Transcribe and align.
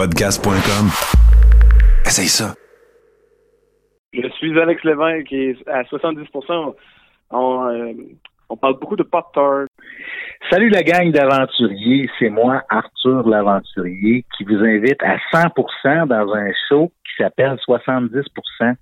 Podcast.com. 0.00 0.88
Essaye 2.06 2.28
ça. 2.28 2.54
Je 4.14 4.26
suis 4.38 4.58
Alex 4.58 4.82
Levin 4.82 5.22
qui 5.24 5.36
est 5.36 5.68
à 5.68 5.84
70 5.84 6.26
on, 7.30 7.68
euh, 7.68 7.92
on 8.48 8.56
parle 8.56 8.78
beaucoup 8.78 8.96
de 8.96 9.02
pop 9.02 9.26
tart. 9.34 9.66
Salut 10.48 10.70
la 10.70 10.82
gang 10.84 11.12
d'aventuriers, 11.12 12.08
c'est 12.18 12.30
moi 12.30 12.62
Arthur 12.70 13.28
l'aventurier 13.28 14.24
qui 14.38 14.44
vous 14.44 14.64
invite 14.64 15.02
à 15.02 15.18
100% 15.34 16.06
dans 16.06 16.32
un 16.32 16.50
show 16.70 16.90
qui 17.04 17.22
s'appelle 17.22 17.58
70%. 17.68 18.76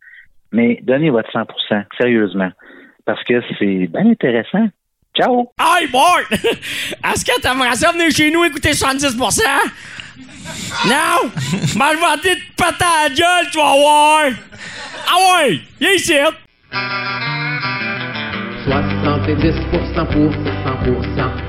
Mais 0.53 0.79
donnez 0.85 1.11
votre 1.11 1.33
100%, 1.33 1.85
sérieusement, 2.01 2.51
parce 3.05 3.25
que 3.25 3.43
c'est 3.59 3.89
bien 3.89 4.09
intéressant. 4.09 4.69
Ciao! 5.17 5.51
Hey, 5.59 5.89
Bart! 5.89 6.31
Est-ce 6.31 7.25
que 7.25 7.41
t'aimerais 7.41 7.75
ça 7.75 7.91
venir 7.91 8.09
chez 8.13 8.31
nous 8.31 8.45
écouter 8.45 8.71
70%? 8.71 9.43
Non! 10.87 11.31
Je 11.55 11.79
vais 11.79 12.17
te 12.19 12.29
péter 12.57 12.85
à 12.85 13.09
la 13.09 13.15
gueule, 13.15 13.47
tu 13.51 13.59
vas 13.59 13.75
voir! 13.75 14.21
Ah 15.07 15.17
ouais! 15.47 15.61
Viens 15.81 15.93
ici! 15.93 16.15
70% 18.69 20.07
pour 20.07 20.31
100%. 20.31 21.49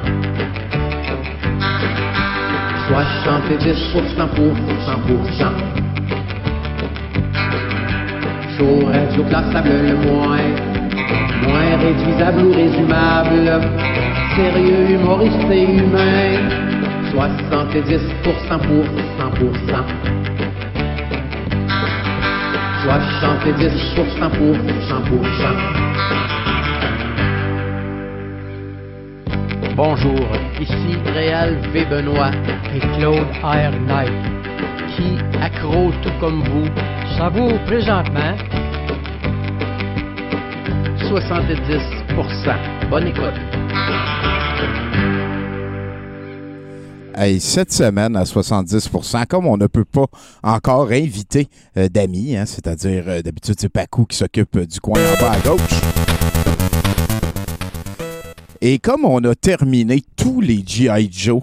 70% 2.90 4.28
pour 4.36 4.54
100%. 4.88 5.80
Chaud, 8.58 8.82
radio 8.86 9.24
classable 9.26 9.70
le 9.70 9.96
moins. 10.08 10.48
Moins 11.44 11.78
réduisable 11.78 12.42
ou 12.46 12.52
résumable. 12.54 13.48
Sérieux, 14.36 14.90
humoriste 14.90 15.52
et 15.52 15.64
humain. 15.64 16.79
70% 17.14 18.60
pour 18.60 18.84
100%. 18.86 19.00
70% 22.86 24.30
pour 24.38 24.56
100%. 24.56 25.80
Bonjour, 29.76 30.28
ici 30.60 30.98
Réal 31.14 31.58
V. 31.74 31.86
Benoît 31.90 32.32
et 32.76 32.80
Claude 32.80 33.28
R. 33.44 33.72
Knight, 33.88 34.12
qui, 34.96 35.18
accro 35.42 35.92
tout 36.02 36.14
comme 36.20 36.44
vous, 36.44 36.68
savoure 37.18 37.60
présentement 37.66 38.36
70%. 41.10 42.90
Bonne 42.90 43.08
écoute. 43.08 43.40
Cette 47.40 47.72
semaine 47.72 48.16
à 48.16 48.24
70% 48.24 49.26
comme 49.28 49.48
on 49.48 49.58
ne 49.58 49.68
peut 49.68 49.86
pas 49.86 50.06
encore 50.44 50.92
inviter 50.92 51.48
euh, 51.78 51.90
d'amis, 51.90 52.38
hein, 52.38 52.46
c'est-à-dire 52.46 53.04
euh, 53.08 53.22
d'habitude 53.22 53.56
c'est 53.60 53.70
Pacou 53.70 54.06
qui 54.06 54.18
s'occupe 54.18 54.56
euh, 54.56 54.66
du 54.66 54.80
coin 54.80 55.00
en 55.00 55.22
bas 55.22 55.32
à 55.32 55.40
gauche. 55.40 55.82
Et 58.62 58.80
comme 58.80 59.06
on 59.06 59.24
a 59.24 59.36
terminé 59.36 60.04
tous 60.16 60.42
les 60.42 60.64
G.I. 60.66 61.10
Joe, 61.12 61.42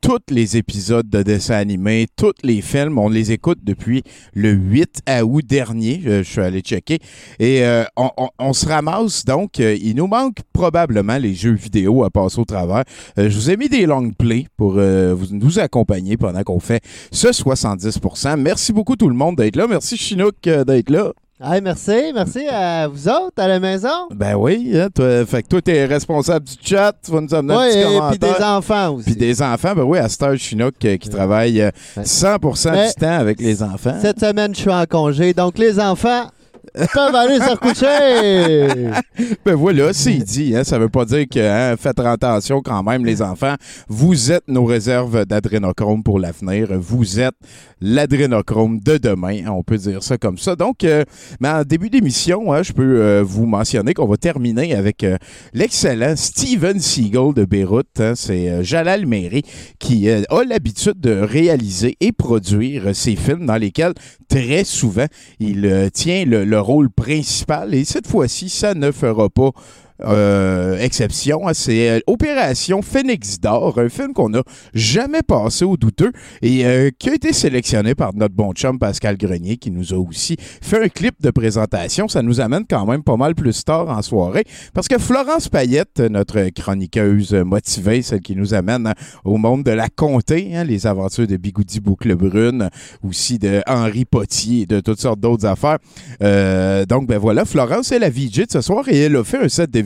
tous 0.00 0.18
les 0.30 0.56
épisodes 0.56 1.08
de 1.08 1.22
dessins 1.22 1.56
animés, 1.56 2.06
tous 2.16 2.32
les 2.42 2.60
films, 2.60 2.98
on 2.98 3.08
les 3.08 3.32
écoute 3.32 3.58
depuis 3.62 4.02
le 4.34 4.50
8 4.50 5.02
août 5.22 5.44
dernier. 5.46 6.00
Je, 6.04 6.22
suis 6.22 6.40
allé 6.40 6.60
checker. 6.60 6.98
Et 7.38 7.64
euh, 7.64 7.84
on, 7.96 8.52
se 8.52 8.66
ramasse 8.66 9.24
donc. 9.24 9.60
euh, 9.60 9.76
il 9.80 9.96
nous 9.96 10.06
manque 10.06 10.38
probablement 10.52 11.18
les 11.18 11.34
jeux 11.34 11.54
vidéo 11.54 12.04
à 12.04 12.10
passer 12.10 12.40
au 12.40 12.44
travers. 12.44 12.84
Euh, 13.18 13.28
je 13.28 13.36
vous 13.36 13.50
ai 13.50 13.56
mis 13.56 13.68
des 13.68 13.86
long 13.86 14.10
plays 14.10 14.46
pour 14.56 14.72
vous, 14.72 15.26
nous 15.30 15.58
accompagner 15.58 16.16
pendant 16.16 16.42
qu'on 16.42 16.60
fait 16.60 16.82
ce 17.12 17.28
70% 17.28 18.38
Merci 18.40 18.72
beaucoup 18.72 18.96
tout 18.96 19.08
le 19.08 19.14
monde 19.14 19.36
d'être 19.36 19.56
là. 19.56 19.66
Merci 19.66 19.96
Chinook 19.96 20.36
d'être 20.42 20.90
là. 20.90 21.12
Hey, 21.40 21.60
merci, 21.60 22.10
merci 22.12 22.48
à 22.48 22.88
vous 22.88 23.08
autres 23.08 23.34
à 23.40 23.46
la 23.46 23.60
maison. 23.60 24.08
Ben 24.12 24.34
oui, 24.34 24.72
hein, 24.74 24.88
toi, 24.92 25.24
fait 25.24 25.44
que 25.44 25.48
toi, 25.48 25.62
t'es 25.62 25.84
responsable 25.86 26.44
du 26.44 26.54
chat. 26.60 26.92
Tu 27.00 27.12
vas 27.12 27.20
nous 27.20 27.32
amener 27.32 27.54
un 27.54 27.58
Oui, 27.60 27.68
petit 27.68 27.78
et 27.78 27.84
commentaire. 27.84 28.08
puis 28.10 28.18
des 28.18 28.44
enfants 28.44 28.88
aussi. 28.94 29.04
Puis 29.04 29.16
des 29.16 29.42
enfants, 29.42 29.72
ben 29.76 29.82
oui, 29.84 29.98
à 29.98 30.08
Star 30.08 30.36
Chinook 30.36 30.74
euh, 30.84 30.96
qui 30.96 31.08
travaille 31.08 31.60
euh, 31.62 31.70
100% 31.96 32.72
Mais 32.72 32.88
du 32.88 32.94
temps 32.94 33.18
avec 33.20 33.40
les 33.40 33.62
enfants. 33.62 33.94
Cette 34.02 34.18
semaine, 34.18 34.52
je 34.52 34.62
suis 34.62 34.70
en 34.72 34.84
congé, 34.86 35.32
donc 35.32 35.58
les 35.58 35.78
enfants 35.78 36.24
peuvent 36.86 37.14
aller 37.14 37.38
se 37.38 37.50
recoucher. 37.50 38.90
Ben 39.44 39.54
voilà, 39.54 39.92
c'est 39.92 40.18
dit. 40.18 40.54
Hein, 40.56 40.62
ça 40.64 40.78
veut 40.78 40.88
pas 40.88 41.04
dire 41.04 41.26
que 41.28 41.40
hein, 41.40 41.76
faites 41.78 41.98
attention 41.98 42.60
quand 42.62 42.82
même, 42.82 43.04
les 43.04 43.20
enfants. 43.22 43.54
Vous 43.88 44.30
êtes 44.30 44.46
nos 44.48 44.64
réserves 44.64 45.24
d'adrénochrome 45.26 46.02
pour 46.02 46.18
l'avenir. 46.20 46.68
Vous 46.78 47.18
êtes 47.18 47.34
l'adrénochrome 47.80 48.80
de 48.80 48.96
demain. 48.98 49.44
hein, 49.46 49.50
On 49.50 49.62
peut 49.62 49.76
dire 49.76 50.02
ça 50.02 50.18
comme 50.18 50.38
ça. 50.38 50.54
Donc, 50.56 50.84
euh, 50.84 51.04
mais 51.40 51.48
en 51.48 51.62
début 51.64 51.90
d'émission, 51.90 52.52
hein, 52.52 52.62
je 52.62 52.72
peux 52.72 53.00
euh, 53.00 53.22
vous 53.24 53.46
mentionner 53.46 53.94
qu'on 53.94 54.06
va 54.06 54.16
terminer 54.16 54.74
avec 54.74 55.02
euh, 55.04 55.16
l'excellent 55.52 56.14
Steven 56.16 56.78
Seagal 56.80 57.34
de 57.34 57.44
Beyrouth. 57.44 58.00
C'est 58.14 58.62
Jalal 58.62 59.06
Meri 59.06 59.42
qui 59.78 60.08
a 60.10 60.20
l'habitude 60.44 61.00
de 61.00 61.12
réaliser 61.12 61.96
et 62.00 62.12
produire 62.12 62.94
ces 62.94 63.16
films 63.16 63.46
dans 63.46 63.56
lesquels 63.56 63.94
très 64.28 64.64
souvent 64.64 65.06
il 65.40 65.90
tient 65.92 66.24
le, 66.24 66.44
le 66.44 66.60
rôle 66.68 66.90
principal. 66.90 67.74
Et 67.74 67.84
cette 67.86 68.06
fois-ci, 68.06 68.50
ça 68.50 68.74
ne 68.74 68.92
fera 68.92 69.30
pas 69.30 69.52
euh, 70.04 70.78
exception. 70.78 71.48
hein. 71.48 71.52
C'est 71.54 71.90
euh, 71.90 72.00
Opération 72.06 72.82
Phoenix 72.82 73.40
d'Or, 73.40 73.78
un 73.78 73.88
film 73.88 74.12
qu'on 74.12 74.28
n'a 74.28 74.42
jamais 74.74 75.22
passé 75.22 75.64
au 75.64 75.76
douteux 75.76 76.12
et 76.42 76.64
euh, 76.64 76.90
qui 76.98 77.10
a 77.10 77.14
été 77.14 77.32
sélectionné 77.32 77.94
par 77.94 78.14
notre 78.14 78.34
bon 78.34 78.52
chum 78.52 78.78
Pascal 78.78 79.16
Grenier 79.16 79.56
qui 79.56 79.70
nous 79.70 79.92
a 79.92 79.96
aussi 79.96 80.36
fait 80.38 80.84
un 80.84 80.88
clip 80.88 81.20
de 81.20 81.30
présentation. 81.30 82.08
Ça 82.08 82.22
nous 82.22 82.40
amène 82.40 82.64
quand 82.68 82.86
même 82.86 83.02
pas 83.02 83.16
mal 83.16 83.34
plus 83.34 83.64
tard 83.64 83.88
en 83.88 84.02
soirée 84.02 84.44
parce 84.74 84.88
que 84.88 84.98
Florence 84.98 85.48
Payette, 85.48 86.00
notre 86.00 86.48
chroniqueuse 86.50 87.34
motivée, 87.34 88.02
celle 88.02 88.20
qui 88.20 88.36
nous 88.36 88.54
amène 88.54 88.92
au 89.24 89.36
monde 89.36 89.64
de 89.64 89.70
la 89.72 89.88
comté, 89.88 90.50
hein, 90.54 90.64
les 90.64 90.86
aventures 90.86 91.26
de 91.26 91.36
Bigoudi 91.36 91.80
Boucle 91.80 92.14
Brune, 92.14 92.68
aussi 93.02 93.38
de 93.38 93.62
Henri 93.66 94.04
Potier 94.04 94.62
et 94.62 94.66
de 94.66 94.80
toutes 94.80 95.00
sortes 95.00 95.20
d'autres 95.20 95.46
affaires. 95.46 95.78
Euh, 96.22 96.84
donc, 96.86 97.06
ben 97.06 97.18
voilà, 97.18 97.44
Florence 97.44 97.92
est 97.92 97.98
la 97.98 98.10
VJ 98.10 98.46
de 98.46 98.52
ce 98.52 98.60
soir 98.60 98.88
et 98.88 98.98
elle 98.98 99.16
a 99.16 99.24
fait 99.24 99.38
un 99.38 99.48
set 99.48 99.70
de 99.70 99.80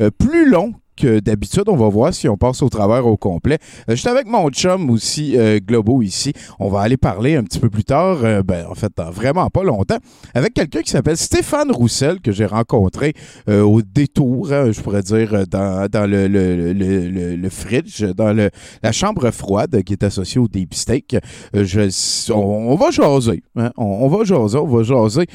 Euh, 0.00 0.10
plus 0.10 0.48
long 0.48 0.74
d'habitude. 1.02 1.64
On 1.68 1.76
va 1.76 1.88
voir 1.88 2.12
si 2.14 2.28
on 2.28 2.36
passe 2.36 2.62
au 2.62 2.68
travers 2.68 3.06
au 3.06 3.16
complet. 3.16 3.58
Euh, 3.88 3.96
J'étais 3.96 4.10
avec 4.10 4.26
mon 4.26 4.48
chum 4.50 4.90
aussi, 4.90 5.36
euh, 5.36 5.58
Globo, 5.64 6.02
ici. 6.02 6.32
On 6.58 6.68
va 6.68 6.80
aller 6.80 6.96
parler 6.96 7.36
un 7.36 7.42
petit 7.42 7.58
peu 7.58 7.70
plus 7.70 7.84
tard, 7.84 8.18
euh, 8.24 8.42
ben, 8.42 8.66
en 8.70 8.74
fait, 8.74 8.92
vraiment 9.12 9.48
pas 9.50 9.62
longtemps, 9.64 9.98
avec 10.34 10.54
quelqu'un 10.54 10.82
qui 10.82 10.90
s'appelle 10.90 11.16
Stéphane 11.16 11.70
Roussel, 11.70 12.20
que 12.20 12.32
j'ai 12.32 12.46
rencontré 12.46 13.14
euh, 13.48 13.62
au 13.62 13.82
détour, 13.82 14.52
hein, 14.52 14.70
je 14.72 14.80
pourrais 14.80 15.02
dire, 15.02 15.34
euh, 15.34 15.44
dans, 15.46 15.86
dans 15.90 16.08
le, 16.08 16.28
le, 16.28 16.72
le, 16.72 17.36
le- 17.36 17.48
fridge, 17.48 18.02
dans 18.02 18.32
le, 18.32 18.50
la 18.82 18.92
chambre 18.92 19.30
froide 19.30 19.82
qui 19.84 19.92
est 19.92 20.02
associée 20.04 20.40
au 20.40 20.48
Deep 20.48 20.74
Steak. 20.74 21.16
Je, 21.54 22.32
on, 22.32 22.74
va 22.76 22.90
jaser. 22.90 23.42
hein. 23.56 23.70
On, 23.76 23.84
on 23.84 24.08
va 24.08 24.24
jaser. 24.24 24.58
On 24.58 24.66
va 24.66 24.82
jaser 24.82 25.26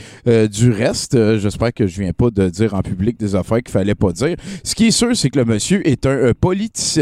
du 0.49 0.71
reste. 0.71 1.37
J'espère 1.37 1.73
que 1.73 1.87
je 1.87 2.01
viens 2.01 2.13
pas 2.13 2.29
de 2.29 2.49
dire 2.49 2.73
en 2.73 2.81
public 2.81 3.17
des 3.19 3.35
affaires 3.35 3.59
qu'il 3.59 3.71
fallait 3.71 3.95
pas 3.95 4.11
dire. 4.11 4.35
Ce 4.63 4.75
qui 4.75 4.87
est 4.87 4.91
sûr, 4.91 5.15
c'est 5.15 5.29
que 5.29 5.39
le 5.39 5.45
monsieur 5.49 5.85
est 5.87 6.05
un, 6.05 6.27
un 6.27 6.33
politi- 6.33 6.99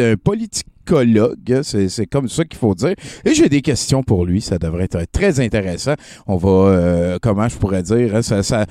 C'est 1.63 2.05
comme 2.07 2.29
ça 2.29 2.45
qu'il 2.45 2.57
faut 2.57 2.75
dire. 2.75 2.95
Et 3.25 3.33
j'ai 3.33 3.49
des 3.49 3.61
questions 3.61 4.03
pour 4.03 4.25
lui. 4.25 4.41
Ça 4.41 4.57
devrait 4.57 4.85
être 4.85 5.11
très 5.11 5.39
intéressant. 5.39 5.93
On 6.27 6.37
va, 6.37 6.49
euh, 6.49 7.17
comment 7.21 7.47
je 7.47 7.57
pourrais 7.57 7.83
dire, 7.83 8.15
hein, 8.15 8.21
ça, 8.21 8.43
ça, 8.43 8.65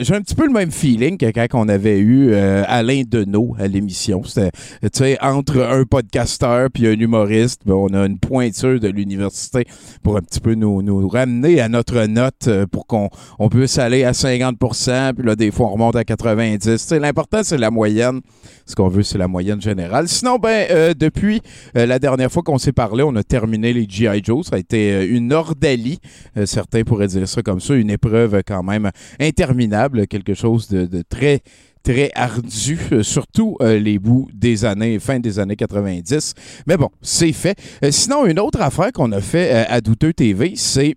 j'ai 0.00 0.14
un 0.14 0.20
petit 0.20 0.34
peu 0.34 0.46
le 0.46 0.52
même 0.52 0.70
feeling 0.70 1.16
que 1.16 1.26
quand 1.26 1.46
on 1.54 1.68
avait 1.68 1.98
eu 1.98 2.32
euh, 2.32 2.62
Alain 2.66 3.02
Deneau 3.06 3.54
à 3.58 3.66
l'émission. 3.66 4.22
C'était, 4.24 4.50
tu 4.82 4.88
sais, 4.92 5.18
entre 5.20 5.60
un 5.60 5.84
podcasteur 5.84 6.68
puis 6.72 6.86
un 6.86 6.92
humoriste, 6.92 7.62
ben, 7.64 7.74
on 7.74 7.88
a 7.94 8.06
une 8.06 8.18
pointure 8.18 8.80
de 8.80 8.88
l'université 8.88 9.66
pour 10.02 10.16
un 10.16 10.20
petit 10.20 10.40
peu 10.40 10.54
nous, 10.54 10.82
nous 10.82 11.08
ramener 11.08 11.60
à 11.60 11.68
notre 11.68 12.06
note 12.06 12.48
euh, 12.48 12.66
pour 12.66 12.86
qu'on 12.86 13.08
on 13.38 13.48
puisse 13.48 13.78
aller 13.78 14.04
à 14.04 14.12
50% 14.12 15.14
puis 15.14 15.26
là, 15.26 15.36
des 15.36 15.50
fois, 15.50 15.66
on 15.66 15.72
remonte 15.72 15.96
à 15.96 16.04
90 16.04 16.58
Tu 16.62 16.78
sais, 16.78 16.98
L'important, 16.98 17.42
c'est 17.42 17.58
la 17.58 17.70
moyenne. 17.70 18.20
Ce 18.66 18.74
qu'on 18.74 18.88
veut, 18.88 19.02
c'est 19.02 19.18
la 19.18 19.28
moyenne 19.28 19.60
générale. 19.60 20.08
Sinon, 20.08 20.36
ben, 20.36 20.66
euh, 20.70 20.94
depuis 20.94 21.40
euh, 21.76 21.86
la 21.86 21.98
dernière 21.98 22.30
fois 22.30 22.42
qu'on 22.42 22.58
s'est 22.58 22.72
parlé, 22.72 23.02
on 23.02 23.14
a 23.16 23.22
terminé 23.22 23.72
les 23.72 23.86
G.I. 23.88 24.20
Joe. 24.22 24.46
Ça 24.46 24.56
a 24.56 24.58
été 24.58 24.92
euh, 24.92 25.06
une 25.08 25.32
ordalie. 25.32 26.00
Euh, 26.36 26.46
certains 26.46 26.82
pourraient 26.82 27.08
dire 27.08 27.28
ça 27.28 27.42
comme 27.42 27.60
ça. 27.60 27.74
Une 27.74 27.90
épreuve 27.90 28.42
quand 28.46 28.62
même 28.62 28.90
interminable. 29.18 30.06
Quelque 30.06 30.34
chose 30.34 30.68
de, 30.68 31.02
très 31.08 31.40
très 31.82 32.10
ardu, 32.14 32.78
surtout 33.00 33.56
les 33.62 33.98
bouts 33.98 34.28
des 34.34 34.66
années, 34.66 34.98
fin 34.98 35.18
des 35.18 35.38
années 35.38 35.56
90. 35.56 36.34
Mais 36.66 36.76
bon, 36.76 36.90
c'est 37.00 37.32
fait. 37.32 37.58
Sinon, 37.90 38.26
une 38.26 38.38
autre 38.38 38.60
affaire 38.60 38.92
qu'on 38.92 39.10
a 39.12 39.20
fait 39.22 39.50
à 39.50 39.80
Douteux 39.80 40.12
TV, 40.12 40.52
c'est 40.56 40.94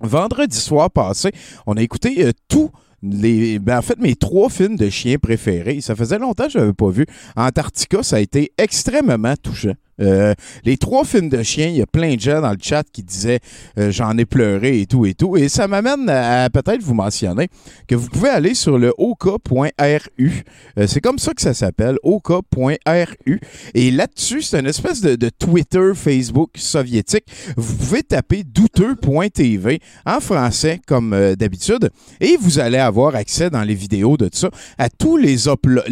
vendredi 0.00 0.56
soir 0.56 0.90
passé, 0.90 1.30
on 1.64 1.76
a 1.76 1.82
écouté 1.82 2.28
tout 2.48 2.72
les, 3.02 3.58
ben, 3.58 3.78
en 3.78 3.82
fait, 3.82 3.98
mes 3.98 4.14
trois 4.14 4.48
films 4.48 4.76
de 4.76 4.88
chiens 4.90 5.18
préférés. 5.18 5.80
Ça 5.80 5.94
faisait 5.96 6.18
longtemps 6.18 6.44
que 6.46 6.52
je 6.52 6.58
n'avais 6.58 6.72
pas 6.72 6.90
vu. 6.90 7.06
Antarctica, 7.36 8.02
ça 8.02 8.16
a 8.16 8.20
été 8.20 8.52
extrêmement 8.58 9.34
touchant. 9.36 9.74
Euh, 10.00 10.34
les 10.64 10.76
trois 10.76 11.04
films 11.04 11.28
de 11.28 11.42
chiens, 11.42 11.68
il 11.68 11.76
y 11.76 11.82
a 11.82 11.86
plein 11.86 12.14
de 12.14 12.20
gens 12.20 12.40
dans 12.40 12.50
le 12.50 12.58
chat 12.60 12.84
qui 12.92 13.02
disaient 13.02 13.40
euh, 13.78 13.90
j'en 13.90 14.16
ai 14.16 14.24
pleuré 14.24 14.80
et 14.80 14.86
tout 14.86 15.06
et 15.06 15.14
tout. 15.14 15.36
Et 15.36 15.48
ça 15.48 15.68
m'amène 15.68 16.08
à, 16.08 16.48
peut-être 16.50 16.82
vous 16.82 16.94
mentionner 16.94 17.48
que 17.86 17.94
vous 17.94 18.08
pouvez 18.08 18.30
aller 18.30 18.54
sur 18.54 18.78
le 18.78 18.92
oka.ru. 18.96 20.42
Euh, 20.78 20.86
c'est 20.86 21.00
comme 21.00 21.18
ça 21.18 21.34
que 21.34 21.42
ça 21.42 21.54
s'appelle, 21.54 21.96
oka.ru. 22.02 23.40
Et 23.74 23.90
là-dessus, 23.90 24.42
c'est 24.42 24.60
une 24.60 24.66
espèce 24.66 25.00
de, 25.00 25.30
Twitter, 25.38 25.92
Facebook 25.94 26.50
soviétique. 26.56 27.24
Vous 27.56 27.76
pouvez 27.76 28.02
taper 28.02 28.42
douteux.tv 28.42 29.80
en 30.06 30.20
français 30.20 30.80
comme 30.86 31.34
d'habitude 31.38 31.90
et 32.20 32.36
vous 32.40 32.58
allez 32.58 32.78
avoir 32.78 33.14
accès 33.14 33.50
dans 33.50 33.62
les 33.62 33.74
vidéos 33.74 34.16
de 34.16 34.28
ça 34.32 34.50
à 34.78 34.88
tous 34.88 35.16
les 35.16 35.48
uploads 35.48 35.84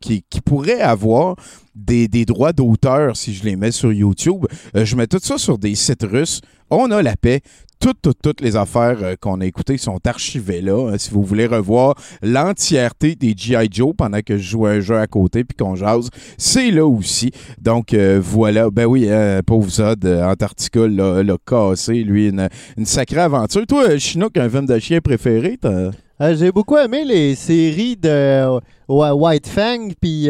qui, 0.00 0.24
qui 0.28 0.40
pourraient 0.40 0.80
avoir 0.80 1.36
des, 1.86 2.24
droits 2.24 2.52
d'auteur 2.52 3.16
si 3.16 3.34
je 3.34 3.44
les 3.44 3.56
mets 3.56 3.72
sur 3.72 3.92
YouTube. 3.92 4.46
Euh, 4.76 4.84
je 4.84 4.96
mets 4.96 5.06
tout 5.06 5.18
ça 5.22 5.38
sur 5.38 5.58
des 5.58 5.74
sites 5.74 6.04
russes. 6.04 6.40
On 6.70 6.90
a 6.90 7.02
la 7.02 7.16
paix. 7.16 7.40
Toutes, 7.80 8.02
toutes, 8.02 8.18
toutes 8.22 8.40
les 8.42 8.56
affaires 8.56 8.98
euh, 9.00 9.14
qu'on 9.18 9.40
a 9.40 9.46
écoutées 9.46 9.78
sont 9.78 9.98
archivées 10.06 10.60
là. 10.60 10.72
Euh, 10.92 10.98
si 10.98 11.10
vous 11.10 11.22
voulez 11.22 11.46
revoir 11.46 11.94
l'entièreté 12.20 13.14
des 13.14 13.32
G.I. 13.34 13.68
Joe 13.70 13.94
pendant 13.96 14.20
que 14.20 14.36
je 14.36 14.50
joue 14.50 14.66
un 14.66 14.80
jeu 14.80 14.98
à 14.98 15.06
côté 15.06 15.44
puis 15.44 15.56
qu'on 15.56 15.76
jase, 15.76 16.10
c'est 16.36 16.70
là 16.70 16.84
aussi. 16.86 17.30
Donc 17.58 17.94
euh, 17.94 18.20
voilà, 18.22 18.68
ben 18.70 18.84
oui, 18.84 19.10
hein, 19.10 19.40
pauvre 19.46 19.70
Zod, 19.70 20.04
Antarctica 20.06 20.86
l'a 20.86 21.36
cassé, 21.46 22.04
lui, 22.04 22.28
une, 22.28 22.48
sacrée 22.84 23.20
aventure. 23.20 23.66
Toi, 23.66 23.96
Chinook, 23.96 24.36
un 24.36 24.50
film 24.50 24.66
de 24.66 24.78
chien 24.78 25.00
préféré? 25.00 25.58
t'as- 25.58 26.34
J'ai 26.34 26.52
beaucoup 26.52 26.76
aimé 26.76 27.04
les 27.06 27.34
séries 27.34 27.96
de 27.96 28.60
White 28.88 29.48
Fang, 29.48 29.88
puis 29.98 30.28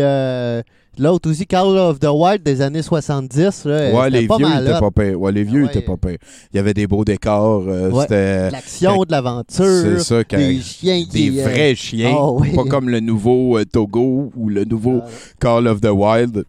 l'autre 1.01 1.31
aussi, 1.31 1.47
Call 1.47 1.77
of 1.79 1.99
the 1.99 2.07
Wild 2.13 2.43
des 2.43 2.61
années 2.61 2.83
70. 2.83 3.65
Là, 3.65 3.91
Ouais, 3.93 4.07
Euh, 4.07 4.09
les 4.11 4.27
pas 4.27 4.37
vieux 4.37 4.47
mal 4.49 4.65
étaient 4.65 4.77
hot. 4.77 4.91
pas 4.91 5.03
pires. 5.03 5.21
Ouais, 5.21 5.33
les 5.33 5.43
vieux 5.45 5.63
Ouais. 5.65 5.69
étaient 5.71 5.81
pas 5.81 5.97
pires. 5.97 6.19
Il 6.53 6.57
y 6.57 6.59
avait 6.61 6.75
des 6.75 6.87
beaux 6.87 7.05
décors. 7.05 7.65
euh, 7.69 7.91
Ouais. 7.91 8.03
C'était 8.03 8.51
L'action, 8.51 8.97
quand- 8.97 9.05
de 9.07 9.11
l'aventure, 9.13 9.65
c'est 9.65 9.99
ça, 10.01 10.25
quand- 10.25 10.37
des 10.39 10.61
chiens 10.61 11.01
des 11.01 11.07
qui... 11.31 11.41
euh, 11.41 11.43
vrais 11.45 11.75
chiens. 11.75 12.15
Ah 12.17 12.31
oui. 12.33 12.55
Pas 12.55 12.65
comme 12.65 12.89
le 12.89 13.01
nouveau 13.01 13.59
euh, 13.59 13.65
Togo 13.65 14.31
ou 14.37 14.49
le 14.49 14.65
nouveau 14.65 15.01
Ah. 15.05 15.09
Call 15.41 15.67
of 15.67 15.81
the 15.81 15.91
Wild 15.91 16.45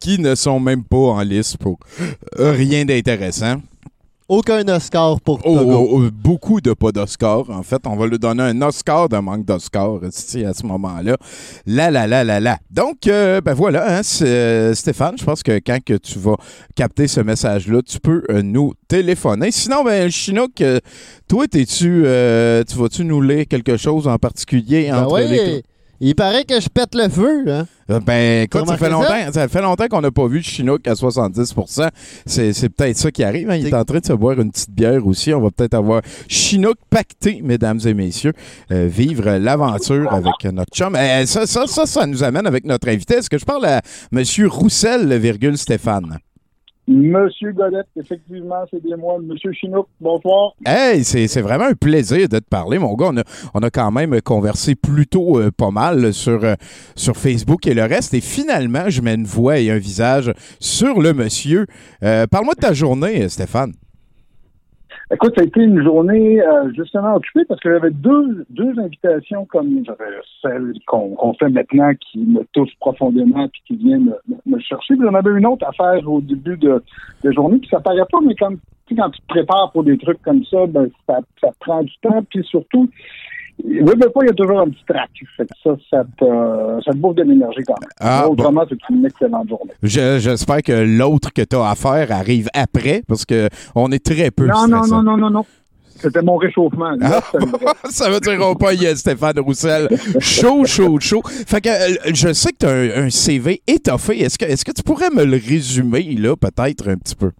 qui 0.00 0.18
ne 0.18 0.34
sont 0.34 0.60
même 0.60 0.84
pas 0.84 0.96
en 0.96 1.20
liste 1.22 1.56
pour 1.56 1.78
euh, 2.38 2.52
rien 2.52 2.84
d'intéressant. 2.84 3.56
Aucun 4.26 4.66
Oscar 4.68 5.20
pour 5.20 5.38
Oh, 5.44 5.58
Togo. 5.58 5.70
oh, 5.90 6.00
oh, 6.06 6.10
beaucoup 6.10 6.62
de 6.62 6.72
pas 6.72 6.92
d'Oscar. 6.92 7.50
En 7.50 7.62
fait, 7.62 7.82
on 7.86 7.94
va 7.94 8.06
lui 8.06 8.18
donner 8.18 8.42
un 8.42 8.62
Oscar 8.62 9.06
d'un 9.10 9.20
manque 9.20 9.44
d'Oscar 9.44 9.96
à 10.02 10.10
ce 10.10 10.66
moment-là. 10.66 11.16
Là, 11.66 11.90
là, 11.90 12.06
là, 12.06 12.24
là, 12.24 12.40
là. 12.40 12.58
Donc, 12.70 13.06
euh, 13.06 13.42
ben 13.42 13.52
voilà, 13.52 13.98
hein, 13.98 14.02
c'est- 14.02 14.24
euh, 14.26 14.74
Stéphane, 14.74 15.16
je 15.18 15.24
pense 15.24 15.42
que 15.42 15.52
quand 15.58 15.78
que 15.84 15.94
tu 15.98 16.18
vas 16.18 16.36
capter 16.74 17.06
ce 17.06 17.20
message-là, 17.20 17.82
tu 17.82 18.00
peux 18.00 18.22
euh, 18.30 18.40
nous 18.40 18.72
téléphoner. 18.88 19.50
Sinon, 19.50 19.84
ben, 19.84 20.10
Chinook, 20.10 20.58
euh, 20.62 20.80
toi, 21.28 21.46
t'es-tu, 21.46 22.04
euh, 22.06 22.64
tu 22.66 22.76
vas-tu 22.78 23.04
nous 23.04 23.20
lire 23.20 23.44
quelque 23.46 23.76
chose 23.76 24.08
en 24.08 24.16
particulier 24.16 24.88
Ben 24.90 25.02
entre 25.04 25.12
ouais, 25.12 25.28
les... 25.28 25.62
il 26.08 26.14
paraît 26.14 26.44
que 26.44 26.60
je 26.60 26.68
pète 26.68 26.94
le 26.94 27.08
feu. 27.08 27.44
Hein? 27.48 27.66
Euh, 27.90 28.00
Ben, 28.00 28.42
écoute, 28.44 28.66
ça 28.66 28.76
fait, 28.76 28.88
longtemps, 28.90 29.32
ça 29.32 29.48
fait 29.48 29.60
longtemps 29.60 29.86
qu'on 29.88 30.00
n'a 30.00 30.10
pas 30.10 30.26
vu 30.26 30.42
Chinook 30.42 30.86
à 30.88 30.94
70 30.94 31.54
C'est 32.26 32.52
c'est 32.52 32.68
peut-être 32.68 32.96
ça 32.96 33.10
qui 33.10 33.22
arrive. 33.22 33.50
hein. 33.50 33.56
Il 33.56 33.66
est 33.66 33.74
en 33.74 33.84
train 33.84 33.98
de 33.98 34.06
se 34.06 34.12
boire 34.12 34.40
une 34.40 34.50
petite 34.50 34.70
bière 34.70 35.06
aussi. 35.06 35.32
On 35.34 35.40
va 35.40 35.50
peut-être 35.50 35.74
avoir 35.74 36.02
Chinook 36.28 36.76
pacté, 36.90 37.40
mesdames 37.42 37.80
et 37.84 37.94
messieurs. 37.94 38.32
Euh, 38.72 38.86
vivre 38.90 39.30
l'aventure 39.38 40.12
avec 40.12 40.44
notre 40.52 40.74
chum. 40.74 40.94
Euh, 40.94 41.26
ça, 41.26 41.46
ça, 41.46 41.66
ça, 41.66 41.86
ça 41.86 42.06
nous 42.06 42.22
amène 42.24 42.46
avec 42.46 42.64
notre 42.64 42.88
invité. 42.88 43.14
Est-ce 43.14 43.30
que 43.30 43.38
je 43.38 43.44
parle 43.44 43.66
à 43.66 43.80
M. 44.12 44.22
Roussel, 44.48 45.12
virgule 45.18 45.58
Stéphane? 45.58 46.18
Monsieur 46.86 47.52
Godette, 47.52 47.86
effectivement, 47.96 48.64
c'est 48.70 48.82
bien 48.82 48.96
moi. 48.96 49.18
Monsieur 49.18 49.52
Chinook, 49.52 49.88
bonsoir. 50.00 50.52
Hey, 50.66 51.02
c'est 51.02 51.28
c'est 51.28 51.40
vraiment 51.40 51.64
un 51.64 51.74
plaisir 51.74 52.28
de 52.28 52.38
te 52.38 52.44
parler, 52.44 52.78
mon 52.78 52.94
gars. 52.94 53.06
On 53.10 53.16
a, 53.16 53.22
on 53.54 53.60
a 53.60 53.70
quand 53.70 53.90
même 53.90 54.20
conversé 54.20 54.74
plutôt 54.74 55.40
euh, 55.40 55.50
pas 55.50 55.70
mal 55.70 56.12
sur, 56.12 56.44
euh, 56.44 56.54
sur 56.94 57.16
Facebook 57.16 57.66
et 57.66 57.72
le 57.72 57.84
reste. 57.84 58.12
Et 58.12 58.20
finalement, 58.20 58.90
je 58.90 59.00
mets 59.00 59.14
une 59.14 59.24
voix 59.24 59.58
et 59.58 59.70
un 59.70 59.78
visage 59.78 60.32
sur 60.60 61.00
le 61.00 61.14
monsieur. 61.14 61.66
Euh, 62.02 62.26
Parle-moi 62.26 62.54
de 62.54 62.60
ta 62.60 62.74
journée, 62.74 63.30
Stéphane. 63.30 63.72
Écoute, 65.12 65.34
ça 65.36 65.42
a 65.42 65.44
été 65.44 65.60
une 65.60 65.82
journée 65.82 66.40
euh, 66.40 66.72
justement 66.74 67.14
occupée 67.14 67.44
parce 67.46 67.60
que 67.60 67.70
j'avais 67.70 67.90
deux, 67.90 68.46
deux 68.50 68.78
invitations 68.78 69.44
comme 69.44 69.84
celle 70.40 70.72
qu'on 70.86 71.34
fait 71.34 71.50
maintenant 71.50 71.92
qui 72.00 72.18
me 72.20 72.42
touche 72.52 72.70
profondément 72.80 73.46
puis 73.48 73.62
qui 73.66 73.76
vient 73.76 73.98
me, 73.98 74.12
me- 74.46 74.58
chercher. 74.60 74.94
Puis 74.96 75.04
j'en 75.04 75.14
avais 75.14 75.30
une 75.36 75.46
autre 75.46 75.66
à 75.66 75.72
faire 75.72 76.08
au 76.08 76.20
début 76.20 76.56
de, 76.56 76.82
de 77.22 77.32
journée, 77.32 77.58
puis 77.58 77.68
ça 77.70 77.80
paraît 77.80 78.06
pas, 78.10 78.18
mais 78.24 78.34
comme 78.34 78.58
quand 78.96 79.10
tu 79.10 79.20
te 79.20 79.26
prépares 79.26 79.70
pour 79.72 79.84
des 79.84 79.96
trucs 79.98 80.20
comme 80.22 80.44
ça, 80.44 80.66
ben 80.66 80.88
ça, 81.06 81.20
ça 81.40 81.48
prend 81.60 81.82
du 81.82 81.92
temps, 82.02 82.22
puis 82.28 82.44
surtout, 82.44 82.88
oui, 83.62 83.92
mais 83.96 84.08
pas, 84.08 84.20
il 84.22 84.26
y 84.26 84.30
a 84.30 84.34
toujours 84.34 84.60
un 84.60 84.68
petit 84.68 84.84
trac. 84.86 85.10
Fait 85.36 85.44
que 85.44 85.52
ça, 85.62 85.70
ça 85.90 86.04
te, 86.18 86.24
ça 86.84 86.92
te 86.92 86.96
bouffe 86.96 87.14
de 87.16 87.22
l'énergie 87.22 87.62
quand 87.66 87.74
même. 87.80 87.90
Ah, 88.00 88.28
Autrement, 88.28 88.64
c'est 88.68 88.76
une 88.94 89.04
excellente 89.06 89.48
journée. 89.48 89.72
Je- 89.82 90.18
J'espère 90.18 90.62
que 90.62 90.72
l'autre 90.72 91.32
que 91.32 91.42
tu 91.42 91.56
as 91.56 91.70
à 91.70 91.74
faire 91.74 92.10
arrive 92.12 92.48
après 92.54 93.02
parce 93.06 93.24
que 93.24 93.48
on 93.74 93.90
est 93.92 94.04
très 94.04 94.30
peu 94.30 94.46
Non, 94.46 94.66
non, 94.68 94.86
non, 94.86 95.02
non, 95.02 95.16
non, 95.16 95.30
non. 95.30 95.44
C'était 95.96 96.22
mon 96.22 96.36
réchauffement. 96.36 96.90
Là, 96.98 97.22
Ah, 97.32 97.72
ça 97.90 98.10
veut 98.10 98.20
dire 98.20 98.36
qu'on 98.38 98.56
pas, 98.56 98.74
il 98.74 98.82
y 98.82 98.86
a 98.86 98.94
Stéphane 98.96 99.38
Roussel. 99.38 99.88
Chaud, 100.18 100.64
chaud, 100.66 100.98
chaud. 101.00 101.22
Fait 101.24 101.60
que 101.60 101.68
euh, 101.68 101.96
je 102.12 102.32
sais 102.32 102.50
que 102.52 102.58
tu 102.58 102.66
as 102.66 102.70
un, 103.00 103.06
un 103.06 103.10
CV 103.10 103.62
étoffé. 103.66 104.20
Est-ce 104.20 104.36
que, 104.36 104.44
est-ce 104.44 104.64
que 104.64 104.72
tu 104.72 104.82
pourrais 104.82 105.08
me 105.10 105.24
le 105.24 105.36
résumer, 105.42 106.02
là, 106.18 106.34
peut-être 106.36 106.90
un 106.90 106.96
petit 106.96 107.14
peu? 107.14 107.30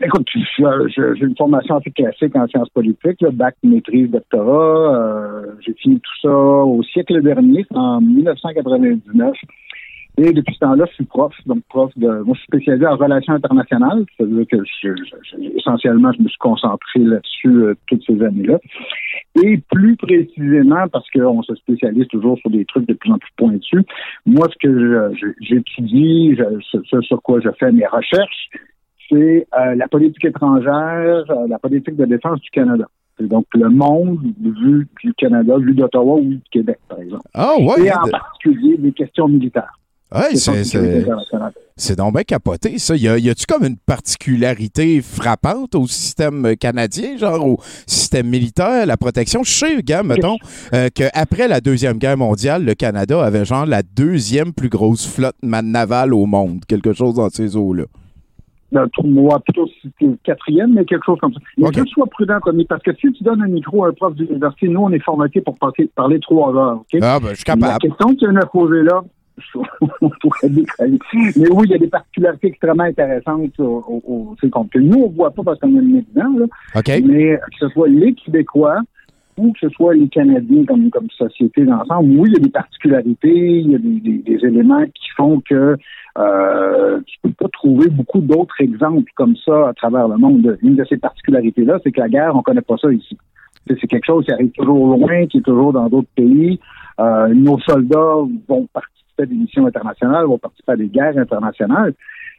Écoute, 0.00 0.28
j'ai 0.32 1.24
une 1.26 1.36
formation 1.36 1.76
assez 1.78 1.90
classique 1.90 2.36
en 2.36 2.46
sciences 2.46 2.68
politiques, 2.70 3.20
là, 3.20 3.30
bac, 3.32 3.56
maîtrise, 3.64 4.08
doctorat. 4.10 4.94
Euh, 4.96 5.46
j'ai 5.60 5.74
fini 5.74 5.98
tout 6.00 6.20
ça 6.22 6.30
au 6.36 6.82
siècle 6.84 7.20
dernier, 7.20 7.66
en 7.74 8.00
1999. 8.00 9.34
Et 10.20 10.32
depuis 10.32 10.54
ce 10.54 10.58
temps-là, 10.60 10.84
je 10.88 10.94
suis 10.94 11.04
prof, 11.04 11.32
donc 11.46 11.62
prof 11.68 11.92
de. 11.96 12.06
Moi, 12.08 12.34
je 12.34 12.38
suis 12.40 12.46
spécialisé 12.46 12.86
en 12.86 12.96
relations 12.96 13.34
internationales. 13.34 14.04
C'est-à-dire 14.16 14.46
que 14.50 14.56
je- 14.82 14.88
je- 14.96 15.56
essentiellement, 15.58 16.12
je 16.12 16.22
me 16.22 16.28
suis 16.28 16.38
concentré 16.38 17.00
là-dessus 17.00 17.48
euh, 17.48 17.74
toutes 17.86 18.02
ces 18.04 18.20
années-là. 18.22 18.58
Et 19.44 19.58
plus 19.70 19.96
précisément, 19.96 20.86
parce 20.92 21.08
qu'on 21.10 21.42
se 21.42 21.54
spécialise 21.56 22.06
toujours 22.08 22.36
sur 22.38 22.50
des 22.50 22.64
trucs 22.64 22.86
de 22.88 22.94
plus 22.94 23.12
en 23.12 23.18
plus 23.18 23.30
pointus, 23.36 23.82
moi, 24.26 24.46
ce 24.52 24.58
que 24.68 25.12
j'étudie, 25.40 26.36
ce, 26.70 26.78
ce 26.84 27.00
sur 27.02 27.22
quoi 27.22 27.38
je 27.40 27.50
fais 27.58 27.70
mes 27.70 27.86
recherches, 27.86 28.48
c'est 29.08 29.46
euh, 29.58 29.74
la 29.74 29.88
politique 29.88 30.24
étrangère, 30.24 31.24
euh, 31.30 31.46
la 31.48 31.58
politique 31.58 31.96
de 31.96 32.04
défense 32.04 32.40
du 32.40 32.50
Canada. 32.50 32.84
C'est 33.18 33.26
donc 33.28 33.46
le 33.54 33.68
monde 33.68 34.18
vu 34.40 34.86
du 35.02 35.12
Canada, 35.14 35.56
vu 35.58 35.74
d'Ottawa 35.74 36.14
ou 36.16 36.24
du 36.24 36.40
Québec, 36.52 36.78
par 36.88 37.00
exemple. 37.00 37.22
Ah, 37.34 37.54
ouais. 37.58 37.86
Et 37.86 37.92
en 37.92 38.04
de- 38.04 38.10
particulier 38.10 38.76
des 38.78 38.92
questions 38.92 39.26
militaires. 39.28 39.72
Ouais, 40.14 40.34
c'est- 40.36 41.96
donc 41.96 42.14
bien 42.14 42.22
capoté, 42.22 42.78
ça. 42.78 42.96
Y, 42.96 43.28
a-tu 43.28 43.44
comme 43.46 43.64
une 43.64 43.76
particularité 43.76 45.00
frappante 45.02 45.74
au 45.74 45.86
système 45.86 46.56
canadien, 46.56 47.16
genre 47.16 47.44
au 47.46 47.58
système 47.86 48.26
militaire, 48.28 48.86
la 48.86 48.96
protection? 48.96 49.42
Je 49.42 49.50
sais, 49.50 49.82
gars, 49.82 50.02
mettons, 50.02 50.36
euh, 50.74 50.88
qu'après 50.94 51.46
la 51.46 51.60
Deuxième 51.60 51.98
Guerre 51.98 52.16
mondiale, 52.16 52.64
le 52.64 52.74
Canada 52.74 53.22
avait 53.22 53.44
genre 53.44 53.66
la 53.66 53.82
deuxième 53.82 54.52
plus 54.52 54.68
grosse 54.70 55.06
flotte 55.06 55.36
navale 55.42 56.14
au 56.14 56.24
monde, 56.26 56.64
quelque 56.66 56.92
chose 56.92 57.14
dans 57.16 57.28
ces 57.28 57.56
eaux-là. 57.56 57.84
Le 58.70 58.86
tournoi, 58.90 59.40
plutôt 59.40 59.66
quatrième, 60.24 60.74
mais 60.74 60.84
quelque 60.84 61.04
chose 61.06 61.18
comme 61.20 61.32
ça. 61.32 61.40
Mais 61.56 61.68
Ok. 61.68 61.74
que 61.76 61.80
tu 61.80 61.88
sois 61.88 62.06
prudent, 62.06 62.38
Tommy, 62.44 62.66
parce 62.66 62.82
que 62.82 62.94
si 62.96 63.10
tu 63.12 63.24
donnes 63.24 63.40
un 63.42 63.48
micro 63.48 63.84
à 63.84 63.88
un 63.88 63.92
prof 63.92 64.14
d'université, 64.14 64.68
nous, 64.68 64.80
on 64.80 64.90
est 64.90 64.98
formatés 65.02 65.40
pour 65.40 65.56
passer- 65.58 65.90
parler 65.94 66.18
trois 66.20 66.54
heures. 66.54 66.82
Ah, 67.00 67.18
ben, 67.18 67.30
je 67.30 67.34
suis 67.36 67.44
La 67.46 67.54
capable. 67.54 67.78
question 67.80 68.08
que 68.08 68.14
tu 68.16 68.30
viens 68.30 68.40
de 68.40 68.46
poser 68.46 68.82
là, 68.82 69.02
on 70.02 70.10
pourrait 70.20 70.50
décaler. 70.50 70.98
Mais 71.36 71.50
oui, 71.50 71.62
il 71.64 71.70
y 71.70 71.74
a 71.74 71.78
des 71.78 71.86
particularités 71.88 72.48
extrêmement 72.48 72.82
intéressantes 72.84 73.58
au, 73.58 74.34
qu'on- 74.52 74.64
que 74.64 74.78
nous, 74.78 74.98
on 75.04 75.08
ne 75.10 75.14
voit 75.14 75.30
pas 75.30 75.42
parce 75.44 75.58
qu'on 75.60 75.74
est 75.76 75.78
évident, 75.78 76.28
là. 76.38 76.46
OK? 76.76 76.88
mais 77.06 77.36
que 77.36 77.58
ce 77.60 77.68
soit 77.68 77.88
les 77.88 78.12
Québécois 78.14 78.80
ou 79.38 79.52
que 79.52 79.60
ce 79.60 79.68
soit 79.70 79.94
les 79.94 80.08
Canadiens 80.08 80.64
comme, 80.66 80.90
comme 80.90 81.08
société 81.10 81.64
d'ensemble, 81.64 82.10
oui, 82.18 82.28
il 82.30 82.34
y 82.34 82.36
a 82.36 82.44
des 82.44 82.50
particularités, 82.50 83.60
il 83.60 83.70
y 83.70 83.74
a 83.76 83.78
des, 83.78 84.00
des- 84.00 84.18
des 84.18 84.44
éléments 84.46 84.84
qui 84.86 85.08
font 85.16 85.40
que 85.48 85.76
euh, 86.18 87.00
tu 87.06 87.16
peux 87.22 87.32
pas 87.32 87.48
trouver 87.48 87.88
beaucoup 87.88 88.20
d'autres 88.20 88.60
exemples 88.60 89.10
comme 89.14 89.36
ça 89.36 89.68
à 89.68 89.72
travers 89.74 90.08
le 90.08 90.16
monde. 90.16 90.58
Une 90.62 90.74
de 90.74 90.84
ces 90.84 90.96
particularités-là, 90.96 91.78
c'est 91.84 91.92
que 91.92 92.00
la 92.00 92.08
guerre, 92.08 92.34
on 92.34 92.42
connaît 92.42 92.60
pas 92.60 92.76
ça 92.76 92.92
ici. 92.92 93.16
C'est 93.68 93.86
quelque 93.86 94.06
chose 94.06 94.24
qui 94.24 94.32
arrive 94.32 94.50
toujours 94.50 94.96
loin, 94.96 95.26
qui 95.26 95.38
est 95.38 95.42
toujours 95.42 95.72
dans 95.72 95.88
d'autres 95.88 96.08
pays. 96.16 96.58
Euh, 96.98 97.28
nos 97.28 97.58
soldats 97.60 98.24
vont 98.48 98.66
participer 98.72 99.22
à 99.22 99.26
des 99.26 99.34
missions 99.34 99.66
internationales, 99.66 100.24
vont 100.26 100.38
participer 100.38 100.72
à 100.72 100.76
des 100.76 100.88
guerres 100.88 101.18
internationales, 101.18 101.94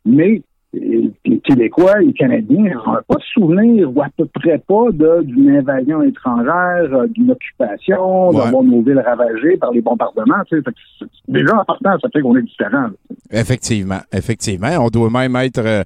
mais 0.05 0.41
les 0.73 1.39
Québécois 1.43 2.01
et 2.01 2.05
les 2.05 2.13
Canadiens 2.13 2.75
n'ont 2.85 2.93
pas 3.07 3.15
de 3.15 3.23
souvenir 3.33 3.89
ou 3.95 4.01
à 4.01 4.07
peu 4.15 4.25
près 4.25 4.59
pas 4.59 4.85
d'une 5.23 5.49
invasion 5.57 6.03
étrangère, 6.03 6.93
euh, 6.93 7.07
d'une 7.07 7.31
occupation, 7.31 8.29
Ouais. 8.29 8.35
d'avoir 8.37 8.63
nos 8.63 8.81
villes 8.81 8.99
ravagées 9.05 9.57
par 9.57 9.71
les 9.71 9.81
bombardements. 9.81 10.43
tu 10.47 10.61
sais. 10.61 11.05
Déjà, 11.27 11.55
en 11.59 11.65
partant, 11.65 11.97
ça 11.99 12.07
fait 12.13 12.21
qu'on 12.21 12.35
est 12.37 12.43
différent. 12.43 12.87
Effectivement, 13.31 13.99
effectivement. 14.13 14.69
On 14.79 14.89
doit 14.89 15.09
même 15.09 15.35
être. 15.37 15.85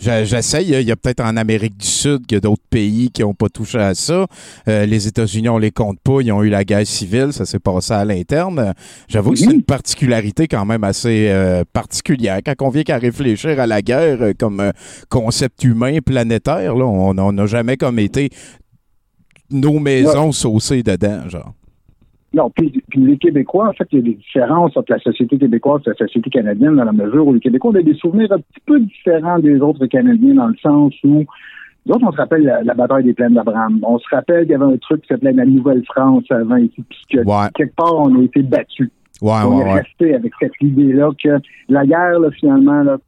J'essaye. 0.00 0.70
Il 0.70 0.88
y 0.88 0.92
a 0.92 0.96
peut-être 0.96 1.20
en 1.20 1.36
Amérique 1.36 1.76
du 1.76 1.86
Sud 1.86 2.26
qu'il 2.26 2.36
y 2.36 2.38
a 2.38 2.40
d'autres 2.40 2.62
pays 2.70 3.10
qui 3.10 3.20
n'ont 3.22 3.34
pas 3.34 3.48
touché 3.48 3.78
à 3.78 3.94
ça. 3.94 4.26
Euh, 4.66 4.86
les 4.86 5.06
États-Unis, 5.06 5.50
on 5.50 5.58
les 5.58 5.70
compte 5.70 6.00
pas. 6.00 6.20
Ils 6.22 6.32
ont 6.32 6.42
eu 6.42 6.48
la 6.48 6.64
guerre 6.64 6.86
civile. 6.86 7.32
Ça 7.32 7.44
s'est 7.44 7.58
passé 7.58 7.92
à 7.92 8.04
l'interne. 8.04 8.72
J'avoue 9.08 9.32
que 9.32 9.38
c'est 9.38 9.44
une 9.44 9.62
particularité 9.62 10.48
quand 10.48 10.64
même 10.64 10.84
assez 10.84 11.28
euh, 11.28 11.64
particulière. 11.70 12.40
Quand 12.44 12.54
on 12.60 12.70
vient 12.70 12.82
qu'à 12.82 12.96
réfléchir 12.96 13.60
à 13.60 13.66
la 13.66 13.82
guerre 13.82 14.22
euh, 14.22 14.32
comme 14.38 14.72
concept 15.10 15.62
humain 15.64 15.98
planétaire, 16.04 16.74
là, 16.74 16.86
on 16.86 17.18
on 17.18 17.32
n'a 17.32 17.46
jamais 17.46 17.76
comme 17.76 17.98
été 17.98 18.30
nos 19.50 19.78
maisons 19.78 20.32
saucées 20.32 20.82
dedans, 20.82 21.28
genre. 21.28 21.54
Non, 22.32 22.48
puis, 22.50 22.70
puis 22.88 23.00
les 23.00 23.16
Québécois, 23.18 23.68
en 23.68 23.72
fait, 23.72 23.88
il 23.90 23.98
y 23.98 24.02
a 24.02 24.04
des 24.04 24.14
différences 24.14 24.76
entre 24.76 24.92
la 24.92 25.00
société 25.00 25.36
québécoise 25.36 25.82
et 25.86 25.90
la 25.90 25.96
société 25.96 26.30
canadienne 26.30 26.76
dans 26.76 26.84
la 26.84 26.92
mesure 26.92 27.26
où 27.26 27.34
les 27.34 27.40
Québécois 27.40 27.70
ont 27.70 27.74
des 27.82 27.94
souvenirs 27.94 28.30
un 28.32 28.38
petit 28.38 28.60
peu 28.66 28.78
différents 28.78 29.38
des 29.40 29.60
autres 29.60 29.86
Canadiens 29.86 30.34
dans 30.34 30.46
le 30.48 30.56
sens 30.62 30.94
où 31.04 31.24
D'autres, 31.86 32.04
on 32.06 32.12
se 32.12 32.18
rappelle 32.18 32.42
la, 32.42 32.62
la 32.62 32.74
bataille 32.74 33.04
des 33.04 33.14
plaines 33.14 33.32
d'Abraham. 33.32 33.80
On 33.82 33.98
se 33.98 34.04
rappelle 34.14 34.42
qu'il 34.42 34.52
y 34.52 34.54
avait 34.54 34.66
un 34.74 34.76
truc 34.76 35.00
qui 35.00 35.08
s'appelait 35.08 35.32
la 35.32 35.46
Nouvelle-France 35.46 36.24
avant 36.30 36.56
ici, 36.56 36.84
puis 36.88 36.98
que 37.10 37.18
Ouais. 37.20 37.48
quelque 37.54 37.74
part, 37.74 37.94
on 37.96 38.20
a 38.20 38.22
été 38.22 38.42
battus. 38.42 38.90
Ouais, 39.22 39.32
on 39.46 39.58
ouais, 39.58 39.64
est 39.66 39.72
resté 39.80 40.14
avec 40.14 40.32
cette 40.38 40.52
idée-là 40.60 41.10
que 41.22 41.38
la 41.70 41.86
guerre, 41.86 42.20
là, 42.20 42.30
finalement, 42.32 42.82
là, 42.82 42.98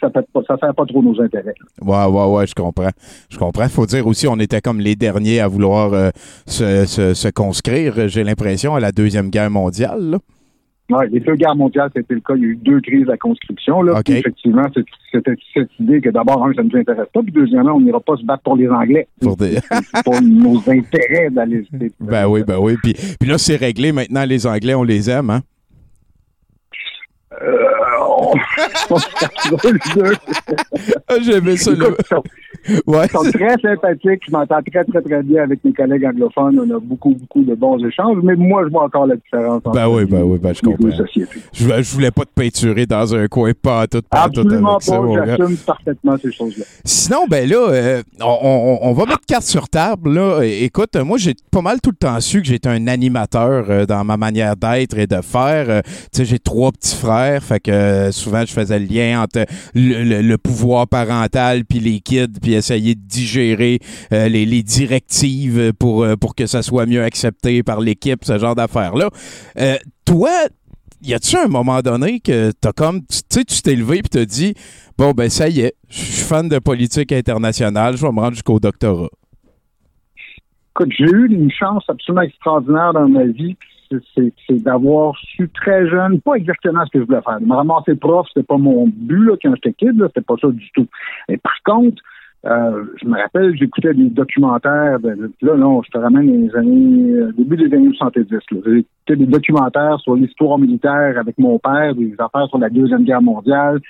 ça 0.00 0.08
ne 0.08 0.42
ça 0.46 0.56
sert 0.58 0.74
pas 0.74 0.84
trop 0.86 1.02
nos 1.02 1.20
intérêts. 1.20 1.54
Ouais, 1.80 2.04
ouais, 2.06 2.26
ouais, 2.36 2.46
je 2.46 2.54
comprends. 2.54 2.90
Je 3.30 3.38
comprends. 3.38 3.68
Faut 3.68 3.86
dire 3.86 4.06
aussi, 4.06 4.26
on 4.28 4.38
était 4.38 4.60
comme 4.60 4.80
les 4.80 4.96
derniers 4.96 5.40
à 5.40 5.48
vouloir 5.48 5.92
euh, 5.92 6.10
se, 6.46 6.84
se, 6.86 7.14
se 7.14 7.28
conscrire, 7.28 8.08
j'ai 8.08 8.24
l'impression, 8.24 8.74
à 8.74 8.80
la 8.80 8.92
Deuxième 8.92 9.30
Guerre 9.30 9.50
mondiale. 9.50 10.00
là. 10.10 10.18
Ouais, 10.90 11.08
les 11.08 11.20
deux 11.20 11.36
guerres 11.36 11.54
mondiales, 11.56 11.88
c'était 11.96 12.12
le 12.12 12.20
cas. 12.20 12.34
Il 12.36 12.42
y 12.42 12.44
a 12.44 12.48
eu 12.48 12.56
deux 12.56 12.80
crises 12.80 13.08
à 13.08 13.16
conscription. 13.16 13.80
Là. 13.82 13.94
OK. 13.94 14.04
Puis, 14.04 14.14
effectivement, 14.18 14.64
c'était 15.10 15.32
cette 15.54 15.70
idée 15.80 16.00
que 16.02 16.10
d'abord, 16.10 16.44
un, 16.44 16.52
ça 16.52 16.62
ne 16.62 16.68
nous 16.68 16.76
intéresse 16.76 17.06
pas, 17.14 17.22
puis 17.22 17.32
deuxièmement, 17.32 17.76
on 17.76 17.80
n'ira 17.80 18.00
pas 18.00 18.16
se 18.16 18.24
battre 18.24 18.42
pour 18.42 18.56
les 18.56 18.68
Anglais. 18.68 19.06
Pour 19.20 19.36
des- 19.36 19.58
pas 20.04 20.20
nos 20.20 20.58
intérêts 20.68 21.30
d'aller 21.30 21.64
se 21.70 21.76
Ben 22.04 22.26
oui, 22.26 22.42
ben 22.46 22.58
oui. 22.58 22.76
Puis, 22.82 22.94
puis 23.18 23.28
là, 23.30 23.38
c'est 23.38 23.56
réglé. 23.56 23.92
Maintenant, 23.92 24.24
les 24.26 24.46
Anglais, 24.46 24.74
on 24.74 24.82
les 24.82 25.08
aime, 25.08 25.30
hein? 25.30 25.40
Euh, 27.42 27.56
on- 28.08 28.32
on. 28.90 28.96
Ah, 31.08 31.14
J'aimais 31.22 31.56
ça. 31.56 31.72
Écoute, 31.72 31.96
sont- 32.08 32.22
Ouais. 32.86 33.06
Ils 33.06 33.10
sont 33.10 33.22
très 33.32 33.56
sympathiques. 33.60 34.22
Je 34.24 34.30
m'entends 34.30 34.60
très, 34.62 34.84
très, 34.84 35.02
très 35.02 35.22
bien 35.24 35.42
avec 35.42 35.64
mes 35.64 35.72
collègues 35.72 36.04
anglophones. 36.06 36.60
On 36.60 36.76
a 36.76 36.78
beaucoup, 36.78 37.10
beaucoup 37.14 37.42
de 37.42 37.56
bons 37.56 37.84
échanges. 37.84 38.18
Mais 38.22 38.36
moi, 38.36 38.62
je 38.64 38.70
vois 38.70 38.84
encore 38.84 39.06
la 39.06 39.16
différence. 39.16 39.62
Ben 39.64 39.70
entre 39.86 39.88
oui, 39.96 40.04
ben 40.04 40.22
oui, 40.22 40.38
ben 40.40 40.54
je 40.54 40.60
comprends. 40.62 40.88
Je, 41.52 41.64
voulais- 41.64 41.82
je 41.82 41.92
voulais 41.92 42.10
pas 42.12 42.22
te 42.24 42.30
peinturer 42.32 42.86
dans 42.86 43.14
un 43.16 43.26
coin, 43.26 43.50
pas 43.60 43.88
tout, 43.88 44.00
pas 44.08 44.28
tout 44.32 44.40
avec 44.42 44.60
pas. 44.60 45.00
mon 45.00 45.14
gars. 45.16 45.36
J'assume 45.36 45.56
parfaitement 45.56 46.16
ces 46.22 46.30
choses-là. 46.30 46.64
Sinon, 46.84 47.26
ben 47.28 47.48
là, 47.48 47.68
euh, 47.68 48.02
on, 48.20 48.38
on- 48.42 48.78
on 48.82 48.92
va 48.92 49.06
mettre 49.06 49.26
carte 49.26 49.42
sur 49.42 49.68
table. 49.68 50.12
Là. 50.14 50.42
Écoute, 50.44 50.94
moi, 51.04 51.18
j'ai 51.18 51.34
pas 51.50 51.62
mal 51.62 51.80
tout 51.80 51.90
le 51.90 51.96
temps 51.96 52.20
su 52.20 52.42
que 52.42 52.46
j'étais 52.46 52.68
un 52.68 52.86
animateur 52.86 53.64
euh, 53.70 53.86
dans 53.86 54.04
ma 54.04 54.16
manière 54.16 54.54
d'être 54.54 54.96
et 54.96 55.08
de 55.08 55.20
faire. 55.20 55.66
Euh, 55.68 55.80
tu 56.12 56.18
sais, 56.18 56.24
j'ai 56.26 56.38
trois 56.38 56.70
petits 56.70 56.94
frères, 56.94 57.21
fait 57.40 57.60
que 57.60 57.70
euh, 57.70 58.12
souvent, 58.12 58.44
je 58.44 58.52
faisais 58.52 58.78
le 58.78 58.86
lien 58.86 59.22
entre 59.22 59.44
le, 59.74 60.36
pouvoir 60.36 60.88
parental 60.88 61.64
puis 61.64 61.80
les 61.80 62.00
kids, 62.00 62.40
puis 62.40 62.54
essayer 62.54 62.94
de 62.94 63.00
digérer 63.00 63.78
euh, 64.12 64.28
les, 64.28 64.62
directives 64.62 65.72
pour, 65.78 66.04
euh, 66.04 66.16
pour 66.16 66.34
que 66.34 66.46
ça 66.46 66.62
soit 66.62 66.86
mieux 66.86 67.02
accepté 67.02 67.62
par 67.62 67.80
l'équipe, 67.80 68.24
ce 68.24 68.38
genre 68.38 68.54
d'affaires-là. 68.54 69.10
Toi, 70.04 70.30
y 71.02 71.14
a-tu 71.14 71.36
un 71.36 71.48
moment 71.48 71.80
donné 71.80 72.20
que 72.20 72.52
t'as 72.52 72.72
comme, 72.72 73.00
tu 73.00 73.18
sais, 73.28 73.44
tu 73.44 73.62
t'es 73.62 73.74
levé 73.74 74.02
puis 74.02 74.10
t'as 74.10 74.24
dit, 74.24 74.54
bon, 74.98 75.12
ben 75.12 75.28
ça 75.28 75.48
y 75.48 75.60
est, 75.60 75.74
je 75.88 75.98
suis 75.98 76.22
fan 76.22 76.48
de 76.48 76.58
politique 76.58 77.12
internationale, 77.12 77.96
je 77.96 78.02
vais 78.04 78.12
me 78.12 78.20
rendre 78.20 78.34
jusqu'au 78.34 78.60
doctorat. 78.60 79.08
Écoute, 80.74 80.88
j'ai 80.96 81.04
eu 81.04 81.28
une 81.30 81.50
chance 81.50 81.84
absolument 81.88 82.22
extraordinaire 82.22 82.92
dans 82.94 83.08
ma 83.08 83.24
vie. 83.24 83.56
C'est 84.14 84.62
d'avoir 84.62 85.16
su 85.16 85.48
très 85.48 85.88
jeune, 85.88 86.20
pas 86.20 86.34
exactement 86.34 86.84
ce 86.86 86.90
que 86.90 87.00
je 87.00 87.04
voulais 87.04 87.22
faire. 87.22 87.40
Me 87.40 87.54
ramasser 87.54 87.94
prof, 87.94 88.26
c'était 88.28 88.46
pas 88.46 88.56
mon 88.56 88.86
but 88.88 89.24
là, 89.24 89.36
quand 89.42 89.54
j'étais 89.54 89.72
kid, 89.72 90.02
c'était 90.06 90.20
pas 90.20 90.34
ça 90.40 90.48
du 90.48 90.70
tout. 90.72 90.86
Par 91.42 91.62
contre, 91.64 92.02
euh, 92.44 92.84
je 93.00 93.06
me 93.06 93.16
rappelle, 93.16 93.56
j'écoutais 93.56 93.94
des 93.94 94.10
documentaires, 94.10 94.98
là, 95.42 95.54
non, 95.56 95.80
je 95.82 95.90
te 95.90 95.98
ramène 95.98 96.26
les 96.26 96.56
années, 96.56 97.12
euh, 97.12 97.32
début 97.38 97.56
des 97.56 97.72
années 97.74 97.94
70, 97.94 98.30
là. 98.32 98.38
J'écoutais 98.50 99.16
des 99.16 99.26
documentaires 99.26 100.00
sur 100.00 100.16
l'histoire 100.16 100.58
militaire 100.58 101.18
avec 101.18 101.38
mon 101.38 101.58
père, 101.60 101.94
des 101.94 102.14
affaires 102.18 102.48
sur 102.48 102.58
la 102.58 102.68
Deuxième 102.68 103.04
Guerre 103.04 103.22
mondiale. 103.22 103.80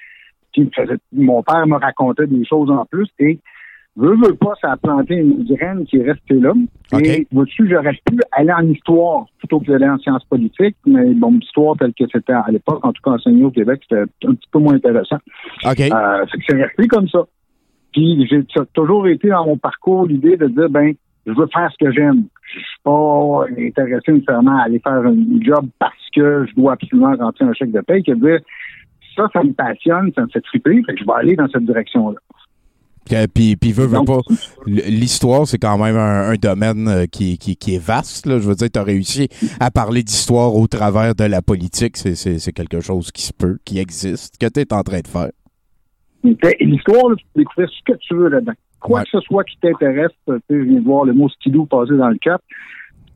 Faisait- 0.54 0.98
mon 1.14 1.42
père 1.42 1.66
me 1.66 1.76
racontait 1.76 2.26
des 2.26 2.44
choses 2.44 2.70
en 2.70 2.84
plus 2.84 3.08
et 3.18 3.38
veux, 3.96 4.16
veux 4.16 4.34
pas, 4.34 4.52
ça 4.60 4.72
a 4.72 4.76
planté 4.76 5.14
une 5.14 5.44
graine 5.44 5.84
qui 5.84 5.98
est 5.98 6.10
restée 6.10 6.40
là. 6.40 6.52
Et 7.00 7.26
vois-tu, 7.32 7.68
j'aurais 7.68 7.92
pu 7.92 8.18
aller 8.32 8.52
en 8.52 8.66
histoire 8.68 9.26
plutôt 9.38 9.60
que 9.60 9.66
d'aller 9.66 9.88
en 9.88 9.98
sciences 9.98 10.24
politiques, 10.24 10.76
mais 10.86 11.12
bon, 11.14 11.32
l'histoire 11.32 11.76
telle 11.78 11.92
que 11.94 12.04
c'était 12.12 12.32
à 12.32 12.46
l'époque, 12.50 12.84
en 12.84 12.92
tout 12.92 13.02
cas 13.02 13.12
enseigné 13.12 13.44
au 13.44 13.50
Québec, 13.50 13.80
c'était 13.82 14.02
un 14.02 14.34
petit 14.34 14.48
peu 14.50 14.58
moins 14.58 14.74
intéressant. 14.74 15.18
OK. 15.64 15.80
Euh, 15.80 16.24
que 16.26 16.42
c'est 16.48 16.62
resté 16.62 16.88
comme 16.88 17.08
ça. 17.08 17.24
Puis 17.92 18.26
j'ai 18.28 18.42
ça 18.54 18.62
a 18.62 18.66
toujours 18.72 19.06
été 19.06 19.28
dans 19.28 19.46
mon 19.46 19.58
parcours 19.58 20.06
l'idée 20.06 20.36
de 20.36 20.48
dire 20.48 20.70
ben 20.70 20.94
je 21.26 21.32
veux 21.32 21.46
faire 21.52 21.70
ce 21.70 21.84
que 21.84 21.92
j'aime. 21.92 22.24
Je 22.54 22.58
suis 22.58 22.80
pas 22.82 23.44
intéressé 23.58 24.12
nécessairement 24.12 24.58
à 24.58 24.64
aller 24.64 24.80
faire 24.80 24.92
un 24.92 25.16
job 25.40 25.66
parce 25.78 25.94
que 26.14 26.46
je 26.48 26.54
dois 26.54 26.72
absolument 26.72 27.14
rentrer 27.16 27.44
un 27.44 27.52
chèque 27.52 27.70
de 27.70 27.80
paye, 27.80 28.02
que 28.02 28.12
dire 28.12 28.40
ça, 29.16 29.28
ça 29.32 29.42
me 29.42 29.52
passionne, 29.52 30.10
ça 30.14 30.22
me 30.22 30.28
fait 30.28 30.40
triper, 30.40 30.82
fait 30.86 30.94
que 30.94 31.00
je 31.00 31.04
vais 31.04 31.12
aller 31.12 31.36
dans 31.36 31.48
cette 31.48 31.64
direction-là. 31.64 32.18
Puis, 33.04 33.16
euh, 33.16 33.26
puis, 33.32 33.56
Donc, 33.72 34.06
pas. 34.06 34.20
L'histoire, 34.66 35.46
c'est 35.46 35.58
quand 35.58 35.76
même 35.78 35.96
un, 35.96 36.30
un 36.30 36.34
domaine 36.34 36.86
euh, 36.88 37.06
qui, 37.06 37.36
qui, 37.38 37.56
qui 37.56 37.74
est 37.74 37.84
vaste. 37.84 38.26
Là. 38.26 38.38
Je 38.38 38.48
veux 38.48 38.54
dire, 38.54 38.68
tu 38.72 38.78
as 38.78 38.82
réussi 38.84 39.28
à 39.60 39.70
parler 39.70 40.02
d'histoire 40.02 40.54
au 40.54 40.66
travers 40.66 41.14
de 41.14 41.24
la 41.24 41.42
politique. 41.42 41.96
C'est- 41.96 42.52
quelque 42.52 42.80
chose 42.80 43.10
qui 43.10 43.22
se 43.22 43.32
peut, 43.32 43.58
qui 43.64 43.78
existe, 43.78 44.36
que 44.38 44.46
tu 44.46 44.60
es 44.60 44.72
en 44.72 44.82
train 44.82 45.00
de 45.00 45.06
faire. 45.08 45.30
L'histoire, 46.60 47.08
là, 47.10 47.16
tu 47.16 47.24
peux 47.34 47.40
découvrir 47.40 47.68
ce 47.70 47.92
que 47.92 47.98
tu 47.98 48.14
veux 48.14 48.28
là-dedans. 48.28 48.52
Quoi 48.80 48.98
Ouais. 49.00 49.04
que 49.04 49.10
ce 49.12 49.20
soit 49.20 49.44
qui 49.44 49.56
t'intéresse, 49.60 50.10
tu 50.48 50.64
viens 50.64 50.80
de 50.80 50.84
voir 50.84 51.04
le 51.04 51.12
mot 51.14 51.28
skidoo 51.28 51.66
passer 51.66 51.96
dans 51.96 52.08
le 52.08 52.18
cap. 52.18 52.40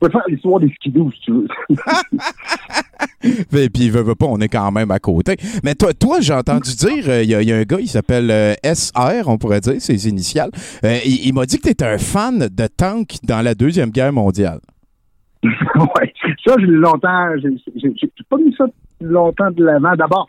Peux 0.00 0.10
faire 0.10 0.22
l'histoire 0.28 0.60
des 0.60 0.68
skidoo 0.74 1.10
si 1.12 1.20
tu 1.20 1.32
veux. 1.32 1.48
Et 3.58 3.70
puis, 3.70 3.88
veux, 3.90 4.02
veux 4.02 4.14
pas, 4.14 4.26
on 4.26 4.38
est 4.40 4.48
quand 4.48 4.70
même 4.70 4.90
à 4.90 4.98
côté. 4.98 5.36
Mais 5.64 5.74
toi, 5.74 5.92
toi 5.94 6.20
j'ai 6.20 6.34
entendu 6.34 6.74
dire, 6.76 7.04
euh, 7.08 7.22
il 7.22 7.30
y, 7.30 7.34
a- 7.34 7.42
il 7.42 7.48
y 7.48 7.52
a 7.52 7.56
un 7.56 7.62
gars, 7.62 7.78
il 7.80 7.88
s'appelle 7.88 8.30
euh, 8.30 8.54
SR, 8.62 9.26
on 9.28 9.38
pourrait 9.38 9.60
dire, 9.60 9.80
ses 9.80 10.08
initiales. 10.08 10.50
Euh, 10.84 10.98
il 11.04 11.26
il 11.28 11.34
m'a 11.34 11.44
dit 11.46 11.56
que 11.58 11.62
tu 11.62 11.70
étais 11.70 11.86
un 11.86 11.98
fan 11.98 12.38
de 12.50 12.66
tanks 12.66 13.16
dans 13.24 13.42
la 13.42 13.54
Deuxième 13.54 13.90
Guerre 13.90 14.12
mondiale. 14.12 14.60
ouais. 15.42 16.12
Ça, 16.46 16.54
je 16.58 16.66
l'ai 16.66 16.76
longtemps, 16.78 17.28
j'ai 17.40 17.90
pas 18.28 18.36
mis 18.36 18.54
ça 18.56 18.64
longtemps 19.00 19.50
de 19.50 19.64
l'avant. 19.64 19.94
D'abord, 19.96 20.28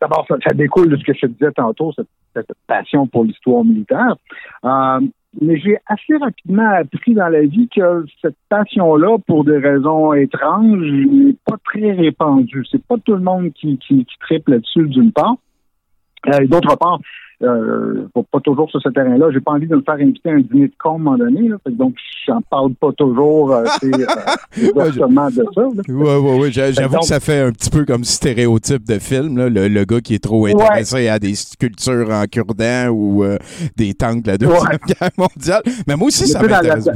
d'abord, 0.00 0.24
ça, 0.28 0.36
ça 0.46 0.54
découle 0.54 0.88
de 0.90 0.96
ce 0.96 1.04
que 1.04 1.14
je 1.14 1.20
te 1.20 1.26
disais 1.26 1.52
tantôt, 1.52 1.92
cette, 1.96 2.06
cette 2.34 2.46
passion 2.66 3.06
pour 3.06 3.24
l'histoire 3.24 3.64
militaire. 3.64 4.16
Mais 5.40 5.58
j'ai 5.58 5.78
assez 5.86 6.16
rapidement 6.16 6.68
appris 6.68 7.14
dans 7.14 7.28
la 7.28 7.42
vie 7.42 7.68
que 7.74 8.04
cette 8.20 8.36
passion-là, 8.50 9.16
pour 9.26 9.44
des 9.44 9.56
raisons 9.56 10.12
étranges, 10.12 10.78
n'est 10.78 11.36
pas 11.46 11.56
très 11.64 11.92
répandue. 11.92 12.64
C'est 12.70 12.84
pas 12.84 12.96
tout 13.04 13.14
le 13.14 13.22
monde 13.22 13.50
qui, 13.54 13.78
qui, 13.78 14.06
là-dessus, 14.46 14.88
d'une 14.88 15.12
part. 15.12 15.36
Euh, 16.28 16.46
D'autre 16.46 16.76
part, 16.76 17.00
euh, 17.42 18.06
pas- 18.14 18.40
toujours 18.40 18.70
sur 18.70 18.80
ce 18.80 18.88
terrain-là. 18.88 19.30
J'ai 19.32 19.40
pas 19.40 19.52
envie 19.52 19.66
de 19.66 19.76
me 19.76 19.82
faire 19.82 19.94
inviter 19.94 20.30
à 20.30 20.32
un 20.32 20.40
dîner 20.40 20.68
de 20.68 20.72
con 20.78 20.90
à 20.90 20.94
un 20.94 20.98
moment 20.98 21.18
donné. 21.18 21.48
Là, 21.48 21.56
donc, 21.70 21.94
j'en 22.26 22.40
parle 22.42 22.74
pas 22.74 22.92
toujours 22.92 23.52
euh, 23.54 23.64
sais, 23.80 23.86
euh, 23.92 24.62
de 25.30 25.44
ça. 25.54 25.66
ouais, 25.92 26.38
ouais. 26.40 26.50
j'a- 26.50 26.72
J'avoue 26.72 26.98
que 26.98 27.04
ça 27.06 27.20
fait 27.20 27.40
un 27.40 27.52
petit 27.52 27.70
peu 27.70 27.84
comme 27.84 28.04
stéréotype 28.04 28.84
de 28.86 28.98
film, 28.98 29.36
là, 29.38 29.48
le, 29.48 29.68
le 29.68 29.84
gars 29.84 30.00
qui 30.00 30.14
est 30.14 30.22
trop 30.22 30.46
intéressé 30.46 31.08
à 31.08 31.18
des 31.18 31.34
sculptures 31.34 32.08
en 32.10 32.24
cure-dents 32.26 32.88
ou 32.88 33.24
euh, 33.24 33.36
des 33.76 33.94
tanks 33.94 34.22
de 34.22 34.30
la 34.32 34.38
Deuxième 34.38 34.58
Ouais. 34.60 34.78
Guerre 35.00 35.10
mondiale. 35.18 35.62
Mais 35.86 35.96
moi 35.96 36.08
aussi, 36.08 36.26
ça 36.26 36.40
sais, 36.40 36.46
dans 36.48 36.60
la- 36.60 36.76
m'intéresse 36.76 36.88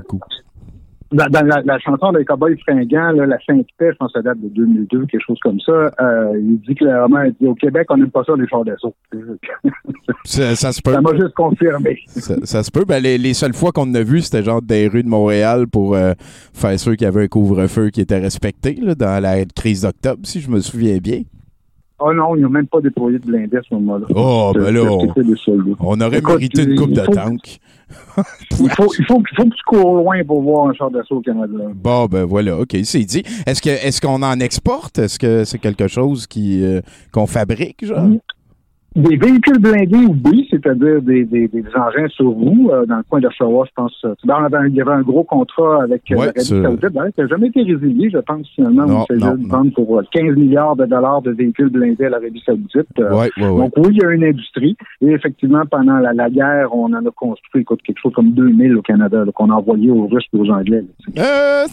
dans- 1.12 1.46
la, 1.46 1.62
la 1.62 1.78
chanson 1.78 2.12
des 2.12 2.24
Cowboys 2.24 2.56
fringants, 2.66 3.12
là, 3.12 3.26
la 3.26 3.38
Sainte 3.46 3.66
Paix, 3.78 3.90
je 3.92 3.96
pense 3.96 4.12
que 4.12 4.18
ça 4.18 4.22
date 4.22 4.40
de 4.40 4.48
2002, 4.48 5.06
quelque 5.06 5.22
chose 5.24 5.38
comme 5.42 5.60
ça, 5.60 5.92
euh, 6.00 6.32
il 6.38 6.60
dit 6.60 6.74
clairement, 6.74 7.22
il 7.22 7.34
dit 7.40 7.46
au 7.46 7.54
Québec, 7.54 7.86
on 7.90 7.96
n'aime 7.96 8.10
pas 8.10 8.24
ça, 8.24 8.32
les 8.38 8.46
chars 8.48 8.64
d'assaut. 8.64 8.94
Ça, 10.24 10.56
ça 10.56 10.72
se 10.72 10.82
peut. 10.82 10.92
ça 10.92 11.00
m'a 11.00 11.12
juste 11.14 11.34
confirmé. 11.34 11.98
Ça, 12.06 12.34
ça 12.44 12.62
se 12.64 12.70
peut. 12.70 12.84
Ben, 12.84 13.00
les, 13.02 13.16
les 13.16 13.32
seules 13.34 13.54
fois 13.54 13.70
qu'on 13.70 13.92
a 13.94 14.02
vu, 14.02 14.20
c'était 14.20 14.42
genre 14.42 14.60
des 14.60 14.88
rues 14.88 15.04
de 15.04 15.08
Montréal 15.08 15.66
pour 15.68 15.94
euh, 15.94 16.14
faire 16.52 16.78
sûr 16.80 16.92
qu'il 16.96 17.04
y 17.04 17.08
avait 17.08 17.24
un 17.24 17.28
couvre-feu 17.28 17.90
qui 17.90 18.00
était 18.00 18.18
respecté 18.18 18.74
là, 18.74 18.94
dans 18.96 19.22
la 19.22 19.44
crise 19.44 19.82
d'octobre, 19.82 20.20
si 20.24 20.40
je 20.40 20.50
me 20.50 20.60
souviens 20.60 20.98
bien. 20.98 21.22
Oh 21.98 22.12
non, 22.12 22.36
ils 22.36 22.42
n'ont 22.42 22.50
même 22.50 22.66
pas 22.66 22.80
déployé 22.80 23.18
de 23.18 23.26
blindés 23.26 23.56
à 23.56 23.62
ce 23.68 23.74
moment-là. 23.74 24.06
Oh, 24.14 24.52
ben 24.54 24.70
là, 24.70 24.82
on, 24.82 26.00
aurait 26.00 26.18
Écoute, 26.18 26.34
mérité 26.34 26.62
une 26.64 26.76
coupe 26.76 26.92
de 26.92 27.00
faut- 27.00 27.12
tank. 27.12 27.58
Il 28.58 28.68
faut, 28.70 28.86
il 28.98 29.04
faut, 29.04 29.22
il 29.30 29.36
faut 29.36 29.44
que 29.44 29.54
tu 29.54 29.62
cours 29.64 29.94
loin 29.94 30.24
pour 30.24 30.42
voir 30.42 30.66
un 30.68 30.74
char 30.74 30.90
d'assaut 30.90 31.18
au 31.18 31.20
Canada. 31.20 31.54
Bon, 31.72 32.06
ben 32.06 32.24
voilà, 32.24 32.58
OK, 32.58 32.76
c'est 32.82 33.04
dit. 33.04 33.22
Est-ce 33.46 33.62
que 33.62 33.70
est-ce 33.70 34.00
qu'on 34.00 34.22
en 34.24 34.40
exporte? 34.40 34.98
Est-ce 34.98 35.20
que 35.20 35.44
c'est 35.44 35.58
quelque 35.58 35.86
chose 35.86 36.26
euh, 36.36 36.80
qu'on 37.12 37.26
fabrique, 37.28 37.84
genre? 37.86 38.08
Des 38.96 39.16
véhicules 39.16 39.58
blindés, 39.58 40.06
oui, 40.24 40.48
c'est-à-dire 40.50 41.02
des, 41.02 41.24
des, 41.24 41.48
des 41.48 41.62
engins 41.76 42.08
sur 42.08 42.28
roues. 42.30 42.70
euh, 42.72 42.86
dans 42.86 42.96
le 42.96 43.02
coin 43.08 43.20
d'Oshawa, 43.20 43.64
je 43.66 43.70
pense. 43.76 43.92
euh, 44.06 44.14
il 44.24 44.74
y 44.74 44.80
avait 44.80 44.90
un 44.92 45.02
gros 45.02 45.22
contrat 45.22 45.82
avec 45.82 46.02
euh, 46.10 46.16
Ouais, 46.16 46.26
l'Arabie 46.26 46.40
Saoudite, 46.44 46.92
d'ailleurs, 46.94 47.12
qui 47.14 47.20
n'a 47.20 47.26
jamais 47.26 47.46
été 47.48 47.62
résilié, 47.62 48.08
je 48.10 48.18
pense, 48.18 48.48
finalement. 48.54 48.86
Non, 48.86 48.98
non, 48.98 49.04
de 49.10 49.16
non. 49.16 49.48
vendre 49.48 49.72
pour 49.74 49.98
euh, 49.98 50.02
15 50.12 50.36
milliards 50.36 50.76
de 50.76 50.86
dollars 50.86 51.20
de 51.20 51.30
véhicules 51.32 51.68
blindés 51.68 52.06
à 52.06 52.08
l'Arabie 52.08 52.42
Saoudite. 52.44 52.86
Euh, 52.98 53.12
Ouais, 53.14 53.30
ouais, 53.36 53.48
ouais. 53.48 53.58
Donc 53.58 53.72
oui, 53.76 53.88
il 53.90 53.98
y 53.98 54.04
a 54.04 54.10
une 54.12 54.24
industrie. 54.24 54.76
Et 55.02 55.08
effectivement, 55.10 55.62
pendant 55.70 55.98
la, 55.98 56.12
la 56.14 56.30
guerre, 56.30 56.74
on 56.74 56.86
en 56.94 57.04
a 57.06 57.10
construit 57.14 57.62
écoute, 57.62 57.80
quelque 57.86 57.98
chose 58.02 58.12
comme 58.14 58.32
2000 58.32 58.76
au 58.76 58.82
Canada, 58.82 59.24
qu'on 59.34 59.50
a 59.50 59.54
envoyé 59.54 59.90
aux 59.90 60.06
Russes 60.06 60.24
et 60.32 60.38
aux 60.38 60.50
Anglais. 60.50 60.82
là. 61.14 61.22
Euh, 61.22 61.66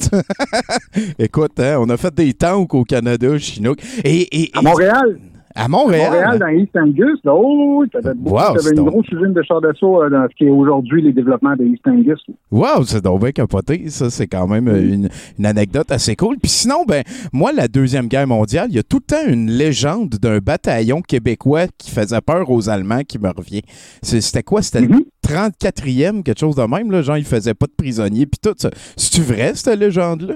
Écoute, 1.20 1.60
hein, 1.60 1.78
on 1.80 1.90
a 1.90 1.98
fait 1.98 2.14
des 2.14 2.34
tanks 2.34 2.74
au 2.74 2.84
Canada, 2.84 3.38
Chinook. 3.38 3.78
Et, 4.04 4.44
et- 4.44 4.50
À 4.54 4.60
et- 4.60 4.64
Montréal, 4.64 5.18
À 5.56 5.66
à 5.66 5.68
Montréal. 5.68 6.12
Montréal, 6.12 6.40
dans 6.40 6.48
East 6.48 6.76
Angus, 6.76 7.20
là, 7.24 7.34
oh, 7.36 7.80
oui, 7.82 7.90
t'avais 7.90 8.10
Wow, 8.26 8.56
t'avais 8.58 8.76
une 8.76 8.84
grosse 8.86 9.08
usine 9.12 9.34
de 9.34 9.42
chars 9.44 9.62
d'assaut 9.62 10.02
euh, 10.04 10.10
dans 10.10 10.28
ce 10.30 10.36
qui 10.36 10.46
est 10.46 10.50
aujourd'hui 10.50 11.02
les 11.02 11.14
développements 11.14 11.56
de 11.56 11.64
East 11.66 11.88
Angus. 11.88 12.20
Wow, 12.52 12.84
c'est 12.86 13.02
donc 13.04 13.22
bien 13.22 13.32
capoté. 13.32 13.90
Ça, 13.90 14.10
c'est 14.10 14.28
quand 14.28 14.48
même 14.48 14.68
euh, 14.68 14.82
une, 14.82 15.10
une 15.38 15.46
anecdote 15.46 15.92
assez 15.92 16.16
cool. 16.16 16.38
Puis 16.40 16.50
sinon, 16.52 16.86
ben, 16.88 17.04
moi, 17.32 17.52
la 17.54 17.68
Deuxième 17.68 18.08
Guerre 18.08 18.28
mondiale, 18.28 18.68
il 18.70 18.76
y 18.76 18.80
a 18.80 18.84
tout 18.84 18.98
le 19.08 19.16
temps 19.16 19.32
une 19.32 19.50
légende 19.52 20.10
d'un 20.22 20.40
bataillon 20.40 21.02
québécois 21.02 21.68
qui 21.78 21.92
faisait 21.92 22.22
peur 22.22 22.50
aux 22.50 22.70
Allemands 22.70 23.04
qui 23.08 23.20
me 23.20 23.30
revient. 23.30 23.62
C'était 24.02 24.44
quoi? 24.44 24.62
C'était 24.62 24.82
Mhm. 24.82 24.98
le 25.00 25.06
34e, 25.22 26.24
quelque 26.24 26.40
chose 26.40 26.56
de 26.56 26.64
même, 26.64 26.92
là? 26.92 27.02
Genre, 27.02 27.18
il 27.18 27.24
faisait 27.26 27.54
pas 27.54 27.68
de 27.68 27.72
prisonniers, 27.78 28.26
puis 28.26 28.40
tout 28.42 28.54
ça. 28.58 28.70
C'est-tu 28.98 29.22
vrai, 29.22 29.52
cette 29.56 29.80
légende-là? 29.80 30.36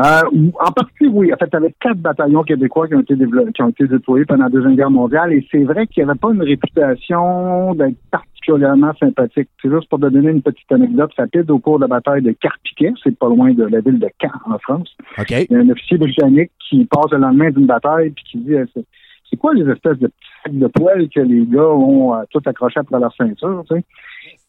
Euh, 0.00 0.22
en 0.58 0.72
partie, 0.72 1.06
oui. 1.06 1.32
En 1.32 1.36
fait, 1.36 1.48
tu 1.48 1.56
avais 1.56 1.72
quatre 1.80 1.98
bataillons 1.98 2.42
québécois 2.42 2.88
qui 2.88 2.96
ont 2.96 3.00
été 3.00 3.14
développés, 3.14 3.52
qui 3.52 3.62
ont 3.62 3.68
été 3.68 3.86
déployés 3.86 4.24
pendant 4.24 4.44
la 4.44 4.50
Deuxième 4.50 4.74
Guerre 4.74 4.90
mondiale, 4.90 5.32
et 5.32 5.46
c'est 5.52 5.62
vrai 5.62 5.86
qu'il 5.86 6.02
n'y 6.04 6.10
avait 6.10 6.18
pas 6.18 6.32
une 6.32 6.42
réputation 6.42 7.74
d'être 7.74 7.96
particulièrement 8.10 8.92
sympathique. 8.98 9.48
C'est 9.62 9.70
juste 9.70 9.88
pour 9.88 10.00
te 10.00 10.06
donner 10.06 10.30
une 10.30 10.42
petite 10.42 10.70
anecdote 10.72 11.12
rapide. 11.16 11.48
Au 11.50 11.58
cours 11.60 11.76
de 11.78 11.82
la 11.82 11.88
bataille 11.88 12.22
de 12.22 12.32
Carpiquet, 12.32 12.92
c'est 13.02 13.16
pas 13.16 13.28
loin 13.28 13.52
de 13.52 13.64
la 13.64 13.80
ville 13.80 13.98
de 14.00 14.08
Caen, 14.20 14.30
en 14.52 14.58
France, 14.58 14.96
OK. 15.18 15.30
il 15.30 15.46
y 15.50 15.54
a 15.54 15.58
un 15.60 15.70
officier 15.70 15.96
britannique 15.98 16.50
qui 16.68 16.84
passe 16.86 17.12
le 17.12 17.18
lendemain 17.18 17.50
d'une 17.50 17.66
bataille 17.66 18.10
puis 18.10 18.24
qui 18.24 18.38
dit 18.38 18.54
euh, 18.54 18.66
c'est- 18.74 18.84
c'est 19.30 19.36
quoi 19.36 19.54
les 19.54 19.68
espèces 19.70 19.98
de 19.98 20.08
petits 20.08 20.28
sacs 20.44 20.58
de 20.58 20.66
poêle 20.66 21.08
que 21.08 21.20
les 21.20 21.46
gars 21.46 21.68
ont 21.68 22.14
euh, 22.14 22.22
tout 22.30 22.42
accrochés 22.44 22.80
après 22.80 22.98
leur 23.00 23.14
ceinture, 23.14 23.64
tu 23.68 23.76
sais? 23.76 23.84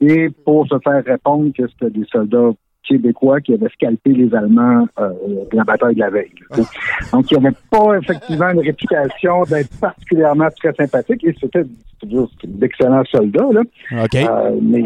Et 0.02 0.30
pour 0.44 0.68
se 0.68 0.75
faire 0.84 1.04
répondre 1.06 1.52
que 1.56 1.68
c'était 1.68 1.92
des 1.92 2.06
soldats 2.12 2.50
québécois 2.88 3.42
qui 3.42 3.54
avaient 3.54 3.70
scalpé 3.70 4.12
les 4.12 4.34
Allemands 4.34 4.88
euh, 5.00 5.10
de 5.51 5.58
la 5.58 5.63
bataille 5.63 5.96
de 5.96 6.00
la 6.00 6.10
veille. 6.10 6.32
Donc, 7.12 7.32
il 7.32 7.38
n'y 7.38 7.48
avait 7.48 7.56
pas 7.70 7.98
effectivement 7.98 8.50
une 8.50 8.60
réputation 8.60 9.44
d'être 9.44 9.80
particulièrement 9.80 10.48
très 10.58 10.74
sympathique 10.74 11.24
et 11.24 11.36
c'était 11.39 11.63
d'excellents 12.44 13.04
soldats, 13.06 13.48
là. 13.51 13.62
Euh, 13.94 14.60
mais, 14.62 14.84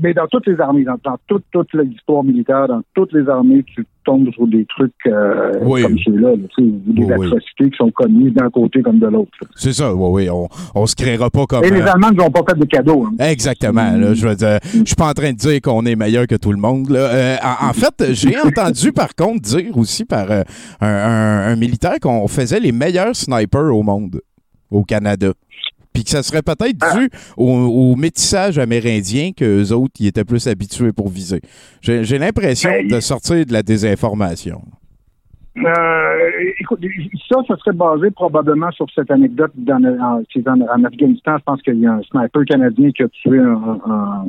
mais 0.00 0.14
dans 0.14 0.26
toutes 0.26 0.46
les 0.46 0.58
armées, 0.60 0.84
dans, 0.84 0.96
dans 1.04 1.16
toute, 1.26 1.44
toute 1.50 1.72
l'histoire 1.74 2.22
militaire, 2.24 2.68
dans 2.68 2.80
toutes 2.94 3.12
les 3.12 3.28
armées, 3.28 3.62
tu 3.74 3.86
tombes 4.04 4.30
sur 4.32 4.46
des 4.46 4.64
trucs 4.66 4.92
euh, 5.06 5.52
Oui. 5.62 5.82
comme 5.82 5.98
ceux-là, 5.98 6.36
des 6.36 6.48
Oui, 6.58 6.80
oui. 6.96 7.12
atrocités 7.12 7.70
qui 7.70 7.76
sont 7.76 7.90
commises 7.90 8.32
d'un 8.32 8.48
côté 8.50 8.80
comme 8.82 8.98
de 8.98 9.06
l'autre. 9.06 9.30
C'est 9.54 9.72
ça, 9.72 9.94
oui, 9.94 10.24
oui. 10.24 10.30
On, 10.30 10.48
on 10.74 10.86
se 10.86 10.94
créera 10.96 11.30
pas 11.30 11.46
comme. 11.46 11.64
Et 11.64 11.70
les 11.70 11.80
euh, 11.80 11.92
Allemands 11.92 12.10
ne 12.12 12.22
ont 12.22 12.30
pas 12.30 12.42
fait 12.52 12.58
de 12.58 12.64
cadeaux. 12.64 13.04
hein. 13.06 13.12
Exactement. 13.30 13.90
Là, 13.96 14.14
je 14.14 14.26
veux 14.28 14.34
dire, 14.34 14.58
je 14.64 14.84
suis 14.84 14.96
pas 14.96 15.08
en 15.10 15.14
train 15.14 15.32
de 15.32 15.36
dire 15.36 15.60
qu'on 15.60 15.84
est 15.86 15.96
meilleur 15.96 16.26
que 16.26 16.36
tout 16.36 16.52
le 16.52 16.58
monde. 16.58 16.88
Là. 16.90 17.00
Euh, 17.00 17.36
en, 17.42 17.68
en 17.68 17.72
fait, 17.72 18.12
j'ai 18.12 18.38
entendu 18.44 18.92
par 18.92 19.14
contre 19.14 19.40
dire 19.42 19.76
aussi 19.76 20.04
par 20.04 20.30
euh, 20.30 20.42
un, 20.80 20.86
un- 20.88 21.52
un 21.52 21.56
militaire 21.56 21.96
qu'on 22.00 22.26
faisait 22.28 22.60
les 22.60 22.72
meilleurs 22.72 23.14
snipers 23.16 23.74
au 23.74 23.82
monde, 23.82 24.20
au 24.70 24.84
Canada. 24.84 25.32
Puis 25.92 26.04
que 26.04 26.10
ça 26.10 26.22
serait 26.22 26.42
peut-être 26.42 26.78
dû 26.96 27.10
au, 27.36 27.48
au 27.48 27.96
métissage 27.96 28.58
amérindien 28.58 29.32
qu'eux 29.36 29.72
autres, 29.72 29.94
ils 30.00 30.06
étaient 30.06 30.24
plus 30.24 30.46
habitués 30.46 30.92
pour 30.92 31.08
viser. 31.08 31.40
J'ai 31.80 32.18
l'impression 32.18 32.70
Ben, 32.70 32.88
de 32.88 33.00
sortir 33.00 33.44
de 33.44 33.52
la 33.52 33.62
désinformation. 33.62 34.62
Euh, 35.56 36.30
écoute, 36.60 36.80
ça, 37.28 37.40
ça 37.48 37.56
serait 37.56 37.72
basé 37.72 38.10
probablement 38.12 38.70
sur 38.70 38.86
cette 38.94 39.10
anecdote 39.10 39.50
dans, 39.56 39.82
en, 39.82 40.22
en, 40.22 40.60
en 40.60 40.84
Afghanistan. 40.84 41.36
Je 41.38 41.42
pense 41.42 41.62
qu'il 41.62 41.80
y 41.80 41.86
a 41.86 41.94
un 41.94 42.02
sniper 42.02 42.44
canadien 42.44 42.90
qui 42.92 43.02
a 43.02 43.08
tué 43.08 43.38
un, 43.40 43.80
un, 43.86 44.24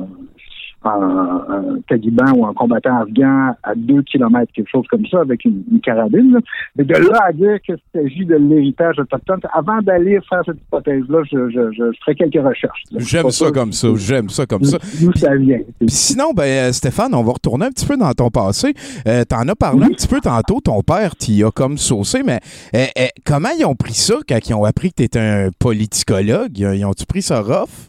un, 0.84 1.46
un 1.50 1.64
taliban 1.88 2.32
ou 2.36 2.46
un 2.46 2.54
combattant 2.54 3.02
afghan 3.02 3.54
à 3.64 3.76
deux 3.76 4.02
kilomètres, 4.04 4.52
quelque 4.54 4.70
chose 4.70 4.86
comme 4.90 5.06
ça, 5.08 5.22
avec 5.22 5.44
une, 5.46 5.64
une 5.72 5.82
carabine. 5.82 6.34
là. 6.34 6.40
Mais 6.76 6.84
de 6.86 6.94
là 6.94 7.22
à 7.28 7.34
dire 7.34 7.60
qu'il 7.62 7.78
s'agit 7.94 8.26
de 8.26 8.36
l'héritage 8.36 9.00
autochtone, 9.00 9.40
avant 9.54 9.82
d'aller 9.82 10.20
faire 10.30 10.42
cette 10.46 10.58
hypothèse-là, 10.58 11.20
je, 11.32 11.50
je, 11.50 11.72
je 11.72 11.84
ferai 12.02 12.16
quelques 12.16 12.46
recherches. 12.46 12.84
J'aime 12.98 13.30
ça 13.32 13.52
comme 13.52 13.72
ça. 13.74 13.88
J'aime 13.96 14.30
ça 14.30 14.46
comme 14.46 14.64
ça. 14.64 14.78
D'où 15.02 15.12
ça 15.14 15.36
vient. 15.36 15.60
Sinon, 15.88 16.32
ben, 16.34 16.44
euh, 16.44 16.72
Stéphane, 16.72 17.14
on 17.14 17.24
va 17.24 17.34
retourner 17.34 17.66
un 17.66 17.72
petit 17.72 17.86
peu 17.86 17.98
dans 17.98 18.12
ton 18.14 18.30
passé. 18.30 18.74
Euh, 19.08 19.24
T'en 19.26 19.48
as 19.48 19.56
parlé 19.56 19.86
un 19.86 19.90
petit 19.90 20.08
peu 20.08 20.20
tantôt, 20.22 20.60
ton 20.62 20.82
père 20.82 21.16
t'y 21.16 21.44
a 21.44 21.52
comme 21.52 21.78
saucé, 21.78 22.22
mais 22.26 22.40
euh, 22.76 22.86
euh, 22.98 23.06
comment 23.26 23.50
ils 23.58 23.66
ont 23.66 23.76
pris 23.76 23.94
ça 23.94 24.16
quand 24.28 24.40
ils 24.48 24.54
ont 24.54 24.64
appris 24.64 24.90
que 24.90 24.96
tu 24.98 25.04
étais 25.04 25.20
un 25.20 25.50
politicologue? 25.60 26.58
Ils, 26.58 26.76
ils 26.76 26.86
ont-tu 26.86 27.06
pris 27.06 27.22
ça 27.22 27.42
rough? 27.42 27.89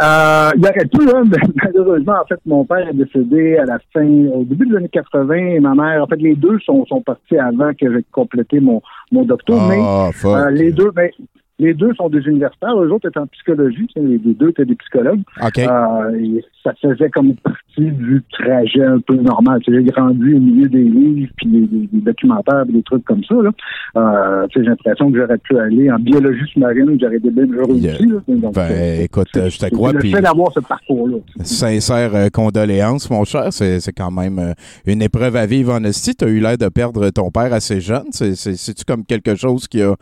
Euh, 0.00 0.50
il 0.56 0.64
aurait 0.64 0.86
pu, 0.86 1.14
hein, 1.14 1.22
mais 1.30 1.38
malheureusement, 1.62 2.14
en 2.22 2.26
fait, 2.26 2.40
mon 2.46 2.64
père 2.64 2.88
est 2.88 2.94
décédé 2.94 3.58
à 3.58 3.64
la 3.64 3.78
fin, 3.92 4.06
au 4.34 4.44
début 4.44 4.66
des 4.66 4.76
années 4.76 4.88
80, 4.88 5.34
et 5.34 5.60
ma 5.60 5.74
mère, 5.74 6.02
en 6.02 6.06
fait, 6.06 6.16
les 6.16 6.34
deux 6.34 6.58
sont, 6.60 6.86
sont 6.86 7.02
partis 7.02 7.38
avant 7.38 7.72
que 7.74 7.92
j'ai 7.92 8.04
complété 8.10 8.60
mon, 8.60 8.80
mon 9.10 9.24
doctorat, 9.24 9.68
mais 9.68 9.78
Ah, 9.80 10.10
euh, 10.24 10.50
les 10.50 10.72
deux, 10.72 10.90
mais 10.96 11.12
les 11.58 11.74
deux 11.74 11.92
sont 11.94 12.08
des 12.08 12.20
universitaires, 12.20 12.76
eux 12.80 12.90
autres 12.90 13.08
étaient 13.08 13.18
en 13.20 13.26
psychologie, 13.28 13.86
les 13.96 14.18
deux 14.18 14.48
étaient 14.48 14.64
des 14.64 14.74
psychologues. 14.74 15.20
Euh, 15.58 16.16
et 16.18 16.44
ça 16.64 16.72
faisait 16.80 17.10
comme 17.10 17.34
partie 17.36 17.90
du 17.92 18.22
trajet 18.32 18.84
un 18.84 18.98
peu 19.00 19.14
normal. 19.16 19.60
Tu 19.62 19.70
sais, 19.72 19.78
J'ai 19.78 19.84
grandi 19.92 20.34
au 20.34 20.40
milieu 20.40 20.68
des 20.68 20.82
livres, 20.82 21.30
puis 21.36 21.46
des, 21.48 21.60
des- 21.66 21.86
des 21.92 22.00
documentaires, 22.00 22.64
puis 22.64 22.74
des 22.74 22.82
trucs 22.82 23.04
comme 23.04 23.22
ça. 23.24 23.34
Euh, 23.34 24.46
tu 24.48 24.58
sais, 24.58 24.64
J'ai 24.64 24.70
l'impression 24.70 25.12
que 25.12 25.18
j'aurais 25.18 25.38
pu 25.38 25.56
aller 25.58 25.90
en 25.90 25.98
biologie 25.98 26.44
sous-marine, 26.52 26.98
j'aurais 27.00 27.18
des 27.20 27.30
belles 27.30 27.48
Yeah. 27.52 27.92
aussi. 27.94 28.06
Là. 28.06 28.14
Donc, 28.28 28.54
Ben, 28.54 28.68
euh, 28.70 29.02
écoute, 29.02 29.28
je 29.34 29.58
te 29.58 29.66
crois, 29.74 29.92
le 29.92 29.98
puis 30.00 30.10
fait 30.12 30.20
d'avoir 30.22 30.52
ce 30.52 30.60
parcours-là. 30.60 31.18
sincère 31.44 32.14
euh, 32.14 32.28
condoléances, 32.32 33.10
mon 33.10 33.24
cher. 33.24 33.52
C'est 33.52 33.80
quand 33.96 34.10
même 34.10 34.54
une 34.86 35.02
épreuve 35.02 35.36
à 35.36 35.46
vivre 35.46 35.72
en 35.74 35.84
esti. 35.84 36.14
Tu 36.14 36.24
as 36.24 36.28
eu 36.28 36.40
l'air 36.40 36.56
de 36.58 36.68
perdre 36.68 37.08
ton 37.10 37.30
père 37.30 37.52
assez 37.52 37.80
jeune. 37.80 38.06
C'est- 38.10 38.34
c'est- 38.34 38.54
C'est-tu 38.56 38.84
comme 38.84 39.04
quelque 39.04 39.34
chose 39.34 39.68
qui 39.68 39.82
a. 39.82 39.94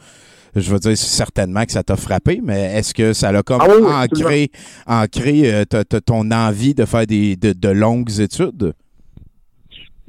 Je 0.57 0.73
veux 0.73 0.79
dire, 0.79 0.97
certainement 0.97 1.65
que 1.65 1.73
ça 1.73 1.83
t'a 1.83 1.97
frappé, 1.97 2.41
mais 2.43 2.77
est-ce 2.77 2.93
que 2.93 3.13
ça 3.13 3.31
l'a 3.31 3.43
comme 3.43 3.61
Ah 3.61 3.69
oui, 3.69 3.85
ancré, 3.87 4.51
ancré 4.87 5.55
euh, 5.55 5.65
ton 6.05 6.31
envie 6.31 6.75
de 6.75 6.85
faire 6.85 7.07
des, 7.07 7.37
de, 7.37 7.53
de 7.53 7.69
longues 7.69 8.21
études? 8.21 8.73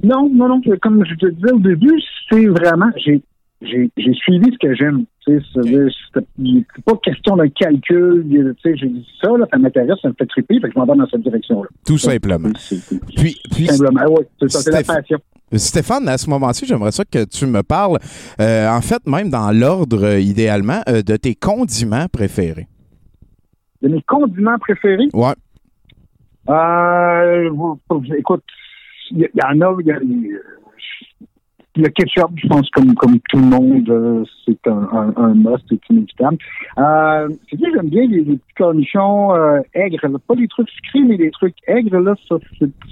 Non, 0.02 0.28
non, 0.32 0.48
non. 0.48 0.60
Comme 0.80 1.04
je 1.06 1.14
te 1.14 1.26
disais 1.26 1.52
au 1.52 1.60
début, 1.60 1.94
c'est 2.30 2.46
vraiment. 2.46 2.90
J'ai 2.96 3.22
suivi 4.14 4.50
ce 4.52 4.58
que 4.58 4.74
j'aime. 4.74 5.04
C'est 5.24 5.38
pas 6.84 6.96
question 7.04 7.36
d'un 7.36 7.48
calcul. 7.48 8.26
J'ai 8.64 8.88
dit 8.88 9.06
ça, 9.22 9.28
là, 9.38 9.46
ça 9.52 9.58
m'intéresse, 9.58 9.98
ça 10.02 10.08
me 10.08 10.14
fait 10.18 10.26
triper, 10.26 10.58
fait 10.60 10.68
que 10.68 10.74
je 10.74 10.78
m'en 10.78 10.86
vais 10.86 10.96
dans 10.96 11.06
cette 11.06 11.22
direction-là. 11.22 11.68
Tout 11.86 11.98
simplement. 11.98 12.50
Puis, 13.16 13.36
puis 13.52 13.66
Simplement, 13.66 14.06
ouais, 14.10 14.26
c'est 14.48 14.72
la 14.72 14.82
passion. 14.82 15.18
Stéphane, 15.58 16.08
à 16.08 16.18
ce 16.18 16.28
moment-ci, 16.30 16.66
j'aimerais 16.66 16.92
ça 16.92 17.04
que 17.04 17.24
tu 17.24 17.46
me 17.46 17.62
parles, 17.62 17.98
euh, 18.40 18.68
en 18.68 18.80
fait, 18.80 19.06
même 19.06 19.28
dans 19.30 19.50
l'ordre, 19.52 20.04
euh, 20.04 20.20
idéalement, 20.20 20.80
euh, 20.88 21.02
de 21.02 21.16
tes 21.16 21.34
condiments 21.34 22.06
préférés. 22.10 22.68
De 23.82 23.88
mes 23.88 24.02
condiments 24.02 24.58
préférés, 24.58 25.08
Ouais. 25.12 25.34
euh, 26.48 27.50
écoute, 28.16 28.44
il 29.10 29.18
y, 29.34 29.44
en 29.44 29.60
a, 29.60 29.76
il 29.80 29.86
y 29.86 29.92
a, 29.92 29.98
le 31.76 31.88
ketchup, 31.88 32.30
je 32.36 32.46
pense, 32.48 32.68
comme, 32.70 32.94
comme 32.94 33.18
tout 33.30 33.38
le 33.38 33.44
monde, 33.46 33.88
euh, 33.88 34.24
c'est 34.44 34.66
un, 34.66 34.88
un, 34.92 35.14
un 35.16 35.34
must, 35.34 35.64
c'est 35.68 35.80
inévitable. 35.90 36.36
Euh, 36.78 37.28
c'est 37.50 37.58
j'aime 37.58 37.88
bien 37.88 38.06
les, 38.06 38.18
les 38.24 38.36
petits 38.36 38.54
cornichons 38.56 39.34
euh, 39.34 39.60
aigres, 39.74 40.18
pas 40.26 40.34
les 40.34 40.48
trucs 40.48 40.68
sucrés, 40.68 41.00
mais 41.06 41.16
les 41.16 41.30
trucs 41.30 41.56
aigres, 41.66 41.98
là, 41.98 42.14
ça, 42.28 42.36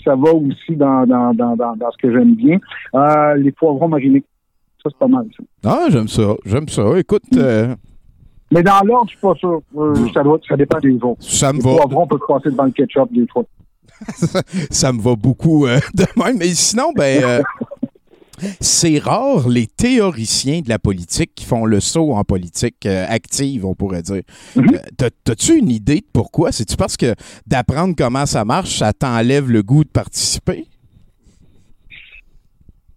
ça 0.04 0.16
va 0.16 0.32
aussi 0.32 0.76
dans, 0.76 1.06
dans, 1.06 1.34
dans, 1.34 1.56
dans, 1.56 1.76
dans 1.76 1.90
ce 1.90 1.98
que 1.98 2.10
j'aime 2.12 2.34
bien. 2.34 2.58
Euh, 2.94 3.34
les 3.34 3.52
poivrons 3.52 3.88
marinés, 3.88 4.24
ça, 4.82 4.88
c'est 4.90 4.98
pas 4.98 5.08
mal, 5.08 5.26
ça. 5.36 5.42
Ah, 5.64 5.86
j'aime 5.90 6.08
ça. 6.08 6.34
J'aime 6.46 6.68
ça. 6.68 6.82
Écoute, 6.98 7.22
euh, 7.36 7.74
Mais 8.50 8.62
dans 8.62 8.80
l'ordre, 8.84 9.10
je 9.10 9.16
suis 9.16 9.20
pas 9.20 9.34
sûr. 9.34 9.60
Ça, 10.14 10.22
doit, 10.22 10.38
ça 10.48 10.56
dépend 10.56 10.78
des 10.78 10.98
ça 11.18 11.52
me 11.52 11.58
Les 11.58 11.64
va. 11.64 11.76
poivrons 11.76 12.06
peuvent 12.06 12.20
passer 12.26 12.50
devant 12.50 12.64
le 12.64 12.70
ketchup 12.70 13.12
des 13.12 13.26
fois. 13.26 13.44
ça 14.70 14.92
me 14.92 15.00
va 15.02 15.14
beaucoup 15.14 15.66
euh, 15.66 15.78
de 15.94 16.06
même. 16.16 16.38
Mais 16.38 16.46
sinon, 16.54 16.92
ben, 16.96 17.22
euh, 17.22 17.42
c'est 18.60 18.98
rare 18.98 19.48
les 19.48 19.66
théoriciens 19.66 20.60
de 20.60 20.68
la 20.68 20.78
politique 20.78 21.32
qui 21.34 21.44
font 21.44 21.64
le 21.64 21.80
saut 21.80 22.12
en 22.12 22.24
politique 22.24 22.86
euh, 22.86 23.06
active, 23.08 23.64
on 23.66 23.74
pourrait 23.74 24.02
dire. 24.02 24.22
Euh, 24.56 24.62
t'as- 24.96 25.10
T'as-tu 25.24 25.58
une 25.58 25.70
idée 25.70 25.96
de 26.00 26.06
pourquoi? 26.12 26.52
C'est-tu 26.52 26.76
parce 26.76 26.96
que 26.96 27.14
d'apprendre 27.46 27.94
comment 27.96 28.26
ça 28.26 28.44
marche, 28.44 28.78
ça 28.78 28.92
t'enlève 28.92 29.48
le 29.50 29.62
goût 29.62 29.84
de 29.84 29.88
participer? 29.90 30.66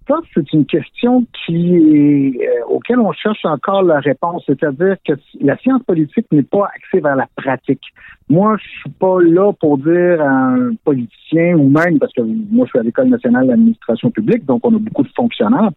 Ça, 0.07 0.15
c'est 0.33 0.51
une 0.51 0.65
question 0.65 1.25
qui 1.45 1.75
est, 1.77 2.47
euh, 2.47 2.65
auquel 2.67 2.99
on 2.99 3.13
cherche 3.13 3.45
encore 3.45 3.83
la 3.83 3.99
réponse. 3.99 4.43
C'est-à-dire 4.45 4.97
que 5.07 5.13
la 5.39 5.57
science 5.57 5.81
politique 5.83 6.25
n'est 6.31 6.43
pas 6.43 6.69
axée 6.75 6.99
vers 6.99 7.15
la 7.15 7.27
pratique. 7.37 7.83
Moi, 8.29 8.57
je 8.61 8.67
suis 8.81 8.89
pas 8.89 9.21
là 9.21 9.53
pour 9.53 9.77
dire 9.77 10.21
à 10.21 10.29
un 10.29 10.75
politicien 10.83 11.55
ou 11.55 11.69
même, 11.69 11.99
parce 11.99 12.11
que 12.11 12.21
moi, 12.21 12.65
je 12.65 12.71
suis 12.71 12.79
à 12.79 12.83
l'École 12.83 13.07
nationale 13.09 13.47
d'administration 13.47 14.11
publique, 14.11 14.45
donc 14.45 14.65
on 14.65 14.75
a 14.75 14.79
beaucoup 14.79 15.03
de 15.03 15.13
fonctionnaires. 15.15 15.71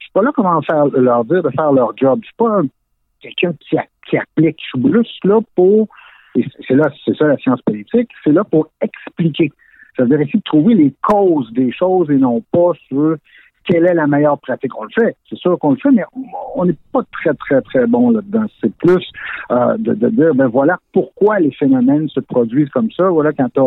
Je 0.00 0.04
suis 0.06 0.12
pas 0.12 0.22
là 0.22 0.30
comment 0.34 0.60
faire, 0.62 0.86
leur 0.86 1.24
dire 1.24 1.42
de 1.42 1.50
faire 1.50 1.72
leur 1.72 1.96
job. 1.96 2.18
Je 2.22 2.26
suis 2.26 2.36
pas 2.36 2.60
un- 2.60 2.66
quelqu'un 3.20 3.52
qui, 3.60 3.76
applique. 4.16 4.58
Je 4.74 4.80
suis 4.80 4.92
juste 4.92 5.24
là 5.24 5.38
pour, 5.54 5.86
et 6.34 6.44
c'est 6.66 6.74
là, 6.74 6.90
c'est 7.04 7.16
ça 7.16 7.26
la 7.26 7.36
science 7.36 7.60
politique, 7.62 8.08
c'est 8.24 8.32
là 8.32 8.42
pour 8.42 8.68
expliquer. 8.80 9.52
C'est-à-dire 9.94 10.20
essayer 10.20 10.38
de 10.38 10.44
trouver 10.44 10.74
les 10.74 10.94
causes 11.02 11.52
des 11.52 11.72
choses 11.72 12.10
et 12.10 12.16
non 12.16 12.42
pas 12.52 12.72
sur 12.88 13.16
quelle 13.68 13.86
est 13.86 13.94
la 13.94 14.06
meilleure 14.06 14.38
pratique. 14.38 14.76
On 14.78 14.84
le 14.84 14.90
fait, 14.94 15.14
c'est 15.28 15.38
sûr 15.38 15.58
qu'on 15.58 15.72
le 15.72 15.76
fait, 15.76 15.90
mais 15.90 16.02
on 16.54 16.64
n'est 16.64 16.76
pas 16.92 17.02
très, 17.12 17.34
très, 17.34 17.60
très 17.60 17.86
bon 17.86 18.10
là-dedans. 18.10 18.46
C'est 18.60 18.74
plus 18.76 19.04
euh, 19.50 19.76
de, 19.76 19.94
de 19.94 20.08
dire, 20.08 20.34
ben 20.34 20.46
voilà 20.46 20.78
pourquoi 20.92 21.38
les 21.38 21.52
phénomènes 21.52 22.08
se 22.08 22.20
produisent 22.20 22.70
comme 22.70 22.90
ça. 22.92 23.08
Voilà, 23.08 23.32
quand 23.32 23.48
tu 23.52 23.60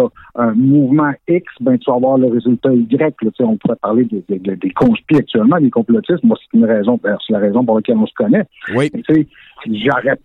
as, 0.00 0.08
un 0.34 0.52
mouvement 0.54 1.12
X, 1.28 1.46
ben 1.60 1.78
tu 1.78 1.88
vas 1.88 1.96
avoir 1.96 2.18
le 2.18 2.26
résultat 2.26 2.72
Y. 2.72 3.22
Là, 3.22 3.30
on 3.40 3.56
pourrait 3.56 3.76
parler 3.76 4.04
des, 4.04 4.24
des, 4.28 4.56
des 4.56 4.70
conspires 4.70 5.18
actuellement, 5.18 5.60
des 5.60 5.70
complotistes. 5.70 6.24
Moi, 6.24 6.36
c'est 6.40 6.58
une 6.58 6.64
raison, 6.64 6.98
ben, 7.00 7.16
c'est 7.24 7.32
la 7.32 7.38
raison 7.38 7.64
pour 7.64 7.76
laquelle 7.76 7.96
on 7.96 8.06
se 8.06 8.14
connaît. 8.14 8.44
Oui. 8.74 8.90
Mais 8.92 9.02
tu 9.02 9.14
sais, 9.14 9.26
j'aurais 9.66 10.18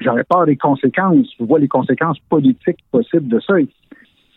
j'aurais 0.00 0.24
peur 0.24 0.46
des 0.46 0.56
conséquences. 0.56 1.26
Je 1.38 1.44
vois 1.44 1.58
les 1.58 1.68
conséquences 1.68 2.18
politiques 2.30 2.78
possibles 2.90 3.28
de 3.28 3.40
ça 3.40 3.60
et 3.60 3.68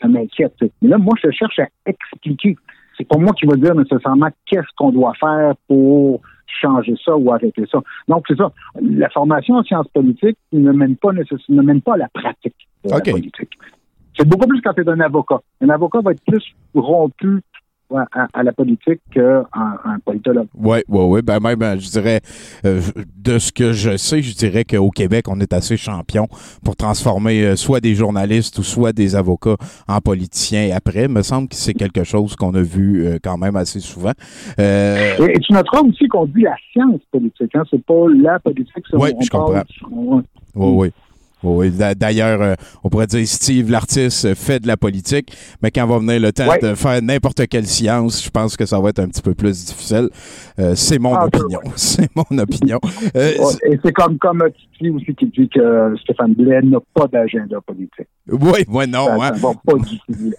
ça 0.02 0.10
m'inquiète. 0.10 0.54
Mais 0.82 0.90
là, 0.90 0.98
moi, 0.98 1.16
je 1.24 1.32
cherche 1.32 1.60
à 1.60 1.68
expliquer. 1.86 2.58
C'est 2.98 3.08
pas 3.08 3.18
moi 3.18 3.34
qui 3.34 3.46
va 3.46 3.56
dire 3.56 3.76
nécessairement 3.76 4.30
qu'est-ce 4.46 4.68
qu'on 4.78 4.92
doit 4.92 5.14
faire 5.20 5.54
pour 5.68 6.22
changer 6.62 6.96
ça 7.04 7.16
ou 7.16 7.32
arrêter 7.32 7.66
ça. 7.72 7.80
Donc, 8.08 8.26
c'est 8.28 8.38
ça. 8.38 8.52
La 8.82 9.10
formation 9.10 9.56
en 9.56 9.64
sciences 9.64 9.88
politiques 9.88 10.38
ne 10.52 10.72
mène 10.72 10.96
pas 10.96 11.12
ne 11.12 11.62
mène 11.62 11.82
pas 11.82 11.96
à 11.96 11.98
la 11.98 12.10
pratique 12.10 12.68
de 12.84 12.92
la 12.92 13.00
politique. 13.00 13.58
C'est 14.18 14.28
beaucoup 14.28 14.48
plus 14.48 14.62
quand 14.62 14.74
tu 14.74 14.82
es 14.82 14.90
un 14.90 15.00
avocat. 15.00 15.40
Un 15.62 15.70
avocat 15.70 16.00
va 16.02 16.12
être 16.12 16.24
plus 16.26 16.56
rompu 16.76 17.42
à, 17.96 18.28
à 18.34 18.44
la 18.44 18.52
politique 18.52 19.02
qu'un 19.12 19.46
un 19.54 20.00
politologue. 20.04 20.48
Oui, 20.56 20.80
oui, 20.88 21.06
oui. 21.06 21.22
Ben 21.22 21.40
même, 21.40 21.62
euh, 21.62 21.78
je 21.80 21.90
dirais, 21.90 22.22
euh, 22.66 22.82
de 23.18 23.40
ce 23.40 23.52
que 23.52 23.74
je 23.74 23.98
sais, 23.98 24.22
je 24.22 24.36
dirais 24.36 24.64
qu'au 24.64 24.90
Québec, 24.90 25.26
on 25.28 25.40
est 25.40 25.54
assez 25.54 25.78
champion 25.78 26.28
pour 26.64 26.76
transformer 26.76 27.44
euh, 27.44 27.56
soit 27.56 27.80
des 27.80 27.96
journalistes 27.96 28.58
ou 28.60 28.64
soit 28.64 28.94
des 28.94 29.16
avocats 29.16 29.58
en 29.88 30.00
politiciens. 30.00 30.64
Et 30.64 30.72
après, 30.72 31.04
il 31.04 31.10
me 31.10 31.22
semble 31.22 31.48
que 31.48 31.56
c'est 31.56 31.74
quelque 31.74 32.04
chose 32.04 32.36
qu'on 32.36 32.54
a 32.56 32.62
vu 32.62 33.06
euh, 33.06 33.18
quand 33.24 33.38
même 33.38 33.56
assez 33.56 33.80
souvent. 33.80 34.14
Et, 34.58 35.40
tu 35.42 35.54
noteras 35.54 35.82
aussi 35.82 36.08
qu'on 36.08 36.26
dit 36.26 36.42
la 36.42 36.56
science 36.72 37.02
politique. 37.12 37.56
Hein? 37.56 37.64
C'est 37.70 37.84
pas 37.84 38.06
la 38.22 38.40
politique. 38.40 38.84
Oui, 38.94 39.10
je 39.22 39.30
comprends. 39.30 39.64
Oui, 39.92 40.24
oui. 40.56 40.92
Oui. 41.44 41.70
D'a- 41.72 41.94
D'ailleurs, 41.96 42.42
euh, 42.42 42.56
on 42.84 42.90
pourrait 42.90 43.08
dire 43.08 43.28
Steve, 43.28 43.70
l'artiste, 43.70 44.26
euh, 44.26 44.36
fait 44.36 44.60
de 44.60 44.68
la 44.68 44.78
politique, 44.78 45.36
mais 45.62 45.72
quand 45.72 45.86
va 45.86 46.00
venir 46.00 46.20
le 46.20 46.32
temps 46.32 46.48
de 46.62 46.74
faire 46.76 47.02
n'importe 47.02 47.48
quelle 47.48 47.68
science, 47.68 48.24
je 48.24 48.30
pense 48.30 48.56
que 48.58 48.66
ça 48.66 48.80
va 48.80 48.90
être 48.90 49.00
un 49.00 49.08
petit 49.08 49.22
peu 49.22 49.34
plus 49.34 49.66
difficile. 49.66 50.10
Euh, 50.60 50.74
c'est 50.76 51.00
mon 51.00 51.14
Ah, 51.16 51.26
opinion. 51.26 51.60
C'est 51.76 52.10
mon 52.16 52.38
opinion. 52.38 52.80
Euh, 53.16 53.32
Et 53.70 53.80
c'est 53.84 53.92
comme, 53.92 54.18
comme 54.18 54.44
Titi 54.72 54.90
aussi 54.90 55.14
qui 55.16 55.26
dit 55.28 55.50
que 55.50 55.96
Stéphane 56.02 56.34
Blais 56.34 56.62
n'a 56.62 56.80
pas 56.94 57.08
d'agenda 57.08 57.60
politique. 57.62 58.08
oui, 58.30 58.64
oui, 58.68 58.88
non. 58.88 59.06
ça, 59.08 59.14
hein. 59.16 59.34
ça 59.36 59.48
va 59.48 59.54
pas 59.66 59.74
du. 59.80 60.34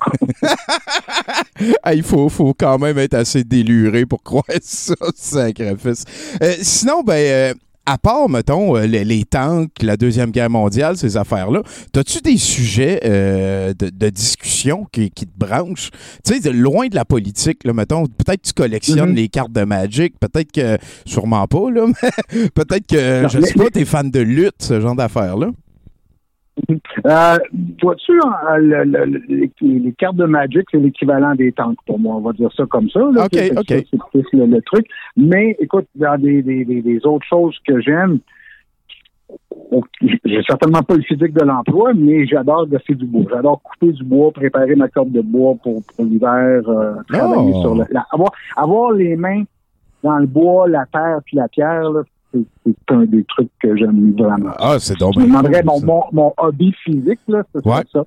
Ah, 1.83 1.95
il 1.95 2.03
faut, 2.03 2.29
faut 2.29 2.55
quand 2.55 2.79
même 2.79 2.99
être 2.99 3.15
assez 3.15 3.45
déluré 3.45 4.07
pour 4.07 4.23
croire 4.23 4.45
ça, 4.63 4.95
sacrifice. 5.15 6.05
Euh, 6.43 6.53
sinon, 6.63 7.03
ben, 7.03 7.15
euh, 7.15 7.55
à 7.87 7.99
part, 7.99 8.29
mettons, 8.29 8.77
euh, 8.77 8.87
les, 8.87 9.05
les 9.05 9.25
tanks, 9.25 9.71
la 9.83 9.97
Deuxième 9.97 10.31
Guerre 10.31 10.51
mondiale, 10.51 10.97
ces 10.97 11.17
affaires-là, 11.17 11.63
as-tu 11.97 12.21
des 12.21 12.37
sujets 12.39 13.01
euh, 13.05 13.75
de, 13.79 13.91
de 13.91 14.09
discussion 14.11 14.87
qui, 14.91 15.11
qui 15.11 15.27
te 15.27 15.33
branchent? 15.39 15.91
Tu 16.25 16.41
sais, 16.41 16.53
loin 16.53 16.89
de 16.89 16.95
la 16.95 17.05
politique, 17.05 17.65
là, 17.65 17.73
mettons, 17.73 18.07
peut-être 18.07 18.41
que 18.43 18.47
tu 18.49 18.53
collectionnes 18.55 19.11
Mhm. 19.11 19.15
les 19.17 19.29
cartes 19.29 19.53
de 19.53 19.65
Magic, 19.65 20.15
peut-être 20.19 20.51
que, 20.53 20.79
sûrement 21.05 21.47
pas, 21.47 21.71
là, 21.71 21.87
mais 22.33 22.49
peut-être 22.51 22.87
que, 22.87 23.23
Non, 23.23 23.29
je 23.29 23.39
mais- 23.39 23.47
sais 23.49 23.55
pas, 23.55 23.71
t'es 23.71 23.85
fan 23.85 24.11
de 24.11 24.21
lutte, 24.21 24.55
ce 24.63 24.81
genre 24.81 24.95
d'affaires-là. 24.97 25.49
Euh, 27.07 27.37
Vois-tu, 27.83 28.13
hein, 28.25 28.57
le- 28.59 28.85
le- 28.85 29.05
le- 29.07 29.23
les, 29.29 29.51
les 29.61 29.93
cartes 29.93 30.17
de 30.17 30.25
Magic, 30.25 30.63
c'est 30.71 30.79
l'équivalent 30.79 31.35
des 31.35 31.51
tanks 31.53 31.77
pour 31.87 31.99
moi. 31.99 32.15
On 32.17 32.21
va 32.21 32.33
dire 32.33 32.51
ça 32.57 32.65
comme 32.67 32.89
ça. 32.91 33.01
là. 33.01 33.25
OK, 33.25 33.29
C'est- 33.33 33.49
c'est- 33.49 33.59
OK. 33.59 33.67
C'est 33.91 34.01
plus 34.13 34.39
le, 34.39 34.61
truc. 34.63 34.87
Mais 35.17 35.57
écoute, 35.59 35.87
dans 35.97 36.17
des, 36.17 36.43
des, 36.43 36.65
des, 36.65 36.81
des 36.81 37.05
autres 37.07 37.27
choses 37.27 37.59
que 37.67 37.81
j'aime, 37.81 38.21
j'ai 40.25 40.43
certainement 40.47 40.83
pas 40.83 40.95
le 40.97 41.03
physique 41.03 41.33
de 41.33 41.45
l'emploi, 41.45 41.93
mais 41.95 42.27
j'adore 42.27 42.69
gasser 42.69 42.95
du 42.95 43.07
bois. 43.07 43.25
J'adore 43.31 43.61
couper 43.63 43.93
du 43.93 44.05
bois, 44.05 44.31
préparer 44.33 44.77
ma 44.77 44.89
corde 44.89 45.11
de 45.11 45.23
bois 45.23 45.55
pour, 45.63 45.83
pour 45.85 46.05
l'hiver, 46.05 46.63
euh, 46.69 46.95
travailler 47.09 47.53
Oh. 47.57 47.61
sur 47.63 47.75
le, 47.75 47.85
la- 47.91 48.07
avoir, 48.13 48.31
avoir 48.57 48.93
les 48.93 49.17
mains 49.17 49.43
dans 50.03 50.19
le 50.19 50.27
bois, 50.27 50.69
la 50.69 50.85
terre 50.87 51.19
puis 51.25 51.37
la 51.37 51.49
pierre, 51.49 51.91
là, 51.91 52.03
c'est 52.35 52.45
c'est 52.67 52.95
un 52.95 53.05
des 53.05 53.25
trucs 53.25 53.51
que 53.63 53.77
j'aime 53.77 54.13
vraiment. 54.17 54.53
Ah, 54.59 54.77
c'est 54.79 54.99
donc 54.99 55.15
Je 55.15 55.21
me 55.21 55.27
demanderais 55.27 55.63
mon, 55.63 55.81
mon, 55.81 56.03
mon 56.13 56.35
hobby 56.37 56.73
physique, 56.85 57.21
là, 57.29 57.43
ce 57.55 57.61
serait 57.61 57.77
Ouais. 57.77 57.83
ça. 57.93 58.05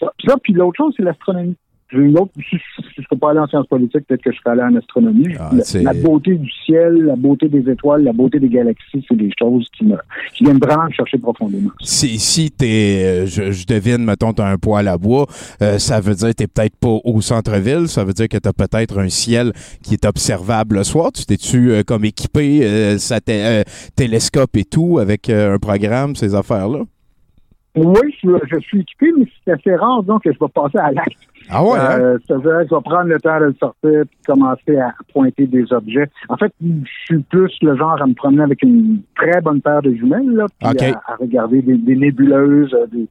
Ça, 0.00 0.12
ça, 0.26 0.34
puis 0.42 0.52
l'autre 0.52 0.76
chose, 0.78 0.94
c'est 0.96 1.02
l'astronomie. 1.02 1.56
J'ai 1.92 1.98
une 1.98 2.18
autre, 2.18 2.32
si 2.36 2.56
je 2.56 3.00
ne 3.00 3.04
serais 3.04 3.16
pas 3.16 3.30
allé 3.30 3.40
en 3.40 3.46
sciences 3.46 3.66
politiques, 3.66 4.06
peut-être 4.06 4.22
que 4.22 4.32
je 4.32 4.38
serais 4.38 4.50
allé 4.50 4.62
en 4.62 4.76
astronomie. 4.76 5.28
Ah, 5.38 5.50
la, 5.74 5.92
beauté 5.92 6.36
du 6.36 6.50
ciel, 6.64 6.94
la 7.04 7.16
beauté 7.16 7.48
des 7.48 7.70
étoiles, 7.70 8.02
la 8.02 8.14
beauté 8.14 8.40
des 8.40 8.48
galaxies, 8.48 9.04
c'est 9.06 9.16
des 9.16 9.30
choses 9.38 9.68
qui 9.76 9.84
me 9.84 9.96
qui 10.34 10.44
viennent 10.44 10.58
vraiment 10.58 10.86
me 10.86 10.92
chercher 10.92 11.18
profondément. 11.18 11.70
Si, 11.82 12.18
si 12.18 12.50
t'es, 12.50 13.02
euh, 13.04 13.26
je, 13.26 13.52
je 13.52 13.66
devine, 13.66 14.04
mettons, 14.04 14.32
t'as 14.32 14.50
un 14.50 14.56
poêle 14.56 14.88
à 14.88 14.96
bois, 14.96 15.26
euh, 15.60 15.78
ça 15.78 16.00
veut 16.00 16.14
dire 16.14 16.28
que 16.28 16.34
t'es 16.34 16.46
peut-être 16.46 16.76
pas 16.76 16.96
au 17.04 17.20
centre-ville, 17.20 17.88
ça 17.88 18.04
veut 18.04 18.14
dire 18.14 18.28
que 18.28 18.38
t'as 18.38 18.52
peut-être 18.54 18.98
un 18.98 19.10
ciel 19.10 19.52
qui 19.82 19.92
est 19.92 20.06
observable 20.06 20.76
le 20.76 20.84
soir. 20.84 21.12
Tu 21.12 21.26
t'es-tu 21.26 21.72
euh, 21.72 21.82
comme 21.82 22.06
équipé, 22.06 22.60
euh, 22.62 22.96
saté- 22.96 23.64
télescope 23.96 24.56
et 24.56 24.64
tout, 24.64 24.98
avec 24.98 25.28
un 25.28 25.58
programme, 25.58 26.16
ces 26.16 26.34
affaires-là? 26.34 26.84
Oui, 27.74 28.14
je, 28.22 28.28
je 28.50 28.58
suis 28.60 28.80
équipé, 28.80 29.12
mais 29.18 29.26
c'est 29.44 29.52
assez 29.52 29.74
rare 29.74 30.02
donc 30.02 30.24
que 30.24 30.32
je 30.32 30.38
vais 30.38 30.50
passer 30.52 30.78
à 30.78 30.92
l'acte. 30.92 31.16
Ah 31.52 31.62
ouais, 31.64 31.78
hein? 31.78 31.98
Euh, 32.00 32.18
C'est-à-dire 32.26 32.58
que 32.60 32.66
je 32.70 32.74
vais 32.74 32.80
prendre 32.82 33.04
le 33.08 33.20
temps 33.20 33.38
de 33.38 33.44
le 33.44 33.54
sortir 33.60 34.02
puis 34.08 34.18
commencer 34.26 34.76
à 34.78 34.92
pointer 35.12 35.46
des 35.46 35.70
objets. 35.72 36.08
En 36.28 36.36
fait, 36.36 36.52
je 36.60 36.90
suis 37.06 37.18
plus 37.18 37.52
le 37.62 37.76
genre 37.76 38.00
à 38.00 38.06
me 38.06 38.14
promener 38.14 38.42
avec 38.42 38.62
une 38.62 39.02
très 39.14 39.40
bonne 39.42 39.60
paire 39.60 39.82
de 39.82 39.92
jumelles, 39.92 40.30
là, 40.30 40.46
puis 40.58 40.86
à, 40.90 41.12
à 41.12 41.16
regarder 41.16 41.60
des, 41.62 41.76
des 41.76 41.96
nébuleuses, 41.96 42.74
des, 42.92 43.06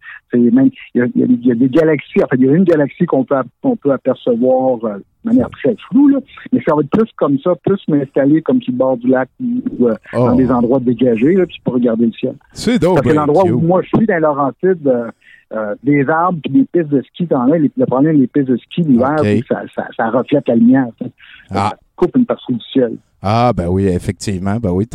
même, 0.52 0.70
il 0.96 1.00
y, 1.00 1.02
a, 1.04 1.08
il 1.16 1.46
y 1.46 1.56
des 1.56 1.70
galaxies. 1.70 2.24
En 2.24 2.28
fait, 2.28 2.38
il 2.38 2.46
y 2.46 2.50
a 2.50 2.54
une 2.54 2.64
galaxie 2.64 3.06
qu'on 3.06 3.24
peut, 3.24 3.36
qu'on 3.62 3.76
peut 3.76 3.92
apercevoir 3.92 4.84
euh, 4.86 4.98
de 5.24 5.30
manière 5.30 5.50
très 5.52 5.76
floue, 5.90 6.08
là, 6.08 6.18
mais 6.52 6.62
ça 6.68 6.74
va 6.74 6.82
être 6.82 6.90
plus 6.90 7.10
comme 7.18 7.38
ça, 7.40 7.52
plus 7.64 7.80
m'installer 7.88 8.42
comme 8.42 8.60
sur 8.62 8.72
le 8.72 8.78
bord 8.78 8.98
du 8.98 9.08
lac 9.08 9.30
ou 9.40 9.88
euh, 9.88 9.94
Oh. 10.14 10.28
dans 10.28 10.36
des 10.36 10.52
endroits 10.52 10.80
dégagés, 10.80 11.34
là, 11.34 11.46
puis 11.46 11.62
pour 11.64 11.76
regarder 11.76 12.08
le 12.08 12.12
ciel. 12.14 12.34
C'est 12.54 12.82
Parce 12.82 13.02
que 13.02 13.10
l'endroit 13.14 13.46
où 13.46 13.60
moi 13.60 13.82
je 13.84 13.90
suis 13.98 14.08
dans 14.08 14.20
Laurentides, 14.20 14.88
euh, 14.88 15.10
euh, 15.56 15.76
des 15.84 16.08
arbres 16.08 16.40
puis 16.44 16.52
des 16.52 16.66
pistes 16.72 16.90
de 16.94 17.02
ski, 17.02 17.28
t'en 17.28 17.52
as. 17.52 17.58
Le 17.58 17.86
problème 17.86 18.18
des 18.20 18.28
pistes 18.28 18.48
de 18.48 18.58
ski 18.58 18.82
l'hiver, 18.82 19.16
ça, 19.50 19.62
ça, 19.76 19.88
ça 19.98 20.10
reflète 20.10 20.48
la 20.48 20.56
lumière. 20.56 20.88
ça. 21.00 21.06
Ah. 21.52 21.70
Ça 21.72 21.78
coupe 21.96 22.16
une 22.18 22.26
partie 22.26 22.54
du 22.54 22.60
ciel. 22.72 22.94
Ah, 23.24 23.52
ben 23.56 23.68
oui, 23.68 23.86
effectivement. 23.86 24.56
Ben 24.58 24.72
oui, 24.72 24.88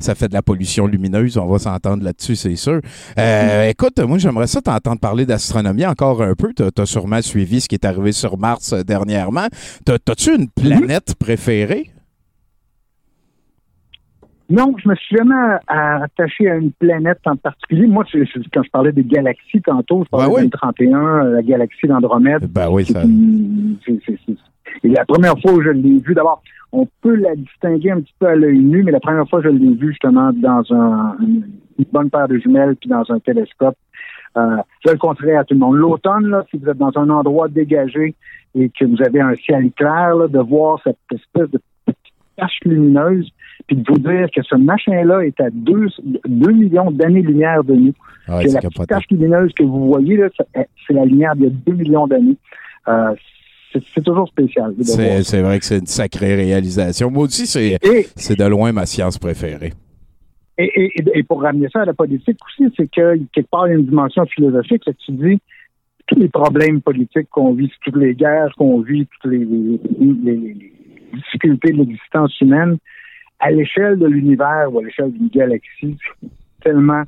ça 0.00 0.14
fait 0.16 0.26
de 0.26 0.34
la 0.34 0.42
pollution 0.42 0.88
lumineuse. 0.88 1.38
On 1.38 1.46
va 1.46 1.58
s'entendre 1.60 2.02
là-dessus, 2.02 2.34
c'est 2.34 2.56
sûr. 2.56 2.80
Euh, 3.16 3.68
écoute, 3.68 4.00
moi, 4.00 4.18
j'aimerais 4.18 4.48
ça 4.48 4.60
t'entendre 4.60 4.98
parler 4.98 5.24
d'astronomie 5.26 5.86
encore 5.86 6.20
un 6.20 6.34
peu. 6.34 6.52
T'as 6.54 6.70
as 6.82 6.86
sûrement 6.86 7.22
suivi 7.22 7.60
ce 7.60 7.68
qui 7.68 7.76
est 7.76 7.84
arrivé 7.84 8.10
sur 8.10 8.36
Mars 8.36 8.72
euh, 8.72 8.82
dernièrement. 8.82 9.46
T'as- 9.84 9.98
T'as-tu 10.00 10.34
une 10.34 10.48
planète 10.48 11.14
préférée? 11.20 11.92
Non, 14.50 14.74
je 14.82 14.88
me 14.88 14.94
suis 14.94 15.16
jamais 15.16 15.34
attaché 15.66 16.48
à 16.50 16.56
une 16.56 16.72
planète 16.72 17.20
en 17.26 17.36
particulier. 17.36 17.86
Moi, 17.86 18.04
quand 18.52 18.62
je 18.62 18.70
parlais 18.70 18.92
des 18.92 19.04
galaxies 19.04 19.60
tantôt, 19.60 20.04
je 20.04 20.08
parlais 20.08 20.26
ouais. 20.32 20.44
de 20.44 20.50
31, 20.50 20.98
euh, 21.26 21.30
la 21.34 21.42
galaxie 21.42 21.86
d'Andromède. 21.86 22.46
Ben 22.50 22.68
oui, 22.70 22.84
ça. 22.86 23.02
une- 23.02 23.76
c'est- 23.84 24.00
c'est- 24.06 24.18
c'est- 24.26 24.36
Et 24.84 24.88
la 24.88 25.04
première 25.04 25.38
fois 25.40 25.52
où 25.52 25.60
je 25.62 25.70
l'ai 25.70 25.98
vue, 25.98 26.14
d'abord, 26.14 26.42
on 26.72 26.86
peut 27.02 27.14
la 27.16 27.34
distinguer 27.36 27.90
un 27.90 28.00
petit 28.00 28.14
peu 28.18 28.26
à 28.26 28.34
l'œil 28.36 28.58
nu, 28.58 28.82
mais 28.82 28.92
la 28.92 29.00
première 29.00 29.28
fois 29.28 29.40
que 29.42 29.48
je 29.48 29.54
l'ai 29.54 29.74
vue 29.74 29.90
justement 29.90 30.32
dans 30.32 30.62
un, 30.72 31.16
une 31.20 31.44
une 31.78 31.84
bonne 31.92 32.10
paire 32.10 32.26
de 32.26 32.36
jumelles 32.38 32.74
puis 32.74 32.88
dans 32.90 33.04
un 33.08 33.20
télescope, 33.20 33.76
euh, 34.36 34.56
je 34.84 34.90
le 34.90 34.98
conseillerais 34.98 35.36
à 35.36 35.44
tout 35.44 35.54
le 35.54 35.60
monde. 35.60 35.76
L'automne, 35.76 36.26
là, 36.26 36.44
si 36.50 36.56
vous 36.58 36.68
êtes 36.68 36.76
dans 36.76 36.90
un 36.96 37.08
endroit 37.08 37.46
dégagé 37.46 38.16
et 38.56 38.68
que 38.70 38.84
vous 38.84 39.00
avez 39.00 39.20
un 39.20 39.36
ciel 39.36 39.70
clair, 39.76 40.16
là, 40.16 40.26
de 40.26 40.40
voir 40.40 40.80
cette 40.82 40.98
espèce 41.14 41.48
de 41.50 41.60
petite 41.86 41.98
tache 42.36 42.58
lumineuse, 42.64 43.30
puis 43.66 43.76
de 43.76 43.84
vous 43.88 43.98
dire 43.98 44.28
que 44.34 44.42
ce 44.42 44.54
machin-là 44.56 45.20
est 45.26 45.40
à 45.40 45.50
2, 45.50 45.86
millions 46.28 46.90
d'années-lumière 46.90 47.64
de 47.64 47.74
nous. 47.74 47.92
Ah, 48.26 48.42
que 48.42 48.50
la 48.50 48.60
petite 48.60 48.86
tache 48.86 49.04
lumineuse 49.10 49.52
que 49.54 49.62
vous 49.62 49.86
voyez, 49.88 50.16
là, 50.16 50.28
c'est 50.86 50.92
la 50.94 51.04
lumière 51.04 51.34
d'il 51.34 51.44
y 51.44 51.48
a 51.48 51.50
2 51.66 51.72
millions 51.74 52.06
d'années. 52.06 52.36
Euh, 52.88 53.14
c'est 53.72 54.02
toujours 54.02 54.28
spécial. 54.28 54.74
C'est 54.82 55.42
vrai 55.42 55.58
que 55.58 55.64
c'est 55.64 55.78
une 55.78 55.86
sacrée 55.86 56.34
réalisation. 56.36 57.10
Moi 57.10 57.24
aussi, 57.24 57.46
c'est 57.46 58.36
de 58.38 58.44
loin 58.44 58.72
ma 58.72 58.86
science 58.86 59.18
préférée. 59.18 59.72
et, 60.56 60.64
et, 60.98 61.04
et 61.18 61.22
pour 61.22 61.42
ramener 61.42 61.68
ça 61.72 61.82
à 61.82 61.84
la 61.84 61.92
politique 61.94 62.38
aussi, 62.46 62.72
c'est 62.76 62.90
que 62.90 63.16
quelque 63.32 63.48
part, 63.50 63.66
il 63.68 63.70
y 63.70 63.74
a 63.74 63.78
une 63.78 63.86
dimension 63.86 64.24
philosophique. 64.26 64.82
là, 64.86 64.92
tu 65.04 65.12
dis, 65.12 65.38
tous 66.06 66.18
les 66.18 66.28
problèmes 66.28 66.80
politiques 66.80 67.28
qu'on 67.30 67.52
vit, 67.52 67.70
toutes 67.84 67.96
les 67.96 68.14
guerres 68.14 68.52
qu'on 68.56 68.80
vit, 68.80 69.06
toutes 69.20 69.30
les, 69.32 69.44
les- 69.44 69.78
les- 70.00 70.14
les 70.24 70.72
difficultés 71.14 71.72
de 71.72 71.78
l'existence 71.78 72.40
humaine, 72.40 72.78
à 73.40 73.50
l'échelle 73.50 73.98
de 73.98 74.06
l'univers 74.06 74.68
ou 74.72 74.78
à 74.80 74.82
l'échelle 74.82 75.12
d'une 75.12 75.28
galaxie, 75.28 75.96
tellement, 76.62 77.02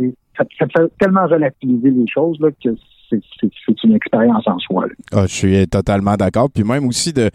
ça, 0.00 0.44
ça 0.58 0.66
fait 0.66 0.92
tellement 0.98 1.26
relativiser 1.26 1.90
les 1.90 2.06
choses 2.06 2.38
là, 2.40 2.50
que 2.62 2.70
c'est 3.10 3.84
une 3.84 3.94
expérience 3.94 4.42
en 4.46 4.58
soi. 4.58 4.86
Ah, 5.12 5.22
je 5.26 5.32
suis 5.32 5.68
totalement 5.68 6.14
d'accord. 6.16 6.50
Puis 6.50 6.64
même 6.64 6.86
aussi 6.86 7.12
de 7.12 7.30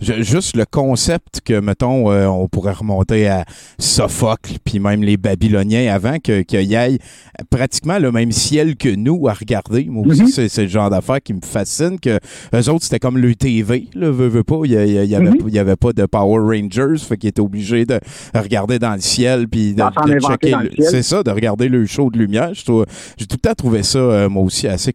juste 0.00 0.56
le 0.56 0.64
concept 0.64 1.40
que, 1.44 1.58
mettons, 1.60 2.10
euh, 2.10 2.26
on 2.26 2.48
pourrait 2.48 2.72
remonter 2.72 3.28
à 3.28 3.44
Sophocle, 3.78 4.54
puis 4.64 4.78
même 4.78 5.02
les 5.02 5.16
Babyloniens 5.16 5.92
avant, 5.94 6.18
que- 6.18 6.42
qu'il 6.42 6.62
y 6.62 6.74
ait 6.74 6.98
pratiquement 7.50 7.98
le 7.98 8.12
même 8.12 8.32
ciel 8.32 8.76
que 8.76 8.88
nous 8.94 9.28
à 9.28 9.32
regarder. 9.32 9.84
Moi 9.88 10.06
aussi, 10.06 10.22
Mhm. 10.22 10.28
c'est 10.28 10.48
c'est 10.48 10.62
le 10.62 10.68
genre 10.68 10.90
d'affaire 10.90 11.20
qui 11.22 11.34
me 11.34 11.40
fascine. 11.42 11.98
Que 12.00 12.18
eux 12.54 12.68
autres, 12.70 12.84
c'était 12.84 12.98
comme 12.98 13.18
le 13.18 13.34
TV, 13.34 13.88
là, 13.94 14.10
veux, 14.10 14.28
veux 14.28 14.44
pas. 14.44 14.60
Il 14.64 14.72
y, 14.72 14.76
a- 14.76 14.84
il 15.04 15.10
y 15.10 15.58
avait, 15.58 15.76
pas 15.76 15.92
de 15.92 16.06
Power 16.06 16.38
Rangers, 16.40 16.98
fait 16.98 17.16
qu'ils 17.16 17.28
étaient 17.30 17.40
obligés 17.40 17.84
de 17.84 17.98
regarder 18.34 18.78
dans 18.78 18.94
le 18.94 19.00
ciel, 19.00 19.48
puis 19.48 19.74
de, 19.74 19.82
checker. 20.20 20.56
C'est 20.80 21.02
ça, 21.02 21.22
de 21.22 21.30
regarder 21.30 21.68
le 21.68 21.84
show 21.86 22.10
de 22.10 22.18
lumière. 22.18 22.50
J'ai 22.54 22.64
tout 22.64 22.84
le 23.32 23.36
temps 23.38 23.54
trouvé 23.54 23.82
ça, 23.82 23.98
euh, 23.98 24.28
moi 24.28 24.42
aussi, 24.42 24.66
assez 24.68 24.92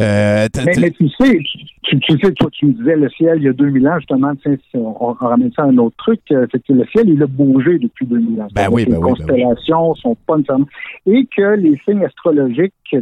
Euh, 0.00 0.48
Mais, 0.64 0.90
tu 0.90 1.08
sais, 1.08 1.38
tu, 1.82 1.98
tu 1.98 2.18
sais, 2.18 2.32
toi, 2.32 2.48
tu 2.52 2.66
me 2.66 2.72
disais 2.72 2.96
le 2.96 3.08
ciel 3.10 3.38
il 3.38 3.44
y 3.44 3.48
a 3.48 3.52
2000 3.52 3.88
ans, 3.88 3.98
justement, 3.98 4.34
tu 4.36 4.50
sais, 4.54 4.58
on, 4.74 4.96
on 5.00 5.12
ramène 5.12 5.52
ça 5.52 5.62
à 5.62 5.66
un 5.66 5.78
autre 5.78 5.96
truc, 5.96 6.20
euh, 6.30 6.46
c'est 6.50 6.62
que 6.64 6.72
le 6.72 6.84
ciel, 6.86 7.08
il 7.08 7.22
a 7.22 7.26
bougé 7.26 7.78
depuis 7.78 8.06
2000 8.06 8.40
ans. 8.42 8.48
Ben 8.54 8.68
oui, 8.70 8.84
ben 8.84 8.92
les 8.92 8.96
oui, 8.98 9.02
ben 9.02 9.12
oui. 9.12 9.18
constellations 9.18 9.94
sont 9.96 10.16
pas 10.26 10.36
nécessairement... 10.36 10.66
Et 11.06 11.26
que 11.36 11.54
les 11.56 11.78
signes 11.84 12.04
astrologiques 12.04 12.74
que, 12.90 12.98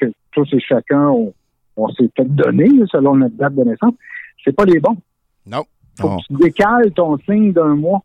que 0.00 0.12
tous 0.32 0.48
et 0.52 0.60
chacun 0.60 1.08
ont, 1.08 1.32
on 1.76 1.88
s'est 1.88 2.08
peut-être 2.14 2.34
donnés, 2.34 2.70
selon 2.90 3.16
notre 3.16 3.36
date 3.36 3.54
de 3.54 3.64
naissance, 3.64 3.94
c'est 4.44 4.54
pas 4.54 4.64
les 4.64 4.80
bons. 4.80 4.96
non. 5.46 5.64
Faut 5.98 6.16
que 6.18 6.22
tu 6.26 6.44
décales 6.44 6.92
ton 6.92 7.16
signe 7.18 7.52
d'un 7.52 7.74
mois. 7.74 8.02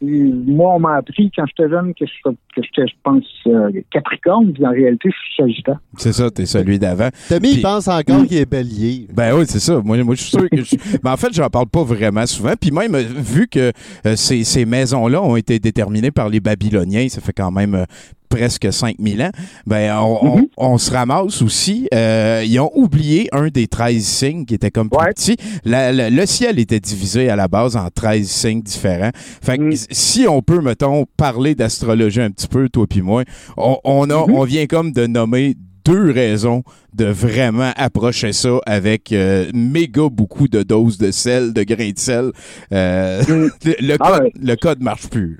Moi, 0.00 0.74
on 0.76 0.78
m'a 0.78 0.96
appris 0.96 1.30
quand 1.34 1.44
j'étais 1.46 1.68
jeune 1.68 1.92
que 1.92 2.06
je 2.06 2.30
que 2.30 2.62
j'étais, 2.62 2.86
je 2.86 2.94
pense, 3.02 3.24
euh, 3.48 3.70
Capricorne, 3.90 4.52
puis 4.52 4.64
en 4.64 4.70
réalité, 4.70 5.10
je 5.10 5.16
suis 5.16 5.42
Sagittaire. 5.42 5.78
C'est 5.96 6.12
ça, 6.12 6.30
t'es 6.30 6.46
celui 6.46 6.78
d'avant. 6.78 7.08
Tommy, 7.28 7.40
Puis- 7.40 7.50
il 7.56 7.62
pense 7.62 7.88
encore 7.88 8.24
qu'il 8.26 8.36
est 8.36 8.48
bélier. 8.50 9.08
Ben 9.12 9.34
oui, 9.36 9.44
c'est 9.46 9.58
ça. 9.58 9.80
Moi, 9.84 10.02
moi 10.04 10.14
je 10.14 10.20
suis 10.22 10.30
sûr 10.30 10.48
que 10.48 10.62
je... 10.62 10.76
Mais 11.02 11.10
en 11.10 11.16
fait, 11.16 11.32
j'en 11.32 11.48
parle 11.48 11.66
pas 11.66 11.82
vraiment 11.82 12.26
souvent. 12.26 12.52
Puis 12.60 12.70
même, 12.70 12.94
euh, 12.94 13.02
vu 13.02 13.48
que 13.48 13.72
euh, 14.06 14.16
ces, 14.16 14.44
ces 14.44 14.64
maisons-là 14.64 15.22
ont 15.22 15.36
été 15.36 15.58
déterminées 15.58 16.10
par 16.12 16.28
les 16.28 16.40
Babyloniens, 16.40 17.08
ça 17.08 17.20
fait 17.20 17.32
quand 17.32 17.50
même 17.50 17.74
euh, 17.74 17.84
presque 18.28 18.72
5000 18.72 19.22
ans, 19.22 19.30
ben 19.66 19.96
on, 19.98 20.36
Mhm. 20.38 20.46
on 20.56 20.78
se 20.78 20.90
ramasse 20.92 21.42
aussi. 21.42 21.88
euh, 21.94 22.42
ils 22.46 22.58
ont 22.60 22.70
oublié 22.74 23.28
un 23.32 23.48
des 23.48 23.66
13 23.66 24.04
signes 24.04 24.44
qui 24.44 24.54
était 24.54 24.70
comme 24.70 24.90
plus 24.90 24.98
Ouais. 24.98 25.12
petit. 25.14 25.36
La- 25.64 25.92
la- 25.92 26.10
le 26.10 26.26
ciel 26.26 26.58
était 26.58 26.80
divisé 26.80 27.28
à 27.30 27.36
la 27.36 27.48
base 27.48 27.76
en 27.76 27.88
13 27.90 28.28
signes 28.28 28.62
différents. 28.62 29.10
Fait 29.14 29.56
que 29.58 29.62
Mhm. 29.62 29.72
si 29.90 30.26
on 30.28 30.42
peut, 30.42 30.60
mettons, 30.60 31.04
parler 31.16 31.54
d'astrologie 31.54 32.20
un 32.20 32.30
petit 32.30 32.48
peu, 32.48 32.68
toi 32.68 32.86
puis 32.88 33.02
moi, 33.02 33.24
on, 33.56 33.78
on, 33.84 34.10
a, 34.10 34.26
Mhm. 34.26 34.34
on 34.34 34.44
vient 34.44 34.66
comme 34.66 34.92
de 34.92 35.06
nommer 35.06 35.54
deux 35.84 36.10
raisons 36.10 36.62
de 36.94 37.06
vraiment 37.06 37.70
approcher 37.76 38.32
ça 38.32 38.58
avec 38.66 39.10
euh, 39.12 39.46
méga 39.54 40.08
beaucoup 40.10 40.46
de 40.48 40.62
doses 40.62 40.98
de 40.98 41.10
sel, 41.10 41.52
de 41.54 41.62
grains 41.62 41.90
de 41.92 41.98
sel. 41.98 42.32
Euh, 42.72 43.22
le, 43.80 43.96
Ah 44.00 44.10
code, 44.12 44.22
ouais. 44.24 44.32
le 44.40 44.54
code 44.56 44.82
marche 44.82 45.08
plus. 45.08 45.38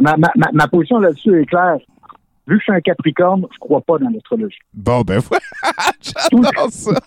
là. 0.00 0.16
Ma, 0.18 0.28
ma, 0.36 0.48
ma 0.52 0.66
position 0.68 0.98
là-dessus 0.98 1.40
est 1.40 1.46
claire. 1.46 1.78
Vu 2.46 2.56
que 2.56 2.60
je 2.60 2.64
suis 2.64 2.72
un 2.74 2.80
Capricorne, 2.80 3.46
je 3.52 3.58
crois 3.58 3.80
pas 3.80 3.96
dans 3.98 4.10
l'astrologie. 4.10 4.58
Bon, 4.74 5.00
ben 5.00 5.18
voilà, 5.18 5.42
j'adore 6.52 6.70
ça. 6.70 7.00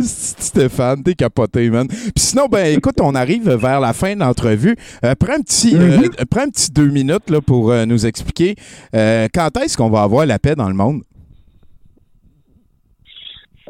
Stéphane, 0.00 1.02
t'es 1.02 1.14
capoté, 1.14 1.68
man. 1.68 1.86
Puis 1.86 2.12
sinon, 2.16 2.46
ben 2.46 2.74
écoute, 2.74 2.94
on 3.02 3.14
arrive 3.14 3.50
vers 3.50 3.80
la 3.80 3.92
fin 3.92 4.14
de 4.14 4.20
l'entrevue. 4.20 4.74
Euh, 5.04 5.14
prends, 5.14 5.34
un 5.34 5.40
petit, 5.42 5.76
euh, 5.76 5.98
Mhm. 5.98 6.10
prends 6.30 6.42
un 6.42 6.48
petit 6.48 6.70
deux 6.72 6.88
minutes 6.88 7.28
là, 7.28 7.42
pour 7.42 7.70
euh, 7.72 7.84
nous 7.84 8.06
expliquer 8.06 8.54
euh, 8.94 9.28
quand 9.34 9.54
est-ce 9.58 9.76
qu'on 9.76 9.90
va 9.90 10.02
avoir 10.02 10.24
la 10.24 10.38
paix 10.38 10.54
dans 10.54 10.68
le 10.68 10.74
monde? 10.74 11.02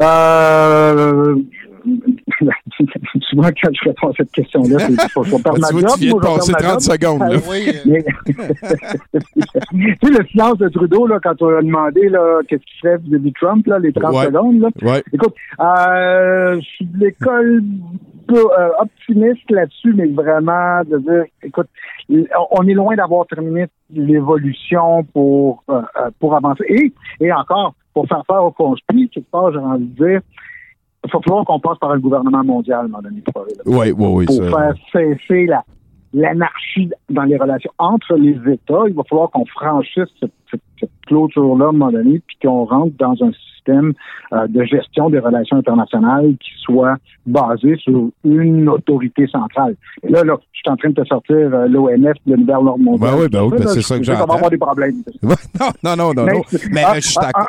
Euh... 0.00 1.36
Souvent, 3.30 3.48
quand 3.62 3.70
je 3.72 3.88
réponds 3.88 4.08
à 4.08 4.12
cette 4.16 4.30
question-là, 4.32 4.78
c'est 4.78 4.92
je 4.92 5.42
perde 5.42 5.58
ma 5.60 5.68
tu 5.68 5.74
vois, 5.74 5.80
job. 5.82 5.90
tu 5.98 6.04
viens 6.04 6.14
de 6.14 6.20
vais 6.20 6.26
passer 6.26 6.52
perdre 6.52 6.66
ma 6.66 6.68
30 6.68 6.80
job. 6.80 6.92
secondes. 6.92 7.20
Là. 7.20 7.38
Oui, 7.48 7.68
euh, 7.68 7.72
Mais- 7.86 8.04
tu 10.00 10.08
sais, 10.12 10.18
le 10.18 10.26
silence 10.26 10.58
de 10.58 10.68
Trudeau, 10.68 11.06
là, 11.06 11.18
quand 11.22 11.40
on 11.42 11.48
a 11.56 11.62
demandé 11.62 12.08
là, 12.08 12.40
qu'est-ce 12.48 12.62
qu'il 12.64 12.80
ferait 12.80 12.98
vis-à-vis 12.98 13.30
de 13.30 13.34
Trump, 13.40 13.66
là, 13.66 13.78
les 13.78 13.92
30 13.92 14.14
Ouais. 14.14 14.24
secondes, 14.26 14.60
là. 14.60 14.68
Ouais. 14.82 15.02
Écoute, 15.12 15.34
euh, 15.60 16.56
je 16.60 16.66
suis 16.66 16.84
de 16.86 16.98
l'école 17.04 17.62
euh, 18.32 18.68
optimiste 18.80 19.50
là-dessus, 19.50 19.92
mais 19.94 20.06
vraiment 20.06 20.80
de 20.84 20.98
dire, 20.98 21.24
écoute, 21.42 21.68
on 22.08 22.66
est 22.66 22.72
loin 22.74 22.94
d'avoir 22.96 23.26
terminé 23.26 23.66
l'évolution 23.92 25.04
pour 25.12 25.62
euh, 25.68 25.82
euh, 26.00 26.10
pour 26.18 26.34
avancer. 26.34 26.64
Et, 26.68 26.92
et 27.20 27.32
encore, 27.32 27.74
pour 27.92 28.06
faire 28.08 28.22
faire 28.26 28.42
au 28.44 28.50
conspi, 28.50 29.08
quelque 29.10 29.30
part, 29.30 29.52
j'ai 29.52 29.58
envie 29.58 29.84
de 29.86 30.04
dire, 30.06 30.20
il 31.04 31.10
va 31.12 31.20
falloir 31.20 31.44
qu'on 31.44 31.60
passe 31.60 31.78
par 31.78 31.90
un 31.92 31.98
gouvernement 31.98 32.42
mondial 32.44 32.88
arriver 32.94 33.22
là 33.56 33.62
Oui, 33.66 33.92
oui, 33.96 34.06
oui. 34.12 34.26
pour 34.26 34.36
ça. 34.36 34.50
faire 34.50 34.74
cesser 34.92 35.46
la 35.46 35.62
l'anarchie 36.16 36.88
dans 37.10 37.24
les 37.24 37.36
relations 37.36 37.72
entre 37.78 38.14
les 38.14 38.36
États. 38.52 38.84
Il 38.86 38.94
va 38.94 39.02
falloir 39.02 39.30
qu'on 39.32 39.44
franchisse 39.46 40.04
cette, 40.20 40.30
cette- 40.48 40.60
cette 40.78 40.90
clôture-là 41.08 41.64
à 41.66 41.68
un 41.70 41.72
moment 41.72 41.90
donné, 41.90 42.20
puis 42.24 42.36
qu'on 42.40 42.64
rentre 42.66 42.92
dans 43.00 43.14
un 43.24 43.32
système 43.32 43.94
euh, 44.32 44.46
de 44.46 44.62
gestion 44.62 45.10
des 45.10 45.18
relations 45.18 45.56
internationales 45.56 46.34
qui 46.38 46.50
soit 46.62 46.98
basé 47.26 47.74
sur 47.78 48.10
une 48.22 48.68
autorité 48.68 49.26
centrale. 49.26 49.74
Et 50.04 50.08
là, 50.12 50.22
là, 50.22 50.36
je 50.52 50.58
suis 50.60 50.70
en 50.70 50.76
train 50.76 50.90
de 50.90 51.02
te 51.02 51.04
sortir 51.08 51.34
euh, 51.36 51.66
l'ONF, 51.66 52.16
le 52.26 52.36
nouvel 52.36 52.54
ordre 52.56 52.78
mondial. 52.78 53.10
Ben 53.10 53.20
oui, 53.20 53.28
ben 53.28 53.42
oui, 53.42 53.58
ben 53.58 53.66
c'est 53.66 53.82
ça 53.82 53.98
que 53.98 54.04
j'entends. 54.04 54.26
va 54.26 54.34
avoir 54.34 54.50
des 54.50 54.58
problèmes. 54.58 55.02
Non, 55.24 55.36
non, 55.82 55.96
non, 55.96 56.14
non. 56.14 56.24
Mais, 56.26 56.32
non. 56.34 56.42
Mais 56.70 56.84
euh, 56.84 56.94
je 56.94 57.00
suis 57.00 57.16
d'accord. 57.20 57.48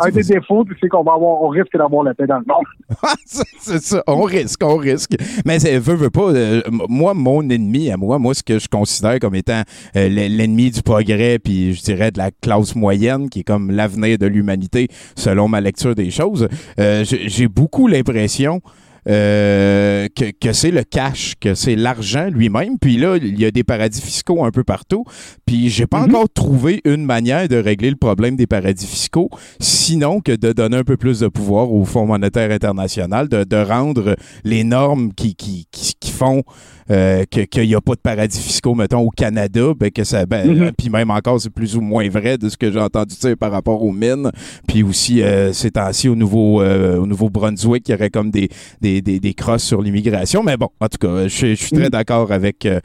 Un- 0.00 0.10
des 0.10 0.22
défauts, 0.22 0.64
c'est 0.80 0.88
qu'on 0.88 1.02
va 1.02 1.12
avoir, 1.12 1.42
on 1.42 1.48
risque 1.48 1.76
d'avoir 1.76 2.02
la 2.04 2.14
paix 2.14 2.26
dans 2.26 2.38
le 2.38 2.44
monde. 2.46 2.64
c'est 3.60 3.80
ça, 3.82 4.02
on 4.06 4.22
risque, 4.22 4.60
on 4.64 4.76
risque. 4.76 5.12
Mais 5.44 5.58
veut, 5.78 5.94
veut 5.94 6.10
pas, 6.10 6.30
euh, 6.32 6.60
moi, 6.88 7.14
mon 7.14 7.48
ennemi 7.48 7.90
à 7.90 7.96
moi, 7.96 8.18
moi, 8.18 8.34
ce 8.34 8.42
que 8.42 8.58
je 8.58 8.68
considère 8.68 9.18
comme 9.20 9.34
étant 9.34 9.62
euh, 9.96 10.08
l'ennemi 10.08 10.70
du 10.70 10.82
progrès, 10.82 11.38
puis 11.38 11.74
je 11.74 11.82
dirais 11.82 12.10
de 12.10 12.18
la 12.18 12.30
classe 12.30 12.74
moyenne, 12.74 13.28
qui 13.30 13.40
est 13.40 13.44
comme 13.44 13.70
l'avenir 13.70 14.18
de 14.18 14.26
l'humanité, 14.26 14.88
selon 15.16 15.48
ma 15.48 15.60
lecture 15.60 15.94
des 15.94 16.10
choses, 16.10 16.48
euh, 16.78 17.04
j'ai 17.04 17.48
beaucoup 17.48 17.86
l'impression 17.86 18.60
euh, 19.08 20.08
que, 20.14 20.30
que 20.30 20.52
c'est 20.52 20.70
le 20.70 20.82
cash, 20.84 21.34
que 21.40 21.54
c'est 21.54 21.76
l'argent 21.76 22.28
lui-même. 22.30 22.78
Puis 22.78 22.96
là, 22.96 23.16
il 23.16 23.38
y 23.40 23.44
a 23.44 23.50
des 23.50 23.64
paradis 23.64 24.00
fiscaux 24.00 24.44
un 24.44 24.50
peu 24.50 24.64
partout. 24.64 25.04
Puis 25.46 25.68
j'ai 25.70 25.86
pas 25.86 26.00
Mhm. 26.00 26.14
encore 26.14 26.28
trouvé 26.32 26.80
une 26.84 27.04
manière 27.04 27.48
de 27.48 27.56
régler 27.56 27.90
le 27.90 27.96
problème 27.96 28.36
des 28.36 28.46
paradis 28.46 28.86
fiscaux, 28.86 29.30
sinon 29.60 30.20
que 30.20 30.32
de 30.32 30.52
donner 30.52 30.78
un 30.78 30.84
peu 30.84 30.96
plus 30.96 31.20
de 31.20 31.28
pouvoir 31.28 31.72
au 31.72 31.84
Fonds 31.84 32.06
monétaire 32.06 32.50
international, 32.50 33.28
de, 33.28 33.44
de 33.44 33.56
rendre 33.56 34.16
les 34.44 34.64
normes 34.64 35.12
qui, 35.12 35.34
qui, 35.34 35.66
qui, 35.70 35.94
qui 35.98 36.10
font 36.10 36.42
euh, 36.90 37.24
que- 37.30 37.42
qu'il 37.42 37.66
n'y 37.68 37.74
a 37.74 37.80
pas 37.80 37.94
de 37.94 38.00
paradis 38.00 38.40
fiscaux, 38.40 38.74
mettons, 38.74 39.00
au 39.00 39.10
Canada, 39.10 39.72
ben, 39.78 39.90
que 39.90 40.04
ça, 40.04 40.26
ben, 40.26 40.46
Mhm. 40.48 40.62
euh, 40.62 40.70
puis 40.76 40.90
même 40.90 41.10
encore, 41.10 41.40
c'est 41.40 41.50
plus 41.50 41.76
ou 41.76 41.80
moins 41.80 42.08
vrai 42.08 42.36
de 42.38 42.48
ce 42.48 42.56
que 42.56 42.70
j'ai 42.72 42.80
entendu 42.80 43.14
dire 43.16 43.36
par 43.38 43.52
rapport 43.52 43.82
aux 43.82 43.92
mines. 43.92 44.30
Puis 44.66 44.82
aussi, 44.82 45.22
euh, 45.22 45.52
ces 45.52 45.70
temps-ci, 45.70 46.08
au 46.08 46.14
Nouveau, 46.16 46.60
euh, 46.62 46.98
au 46.98 47.06
Nouveau-Brunswick, 47.06 47.88
il 47.88 47.92
y 47.92 47.94
aurait 47.94 48.10
comme 48.10 48.30
des, 48.30 48.48
des, 48.80 49.00
des, 49.02 49.20
des 49.20 49.34
crosses 49.34 49.62
sur 49.64 49.80
l'immigration. 49.82 50.42
Mais 50.42 50.56
bon, 50.56 50.68
en 50.80 50.88
tout 50.88 50.98
cas, 50.98 51.24
je, 51.28 51.54
suis- 51.54 51.70
très 51.70 51.84
Mhm. 51.84 51.88
d'accord 51.90 52.32
avec. 52.32 52.66
Euh, 52.66 52.80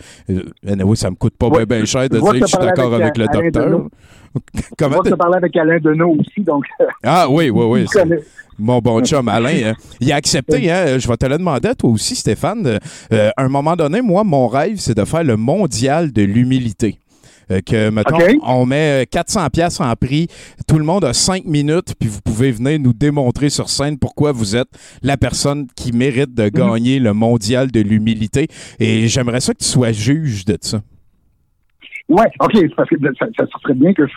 anyway, 0.67 0.95
ça 0.95 1.09
me 1.09 1.15
coûte 1.15 1.35
pas 1.37 1.47
Ouais. 1.47 1.65
bien 1.65 1.79
ben 1.79 1.85
cher 1.85 2.07
de 2.09 2.19
dire 2.19 2.31
que 2.31 2.37
je 2.39 2.45
suis 2.45 2.57
d'accord 2.57 2.93
avec, 2.93 3.17
avec, 3.17 3.17
le 3.17 3.27
docteur. 3.51 3.81
Comment 4.77 4.95
Moi, 4.97 5.03
je 5.09 5.15
parlais 5.15 5.37
avec 5.37 5.55
Alain 5.55 5.79
Deneau 5.79 6.17
aussi, 6.19 6.41
donc 6.41 6.65
Ah 7.03 7.27
oui, 7.29 7.49
oui, 7.49 7.65
oui. 7.65 7.85
mon 8.57 8.79
bon 8.79 9.03
chum 9.03 9.27
Alain, 9.27 9.63
euh, 9.63 9.73
il 9.99 10.11
a 10.11 10.15
accepté, 10.15 10.71
hein, 10.71 10.97
je 10.97 11.07
vais 11.07 11.17
te 11.17 11.25
le 11.25 11.37
demander 11.37 11.69
à 11.69 11.75
toi 11.75 11.89
aussi, 11.89 12.15
Stéphane. 12.15 12.79
Euh, 13.11 13.29
à 13.35 13.43
un 13.43 13.49
moment 13.49 13.75
donné, 13.75 14.01
moi, 14.01 14.23
mon 14.23 14.47
rêve, 14.47 14.77
c'est 14.77 14.97
de 14.97 15.05
faire 15.05 15.23
le 15.23 15.37
mondial 15.37 16.11
de 16.11 16.21
l'humilité. 16.21 16.99
Euh, 17.51 17.61
que, 17.61 17.89
mettons, 17.89 18.17
on 18.43 18.65
met 18.65 19.03
euh, 19.03 19.05
400 19.09 19.49
pièces 19.49 19.79
en 19.79 19.93
prix, 19.95 20.27
tout 20.67 20.79
le 20.79 20.85
monde 20.85 21.03
a 21.03 21.13
5 21.13 21.45
minutes, 21.45 21.93
puis 21.99 22.09
vous 22.09 22.21
pouvez 22.21 22.51
venir 22.51 22.79
nous 22.79 22.93
démontrer 22.93 23.49
sur 23.49 23.69
scène 23.69 23.99
pourquoi 23.99 24.31
vous 24.31 24.55
êtes 24.55 24.69
la 25.03 25.17
personne 25.17 25.67
qui 25.75 25.91
mérite 25.91 26.33
de 26.33 26.49
gagner 26.49 26.99
le 26.99 27.13
mondial 27.13 27.71
de 27.71 27.81
l'humilité. 27.81 28.47
Et 28.79 29.07
j'aimerais 29.07 29.41
ça 29.41 29.53
que 29.53 29.59
tu 29.59 29.65
sois 29.65 29.91
juge 29.91 30.45
de 30.45 30.57
ça. 30.59 30.81
Ouais, 32.07 32.25
OK, 32.39 32.51
c'est 32.53 32.75
parce 32.75 32.89
que 32.89 32.95
ça, 33.19 33.25
ça 33.37 33.45
serait 33.61 33.73
bien 33.73 33.93
que 33.93 34.05
je 34.05 34.13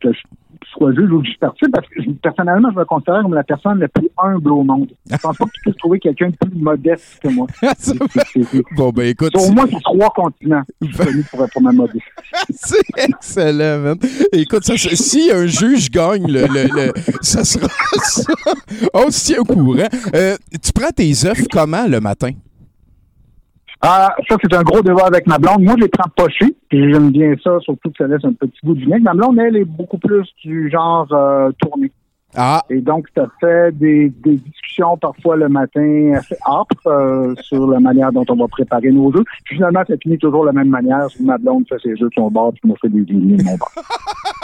que 0.00 0.12
je 0.12 0.20
sois 0.72 0.92
juge 0.94 1.10
ou 1.10 1.20
que 1.22 1.28
je 1.28 1.38
participe, 1.38 1.72
parce 1.72 1.86
que 1.88 2.00
personnellement, 2.22 2.70
je 2.72 2.78
me 2.78 2.84
considère 2.84 3.22
comme 3.22 3.34
la 3.34 3.44
personne 3.44 3.78
la 3.78 3.88
plus 3.88 4.08
humble 4.18 4.52
au 4.52 4.62
monde. 4.62 4.88
Je 5.10 5.16
pense 5.16 5.36
pas 5.36 5.44
que 5.46 5.50
tu 5.54 5.60
puisses 5.62 5.76
trouver 5.76 5.98
quelqu'un 5.98 6.30
de 6.30 6.36
plus 6.36 6.58
modeste 6.60 7.18
que 7.22 7.28
moi. 7.28 7.46
Bon, 8.76 8.90
ben 8.90 9.08
écoute, 9.08 9.34
Au 9.36 9.50
moins 9.50 9.66
sur 9.66 9.80
trois 9.80 10.10
continents, 10.10 10.62
je 10.80 10.86
suis 10.86 10.96
connu 10.96 11.24
pour, 11.30 11.46
pour 11.50 11.62
ma 11.62 11.72
modestie. 11.72 12.00
c'est 12.50 12.78
excellent, 12.96 13.78
man. 13.80 13.98
Écoute, 14.32 14.64
ça, 14.64 14.76
ça- 14.76 14.94
si 14.96 15.30
un 15.32 15.46
juge 15.46 15.90
gagne, 15.90 16.26
le, 16.30 16.42
le- 16.46 16.68
le- 16.74 16.92
ça 17.20 17.44
sera 17.44 17.68
ça. 18.02 18.32
On 18.94 19.10
se 19.10 19.26
tient 19.26 19.40
au 19.40 19.44
courant. 19.44 19.88
Euh, 20.14 20.36
tu 20.62 20.72
prends 20.72 20.90
tes 20.90 21.10
œufs 21.26 21.46
comment 21.50 21.86
le 21.86 22.00
matin? 22.00 22.30
Ah, 23.82 24.14
ça, 24.28 24.36
c'est 24.42 24.54
un 24.54 24.62
gros 24.62 24.82
débat 24.82 25.06
avec 25.06 25.26
ma 25.26 25.38
blonde. 25.38 25.62
Moi, 25.62 25.74
je 25.78 25.84
les 25.84 25.88
prends 25.88 26.10
pochés, 26.14 26.54
puis 26.68 26.92
j'aime 26.92 27.10
bien 27.10 27.34
ça, 27.42 27.58
surtout 27.60 27.90
que 27.90 27.96
ça 27.96 28.06
laisse 28.06 28.24
un 28.24 28.34
petit 28.34 28.58
goût 28.62 28.74
de 28.74 28.80
vinaigre. 28.80 29.04
Ma 29.04 29.14
blonde, 29.14 29.38
elle, 29.38 29.56
est 29.56 29.64
beaucoup 29.64 29.98
plus 29.98 30.28
du 30.44 30.70
genre 30.70 31.08
euh, 31.12 31.50
tourné. 31.58 31.90
Ah, 32.36 32.62
Et 32.70 32.80
donc, 32.80 33.06
ça 33.16 33.26
fait 33.40 33.76
des, 33.76 34.08
des 34.08 34.36
discussions 34.36 34.96
parfois 34.98 35.36
le 35.36 35.48
matin 35.48 36.12
assez 36.16 36.36
âpres 36.46 36.86
euh, 36.86 37.34
sur 37.40 37.66
la 37.68 37.80
manière 37.80 38.12
dont 38.12 38.24
on 38.28 38.36
va 38.36 38.46
préparer 38.48 38.90
nos 38.90 39.12
jeux. 39.12 39.24
Puis 39.44 39.56
finalement, 39.56 39.82
ça 39.88 39.94
finit 40.00 40.18
toujours 40.18 40.42
de 40.42 40.48
la 40.48 40.52
même 40.52 40.68
manière. 40.68 41.06
Ma 41.18 41.38
blonde 41.38 41.64
fait 41.68 41.80
ses 41.82 41.96
jeux 41.96 42.08
de 42.08 42.14
son 42.14 42.30
bord, 42.30 42.52
puis 42.52 42.62
moi, 42.64 42.76
fais 42.80 42.88
des 42.88 43.00
lignes 43.00 43.36
de 43.36 43.42
mon 43.42 43.56
bord. 43.56 43.72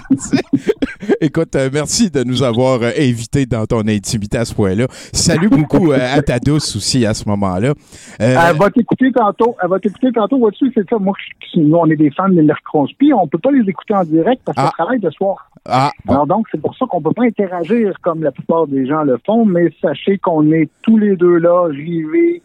écoute, 1.20 1.54
euh, 1.56 1.70
merci 1.72 2.10
de 2.10 2.24
nous 2.24 2.42
avoir 2.42 2.82
euh, 2.82 2.90
invités 2.98 3.46
dans 3.46 3.66
ton 3.66 3.86
intimité 3.86 4.38
à 4.38 4.44
ce 4.44 4.54
point-là. 4.54 4.86
Salut 5.12 5.48
beaucoup 5.48 5.92
euh, 5.92 5.98
à 6.00 6.22
ta 6.22 6.38
douce 6.38 6.76
aussi 6.76 7.04
à 7.06 7.14
ce 7.14 7.28
moment-là. 7.28 7.72
Elle 8.18 8.56
va 8.56 8.70
t'écouter 8.70 9.10
tantôt. 9.12 9.56
Elle 9.62 9.68
va 9.68 9.78
t'écouter 9.78 10.12
tantôt. 10.12 10.38
Vois-tu, 10.38 10.70
c'est 10.74 10.88
ça. 10.88 10.96
Moi, 10.98 11.14
nous, 11.56 11.76
on 11.76 11.86
est 11.86 11.96
des 11.96 12.10
fans 12.10 12.28
de 12.28 12.42
Mercronspi. 12.42 13.12
On 13.12 13.26
peut 13.28 13.38
pas 13.38 13.50
les 13.50 13.68
écouter 13.68 13.94
en 13.94 14.04
direct 14.04 14.42
parce 14.44 14.56
qu'elle 14.56 14.66
Ah. 14.68 14.72
travaille 14.76 15.00
de 15.00 15.10
soir. 15.10 15.50
ah. 15.66 15.90
Alors 16.08 16.26
donc, 16.26 16.46
c'est 16.50 16.60
pour 16.60 16.76
ça 16.76 16.86
qu'on 16.88 17.00
peut 17.00 17.12
pas 17.14 17.24
interagir 17.24 17.94
comme 18.02 18.22
la 18.22 18.32
plupart 18.32 18.66
des 18.66 18.86
gens 18.86 19.02
le 19.02 19.18
font, 19.24 19.44
mais 19.44 19.70
sachez 19.80 20.18
qu'on 20.18 20.50
est 20.52 20.68
tous 20.82 20.98
les 20.98 21.16
deux 21.16 21.38
là, 21.38 21.68
JV, 21.72 22.42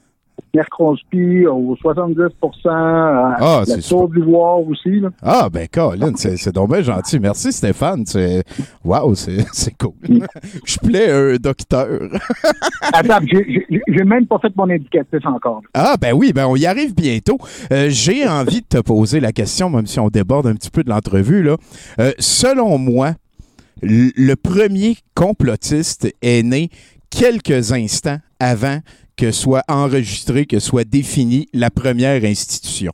Mercronspi, 0.54 1.46
au 1.46 1.76
70 1.82 2.22
à 2.66 3.36
Ah, 3.40 3.64
la 3.68 3.78
Tour 3.78 4.10
d'Ivoire 4.10 4.60
aussi. 4.68 5.00
Là. 5.00 5.10
Ah, 5.22 5.48
ben, 5.52 5.68
Colin, 5.72 6.12
c'est 6.16 6.52
donc 6.54 6.72
bien 6.72 6.82
gentil. 6.82 7.20
Merci, 7.20 7.52
Stéphane. 7.52 8.06
C'est- 8.06 8.44
Wow, 8.84 9.16
c'est 9.16 9.46
c'est 9.54 9.78
cool. 9.78 9.94
Je 10.66 10.78
plais 10.80 11.12
un 11.12 11.36
docteur. 11.36 11.88
Attends, 12.94 13.20
j'ai- 13.32 13.66
même 14.06 14.26
pas 14.26 14.40
fait 14.40 14.56
mon 14.56 14.70
indicatif 14.70 15.20
encore. 15.26 15.62
Ah, 15.74 15.96
ben 16.00 16.14
oui, 16.14 16.34
ben 16.34 16.46
on 16.48 16.56
y 16.56 16.66
arrive 16.66 16.96
bientôt. 16.96 17.38
Euh, 17.72 17.88
J'ai 17.90 18.28
envie 18.28 18.62
de 18.62 18.66
te 18.68 18.80
poser 18.82 19.20
la 19.20 19.32
question, 19.32 19.70
même 19.70 19.86
si 19.86 20.00
on 20.00 20.08
déborde 20.10 20.48
un 20.48 20.56
petit 20.56 20.72
peu 20.72 20.84
de 20.84 20.90
l'entrevue. 20.90 21.44
là. 21.44 21.58
Euh, 22.00 22.12
selon 22.18 22.78
moi, 22.78 23.12
le 23.82 24.34
premier 24.36 24.98
complotiste 25.16 26.14
est 26.22 26.44
né 26.44 26.70
quelques 27.10 27.72
instants 27.72 28.18
avant 28.40 28.80
que 29.20 29.32
soit 29.32 29.64
enregistré, 29.68 30.46
que 30.46 30.60
soit 30.60 30.86
définie 30.86 31.48
la 31.54 31.70
première 31.70 32.24
institution. 32.24 32.92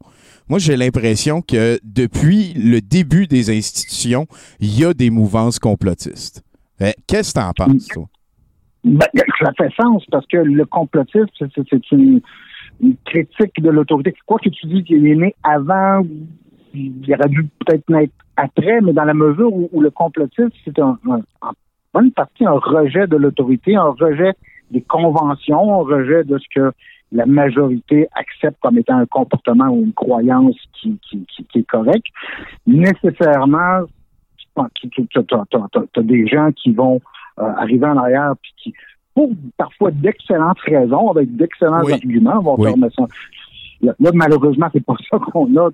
Moi, 0.49 0.57
j'ai 0.57 0.75
l'impression 0.75 1.41
que 1.41 1.79
depuis 1.83 2.53
le 2.55 2.81
début 2.81 3.27
des 3.27 3.55
institutions, 3.55 4.25
il 4.59 4.79
y 4.79 4.83
a 4.85 4.93
des 4.93 5.11
mouvances 5.11 5.59
complotistes. 5.59 6.43
Euh, 6.81 6.91
Qu'est-ce 7.07 7.33
que 7.33 7.39
t'en 7.39 7.51
penses, 7.53 7.87
toi? 7.87 8.05
Ben, 8.83 9.07
ça 9.39 9.51
fait 9.57 9.69
sens 9.79 10.03
parce 10.11 10.25
que 10.27 10.37
le 10.37 10.65
complotisme, 10.65 11.27
c'est- 11.39 11.91
une, 11.91 12.21
critique 13.05 13.61
de 13.61 13.69
l'autorité. 13.69 14.13
Quoi 14.25 14.37
que 14.43 14.49
tu 14.49 14.65
dis 14.67 14.83
qu'il 14.83 15.07
est 15.07 15.15
né 15.15 15.35
avant, 15.43 16.01
il 16.73 17.13
aurait 17.13 17.29
dû 17.29 17.47
peut-être 17.65 17.87
naître 17.89 18.13
après, 18.35 18.81
mais 18.81 18.93
dans 18.93 19.05
la 19.05 19.13
mesure 19.13 19.51
où, 19.53 19.81
le 19.81 19.89
complotisme, 19.91 20.49
c'est 20.65 20.77
un- 20.79 20.99
en 21.07 21.51
bonne 21.93 22.11
partie 22.11 22.45
un 22.45 22.59
rejet 22.59 23.07
de 23.07 23.15
l'autorité, 23.15 23.75
un 23.75 23.91
rejet 23.97 24.33
des 24.75 24.81
conventions, 24.81 25.79
rejet 25.79 26.23
de 26.25 26.37
ce 26.37 26.45
que 26.53 26.71
la 27.11 27.25
majorité 27.25 28.07
accepte 28.15 28.57
comme 28.61 28.77
étant 28.77 28.97
un 28.97 29.05
comportement 29.05 29.69
ou 29.69 29.83
une 29.83 29.93
croyance 29.93 30.55
qui, 30.73 30.97
qui, 31.09 31.25
qui- 31.33 31.45
qui 31.45 31.59
est 31.59 31.63
correct. 31.67 32.05
Nécessairement, 32.67 33.85
tu 34.75 35.99
as 35.99 36.01
des 36.03 36.27
gens 36.27 36.49
qui 36.51 36.71
vont 36.71 36.99
euh, 37.39 37.43
arriver 37.57 37.85
en 37.85 37.97
arrière 37.97 38.33
puis 38.41 38.51
qui, 38.61 38.73
pour 39.13 39.29
parfois 39.57 39.91
d'excellentes 39.91 40.59
raisons, 40.65 41.09
avec 41.11 41.35
d'excellents 41.35 41.83
Oui. 41.85 41.93
arguments, 41.93 42.39
vont 42.41 42.55
Oui. 42.57 42.71
faire 42.79 42.89
ça. 42.97 43.05
Là, 43.81 43.93
malheureusement, 44.13 44.67
c'est 44.73 44.83
pas 44.85 44.95
ça 45.09 45.17
qu'on 45.19 45.45
a 45.57 45.69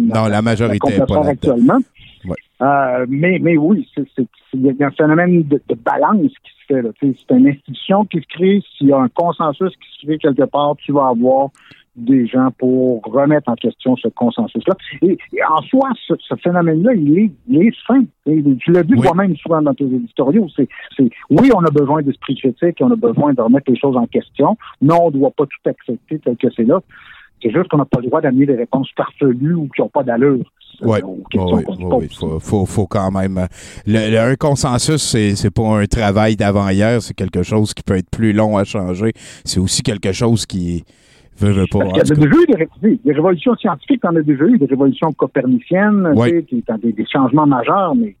dans, 0.00 0.28
la 0.28 0.40
majorité 0.42 0.98
pas 1.06 1.26
actuellement. 1.28 1.78
Ouais. 2.24 2.36
Euh, 2.60 3.06
mais, 3.08 3.38
mais 3.40 3.56
oui, 3.56 3.88
il 4.52 4.62
y 4.62 4.82
a 4.82 4.86
un 4.86 4.90
phénomène 4.90 5.42
de, 5.44 5.60
de 5.68 5.74
balance 5.74 6.32
qui 6.42 6.50
se 6.50 6.74
fait. 6.74 7.14
C'est 7.28 7.36
une 7.36 7.48
institution 7.48 8.04
qui 8.06 8.20
se 8.20 8.26
crée. 8.26 8.62
S'il 8.76 8.88
y 8.88 8.92
a 8.92 8.98
un 8.98 9.08
consensus 9.08 9.70
qui 9.76 10.00
se 10.00 10.06
crée 10.06 10.18
quelque 10.18 10.44
part, 10.44 10.76
tu 10.76 10.92
vas 10.92 11.08
avoir 11.08 11.50
des 11.98 12.26
gens 12.26 12.50
pour 12.58 13.02
remettre 13.02 13.50
en 13.50 13.56
question 13.56 13.96
ce 13.96 14.08
consensus-là. 14.08 14.74
Et, 15.02 15.18
et 15.32 15.44
en 15.44 15.60
soi, 15.62 15.90
ce, 16.06 16.14
ce 16.20 16.34
phénomène-là, 16.36 16.94
il 16.94 17.18
est, 17.18 17.30
il 17.48 17.62
est 17.62 17.74
sain. 17.86 18.04
Et 18.26 18.42
Tu 18.60 18.70
l'as 18.72 18.84
dit 18.84 18.94
Oui. 18.94 19.02
toi-même 19.02 19.36
souvent 19.36 19.60
dans 19.62 19.74
tes 19.74 19.84
éditoriaux. 19.84 20.46
C'est, 20.54 20.68
oui, 21.30 21.50
on 21.54 21.64
a 21.64 21.70
besoin 21.70 22.02
d'esprit 22.02 22.36
critique, 22.36 22.78
on 22.80 22.90
a 22.92 22.96
besoin 22.96 23.32
de 23.34 23.40
remettre 23.40 23.70
les 23.70 23.78
choses 23.78 23.96
en 23.96 24.06
question. 24.06 24.56
Non, 24.80 24.98
on 25.04 25.10
ne 25.10 25.18
doit 25.18 25.32
pas 25.32 25.46
tout 25.46 25.68
accepter 25.70 26.18
tel 26.20 26.36
que 26.36 26.48
c'est 26.54 26.64
là. 26.64 26.80
C'est 27.42 27.50
juste 27.50 27.68
qu'on 27.68 27.78
n'a 27.78 27.84
pas 27.84 28.00
le 28.00 28.06
droit 28.06 28.20
d'amener 28.20 28.46
des 28.46 28.56
réponses 28.56 28.90
farfelues 28.96 29.54
ou 29.54 29.68
qui 29.74 29.80
n'ont 29.80 29.88
pas 29.88 30.02
d'allure. 30.02 30.44
Oui, 30.82 30.98
oui, 31.34 31.64
oui. 31.98 32.08
Faut, 32.18 32.38
faut, 32.40 32.66
faut 32.66 32.86
quand 32.86 33.10
même. 33.10 33.38
euh, 33.38 33.46
Le, 33.86 34.10
le- 34.10 34.18
un 34.20 34.34
consensus, 34.36 35.02
c'est, 35.02 35.34
c'est 35.34 35.50
pas 35.50 35.62
un 35.80 35.86
travail 35.86 36.36
d'avant-hier, 36.36 37.02
c'est 37.02 37.14
quelque 37.14 37.42
chose 37.42 37.74
qui 37.74 37.82
peut 37.82 37.96
être 37.96 38.10
plus 38.10 38.32
long 38.32 38.56
à 38.56 38.64
changer. 38.64 39.12
C'est 39.44 39.58
aussi 39.60 39.82
quelque 39.82 40.12
chose 40.12 40.46
qui. 40.46 40.84
Veut, 41.40 41.52
veut 41.52 41.66
pas. 41.70 41.78
Parce 41.80 42.02
qu'il 42.10 42.18
y 42.20 42.26
a 42.26 42.26
déjà 42.26 42.42
eu 42.42 42.46
des, 42.46 42.54
ré- 42.54 43.00
des 43.04 43.12
révolutions 43.12 43.54
scientifiques, 43.56 44.00
on 44.04 44.16
a 44.16 44.22
déjà 44.22 44.44
eu 44.44 44.58
des 44.58 44.66
révolutions 44.66 45.12
coperniciennes, 45.12 46.12
tu 46.48 46.62
sais, 46.66 46.78
des, 46.82 46.92
des 46.92 47.06
changements 47.06 47.46
majeurs, 47.46 47.94
mais 47.94 48.16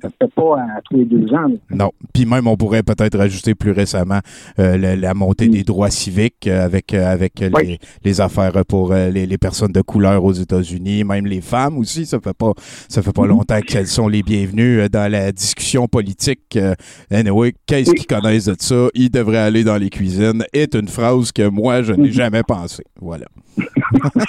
ça 0.00 0.08
ne 0.08 0.12
fait 0.26 0.32
pas 0.34 0.56
à 0.60 0.80
tous 0.84 0.96
les 0.96 1.04
deux 1.04 1.32
ans. 1.34 1.50
Non. 1.70 1.90
Puis 2.14 2.24
même, 2.26 2.46
on 2.46 2.56
pourrait 2.56 2.82
peut-être 2.82 3.18
rajouter 3.18 3.54
plus 3.54 3.72
récemment 3.72 4.20
euh, 4.58 4.78
la, 4.78 4.96
la 4.96 5.14
montée 5.14 5.48
Mm. 5.48 5.52
des 5.52 5.62
droits 5.64 5.90
civiques 5.90 6.46
euh, 6.46 6.64
avec, 6.64 6.94
euh, 6.94 7.06
avec 7.12 7.42
euh, 7.42 7.50
Oui. 7.52 7.66
les, 7.66 7.78
les 8.04 8.20
affaires 8.20 8.52
pour 8.66 8.92
euh, 8.92 9.10
les, 9.10 9.26
les 9.26 9.38
personnes 9.38 9.72
de 9.72 9.82
couleur 9.82 10.24
aux 10.24 10.32
États-Unis, 10.32 11.04
même 11.04 11.26
les 11.26 11.40
femmes 11.40 11.76
aussi. 11.78 12.06
Ça 12.06 12.18
fait 12.20 12.32
pas 12.34 12.52
ça 12.88 13.02
fait 13.02 13.12
pas 13.12 13.22
Mm-hmm. 13.22 13.26
longtemps 13.28 13.60
qu'elles 13.60 13.86
sont 13.86 14.08
les 14.08 14.22
bienvenues 14.22 14.80
euh, 14.80 14.88
dans 14.88 15.10
la 15.10 15.32
discussion 15.32 15.86
politique. 15.86 16.56
Euh, 16.56 16.74
anyway, 17.10 17.52
qu'est-ce 17.66 17.90
Oui. 17.90 17.96
qu'ils 17.98 18.06
connaissent 18.06 18.46
de 18.46 18.56
ça? 18.58 18.88
Ils 18.94 19.10
devraient 19.10 19.36
aller 19.38 19.64
dans 19.64 19.76
les 19.76 19.90
cuisines 19.90 20.44
est 20.52 20.74
une 20.74 20.88
phrase 20.88 21.32
que 21.32 21.46
moi, 21.48 21.82
je 21.82 21.92
Mm-hmm. 21.92 22.00
n'ai 22.00 22.12
jamais 22.12 22.42
pensé. 22.42 22.82
Voilà. 23.00 23.26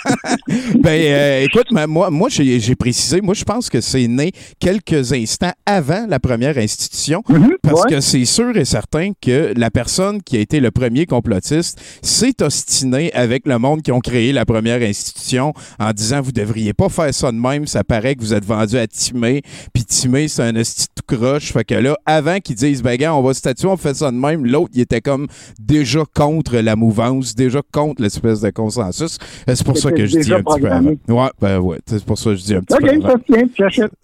ben, 0.80 1.02
euh, 1.02 1.44
écoute, 1.46 1.68
moi, 1.88 2.28
j'ai 2.30 2.76
précisé, 2.76 3.22
moi, 3.22 3.34
je 3.34 3.44
pense 3.44 3.70
que 3.70 3.80
c'est 3.82 4.08
né 4.08 4.32
quelques 4.60 5.14
instants 5.14 5.51
avant 5.66 6.06
la 6.08 6.20
première 6.20 6.58
institution, 6.58 7.24
Mhm, 7.30 7.56
parce 7.62 7.84
ouais. 7.84 7.90
que 7.92 8.02
c'est 8.02 8.26
sûr 8.26 8.56
et 8.58 8.66
certain 8.66 9.12
que 9.22 9.54
la 9.56 9.70
personne 9.72 10.22
qui 10.22 10.38
a 10.38 10.40
été 10.40 10.60
le 10.60 10.72
premier 10.72 11.06
complotiste 11.06 11.80
s'est 12.02 12.42
ostiné 12.42 13.14
avec 13.14 13.46
le 13.48 13.58
monde 13.60 13.82
qui 13.82 13.92
ont 13.92 14.00
créé 14.00 14.32
la 14.34 14.46
première 14.46 14.82
institution 14.82 15.54
en 15.80 15.92
disant 15.92 16.22
vous 16.22 16.32
devriez 16.32 16.74
pas 16.74 16.90
faire 16.90 17.14
ça 17.14 17.32
de 17.32 17.38
même, 17.38 17.68
ça 17.68 17.84
paraît 17.84 18.16
que 18.16 18.22
vous 18.22 18.34
êtes 18.34 18.46
vendu 18.46 18.78
à 18.78 18.88
Timé, 18.88 19.42
puis 19.74 19.84
Timé 19.86 20.28
c'est 20.28 20.44
un 20.44 20.56
esti 20.56 20.88
tout 20.96 21.16
croche, 21.16 21.52
fait 21.54 21.64
que 21.64 21.76
là 21.76 21.98
avant 22.06 22.40
qu'ils 22.40 22.56
disent 22.56 22.82
ben 22.84 22.96
gars, 22.98 23.14
on 23.16 23.22
va 23.22 23.34
statuer, 23.34 23.68
on 23.68 23.78
fait 23.78 23.94
ça 23.96 24.12
de 24.12 24.18
même, 24.18 24.46
l'autre 24.46 24.72
il 24.74 24.82
était 24.82 25.02
comme 25.02 25.28
déjà 25.60 26.02
contre 26.16 26.58
la 26.58 26.76
mouvance, 26.76 27.36
déjà 27.36 27.62
contre 27.72 28.02
l'espèce 28.02 28.42
de 28.42 28.50
consensus. 28.50 29.18
Euh, 29.50 29.56
C'est 29.56 29.66
pour 29.66 29.78
ça 29.78 29.92
que 29.92 30.06
je 30.06 30.18
dis 30.20 30.34
un 30.34 30.42
petit 30.42 30.62
peu 30.62 30.70
avant. 30.72 30.92
Ouais, 31.08 31.30
ben 31.40 31.60
ouais, 31.60 31.78
c'est 31.86 32.04
pour 32.04 32.18
ça 32.18 32.32
que 32.32 32.36
je 32.38 32.44
dis 32.44 32.56
un 32.56 32.62
petit 32.62 32.78
peu 32.78 32.90
avant. 32.90 33.10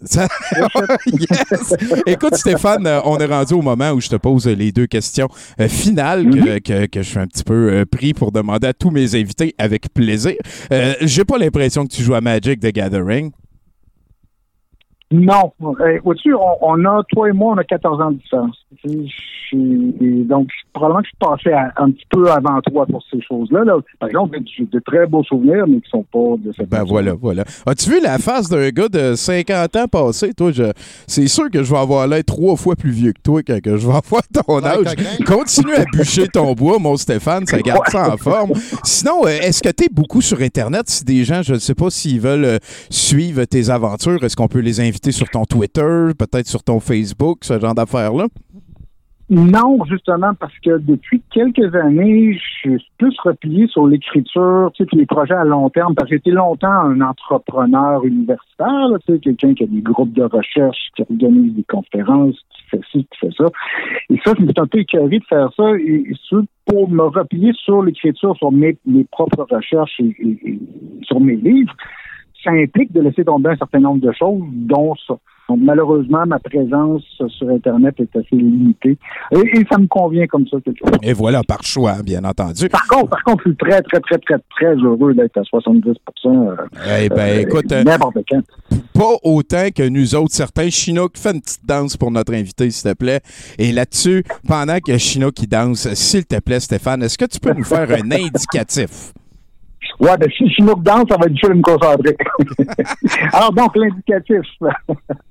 ça 0.04 0.26
tient. 0.26 0.26
Écoute, 2.06 2.34
Stéphane, 2.36 2.86
euh, 2.86 3.00
on 3.04 3.18
est 3.18 3.26
rendu 3.26 3.54
au 3.54 3.62
moment 3.62 3.90
où 3.92 4.00
je 4.00 4.08
te 4.08 4.16
pose 4.16 4.46
les 4.46 4.72
deux 4.72 4.86
questions 4.86 5.28
euh, 5.60 5.68
finales 5.68 6.24
Mhm. 6.24 6.44
que, 6.44 6.58
que- 6.58 6.86
que 6.86 7.02
je 7.02 7.08
suis 7.08 7.18
un 7.18 7.26
petit 7.26 7.44
peu 7.44 7.72
euh, 7.72 7.84
pris 7.84 8.12
pour 8.14 8.32
demander 8.32 8.68
à 8.68 8.72
tous 8.72 8.90
mes 8.90 9.14
invités 9.14 9.54
avec 9.58 9.92
plaisir. 9.92 10.34
Euh, 10.72 10.94
J'ai 11.02 11.24
pas 11.24 11.38
l'impression 11.38 11.84
que 11.86 11.92
tu 11.92 12.02
joues 12.02 12.14
à 12.14 12.20
Magic 12.20 12.60
the 12.60 12.72
Gathering. 12.72 13.30
Non. 15.10 15.52
Au-dessus, 16.04 16.34
on, 16.34 16.56
on 16.60 16.84
a, 16.84 17.02
toi 17.10 17.28
et 17.28 17.32
moi, 17.32 17.54
on 17.54 17.58
a 17.58 17.64
14 17.64 18.00
ans 18.02 18.10
de 18.10 18.18
différence. 18.18 18.56
Je 18.84 18.90
suis- 19.48 20.24
donc, 20.24 20.48
probablement 20.74 21.00
que 21.00 21.06
je 21.06 21.08
suis 21.08 21.18
passé 21.18 21.52
à- 21.56 21.72
un 21.82 21.90
petit 21.90 22.04
peu 22.10 22.30
avant 22.30 22.60
toi 22.60 22.84
pour 22.86 23.02
ces 23.10 23.18
choses-là. 23.22 23.64
Là. 23.64 23.78
Par 23.98 24.08
exemple, 24.10 24.38
j'ai 24.56 24.66
de 24.66 24.78
très 24.80 25.06
beaux 25.06 25.24
souvenirs, 25.24 25.64
mais 25.66 25.80
qui 25.80 25.88
sont 25.88 26.04
pas 26.12 26.36
de 26.38 26.52
cette 26.52 26.68
Ben 26.68 26.84
voilà, 26.84 27.14
voilà. 27.14 27.44
As-tu 27.64 27.90
vu 27.90 28.00
la 28.02 28.18
face 28.18 28.50
d'un 28.50 28.68
gars 28.68 28.88
de 28.90 29.14
50 29.14 29.74
ans 29.76 29.88
passé? 29.88 30.34
Toi, 30.34 30.52
je, 30.52 30.64
c'est 31.06 31.26
sûr 31.28 31.50
que 31.50 31.62
je 31.62 31.72
vais 31.72 31.78
avoir 31.78 32.06
l'air 32.06 32.22
trois 32.26 32.56
fois 32.56 32.76
plus 32.76 32.90
vieux 32.90 33.12
que 33.12 33.22
toi 33.22 33.42
quand 33.42 33.58
que 33.60 33.78
je 33.78 33.86
vais 33.86 33.94
avoir 33.94 34.22
ton 34.28 34.62
âge. 34.62 34.94
Continue 35.26 35.74
à 35.74 35.84
bûcher 35.90 36.28
ton 36.28 36.52
bois, 36.52 36.78
mon 36.78 36.96
Stéphane, 36.98 37.46
ça 37.46 37.58
garde 37.60 37.88
ça 37.88 38.12
en 38.12 38.16
forme. 38.18 38.52
Sinon, 38.84 39.24
euh, 39.24 39.28
est-ce 39.28 39.62
que 39.62 39.70
tu 39.70 39.84
es 39.84 39.88
beaucoup 39.90 40.20
sur 40.20 40.42
Internet? 40.42 40.90
Si 40.90 41.04
des 41.06 41.24
gens, 41.24 41.40
je 41.42 41.54
ne 41.54 41.58
sais 41.58 41.74
pas 41.74 41.88
s'ils 41.88 42.20
veulent 42.20 42.44
euh, 42.44 42.58
suivre 42.90 43.44
tes 43.46 43.70
aventures, 43.70 44.22
est-ce 44.22 44.36
qu'on 44.36 44.48
peut 44.48 44.60
les 44.60 44.78
inviter 44.80 45.10
sur 45.10 45.28
ton 45.30 45.44
Twitter, 45.46 46.10
peut-être 46.18 46.46
sur 46.46 46.62
ton 46.62 46.80
Facebook, 46.80 47.38
ce 47.42 47.58
genre 47.58 47.74
d'affaires-là? 47.74 48.26
Non, 49.30 49.84
justement, 49.84 50.32
parce 50.40 50.58
que 50.60 50.78
depuis 50.78 51.20
quelques 51.30 51.74
années, 51.74 52.32
je 52.32 52.38
suis 52.60 52.86
plus 52.96 53.14
replié 53.22 53.66
sur 53.66 53.86
l'écriture, 53.86 54.70
tu 54.74 54.84
sais, 54.84 54.96
les 54.96 55.04
projets 55.04 55.34
à 55.34 55.44
long 55.44 55.68
terme, 55.68 55.94
parce 55.94 56.08
que 56.08 56.16
j'étais 56.16 56.30
longtemps 56.30 56.72
un 56.72 57.02
entrepreneur 57.02 58.02
universitaire, 58.06 58.88
tu 59.06 59.12
sais, 59.12 59.18
quelqu'un 59.18 59.52
qui 59.52 59.64
a 59.64 59.66
des 59.66 59.82
groupes 59.82 60.14
de 60.14 60.22
recherche, 60.22 60.78
qui 60.96 61.02
organise 61.02 61.54
des 61.54 61.64
conférences, 61.64 62.36
qui 62.50 62.62
fait 62.70 62.80
ci, 62.90 63.06
qui 63.10 63.18
fait 63.18 63.34
ça. 63.36 63.44
Et 64.08 64.18
ça, 64.24 64.32
je 64.38 64.44
me 64.44 64.48
suis 64.48 64.60
un 64.60 64.66
peu 64.66 64.78
écœuré 64.78 65.18
de 65.18 65.24
faire 65.24 65.50
ça, 65.54 65.76
et, 65.78 66.04
et 66.08 66.36
pour 66.64 66.88
me 66.88 67.02
replier 67.02 67.52
sur 67.52 67.82
l'écriture, 67.82 68.34
sur 68.38 68.50
mes, 68.50 68.78
propres 69.12 69.46
recherches 69.50 70.00
et 70.00 70.58
sur 71.02 71.20
mes 71.20 71.36
livres, 71.36 71.74
ça 72.42 72.52
implique 72.52 72.92
de 72.92 73.02
laisser 73.02 73.24
tomber 73.24 73.50
un 73.50 73.56
certain 73.56 73.80
nombre 73.80 74.00
de 74.00 74.12
choses, 74.12 74.42
dont 74.52 74.94
ça. 75.06 75.18
Donc, 75.48 75.60
malheureusement, 75.62 76.26
ma 76.26 76.38
présence 76.38 77.02
sur 77.28 77.48
Internet 77.48 77.94
est 77.98 78.14
assez 78.14 78.36
limitée. 78.36 78.98
Et, 79.32 79.38
et 79.38 79.66
ça 79.70 79.78
me 79.78 79.86
convient 79.86 80.26
comme 80.26 80.46
ça. 80.46 80.58
Et 81.02 81.14
voilà, 81.14 81.42
par 81.42 81.62
choix, 81.64 82.02
bien 82.04 82.22
entendu. 82.24 82.68
Par 82.68 82.86
contre, 82.86 83.08
par 83.08 83.24
contre, 83.24 83.44
je 83.46 83.50
suis 83.50 83.56
très, 83.56 83.80
très, 83.82 84.00
très, 84.00 84.18
très, 84.18 84.38
très 84.50 84.74
heureux 84.74 85.14
d'être 85.14 85.38
à 85.38 85.44
70 85.44 85.88
euh, 86.26 86.56
Eh 87.00 87.08
ben, 87.08 87.18
euh, 87.18 87.40
écoute, 87.40 87.72
euh, 87.72 87.82
n'importe 87.82 88.18
quand. 88.28 88.42
pas 88.92 89.16
autant 89.22 89.68
que 89.74 89.88
nous 89.88 90.14
autres. 90.14 90.34
Certains 90.34 90.68
Chinook, 90.68 91.16
fais 91.16 91.32
une 91.32 91.40
petite 91.40 91.64
danse 91.66 91.96
pour 91.96 92.10
notre 92.10 92.34
invité, 92.34 92.70
s'il 92.70 92.90
te 92.90 92.96
plaît. 92.96 93.20
Et 93.58 93.72
là-dessus, 93.72 94.24
pendant 94.46 94.78
que 94.80 94.98
Chinook 94.98 95.32
qui 95.34 95.46
danse, 95.46 95.92
s'il 95.94 96.26
te 96.26 96.38
plaît, 96.40 96.60
Stéphane, 96.60 97.02
est-ce 97.02 97.16
que 97.16 97.24
tu 97.24 97.40
peux 97.40 97.54
nous 97.54 97.64
faire 97.64 97.90
un 97.90 98.10
indicatif? 98.10 99.12
Ouais, 99.98 100.16
ben 100.16 100.28
si 100.36 100.48
Chinook 100.50 100.82
danse, 100.82 101.06
ça 101.08 101.16
va 101.16 101.26
être 101.26 101.32
difficile 101.32 101.54
de 101.54 101.56
me 101.56 101.62
concentrer. 101.62 102.16
Alors 103.32 103.52
donc, 103.52 103.76
l'indicatif. 103.76 104.42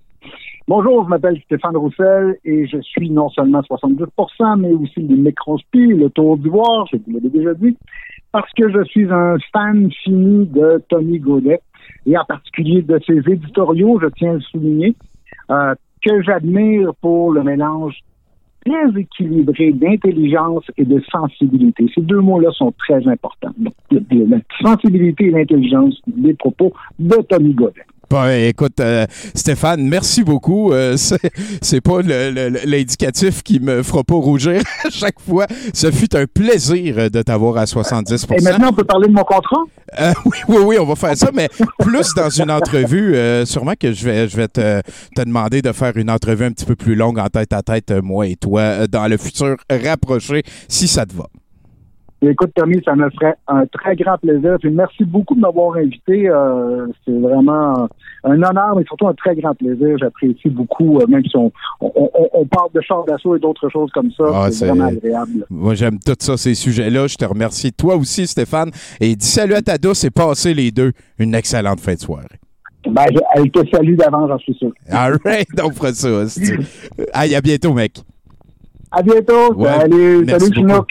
Bonjour, 0.67 1.05
je 1.05 1.09
m'appelle 1.09 1.39
Stéphane 1.45 1.77
Roussel 1.77 2.37
et 2.43 2.67
je 2.67 2.79
suis 2.81 3.09
non 3.09 3.29
seulement 3.29 3.61
70% 3.61 4.59
mais 4.59 4.73
aussi 4.73 4.99
les 4.99 5.15
microspi, 5.15 5.87
le 5.87 6.09
tour 6.09 6.37
d'ivoire, 6.37 6.85
je 6.91 6.97
vous 6.97 7.13
l'avais 7.13 7.29
déjà 7.29 7.53
dit, 7.53 7.77
parce 8.33 8.51
que 8.53 8.69
je 8.69 8.83
suis 8.83 9.07
un 9.09 9.37
fan 9.53 9.89
fini 10.03 10.45
de 10.47 10.83
Tony 10.89 11.19
Godet 11.19 11.61
et 12.05 12.17
en 12.17 12.25
particulier 12.25 12.81
de 12.81 12.99
ses 13.07 13.19
éditoriaux, 13.31 13.99
je 14.01 14.07
tiens 14.17 14.31
à 14.31 14.33
le 14.33 14.41
souligner, 14.41 14.93
euh, 15.51 15.73
que 16.05 16.21
j'admire 16.21 16.93
pour 17.01 17.31
le 17.31 17.43
mélange 17.43 17.97
très 18.65 18.99
équilibré 18.99 19.71
d'intelligence 19.71 20.65
et 20.75 20.83
de 20.83 21.01
sensibilité. 21.09 21.85
Ces 21.95 22.01
deux 22.01 22.19
mots-là 22.19 22.51
sont 22.51 22.73
très 22.77 23.07
importants. 23.07 23.53
Le- 23.61 24.01
le- 24.11 24.25
la 24.25 24.37
sensibilité 24.61 25.27
et 25.27 25.31
l'intelligence 25.31 26.01
des 26.07 26.33
propos 26.33 26.73
de 26.99 27.15
Tony 27.29 27.53
Godet. 27.53 27.85
Bon, 28.09 28.25
écoute, 28.29 28.79
euh, 28.79 29.05
Stéphane, 29.35 29.85
merci 29.87 30.23
beaucoup. 30.23 30.71
Euh, 30.71 30.95
c'est, 30.97 31.81
pas 31.81 32.01
l'indicatif 32.01 33.43
qui 33.43 33.59
me 33.59 33.83
fera 33.83 34.03
pas 34.03 34.15
rougir 34.15 34.61
à 34.85 34.89
chaque 34.89 35.19
fois. 35.19 35.45
Ce 35.73 35.91
fut 35.91 36.15
un 36.15 36.25
plaisir 36.25 37.11
de 37.11 37.21
t'avoir 37.21 37.57
à 37.57 37.65
70 37.65 38.27
Et 38.37 38.41
maintenant, 38.43 38.69
on 38.69 38.73
peut 38.73 38.85
parler 38.85 39.07
de 39.07 39.13
mon 39.13 39.23
contrat? 39.23 39.63
Euh, 39.99 40.13
oui, 40.25 40.37
oui, 40.47 40.57
oui, 40.63 40.77
on 40.79 40.85
va 40.85 40.95
faire 40.95 41.17
ça, 41.17 41.29
mais 41.33 41.49
plus 41.79 42.13
dans 42.15 42.29
une 42.29 42.51
entrevue. 42.51 43.15
euh, 43.15 43.45
sûrement 43.45 43.73
que 43.79 43.91
je 43.91 44.05
vais, 44.05 44.27
je 44.27 44.37
vais 44.37 44.47
te, 44.47 44.81
te 45.15 45.21
demander 45.21 45.61
de 45.61 45.71
faire 45.71 45.95
une 45.97 46.09
entrevue 46.09 46.45
un 46.45 46.51
petit 46.51 46.65
peu 46.65 46.75
plus 46.75 46.95
longue 46.95 47.19
en 47.19 47.27
tête 47.27 47.53
à 47.53 47.61
tête, 47.61 47.91
moi 47.91 48.27
et 48.27 48.35
toi, 48.35 48.61
euh, 48.61 48.87
dans 48.87 49.07
le 49.07 49.17
futur 49.17 49.55
rapproché, 49.69 50.43
si 50.67 50.87
ça 50.87 51.05
te 51.05 51.13
va. 51.13 51.25
Écoute, 52.21 52.51
Tommy, 52.55 52.81
ça 52.83 52.95
me 52.95 53.09
ferait 53.11 53.35
un 53.47 53.65
très 53.67 53.95
grand 53.95 54.17
plaisir. 54.17 54.57
Puis 54.59 54.71
merci 54.71 55.03
beaucoup 55.05 55.35
de 55.35 55.39
m'avoir 55.39 55.75
invité. 55.77 56.27
Euh, 56.27 56.87
c'est 57.05 57.17
vraiment 57.17 57.87
un 58.23 58.41
honneur, 58.41 58.75
mais 58.75 58.83
surtout 58.85 59.07
un 59.07 59.13
très 59.13 59.35
grand 59.35 59.53
plaisir. 59.53 59.97
J'apprécie 59.99 60.49
beaucoup, 60.49 60.99
euh, 60.99 61.05
même 61.07 61.23
si 61.23 61.37
on, 61.37 61.51
on, 61.79 62.45
parle 62.45 62.71
de 62.73 62.81
chars 62.81 63.05
d'assaut 63.05 63.35
et 63.35 63.39
d'autres 63.39 63.69
choses 63.69 63.91
comme 63.93 64.11
ça. 64.11 64.23
Ah, 64.33 64.47
c'est 64.51 64.67
vraiment 64.67 64.85
agréable. 64.87 65.45
Moi, 65.51 65.75
j'aime 65.75 65.99
tout 65.99 66.15
ça, 66.19 66.37
ces 66.37 66.55
sujets-là. 66.55 67.05
Je 67.05 67.15
te 67.17 67.25
remercie. 67.25 67.71
Toi 67.71 67.95
aussi, 67.95 68.25
Stéphane. 68.25 68.71
Et 68.99 69.15
dis 69.15 69.25
salut 69.27 69.53
à 69.53 69.61
ta 69.61 69.77
douce 69.77 70.03
et 70.03 70.09
passez 70.09 70.55
les 70.55 70.71
deux 70.71 70.93
une 71.19 71.35
excellente 71.35 71.79
fin 71.79 71.93
de 71.93 71.99
soirée. 71.99 72.25
Ben, 72.89 73.05
je- 73.11 73.19
elle 73.35 73.51
te 73.51 73.59
salue 73.69 73.95
d'avance, 73.95 74.29
j'en 74.29 74.37
suis 74.39 74.53
sûr. 74.55 74.71
All 74.89 75.17
right, 75.23 75.47
on 75.63 75.71
fera 75.71 75.93
ça. 75.93 76.09
Aïe, 77.13 77.35
à 77.35 77.41
bientôt, 77.41 77.73
mec. 77.73 78.01
À 78.89 79.01
bientôt. 79.01 79.53
Ouais, 79.55 79.67
salut, 79.81 80.25
salut. 80.29 80.53
Chinook. 80.53 80.89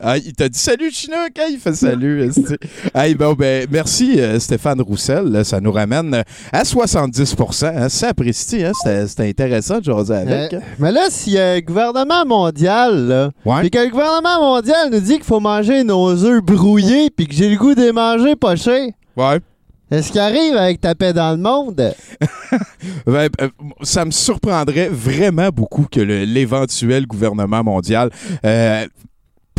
Ah, 0.00 0.18
il 0.18 0.32
t'a 0.34 0.48
dit 0.48 0.58
salut 0.58 0.90
Chinook, 0.90 1.30
Ah, 1.38 1.46
il 1.50 1.58
fait 1.58 1.72
salut. 1.72 2.30
Hey, 2.94 3.14
bon, 3.14 3.32
ben, 3.32 3.66
merci 3.70 4.20
euh, 4.20 4.38
Stéphane 4.38 4.80
Roussel, 4.82 5.24
Là, 5.24 5.44
ça 5.44 5.60
nous 5.60 5.72
ramène 5.72 6.14
euh, 6.14 6.22
à 6.52 6.64
70 6.64 7.36
hein. 7.62 7.88
Ça 7.88 8.08
apprécie, 8.08 8.62
hein? 8.64 8.72
c'était 8.74 9.06
c'était 9.06 9.28
intéressant 9.28 9.78
de 9.78 9.84
jaser 9.84 10.14
avec. 10.14 10.52
Euh, 10.54 10.60
mais 10.78 10.92
là, 10.92 11.06
s'il 11.08 11.34
y 11.34 11.38
a 11.38 11.52
un 11.52 11.60
gouvernement 11.60 12.26
mondial, 12.26 13.06
là, 13.08 13.30
Ouais. 13.44 13.60
puis 13.60 13.70
que 13.70 13.78
le 13.78 13.90
gouvernement 13.90 14.40
mondial 14.40 14.90
nous 14.92 15.00
dit 15.00 15.14
qu'il 15.14 15.24
faut 15.24 15.40
manger 15.40 15.84
nos 15.84 16.24
œufs 16.24 16.42
brouillés, 16.42 17.08
puis 17.10 17.26
que 17.26 17.34
j'ai 17.34 17.48
le 17.48 17.56
goût 17.56 17.74
de 17.74 17.80
les 17.80 17.92
manger 17.92 18.36
pochés, 18.36 18.94
Ouais. 19.16 19.38
Est-ce 19.90 20.12
qu'il 20.12 20.20
arrive 20.20 20.56
avec 20.56 20.80
ta 20.80 20.94
paix 20.94 21.12
dans 21.12 21.32
le 21.32 21.38
monde? 21.38 21.94
Ben, 23.06 23.28
euh, 23.40 23.48
ça 23.82 24.04
me 24.04 24.10
surprendrait 24.10 24.88
vraiment 24.88 25.48
beaucoup 25.50 25.86
que 25.90 26.00
l'éventuel 26.00 27.06
gouvernement 27.06 27.62
mondial 27.64 28.10
euh, 28.44 28.86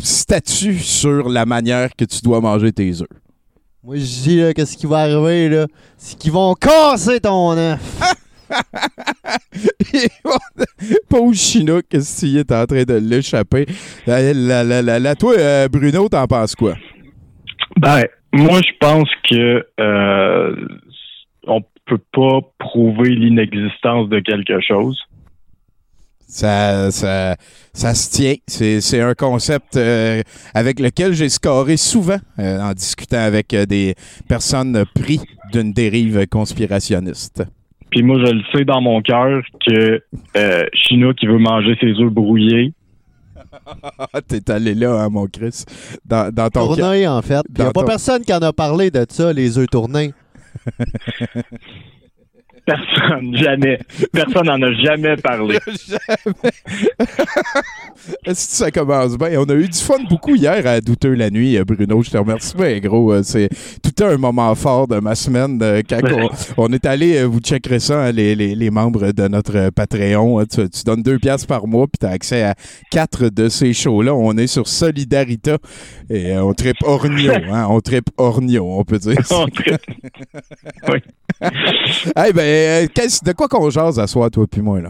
statue 0.01 0.79
sur 0.79 1.29
la 1.29 1.45
manière 1.45 1.89
que 1.95 2.05
tu 2.05 2.21
dois 2.21 2.41
manger 2.41 2.71
tes 2.71 3.01
œufs. 3.01 3.07
Moi, 3.83 3.97
je 3.97 4.03
dis, 4.03 4.37
là, 4.41 4.53
qu'est-ce 4.53 4.77
qui 4.77 4.85
va 4.85 4.99
arriver, 4.99 5.49
là? 5.49 5.67
C'est 5.97 6.17
qu'ils 6.17 6.31
vont 6.31 6.53
casser 6.53 7.19
ton 7.19 7.57
œuf. 7.57 7.79
Pauvre 11.09 11.33
Chinook, 11.33 11.83
qu'est-ce 11.89 12.19
qu'il 12.21 12.37
est 12.37 12.51
en 12.51 12.65
train 12.65 12.83
de 12.83 12.95
l'échapper? 12.95 13.65
La, 14.07 14.33
la, 14.33 14.63
la, 14.63 14.81
la- 14.81 14.99
la- 14.99 15.15
toi, 15.15 15.33
euh, 15.37 15.67
Bruno, 15.67 16.07
t'en 16.09 16.25
penses 16.27 16.55
quoi? 16.55 16.75
Ben, 17.79 18.05
moi, 18.33 18.61
je 18.61 18.71
pense 18.79 19.09
que 19.29 19.65
euh, 19.79 20.55
on 21.47 21.61
peut 21.85 22.01
pas 22.11 22.39
prouver 22.59 23.09
l'inexistence 23.09 24.09
de 24.09 24.19
quelque 24.19 24.59
chose. 24.61 24.99
Ça, 26.19 26.91
ça, 26.91 27.35
ça 27.73 27.95
se 27.95 28.11
tient. 28.11 28.35
C'est, 28.45 28.81
c'est 28.81 29.01
un 29.01 29.15
concept 29.15 29.77
euh, 29.77 30.21
avec 30.53 30.79
lequel 30.79 31.13
j'ai 31.13 31.27
scoré 31.27 31.75
souvent 31.75 32.19
euh, 32.37 32.59
en 32.61 32.73
discutant 32.73 33.17
avec 33.17 33.51
euh, 33.55 33.65
des 33.65 33.95
personnes 34.27 34.83
pris 34.93 35.19
d'une 35.51 35.73
dérive 35.73 36.27
conspirationniste. 36.27 37.43
Puis 37.89 38.03
moi, 38.03 38.19
je 38.23 38.31
le 38.31 38.41
sais 38.53 38.63
dans 38.63 38.81
mon 38.81 39.01
cœur 39.01 39.41
que 39.65 40.03
euh, 40.37 40.65
Chinook 40.73 41.15
qui 41.15 41.25
veut 41.25 41.39
manger 41.39 41.75
ses 41.81 41.99
œufs 41.99 42.11
brouillés. 42.11 42.73
T'es 44.27 44.49
allé 44.51 44.73
là, 44.75 44.93
hein, 45.01 45.09
mon 45.09 45.27
Chris. 45.27 45.63
Dans, 46.05 46.33
dans 46.33 46.49
ton 46.49 46.75
Tournés, 46.75 47.07
en 47.07 47.21
fait. 47.21 47.41
Il 47.55 47.61
n'y 47.61 47.67
a 47.67 47.71
pas 47.71 47.81
ton- 47.81 47.87
personne 47.87 48.23
qui 48.23 48.33
en 48.33 48.41
a 48.41 48.53
parlé 48.53 48.91
de 48.91 49.05
ça, 49.09 49.31
les 49.33 49.57
œufs 49.57 49.67
tournés. 49.69 50.13
Personne, 52.69 53.35
jamais. 53.35 53.79
Personne 54.13 54.45
n'en 54.45 54.61
a 54.61 54.71
jamais 54.73 55.15
parlé. 55.17 55.57
Jamais. 55.87 56.51
Est-ce 58.25 58.47
que 58.47 58.53
ça 58.65 58.71
commence 58.71 59.17
bien? 59.17 59.39
On 59.39 59.45
a 59.45 59.53
eu 59.55 59.67
du 59.67 59.77
fun 59.77 59.97
beaucoup 60.09 60.35
hier 60.35 60.65
à 60.65 60.79
Douteux 60.81 61.13
la 61.13 61.29
nuit, 61.29 61.57
euh, 61.57 61.63
Bruno. 61.65 62.01
Je 62.03 62.09
te 62.11 62.17
remercie 62.17 62.55
bien, 62.55 62.77
gros. 62.79 63.11
Euh, 63.13 63.21
C'est 63.23 63.49
tout 63.83 64.03
un 64.03 64.17
moment 64.17 64.53
fort 64.55 64.87
de 64.87 64.99
ma 64.99 65.15
semaine. 65.15 65.59
euh, 65.61 65.81
Quand 65.87 65.99
on, 66.03 66.29
on 66.65 66.73
est 66.73 66.85
allé, 66.85 67.23
vous 67.25 67.39
checkerez 67.39 67.79
ça, 67.79 68.05
hein, 68.05 68.11
les, 68.11 68.35
les- 68.35 68.55
les 68.55 68.69
membres 68.69 69.11
de 69.11 69.27
notre 69.27 69.69
Patreon. 69.71 70.45
Tu, 70.45 70.69
tu 70.69 70.83
donnes 70.85 71.01
deux 71.03 71.17
piastres 71.19 71.47
par 71.47 71.67
mois, 71.67 71.87
puis 71.87 71.97
tu 71.99 72.05
as 72.05 72.09
accès 72.11 72.43
à 72.43 72.55
quatre 72.91 73.29
de 73.29 73.49
ces 73.49 73.73
shows-là. 73.73 74.13
On 74.13 74.37
est 74.37 74.47
sur 74.47 74.67
Solidarita 74.67 75.57
et 76.09 76.35
on 76.37 76.53
tripe 76.53 76.77
orgno. 76.83 77.33
Hein, 77.51 77.67
on 77.69 77.79
tripe 77.81 78.09
orgno, 78.17 78.77
on 78.79 78.83
peut 78.83 78.99
dire. 78.99 79.17
ça. 79.25 79.39
On 79.39 79.47
tripe. 79.47 79.81
Oui. 80.89 80.99
hey, 82.15 82.33
ben, 82.33 82.58
euh, 82.67 82.85
de 83.25 83.33
quoi 83.33 83.47
qu'on 83.47 83.69
jase 83.69 83.99
à 83.99 84.07
soir, 84.07 84.29
toi 84.31 84.45
puis 84.49 84.61
moi, 84.61 84.81
là? 84.81 84.89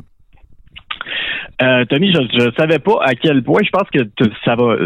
Euh, 1.61 1.83
Tommy, 1.85 2.13
je 2.13 2.45
ne 2.45 2.51
savais 2.51 2.79
pas 2.79 2.99
à 3.03 3.15
quel 3.15 3.43
point. 3.43 3.61
Je 3.63 3.69
pense 3.69 3.89
que 3.91 3.99
ça 4.45 4.55
va, 4.55 4.77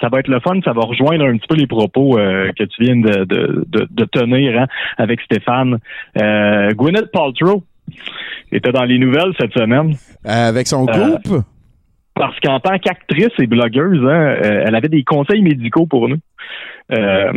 ça 0.00 0.08
va 0.08 0.18
être 0.18 0.28
le 0.28 0.40
fun. 0.40 0.58
Ça 0.64 0.72
va 0.72 0.82
rejoindre 0.82 1.24
un 1.24 1.36
petit 1.36 1.46
peu 1.46 1.54
les 1.54 1.68
propos 1.68 2.18
euh, 2.18 2.50
que 2.58 2.64
tu 2.64 2.82
viens 2.82 2.96
de, 2.96 3.24
de, 3.24 3.64
de, 3.68 3.86
de 3.88 4.04
tenir 4.06 4.60
hein, 4.60 4.66
avec 4.98 5.20
Stéphane. 5.20 5.78
Euh, 6.20 6.72
Gwyneth 6.72 7.12
Paltrow 7.12 7.62
était 8.50 8.72
dans 8.72 8.84
les 8.84 8.98
nouvelles 8.98 9.34
cette 9.38 9.52
semaine. 9.52 9.94
Avec 10.24 10.66
son 10.66 10.84
groupe? 10.84 11.44
parce 12.16 12.40
qu'en 12.40 12.58
tant 12.60 12.78
qu'actrice 12.78 13.28
et 13.38 13.46
blogueuse, 13.46 14.02
hein, 14.04 14.36
elle 14.42 14.74
avait 14.74 14.88
des 14.88 15.04
conseils 15.04 15.42
médicaux 15.42 15.86
pour 15.86 16.08
nous. 16.08 16.16
Euh, 16.92 17.32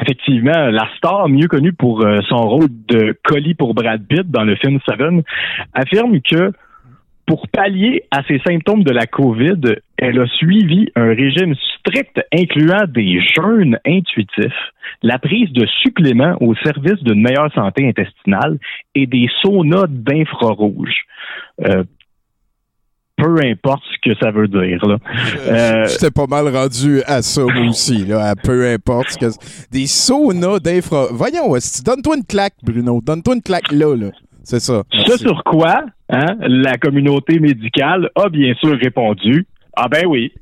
effectivement, 0.00 0.70
la 0.70 0.88
star, 0.96 1.28
mieux 1.28 1.48
connue 1.48 1.72
pour 1.72 2.04
euh, 2.04 2.18
son 2.28 2.40
rôle 2.40 2.68
de 2.88 3.16
colis 3.24 3.54
pour 3.54 3.74
Brad 3.74 4.04
Pitt 4.06 4.30
dans 4.30 4.44
le 4.44 4.56
film 4.56 4.78
Seven, 4.86 5.22
affirme 5.74 6.20
que 6.20 6.52
pour 7.26 7.48
pallier 7.48 8.02
à 8.10 8.22
ses 8.24 8.40
symptômes 8.40 8.82
de 8.82 8.90
la 8.90 9.06
COVID, 9.06 9.60
elle 9.96 10.20
a 10.20 10.26
suivi 10.26 10.90
un 10.96 11.08
régime 11.08 11.54
strict 11.78 12.20
incluant 12.32 12.84
des 12.88 13.20
jeûnes 13.20 13.78
intuitifs, 13.86 14.72
la 15.02 15.18
prise 15.18 15.52
de 15.52 15.66
suppléments 15.82 16.36
au 16.40 16.54
service 16.56 17.02
d'une 17.02 17.22
meilleure 17.22 17.52
santé 17.54 17.88
intestinale 17.88 18.58
et 18.94 19.06
des 19.06 19.28
saunas 19.40 19.86
d'infrarouge. 19.88 20.94
Euh, 21.64 21.84
peu 23.22 23.40
importe 23.44 23.82
ce 23.92 24.10
que 24.10 24.18
ça 24.18 24.30
veut 24.30 24.48
dire. 24.48 24.84
Là. 24.86 24.96
Euh, 25.46 25.86
J'étais 25.86 26.10
pas 26.10 26.26
mal 26.26 26.48
rendu 26.54 27.02
à 27.06 27.22
ça 27.22 27.42
moi 27.42 27.68
aussi, 27.68 28.04
là, 28.04 28.30
à 28.30 28.34
peu 28.34 28.68
importe 28.68 29.10
ce 29.10 29.18
que. 29.18 29.26
Des 29.70 29.86
saunas 29.86 30.58
d'infra. 30.58 31.06
Voyons, 31.12 31.52
donne-toi 31.84 32.16
une 32.16 32.24
claque, 32.24 32.54
Bruno. 32.62 33.00
Donne-toi 33.02 33.34
une 33.34 33.42
claque 33.42 33.70
là, 33.72 33.96
là. 33.96 34.10
C'est 34.44 34.60
ça. 34.60 34.82
Ce 34.92 35.16
sur 35.18 35.44
quoi 35.44 35.84
hein, 36.08 36.36
la 36.40 36.76
communauté 36.76 37.38
médicale 37.38 38.10
a 38.16 38.28
bien 38.28 38.54
sûr 38.54 38.76
répondu? 38.76 39.46
Ah 39.76 39.88
ben 39.88 40.04
oui. 40.06 40.32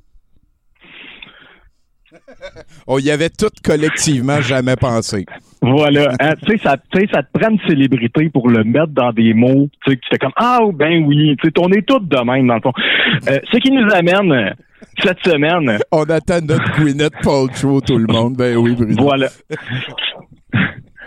On 2.87 2.99
y 2.99 3.11
avait 3.11 3.29
tout 3.29 3.51
collectivement 3.63 4.41
jamais 4.41 4.77
pensé. 4.77 5.27
Voilà. 5.63 6.13
Hein, 6.21 6.35
tu 6.47 6.53
sais, 6.53 6.59
ça, 6.63 6.77
tu 6.77 7.01
sais, 7.01 7.07
ça 7.13 7.23
te 7.23 7.39
prend 7.39 7.51
une 7.51 7.61
célébrité 7.69 8.31
pour 8.31 8.49
le 8.49 8.65
mettre 8.65 8.89
dans 8.89 9.13
des 9.13 9.35
mots. 9.35 9.69
Tu 9.85 9.91
sais, 9.91 9.97
que 9.97 10.01
tu 10.03 10.09
fais 10.11 10.19
comme 10.19 10.33
Ah 10.37 10.61
ben 10.73 11.05
oui. 11.05 11.37
Tu 11.41 11.49
sais, 11.49 11.53
on 11.59 11.71
est 11.73 11.87
tous 11.87 12.01
de 12.01 12.17
même 12.25 12.47
dans 12.47 12.55
le 12.55 12.61
fond. 12.61 12.73
Euh, 13.29 13.39
ce 13.53 13.59
qui 13.59 13.71
nous 13.71 13.89
amène 13.93 14.33
euh, 14.33 14.51
cette 15.03 15.21
semaine. 15.21 15.79
On 15.93 16.05
attend 16.05 16.41
notre 16.41 16.81
Gwyneth 16.81 17.13
Paltrow, 17.23 17.81
tout 17.81 17.99
le 17.99 18.11
monde. 18.11 18.37
Ben 18.37 18.57
oui, 18.57 18.75
Bruno. 18.75 19.03
Voilà. 19.03 19.29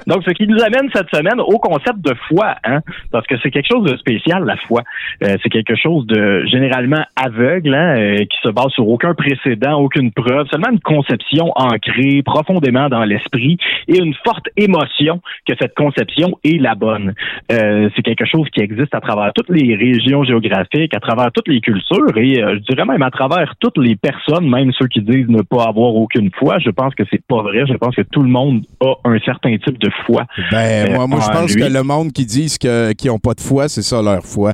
Donc, 0.08 0.24
ce 0.26 0.32
qui 0.32 0.48
nous 0.48 0.62
amène 0.62 0.90
cette 0.94 1.10
semaine 1.14 1.40
au 1.40 1.60
concept 1.60 2.00
de 2.02 2.14
foi, 2.28 2.56
hein, 2.64 2.80
parce 3.12 3.26
que 3.28 3.36
c'est 3.42 3.52
quelque 3.52 3.72
chose 3.72 3.90
de 3.90 3.98
spécial, 3.98 4.44
la 4.44 4.58
foi. 4.58 4.82
Euh, 5.24 5.38
c'est 5.42 5.50
quelque 5.50 5.76
chose 5.76 6.06
de 6.08 6.46
généralement 6.46 7.04
aveugle, 7.16 7.74
hein, 7.74 7.98
euh, 7.98 8.18
qui 8.20 8.38
se 8.42 8.50
base 8.50 8.72
sur 8.72 8.88
aucun 8.88 9.14
précédent, 9.14 9.80
aucune 9.80 10.12
preuve, 10.12 10.48
seulement 10.50 10.72
une 10.72 10.80
conception 10.80 11.52
ancrée 11.56 12.22
profondément 12.24 12.90
dans 12.90 13.04
l'esprit 13.04 13.58
et 13.88 13.98
une 13.98 14.14
forte 14.26 14.48
émotion 14.58 15.22
que 15.48 15.54
cette 15.60 15.76
conception 15.76 16.38
est 16.44 16.60
la 16.60 16.76
bonne. 16.76 17.14
Euh, 17.52 17.90
c'est 17.96 18.02
quelque 18.02 18.26
chose 18.26 18.48
qui 18.50 18.62
existe 18.62 18.94
à 18.96 19.02
travers 19.02 19.32
toutes 19.34 19.50
les 19.50 19.76
régions 19.76 20.24
géographiques, 20.24 20.96
à 20.96 21.00
travers 21.00 21.32
toutes 21.32 21.48
les 21.48 21.62
cultures 21.62 22.18
et 22.18 22.42
euh, 22.42 22.56
je 22.56 22.74
dirais 22.74 22.86
même 22.86 23.02
à 23.02 23.12
travers 23.12 23.54
toutes 23.60 23.78
les 23.78 23.96
personnes, 23.96 24.50
même 24.50 24.72
ceux 24.74 24.88
qui 24.88 25.02
disent 25.02 25.28
ne 25.28 25.42
pas 25.42 25.66
avoir 25.66 25.96
aucune 25.96 26.30
foi. 26.38 26.60
Je 26.60 26.70
pense 26.70 26.94
que 26.96 27.04
c'est 27.12 27.26
pas 27.26 27.42
vrai. 27.42 27.66
Je 27.68 27.74
pense 27.74 27.96
que 27.96 28.02
tout 28.02 28.22
le 28.22 28.30
monde 28.30 28.64
a 28.82 28.94
un 29.06 29.20
certain 29.20 29.58
type 29.58 29.80
de 29.80 29.90
foi. 30.06 30.26
Ben, 30.52 30.90
euh, 30.90 30.96
moi, 30.96 31.08
moi 31.08 31.20
je 31.22 31.30
en 31.30 31.34
pense 31.34 31.54
lui. 31.56 31.62
que 31.62 31.68
le 31.68 31.84
monde 31.84 32.12
qui 32.12 32.26
disent 32.26 32.58
que- 32.58 32.94
qu'ils 32.94 33.10
n'ont 33.12 33.20
pas 33.20 33.34
de 33.34 33.42
foi, 33.42 33.68
c'est 33.70 33.82
ça 33.82 34.02
leur 34.02 34.24
foi. 34.26 34.52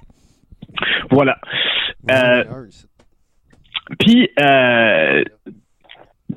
Voilà. 1.11 1.37
Euh, 2.11 2.43
Puis, 3.99 4.29
euh, 4.39 5.23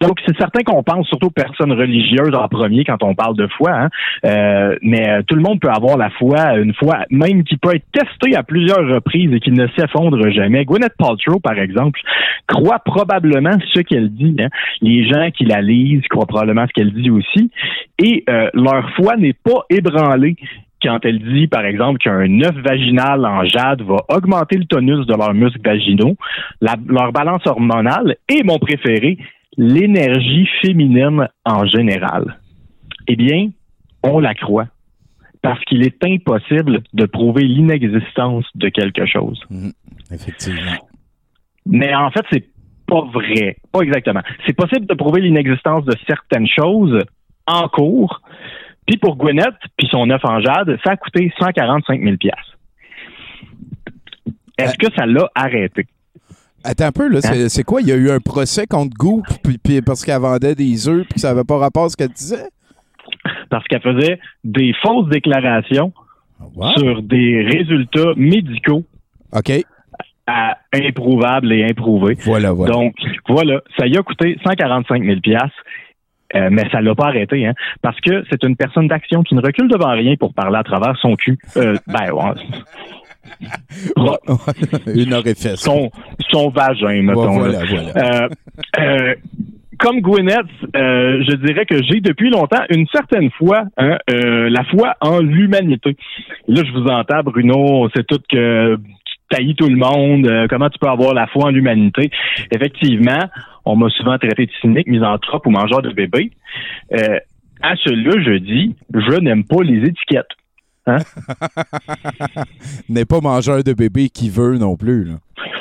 donc, 0.02 0.18
c'est 0.26 0.36
certain 0.36 0.62
qu'on 0.62 0.82
pense 0.82 1.06
surtout 1.06 1.28
aux 1.28 1.30
personnes 1.30 1.72
religieuses 1.72 2.34
en 2.34 2.48
premier 2.48 2.84
quand 2.84 3.02
on 3.02 3.14
parle 3.14 3.36
de 3.36 3.46
foi, 3.46 3.70
hein. 3.72 3.88
Euh, 4.26 4.76
mais 4.82 5.08
euh, 5.08 5.22
tout 5.26 5.34
le 5.34 5.42
monde 5.42 5.60
peut 5.60 5.70
avoir 5.70 5.96
la 5.96 6.10
foi, 6.10 6.58
une 6.58 6.74
foi 6.74 7.04
même 7.10 7.44
qui 7.44 7.56
peut 7.56 7.74
être 7.74 7.86
testée 7.92 8.36
à 8.36 8.42
plusieurs 8.42 8.86
reprises 8.86 9.32
et 9.32 9.40
qui 9.40 9.52
ne 9.52 9.66
s'effondre 9.76 10.30
jamais. 10.30 10.64
Gwyneth 10.64 10.94
Paltrow, 10.98 11.40
par 11.40 11.58
exemple, 11.58 12.00
croit 12.46 12.80
probablement 12.80 13.56
ce 13.72 13.80
qu'elle 13.80 14.10
dit. 14.10 14.36
hein. 14.40 14.48
Les 14.80 15.08
gens 15.08 15.30
qui 15.30 15.44
la 15.44 15.60
lisent 15.60 16.06
croient 16.08 16.26
probablement 16.26 16.66
ce 16.66 16.72
qu'elle 16.72 16.92
dit 16.92 17.10
aussi. 17.10 17.50
Et 17.98 18.24
euh, 18.28 18.48
leur 18.54 18.90
foi 18.94 19.16
n'est 19.16 19.32
pas 19.34 19.62
ébranlée 19.70 20.36
quand 20.82 20.98
elle 21.04 21.20
dit, 21.20 21.46
par 21.46 21.64
exemple, 21.64 21.98
qu'un 21.98 22.40
œuf 22.40 22.56
vaginal 22.56 23.24
en 23.24 23.44
jade 23.44 23.82
va 23.82 23.98
augmenter 24.08 24.56
le 24.56 24.64
tonus 24.64 25.06
de 25.06 25.14
leurs 25.14 25.34
muscles 25.34 25.60
vaginaux, 25.64 26.16
leur 26.60 27.12
balance 27.12 27.46
hormonale 27.46 28.16
et, 28.28 28.42
mon 28.42 28.58
préféré, 28.58 29.18
l'énergie 29.56 30.48
féminine 30.62 31.28
en 31.44 31.66
général. 31.66 32.38
Eh 33.06 33.16
bien, 33.16 33.50
on 34.02 34.18
la 34.20 34.34
croit. 34.34 34.66
Parce 35.42 35.62
qu'il 35.64 35.84
est 35.84 36.04
impossible 36.04 36.82
de 36.92 37.04
prouver 37.04 37.42
l'inexistence 37.42 38.44
de 38.54 38.68
quelque 38.68 39.06
chose. 39.06 39.40
Effectivement. 40.10 40.88
Mais 41.66 41.94
en 41.94 42.10
fait, 42.10 42.24
c'est 42.30 42.48
pas 42.86 43.02
vrai. 43.12 43.56
Pas 43.72 43.80
exactement. 43.80 44.22
C'est 44.46 44.52
possible 44.52 44.86
de 44.86 44.94
prouver 44.94 45.20
l'inexistence 45.20 45.84
de 45.84 45.96
certaines 46.06 46.46
choses 46.46 47.02
en 47.46 47.68
cours. 47.68 48.20
Puis 48.86 48.98
pour 48.98 49.16
Gwyneth, 49.16 49.56
puis 49.76 49.88
son 49.90 50.08
œuf 50.10 50.24
en 50.24 50.40
jade, 50.40 50.78
ça 50.84 50.92
a 50.92 50.96
coûté 50.96 51.32
145 51.38 52.02
000 52.02 52.16
Est-ce 54.58 54.78
que 54.78 54.92
ça 54.94 55.06
l'a 55.06 55.28
arrêté? 55.34 55.86
Attends 56.64 56.86
un 56.86 56.92
peu, 56.92 57.08
là, 57.08 57.20
c'est 57.20 57.48
c'est 57.48 57.64
quoi? 57.64 57.80
Il 57.80 57.88
y 57.88 57.92
a 57.92 57.96
eu 57.96 58.10
un 58.10 58.20
procès 58.20 58.66
contre 58.66 58.94
Goop 58.96 59.24
puis, 59.42 59.58
puis 59.58 59.82
parce 59.82 60.04
qu'elle 60.04 60.20
vendait 60.20 60.54
des 60.54 60.88
œufs 60.88 61.04
puis 61.04 61.14
que 61.14 61.20
ça 61.20 61.28
n'avait 61.28 61.44
pas 61.44 61.58
rapport 61.58 61.84
à 61.84 61.88
ce 61.88 61.96
qu'elle 61.96 62.08
disait? 62.08 62.48
Parce 63.50 63.66
qu'elle 63.66 63.82
faisait 63.82 64.18
des 64.44 64.72
fausses 64.82 65.08
déclarations 65.08 65.92
sur 66.76 67.02
des 67.02 67.42
résultats 67.42 68.12
médicaux 68.16 68.84
OK. 69.32 69.50
à 70.26 70.58
improuvables 70.72 71.52
et 71.52 71.64
improuvés. 71.64 72.16
Voilà, 72.24 72.52
voilà. 72.52 72.72
Donc, 72.72 72.94
voilà, 73.28 73.60
ça 73.78 73.86
y 73.86 73.96
a 73.96 74.02
coûté 74.02 74.38
145 74.44 75.04
000 75.04 75.18
euh, 76.34 76.48
mais 76.50 76.68
ça 76.70 76.80
l'a 76.80 76.94
pas 76.94 77.08
arrêté, 77.08 77.46
hein, 77.46 77.52
parce 77.82 78.00
que 78.00 78.24
c'est 78.30 78.42
une 78.44 78.56
personne 78.56 78.88
d'action 78.88 79.22
qui 79.22 79.34
ne 79.34 79.42
recule 79.42 79.68
devant 79.68 79.90
rien 79.90 80.16
pour 80.16 80.32
parler 80.32 80.56
à 80.56 80.62
travers 80.62 80.96
son 80.98 81.14
cul. 81.14 81.38
Euh, 81.58 81.76
ben, 81.86 82.10
ouais. 82.10 82.32
Une 84.94 85.14
orifice. 85.14 85.56
Son, 85.56 85.90
son 86.30 86.50
vagin, 86.50 87.02
mettons. 87.02 87.38
voilà, 87.38 87.64
là. 87.64 87.64
voilà. 87.68 88.24
Euh, 88.24 88.28
euh, 88.78 89.14
comme 89.78 90.00
Gwyneth, 90.00 90.46
euh, 90.76 91.22
je 91.28 91.36
dirais 91.36 91.66
que 91.66 91.82
j'ai 91.82 92.00
depuis 92.00 92.30
longtemps 92.30 92.62
une 92.70 92.86
certaine 92.88 93.30
foi, 93.32 93.64
hein, 93.76 93.98
la 94.08 94.64
foi 94.64 94.94
en 95.00 95.20
l'humanité. 95.20 95.96
Là, 96.46 96.62
je 96.64 96.72
vous 96.72 96.86
entends, 96.86 97.22
Bruno, 97.24 97.88
sait 97.94 98.04
tout 98.04 98.20
que 98.30 98.76
tu 98.76 99.14
taillis 99.28 99.56
tout 99.56 99.68
le 99.68 99.76
monde, 99.76 100.46
comment 100.48 100.70
tu 100.70 100.78
peux 100.78 100.88
avoir 100.88 101.14
la 101.14 101.26
foi 101.26 101.46
en 101.46 101.50
l'humanité? 101.50 102.10
Effectivement, 102.52 103.28
on 103.64 103.74
m'a 103.74 103.88
souvent 103.90 104.18
traité 104.18 104.46
de 104.46 104.52
cynique, 104.60 104.86
misanthrope 104.86 105.46
ou 105.46 105.50
mangeur 105.50 105.82
de 105.82 105.90
bébé. 105.90 106.30
À 107.62 107.76
cela, 107.76 108.20
je 108.20 108.38
dis, 108.38 108.76
je 108.94 109.18
n'aime 109.20 109.44
pas 109.44 109.62
les 109.62 109.88
étiquettes. 109.88 110.30
Hein? 110.86 110.98
N'est 112.88 113.04
pas 113.04 113.20
mangeur 113.20 113.62
de 113.62 113.72
bébé 113.72 114.08
qui 114.08 114.30
veut 114.30 114.58
non 114.58 114.76
plus. 114.76 115.04
Là. 115.04 115.14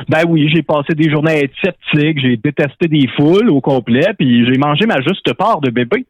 Ben 0.10 0.24
oui, 0.28 0.50
j'ai 0.54 0.64
passé 0.64 0.94
des 0.94 1.10
journées 1.10 1.32
à 1.32 1.44
être 1.44 1.54
sceptique, 1.64 2.20
j'ai 2.20 2.38
détesté 2.38 2.88
des 2.88 3.08
foules 3.16 3.50
au 3.50 3.62
complet, 3.62 4.08
puis 4.18 4.46
j'ai 4.46 4.58
mangé 4.58 4.86
ma 4.86 5.00
juste 5.02 5.34
part 5.34 5.62
de 5.62 5.70
bébé. 5.70 6.06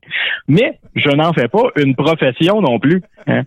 Mais 0.47 0.80
je 0.95 1.09
n'en 1.09 1.34
fais 1.34 1.47
pas 1.47 1.70
une 1.76 1.95
profession 1.95 2.62
non 2.62 2.80
plus. 2.80 3.03
Hein? 3.28 3.43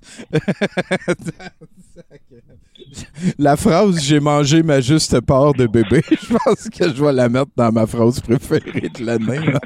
La 3.38 3.56
phrase 3.56 4.04
j'ai 4.04 4.20
mangé 4.20 4.64
ma 4.64 4.82
juste 4.82 5.22
part 5.22 5.54
de 5.54 5.68
bébé, 5.68 6.02
je 6.10 6.34
pense 6.34 6.70
que 6.70 6.86
je 6.96 7.04
vais 7.04 7.14
la 7.14 7.30
mettre 7.30 7.52
dans 7.56 7.72
ma 7.72 7.86
phrase 7.86 8.20
préférée 8.20 8.90
de 8.90 9.06
l'année. 9.06 9.46
là. 9.46 9.60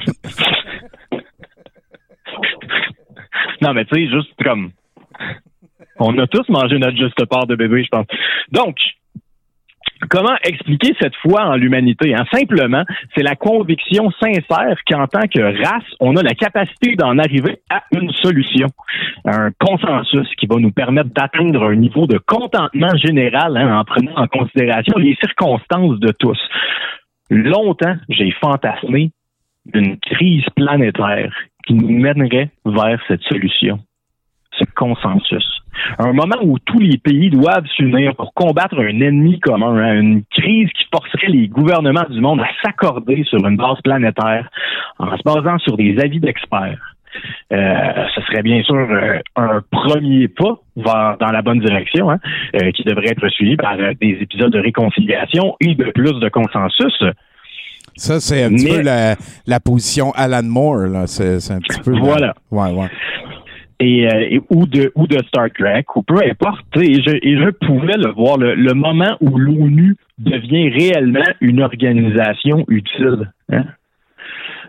Non, 3.64 3.74
mais 3.74 3.86
tu 3.86 3.96
sais, 3.96 4.12
juste 4.12 4.34
comme. 4.44 4.72
On 6.00 6.18
a 6.18 6.28
tous 6.28 6.50
mangé 6.50 6.78
notre 6.80 6.98
juste 6.98 7.26
part 7.28 7.48
de 7.48 7.56
bébé, 7.56 7.84
je 7.84 7.90
pense. 7.90 8.08
Donc, 8.52 8.76
comment 10.10 10.36
expliquer 10.44 10.94
cette 11.00 11.16
foi 11.18 11.46
en 11.46 11.56
l'humanité? 11.56 12.14
Hein? 12.14 12.26
Simplement, 12.30 12.84
c'est 13.16 13.24
la 13.24 13.36
conviction 13.36 14.12
sincère 14.20 14.76
qu'en 14.86 15.08
tant 15.08 15.28
que 15.34 15.64
race, 15.64 15.86
on 16.02 16.18
a 16.18 16.24
la 16.24 16.34
capacité 16.34 16.96
d'en 16.98 17.18
arriver 17.20 17.60
à 17.70 17.84
une 17.94 18.12
solution, 18.12 18.68
un 19.24 19.52
consensus 19.60 20.28
qui 20.38 20.48
va 20.48 20.58
nous 20.58 20.72
permettre 20.72 21.12
d'atteindre 21.12 21.64
un 21.64 21.76
niveau 21.76 22.06
de 22.06 22.18
contentement 22.18 22.96
général 22.98 23.56
hein, 23.56 23.78
en 23.80 23.86
prenant 23.86 24.18
en 24.18 24.28
considération 24.28 24.98
les 24.98 25.16
circonstances 25.16 26.00
de 26.00 26.12
tous. 26.12 26.40
Longtemps, 27.30 27.96
j'ai 28.10 28.32
fantasmé 28.32 29.12
une 29.74 29.98
crise 30.00 30.44
planétaire 30.54 31.34
qui 31.66 31.74
nous 31.74 31.90
mènerait 31.90 32.50
vers 32.66 33.00
cette 33.08 33.24
solution, 33.24 33.80
ce 34.58 34.64
consensus. 34.76 35.46
Un 35.98 36.14
moment 36.14 36.38
où 36.44 36.60
tous 36.60 36.80
les 36.80 36.98
pays 36.98 37.30
doivent 37.30 37.66
s'unir 37.76 38.16
pour 38.16 38.34
combattre 38.34 38.80
un 38.80 39.00
ennemi 39.02 39.40
commun, 39.40 39.78
hein, 39.78 40.00
une 40.00 40.24
crise 40.26 40.70
qui 40.70 40.86
forcerait 40.92 41.30
les 41.30 41.48
gouvernements 41.48 42.06
du 42.10 42.22
monde 42.22 42.42
à 42.42 42.48
s'accorder 42.62 43.24
sur 43.24 43.46
une 43.46 43.58
base 43.58 43.82
planétaire 43.84 44.50
en 45.00 45.18
se 45.18 45.24
basant 45.24 45.58
sur 45.60 45.76
des 45.78 46.00
avis 46.00 46.20
d'experts. 46.20 46.94
euh, 47.52 48.06
ce 48.16 48.22
serait 48.22 48.42
bien 48.42 48.62
sûr 48.64 48.76
euh, 48.76 49.20
un 49.36 49.62
premier 49.72 50.28
pas 50.28 50.58
vers, 50.76 51.18
dans 51.20 51.32
la 51.32 51.42
bonne 51.42 51.60
direction, 51.60 52.10
hein, 52.10 52.20
euh, 52.56 52.72
qui 52.72 52.84
devrait 52.84 53.10
être 53.10 53.28
suivi 53.30 53.56
par 53.56 53.74
euh, 53.74 53.94
des 54.00 54.18
épisodes 54.22 54.52
de 54.52 54.60
réconciliation 54.60 55.56
et 55.60 55.76
de 55.76 55.92
plus 55.92 56.20
de 56.20 56.30
consensus. 56.30 57.04
Ça, 57.96 58.20
c'est 58.20 58.44
un 58.44 58.50
petit 58.50 58.66
Mais- 58.66 58.78
peu 58.78 58.82
la, 58.82 59.16
la 59.48 59.60
position 59.60 60.12
Alan 60.16 60.44
Moore. 60.44 60.88
là. 60.88 61.08
C'est 61.08 61.36
un 61.52 61.60
petit 61.60 61.80
peu. 61.82 61.92
la- 61.94 62.00
Voilà. 62.02 62.34
Ouais, 62.52 62.72
ouais. 62.72 62.90
et, 63.80 64.08
euh, 64.08 64.28
et- 64.30 64.42
ou 64.50 64.66
de 64.66 64.92
ou 64.96 65.08
de 65.08 65.18
Star 65.28 65.48
Trek 65.58 65.86
ou 65.96 66.04
peu 66.04 66.16
importe. 66.30 66.66
je, 66.76 66.80
et 66.82 67.38
je 67.38 67.50
pouvais 67.66 67.98
le 67.98 68.12
voir 68.14 68.38
le, 68.38 68.56
le 68.56 68.74
moment 68.74 69.16
où 69.22 69.38
l'ONU 69.38 69.96
devient 70.20 70.70
réellement 70.70 71.26
une 71.42 71.62
organisation 71.62 72.64
utile. 72.70 73.32
hein. 73.52 73.66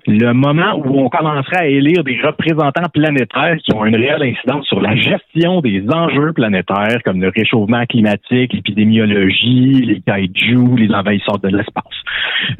Le 0.06 0.32
moment 0.32 0.74
où 0.76 1.00
on 1.00 1.08
commencerait 1.08 1.60
à 1.60 1.66
élire 1.66 2.04
des 2.04 2.20
représentants 2.20 2.88
planétaires 2.92 3.56
qui 3.64 3.74
ont 3.74 3.86
une 3.86 3.96
réelle 3.96 4.22
incidence 4.22 4.66
sur 4.66 4.80
la 4.80 4.94
gestion 4.96 5.62
des 5.62 5.82
enjeux 5.88 6.34
planétaires 6.34 7.02
comme 7.04 7.22
le 7.22 7.32
réchauffement 7.34 7.86
climatique, 7.86 8.52
l'épidémiologie, 8.52 9.80
les 9.80 10.00
kaiju, 10.02 10.76
les 10.76 10.94
envahisseurs 10.94 11.38
de 11.38 11.48
l'espace. 11.48 11.84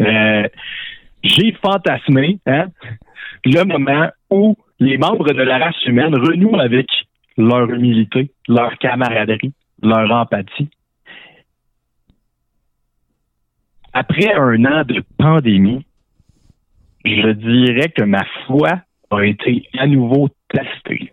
Euh, 0.00 0.48
J'ai 1.22 1.52
fantasmé 1.62 2.38
hein, 2.46 2.66
le 3.44 3.64
moment 3.64 4.08
où 4.30 4.56
les 4.80 4.96
membres 4.96 5.32
de 5.32 5.42
la 5.42 5.58
race 5.58 5.84
humaine 5.86 6.14
renouent 6.14 6.58
avec 6.58 6.86
leur 7.36 7.68
humilité, 7.70 8.30
leur 8.48 8.76
camaraderie, 8.78 9.52
leur 9.82 10.10
empathie. 10.10 10.70
Après 13.92 14.32
un 14.34 14.64
an 14.64 14.82
de 14.84 15.02
pandémie, 15.18 15.84
je 17.04 17.30
dirais 17.32 17.88
que 17.90 18.02
ma 18.02 18.24
foi 18.46 18.80
a 19.10 19.24
été 19.24 19.68
à 19.78 19.86
nouveau 19.86 20.28
testée. 20.48 21.12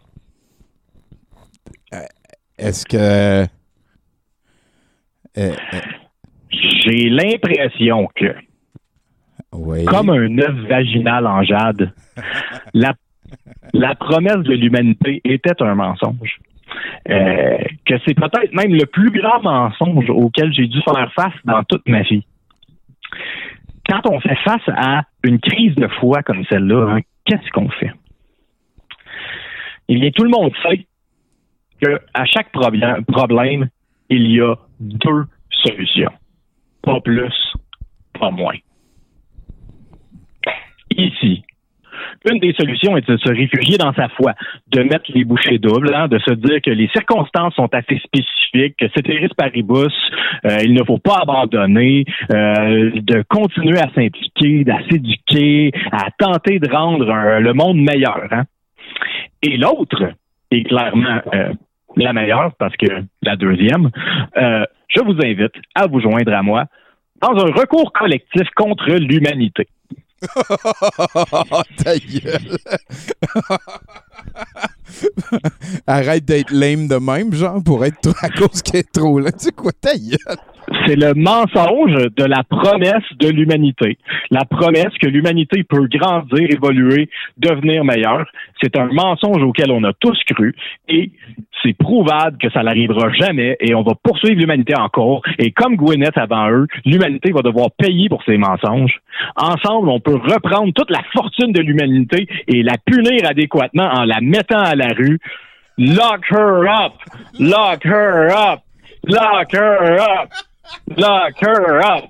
Est-ce 2.58 2.86
que. 2.86 2.96
euh, 2.98 3.46
euh, 5.38 5.52
J'ai 6.50 7.10
l'impression 7.10 8.08
que, 8.16 8.36
oui. 9.52 9.86
comme 9.86 10.10
un 10.12 10.38
œuf 10.38 10.56
vaginal 10.70 11.28
en 11.28 11.44
jade, 11.44 11.92
la, 12.74 12.94
la 13.74 13.96
promesse 13.96 14.44
de 14.44 14.54
l'humanité 14.54 15.22
était 15.26 15.62
un 15.62 15.76
mensonge. 15.76 16.39
Euh, 17.10 17.58
que 17.86 17.96
c'est 18.06 18.14
peut-être 18.14 18.54
même 18.54 18.74
le 18.74 18.86
plus 18.86 19.12
grand 19.12 19.42
mensonge 19.42 20.10
auquel 20.10 20.54
j'ai 20.54 20.68
dû 20.68 20.82
faire 20.84 21.12
face 21.14 21.34
dans 21.44 21.64
toute 21.64 21.86
ma 21.88 22.04
vie. 22.04 22.26
Quand 23.89 24.08
on 24.10 24.20
fait 24.22 24.38
face 24.46 24.62
à 24.68 25.04
une 25.24 25.40
crise 25.40 25.76
de 25.76 25.88
foi 25.88 26.24
comme 26.24 26.44
celle-là, 26.46 26.96
hein, 26.96 27.00
qu'est-ce 27.26 27.50
qu'on 27.52 27.70
fait? 27.70 27.92
Eh 29.88 29.96
bien, 30.00 30.12
tout 30.12 30.24
le 30.24 30.30
monde 30.30 30.52
sait 30.64 30.86
que 31.82 32.00
à 32.14 32.26
chaque 32.26 32.52
problème, 32.52 33.70
il 34.10 34.32
y 34.32 34.42
a 34.42 34.56
deux 34.80 35.26
solutions. 35.50 36.12
Pas 36.82 37.00
plus, 37.02 37.34
pas 38.20 38.32
moins. 38.32 38.58
Ici, 40.92 41.44
une 42.30 42.39
des 42.39 42.54
solutions 42.54 42.98
est 42.98 43.08
de 43.08 43.18
se 43.18 43.30
réfugier 43.30 43.78
dans 43.78 43.94
sa 43.94 44.10
foi, 44.10 44.34
de 44.68 44.84
mettre 44.84 45.12
les 45.14 45.24
bouchées 45.24 45.58
doubles, 45.58 45.94
hein, 45.94 46.08
de 46.08 46.20
se 46.20 46.34
dire 46.34 46.62
que 46.62 46.72
les 46.72 46.88
circonstances 46.89 47.56
sont 47.56 47.70
assez 47.74 48.00
spécifiques, 48.00 48.78
que 48.78 48.86
c'est 48.96 49.08
Ceteris 49.08 49.30
paribus, 49.36 49.94
euh, 50.46 50.58
il 50.64 50.74
ne 50.74 50.84
faut 50.84 50.98
pas 50.98 51.20
abandonner, 51.22 52.06
euh, 52.32 52.92
de 52.94 53.24
continuer 53.28 53.80
à 53.80 53.89
s'impliquer, 53.94 54.64
à 54.70 54.80
s'éduquer, 54.89 55.72
à 55.92 56.10
tenter 56.18 56.60
de 56.60 56.70
rendre 56.70 57.10
euh, 57.10 57.39
le 57.39 57.54
monde 57.54 57.78
meilleur. 57.78 58.22
hein. 58.32 58.44
Et 59.42 59.58
l'autre 59.58 60.14
est 60.52 60.64
clairement 60.64 61.22
la 61.96 62.14
meilleure, 62.14 62.52
parce 62.60 62.76
que 62.78 62.88
la 63.24 63.36
deuxième, 63.36 63.89
je 64.36 65.04
vous 65.04 65.16
invite 65.24 65.56
à 65.74 65.88
vous 65.88 66.00
joindre 66.00 66.34
à 66.34 66.44
moi 66.44 66.66
dans 67.22 67.32
un 67.32 67.52
recours 67.52 67.92
collectif 67.94 68.48
contre 68.56 68.92
l'humanité. 68.92 69.68
Ta 71.78 71.98
gueule. 71.98 72.58
Arrête 75.88 76.26
d'être 76.26 76.52
lame 76.52 76.88
de 76.88 76.96
même, 76.98 77.34
genre, 77.34 77.64
pour 77.64 77.84
être 77.86 78.14
à 78.22 78.30
cause 78.30 78.62
qu'elle 78.62 78.82
est 78.82 78.92
trop 78.92 79.20
là. 79.20 79.32
Tu 79.32 79.46
sais 79.46 79.52
quoi, 79.52 79.72
ta 79.72 79.96
gueule? 79.98 80.18
C'est 80.86 80.95
le 80.95 81.14
mensonge 81.14 81.93
de 82.16 82.24
la 82.24 82.43
promesse 82.43 83.03
de 83.20 83.30
l'humanité. 83.30 83.97
La 84.30 84.45
promesse 84.45 84.95
que 85.01 85.07
l'humanité 85.07 85.64
peut 85.64 85.88
grandir, 85.88 86.47
évoluer, 86.49 87.09
devenir 87.38 87.84
meilleure. 87.84 88.26
C'est 88.62 88.78
un 88.78 88.88
mensonge 88.91 89.43
auquel 89.43 89.72
on 89.72 89.84
a 89.84 89.93
tous 89.93 90.18
cru 90.28 90.55
et 90.88 91.12
c'est 91.64 91.74
prouvable 91.74 92.38
que 92.38 92.49
ça 92.51 92.64
n'arrivera 92.64 93.12
jamais 93.14 93.57
et 93.59 93.76
on 93.76 93.84
va 93.84 93.93
poursuivre 94.01 94.39
l'humanité 94.39 94.74
encore. 94.76 95.22
Et 95.39 95.51
comme 95.51 95.76
Gwyneth 95.76 96.18
avant 96.18 96.49
eux, 96.49 96.68
l'humanité 96.86 97.32
va 97.32 97.41
devoir 97.41 97.70
payer 97.78 98.09
pour 98.09 98.24
ces 98.24 98.38
mensonges. 98.38 98.99
Ensemble, 99.36 99.89
on 99.89 99.99
peut 99.99 100.16
reprendre 100.16 100.74
toute 100.74 100.89
la 100.89 101.03
fortune 101.14 101.51
de 101.51 101.62
l'humanité 101.62 102.28
et 102.47 102.64
la 102.64 102.78
punir 102.86 103.26
adéquatement 103.28 103.89
en 103.91 104.05
la 104.05 104.22
mettant 104.22 104.62
à 104.62 104.76
la 104.76 104.88
rue. 104.88 105.20
Lock 105.78 106.26
her 106.32 106.68
up! 106.68 106.93
Lock 107.39 107.86
her 107.86 108.30
up! 108.32 108.62
Lock 109.03 109.53
her 109.53 109.99
up! 109.99 110.30
Lock 110.97 111.41
her 111.41 111.80
up! 111.84 112.05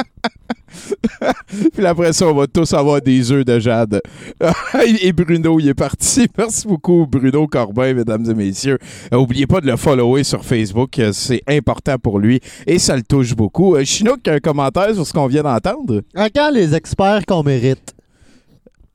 Puis 1.74 1.84
après 1.86 2.12
ça, 2.12 2.26
on 2.26 2.34
va 2.34 2.46
tous 2.46 2.72
avoir 2.72 3.00
des 3.00 3.32
œufs 3.32 3.44
de 3.44 3.58
jade. 3.58 4.00
et 5.02 5.12
Bruno, 5.12 5.58
il 5.60 5.68
est 5.68 5.74
parti. 5.74 6.26
Merci 6.38 6.66
beaucoup, 6.66 7.06
Bruno 7.06 7.46
Corbin, 7.46 7.94
mesdames 7.94 8.30
et 8.30 8.34
messieurs. 8.34 8.78
Euh, 9.12 9.16
oubliez 9.16 9.46
pas 9.46 9.60
de 9.60 9.66
le 9.66 9.76
follower 9.76 10.24
sur 10.24 10.44
Facebook. 10.44 10.98
euh, 10.98 11.12
C'est 11.12 11.42
important 11.48 11.98
pour 11.98 12.18
lui 12.18 12.40
et 12.66 12.78
ça 12.78 12.96
le 12.96 13.02
touche 13.02 13.34
beaucoup. 13.34 13.74
Euh, 13.76 13.84
Chinook, 13.84 14.26
un 14.28 14.38
commentaire 14.38 14.94
sur 14.94 15.06
ce 15.06 15.12
qu'on 15.12 15.26
vient 15.26 15.42
d'entendre? 15.42 16.02
À 16.14 16.30
quand 16.30 16.50
les 16.50 16.74
experts 16.74 17.26
qu'on 17.26 17.42
mérite? 17.42 17.94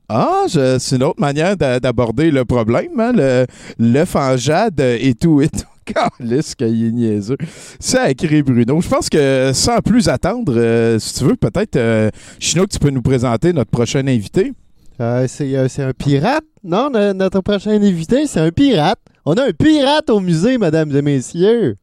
Ah, 0.08 0.44
c'est 0.48 0.96
une 0.96 1.02
autre 1.02 1.20
manière 1.20 1.56
d'a- 1.56 1.80
d'aborder 1.80 2.30
le 2.30 2.44
problème, 2.44 2.98
hein, 3.00 3.12
le 3.14 3.46
l'œuf 3.78 4.14
en 4.16 4.36
jade 4.36 4.78
et 4.80 5.14
tout 5.14 5.40
et 5.40 5.48
tout. 5.48 5.64
Calisse 6.18 6.54
qu'il 6.54 6.86
est 6.86 6.90
niaiseux. 6.92 7.36
Sacré 7.78 8.42
Bruno. 8.42 8.80
Je 8.80 8.88
pense 8.88 9.08
que 9.08 9.50
sans 9.52 9.80
plus 9.80 10.08
attendre, 10.08 10.54
euh, 10.56 10.98
si 10.98 11.14
tu 11.14 11.24
veux, 11.24 11.36
peut-être, 11.36 11.76
euh, 11.76 12.10
Chinook, 12.38 12.68
tu 12.70 12.78
peux 12.78 12.90
nous 12.90 13.02
présenter 13.02 13.52
notre 13.52 13.70
prochain 13.70 14.06
invité. 14.06 14.52
Euh, 15.00 15.26
c'est 15.28 15.56
euh, 15.56 15.68
c'est 15.68 15.82
un 15.82 15.92
pirate? 15.92 16.44
Non, 16.62 16.88
no- 16.90 17.12
notre 17.12 17.40
prochain 17.40 17.70
invité, 17.72 18.26
c'est 18.26 18.40
un 18.40 18.50
pirate. 18.50 18.98
On 19.24 19.34
a 19.34 19.44
un 19.48 19.52
pirate 19.52 20.08
au 20.10 20.20
musée, 20.20 20.56
mesdames 20.58 20.94
et 20.94 21.02
messieurs. 21.02 21.76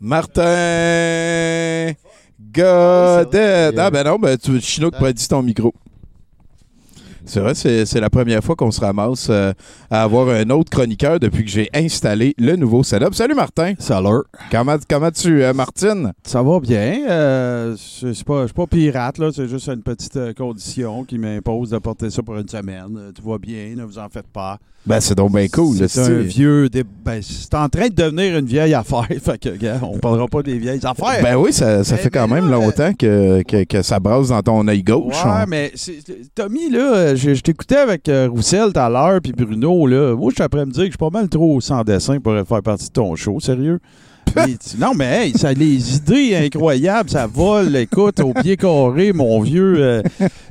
Martin 0.00 1.92
Godet. 2.52 3.72
Ah 3.78 3.90
ben 3.90 4.04
non, 4.04 4.18
ben 4.18 4.36
tu, 4.38 4.60
Chinook, 4.60 4.96
pourrais 4.96 5.12
dire 5.12 5.28
ton 5.28 5.42
micro. 5.42 5.74
C'est 7.24 7.40
vrai, 7.40 7.54
c'est 7.54 8.00
la 8.00 8.10
première 8.10 8.42
fois 8.42 8.56
qu'on 8.56 8.70
se 8.70 8.80
ramasse 8.80 9.28
euh, 9.30 9.52
à 9.90 10.02
avoir 10.02 10.28
un 10.28 10.48
autre 10.50 10.70
chroniqueur 10.70 11.20
depuis 11.20 11.44
que 11.44 11.50
j'ai 11.50 11.68
installé 11.74 12.34
le 12.38 12.56
nouveau 12.56 12.82
setup. 12.82 13.14
Salut 13.14 13.34
Martin. 13.34 13.74
Salut. 13.78 14.22
Comment, 14.50 14.76
comment 14.88 15.10
tu, 15.10 15.42
euh, 15.44 15.52
Martine? 15.52 16.12
Ça 16.24 16.42
va 16.42 16.58
bien. 16.60 17.00
Euh, 17.08 17.76
je 18.00 18.08
ne 18.08 18.12
suis 18.12 18.24
pas, 18.24 18.46
pirate, 18.70 19.18
là. 19.18 19.30
C'est 19.34 19.48
juste 19.48 19.68
une 19.68 19.82
petite 19.82 20.18
condition 20.36 21.04
qui 21.04 21.18
m'impose 21.18 21.70
de 21.70 21.78
porter 21.78 22.10
ça 22.10 22.22
pour 22.22 22.36
une 22.36 22.48
semaine. 22.48 23.12
Tout 23.14 23.28
va 23.30 23.38
bien, 23.38 23.74
ne 23.76 23.84
vous 23.84 23.98
en 23.98 24.08
faites 24.08 24.26
pas. 24.28 24.58
Ben, 24.86 24.98
c'est 24.98 25.14
donc 25.14 25.32
bien 25.32 25.46
cool. 25.48 25.76
C'est 25.90 26.00
un 26.00 26.20
vieux. 26.20 26.70
dé- 26.70 26.84
Ben, 27.04 27.20
c'est 27.22 27.52
en 27.54 27.68
train 27.68 27.88
de 27.88 27.94
devenir 27.94 28.38
une 28.38 28.46
vieille 28.46 28.72
affaire. 28.72 29.06
fait 29.22 29.38
que, 29.38 29.50
gars, 29.50 29.78
on 29.82 29.98
parlera 29.98 30.26
pas 30.26 30.42
des 30.42 30.56
vieilles 30.56 30.80
affaires. 30.86 31.22
Ben 31.22 31.36
oui, 31.36 31.52
ça, 31.52 31.84
ça 31.84 31.96
Ben, 31.96 32.02
fait 32.02 32.08
quand 32.10 32.26
ben 32.26 32.36
même 32.36 32.48
là, 32.50 32.56
longtemps 32.56 32.94
que, 32.94 33.42
que, 33.42 33.64
que 33.64 33.82
ça 33.82 34.00
brasse 34.00 34.28
dans 34.28 34.40
ton 34.40 34.66
œil 34.68 34.82
gauche. 34.82 35.22
Ouais, 35.22 35.30
On- 35.44 35.46
mais 35.46 35.72
Tommy, 36.34 36.70
là, 36.70 37.14
je, 37.20 37.34
je 37.34 37.40
t'écoutais 37.42 37.76
avec 37.76 38.08
euh, 38.08 38.28
Roussel 38.30 38.72
tout 38.72 38.80
à 38.80 38.88
l'heure, 38.88 39.20
puis 39.22 39.32
Bruno, 39.32 39.86
là. 39.86 40.14
Moi, 40.16 40.30
je 40.30 40.34
suis 40.36 40.42
après 40.42 40.64
me 40.66 40.70
dire 40.72 40.80
que 40.82 40.86
je 40.86 40.90
suis 40.92 40.98
pas 40.98 41.10
mal 41.10 41.28
trop 41.28 41.60
sans 41.60 41.82
dessin 41.84 42.18
pour 42.18 42.32
faire 42.32 42.62
partie 42.62 42.86
de 42.88 42.92
ton 42.92 43.14
show, 43.16 43.38
sérieux. 43.40 43.78
Non, 44.78 44.92
mais 44.94 45.26
hey, 45.26 45.32
ça, 45.36 45.52
les 45.52 45.96
idées 45.96 46.36
incroyables, 46.36 47.10
ça 47.10 47.26
vole, 47.26 47.74
écoute, 47.74 48.20
au 48.20 48.32
pied 48.32 48.56
carré, 48.56 49.12
mon 49.12 49.40
vieux. 49.40 49.74
euh, 49.78 50.02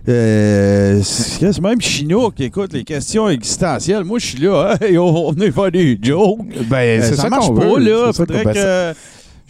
euh, 0.10 1.00
c'est 1.02 1.62
même 1.62 1.80
Chinook, 1.80 2.40
écoute, 2.42 2.74
les 2.74 2.84
questions 2.84 3.30
existentielles. 3.30 4.04
Moi, 4.04 4.20
je 4.20 4.26
suis 4.26 4.40
là, 4.40 4.76
hey, 4.82 4.98
on, 4.98 5.30
on 5.30 5.34
est 5.36 5.52
pas 5.52 5.72
des 5.72 5.98
jokes. 6.02 6.40
Ben, 6.70 7.02
Euh, 7.02 7.04
ça, 7.04 7.16
ça 7.16 7.30
marche 7.30 7.54
pas, 7.54 7.66
veut. 7.66 7.80
là. 7.80 8.12
Faudrait 8.14 8.44
ben, 8.44 8.54
que. 8.54 8.94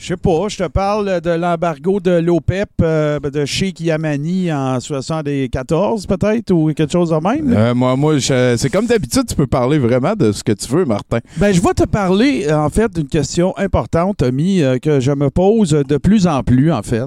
Je 0.01 0.05
sais 0.07 0.17
pas, 0.17 0.47
je 0.47 0.55
te 0.55 0.67
parle 0.69 1.19
de 1.19 1.29
l'embargo 1.31 1.99
de 1.99 2.11
l'OPEP, 2.11 2.69
euh, 2.81 3.19
de 3.19 3.43
Sheikh 3.43 3.81
Yamani 3.81 4.49
en 4.49 4.79
74, 4.79 6.05
peut-être, 6.07 6.51
ou 6.51 6.73
quelque 6.73 6.89
chose 6.93 7.09
de 7.09 7.15
même? 7.17 7.53
Euh, 7.53 7.75
moi, 7.75 7.97
moi 7.97 8.15
c'est 8.21 8.69
comme 8.71 8.85
d'habitude, 8.85 9.23
tu 9.27 9.35
peux 9.35 9.45
parler 9.45 9.77
vraiment 9.77 10.13
de 10.15 10.31
ce 10.31 10.41
que 10.41 10.53
tu 10.53 10.69
veux, 10.71 10.85
Martin. 10.85 11.19
Ben, 11.35 11.51
je 11.51 11.61
vais 11.61 11.73
te 11.73 11.83
parler, 11.83 12.45
euh, 12.47 12.57
en 12.57 12.69
fait, 12.69 12.89
d'une 12.95 13.09
question 13.09 13.53
importante, 13.57 14.17
Tommy, 14.17 14.61
euh, 14.63 14.77
que 14.77 15.01
je 15.01 15.11
me 15.11 15.29
pose 15.29 15.71
de 15.71 15.97
plus 15.97 16.27
en 16.27 16.43
plus, 16.43 16.71
en 16.71 16.81
fait. 16.81 17.03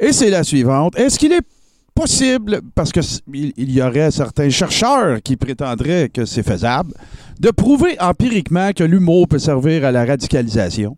Et 0.00 0.10
c'est 0.12 0.30
la 0.30 0.42
suivante. 0.42 0.98
Est-ce 0.98 1.20
qu'il 1.20 1.32
est 1.32 1.46
possible, 1.94 2.62
parce 2.74 2.90
que 2.90 2.98
s- 3.00 3.20
il 3.32 3.52
il 3.56 3.70
y 3.70 3.80
aurait 3.80 4.10
certains 4.10 4.50
chercheurs 4.50 5.22
qui 5.22 5.36
prétendraient 5.36 6.08
que 6.12 6.24
c'est 6.24 6.42
faisable, 6.42 6.92
de 7.38 7.50
prouver 7.52 7.96
empiriquement 8.00 8.72
que 8.74 8.82
l'humour 8.82 9.28
peut 9.28 9.38
servir 9.38 9.84
à 9.84 9.92
la 9.92 10.04
radicalisation? 10.04 10.96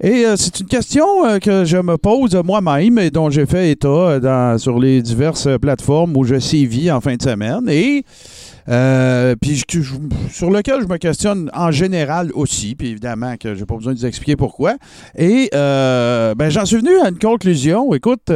Et 0.00 0.24
euh, 0.26 0.36
c'est 0.36 0.60
une 0.60 0.66
question 0.66 1.26
euh, 1.26 1.38
que 1.38 1.64
je 1.64 1.76
me 1.76 1.96
pose 1.98 2.34
moi-même 2.44 2.98
et 2.98 3.10
dont 3.10 3.30
j'ai 3.30 3.46
fait 3.46 3.72
état 3.72 3.88
euh, 3.88 4.20
dans- 4.20 4.56
sur 4.56 4.78
les 4.78 5.02
diverses 5.02 5.48
plateformes 5.60 6.16
où 6.16 6.22
je 6.24 6.38
sévis 6.38 6.90
en 6.90 7.00
fin 7.00 7.16
de 7.16 7.22
semaine. 7.22 7.68
Et 7.68 8.04
puis 9.40 9.62
sur 10.30 10.50
lequel 10.50 10.82
je 10.82 10.86
me 10.86 10.98
questionne 10.98 11.50
en 11.54 11.70
général 11.70 12.30
aussi, 12.34 12.74
puis 12.76 12.88
évidemment 12.90 13.36
que 13.36 13.54
j'ai 13.54 13.64
pas 13.64 13.74
besoin 13.76 13.94
de 13.94 13.98
vous 13.98 14.06
expliquer 14.06 14.36
pourquoi. 14.36 14.76
Et 15.16 15.48
ben, 15.52 16.48
j'en 16.50 16.66
suis 16.66 16.76
venu 16.76 16.96
à 17.02 17.08
une 17.08 17.18
conclusion. 17.18 17.92
Écoute, 17.94 18.30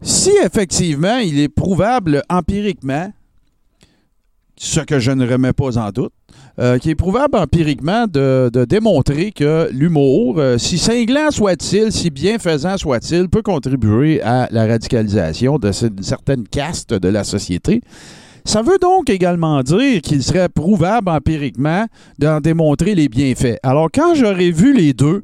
si 0.00 0.30
effectivement 0.42 1.18
il 1.18 1.38
est 1.38 1.50
prouvable 1.50 2.22
empiriquement, 2.30 3.12
ce 4.56 4.80
que 4.80 4.98
je 4.98 5.10
ne 5.12 5.30
remets 5.30 5.52
pas 5.52 5.76
en 5.76 5.90
doute, 5.90 6.12
euh, 6.58 6.78
qui 6.78 6.90
est 6.90 6.94
prouvable 6.94 7.36
empiriquement 7.38 8.06
de, 8.06 8.50
démontrer 8.68 9.32
que 9.32 9.68
l'humour, 9.72 10.36
euh, 10.38 10.58
si 10.58 10.78
cinglant 10.78 11.30
soit-il, 11.30 11.90
si 11.92 12.10
bienfaisant 12.10 12.76
soit-il, 12.76 13.28
peut 13.28 13.42
contribuer 13.42 14.20
à 14.22 14.48
la 14.50 14.66
radicalisation 14.66 15.58
de 15.58 15.72
ce- 15.72 15.86
d'une 15.86 16.02
certaine 16.04 16.46
caste 16.46 16.92
de 16.92 17.08
la 17.08 17.24
société. 17.24 17.80
Ça 18.44 18.60
veut 18.62 18.78
donc 18.80 19.08
également 19.08 19.62
dire 19.62 20.02
qu'il 20.02 20.22
serait 20.22 20.48
prouvable 20.48 21.08
empiriquement 21.08 21.86
d'en 22.18 22.40
démontrer 22.40 22.94
les 22.94 23.08
bienfaits. 23.08 23.58
Alors, 23.62 23.88
quand 23.94 24.14
j'aurais 24.14 24.50
vu 24.50 24.72
les 24.74 24.92
deux, 24.92 25.22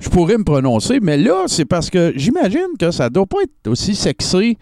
je 0.00 0.08
pourrais 0.08 0.38
me 0.38 0.44
prononcer, 0.44 0.98
mais 1.00 1.16
là, 1.16 1.44
c'est 1.46 1.64
parce 1.64 1.88
que 1.90 2.12
j'imagine 2.16 2.76
que 2.78 2.90
ça 2.90 3.10
doit 3.10 3.26
pas 3.26 3.42
être 3.42 3.68
aussi 3.70 3.94
sexy 3.94 4.56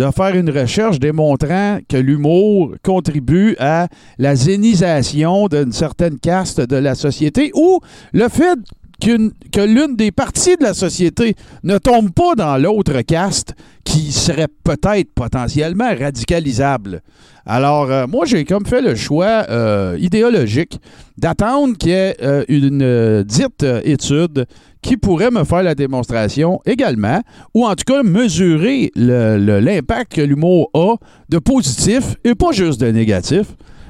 de 0.00 0.10
faire 0.10 0.34
une 0.34 0.48
recherche 0.48 0.98
démontrant 0.98 1.78
que 1.86 1.98
l'humour 1.98 2.74
contribue 2.82 3.54
à 3.58 3.86
la 4.16 4.34
zénisation 4.34 5.46
d'une 5.46 5.72
certaine 5.72 6.18
caste 6.18 6.58
de 6.58 6.76
la 6.76 6.94
société 6.94 7.50
ou 7.54 7.80
le 8.14 8.28
fait 8.30 8.58
que 8.98 9.60
l'une 9.60 9.96
des 9.96 10.10
parties 10.10 10.56
de 10.56 10.62
la 10.62 10.72
société 10.72 11.34
ne 11.64 11.76
tombe 11.76 12.12
pas 12.12 12.34
dans 12.34 12.56
l'autre 12.56 13.02
caste 13.02 13.54
qui 13.84 14.10
serait 14.10 14.48
peut-être 14.64 15.12
potentiellement 15.14 15.94
radicalisable. 15.98 17.02
Alors, 17.44 17.90
euh, 17.90 18.06
moi, 18.06 18.24
j'ai 18.26 18.44
comme 18.44 18.64
fait 18.64 18.82
le 18.82 18.94
choix 18.94 19.46
euh, 19.50 19.96
idéologique 19.98 20.78
d'attendre 21.18 21.76
qu'il 21.76 21.90
y 21.90 21.94
ait 21.94 22.16
euh, 22.22 22.44
une 22.48 23.22
dite 23.24 23.66
étude 23.84 24.46
qui 24.82 24.96
pourrait 24.96 25.30
me 25.30 25.44
faire 25.44 25.62
la 25.62 25.74
démonstration 25.74 26.60
également, 26.64 27.20
ou 27.54 27.66
en 27.66 27.74
tout 27.74 27.84
cas 27.86 28.02
mesurer 28.02 28.90
l'impact 28.96 30.14
que 30.14 30.20
l'humour 30.22 30.70
a 30.74 30.94
de 31.28 31.38
positif 31.38 32.16
et 32.24 32.34
pas 32.34 32.52
juste 32.52 32.80
de 32.80 32.90
négatif. 32.90 33.46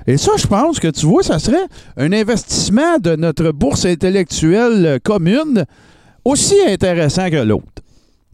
Et 0.06 0.16
ça, 0.16 0.32
je 0.36 0.46
pense 0.46 0.80
que 0.80 0.88
tu 0.88 1.06
vois, 1.06 1.22
ça 1.22 1.38
serait 1.38 1.66
un 1.96 2.12
investissement 2.12 2.98
de 2.98 3.14
notre 3.16 3.52
bourse 3.52 3.84
intellectuelle 3.84 4.98
commune 5.04 5.64
aussi 6.24 6.54
intéressant 6.66 7.30
que 7.30 7.36
l'autre. 7.36 7.64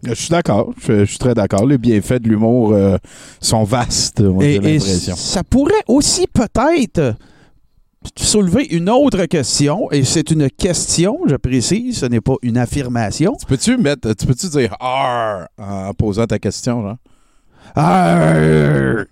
Je 0.03 0.15
suis 0.15 0.29
d'accord. 0.31 0.73
Je, 0.87 1.01
je 1.01 1.05
suis 1.11 1.19
très 1.19 1.35
d'accord. 1.35 1.67
Les 1.67 1.79
bienfaits 1.79 2.23
de 2.23 2.29
l'humour 2.29 2.73
euh, 2.73 2.97
sont 3.41 3.65
vastes, 3.65 4.21
moi, 4.21 4.45
Et, 4.45 4.53
j'ai 4.53 4.57
et 4.57 4.73
l'impression. 4.79 5.17
ça 5.17 5.43
pourrait 5.43 5.73
aussi 5.89 6.27
peut-être 6.33 7.15
soulever 8.17 8.67
une 8.71 8.89
autre 8.91 9.25
question, 9.27 9.91
et 9.91 10.05
c'est 10.05 10.31
une 10.31 10.51
question, 10.51 11.21
je 11.27 11.37
précise, 11.37 11.99
ce 11.99 12.07
n'est 12.07 12.21
pas 12.21 12.35
une 12.43 12.59
affirmation. 12.59 13.35
Tu 13.39 13.47
peux-tu 13.47 13.77
mettre, 13.77 14.13
tu 14.15 14.27
peux-tu 14.27 14.49
dire 14.49 14.77
R 14.81 15.47
en 15.59 15.93
posant 15.95 16.27
ta 16.27 16.39
question, 16.39 16.83
genre? 16.83 16.97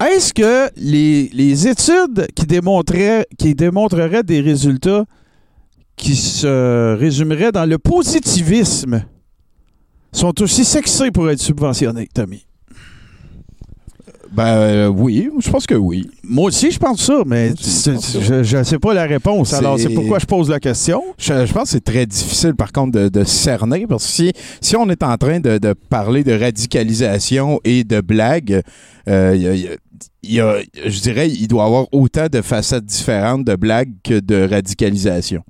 Est-ce 0.00 0.34
que 0.34 0.70
les, 0.76 1.28
les 1.32 1.68
études 1.68 2.26
qui 2.34 2.46
démontreraient, 2.46 3.26
qui 3.38 3.54
démontreraient 3.54 4.22
des 4.22 4.40
résultats 4.40 5.04
qui 5.96 6.16
se 6.16 6.96
résumeraient 6.96 7.52
dans 7.52 7.68
le 7.68 7.78
positivisme 7.78 9.04
sont 10.12 10.42
aussi 10.42 10.64
sexy 10.64 11.10
pour 11.10 11.30
être 11.30 11.40
subventionnés, 11.40 12.08
Tommy? 12.12 12.44
Ben 14.34 14.46
euh, 14.46 14.86
oui, 14.88 15.28
je 15.40 15.50
pense 15.50 15.66
que 15.66 15.74
oui. 15.74 16.08
Moi 16.24 16.46
aussi, 16.46 16.70
je 16.70 16.78
pense 16.78 17.02
ça, 17.02 17.22
mais 17.26 17.52
je 18.42 18.56
ne 18.56 18.62
sais 18.62 18.78
pas 18.78 18.94
la 18.94 19.04
réponse. 19.04 19.52
Alors, 19.58 19.78
c'est 19.78 19.88
pourquoi 19.94 20.18
je 20.18 20.26
pose 20.26 20.48
la 20.48 20.58
question. 20.58 21.02
Je, 21.18 21.44
je 21.46 21.52
pense 21.52 21.64
que 21.64 21.68
c'est 21.70 21.84
très 21.84 22.06
difficile, 22.06 22.54
par 22.54 22.72
contre, 22.72 22.98
de, 22.98 23.08
de 23.08 23.24
cerner, 23.24 23.86
parce 23.86 24.06
que 24.06 24.10
si, 24.10 24.32
si 24.60 24.74
on 24.76 24.88
est 24.88 25.02
en 25.02 25.16
train 25.18 25.38
de, 25.40 25.58
de 25.58 25.74
parler 25.74 26.24
de 26.24 26.32
radicalisation 26.32 27.60
et 27.64 27.84
de 27.84 28.00
blague, 28.00 28.62
euh, 29.08 29.36
y 29.36 29.46
a- 29.48 29.54
il 29.54 29.60
y 29.60 29.68
a- 29.68 29.76
il 30.24 30.32
y 30.34 30.40
a- 30.40 30.56
je 30.86 31.00
dirais 31.00 31.28
il 31.28 31.48
doit 31.48 31.64
y 31.64 31.66
avoir 31.66 31.86
autant 31.92 32.26
de 32.32 32.40
facettes 32.42 32.84
différentes 32.86 33.44
de 33.44 33.54
blague 33.56 33.90
que 34.02 34.18
de 34.20 34.48
radicalisation. 34.48 35.42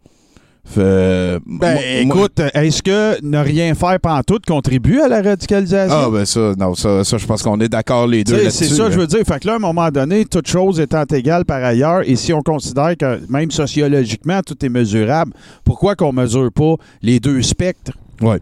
Fait, 0.64 1.38
Ben, 1.44 1.78
écoute, 2.00 2.40
est-ce 2.54 2.82
que 2.82 3.20
ne 3.22 3.38
rien 3.38 3.74
faire 3.74 3.98
pantoute 4.00 4.46
contribue 4.46 5.00
à 5.00 5.08
la 5.08 5.20
radicalisation? 5.20 5.96
Ah, 5.96 6.08
ben 6.10 6.24
ça, 6.24 6.54
non, 6.56 6.74
ça, 6.74 7.04
ça 7.04 7.18
je 7.18 7.26
pense 7.26 7.42
qu'on 7.42 7.60
est 7.60 7.68
d'accord 7.68 8.06
les 8.06 8.24
deux. 8.24 8.48
C'est 8.50 8.66
ça, 8.68 8.90
je 8.90 8.98
veux 8.98 9.06
dire. 9.06 9.22
Fait 9.26 9.40
que 9.40 9.48
là, 9.48 9.54
à 9.54 9.56
un 9.56 9.60
moment 9.60 9.90
donné, 9.90 10.24
toute 10.24 10.46
chose 10.46 10.78
étant 10.80 11.04
égale 11.04 11.44
par 11.44 11.62
ailleurs, 11.62 12.02
et 12.08 12.16
si 12.16 12.32
on 12.32 12.42
considère 12.42 12.96
que 12.96 13.20
même 13.28 13.50
sociologiquement, 13.50 14.40
tout 14.46 14.64
est 14.64 14.68
mesurable, 14.68 15.32
pourquoi 15.64 15.96
qu'on 15.96 16.12
mesure 16.12 16.50
pas 16.52 16.76
les 17.02 17.18
deux 17.20 17.42
spectres? 17.42 17.92
Ouais. 18.20 18.38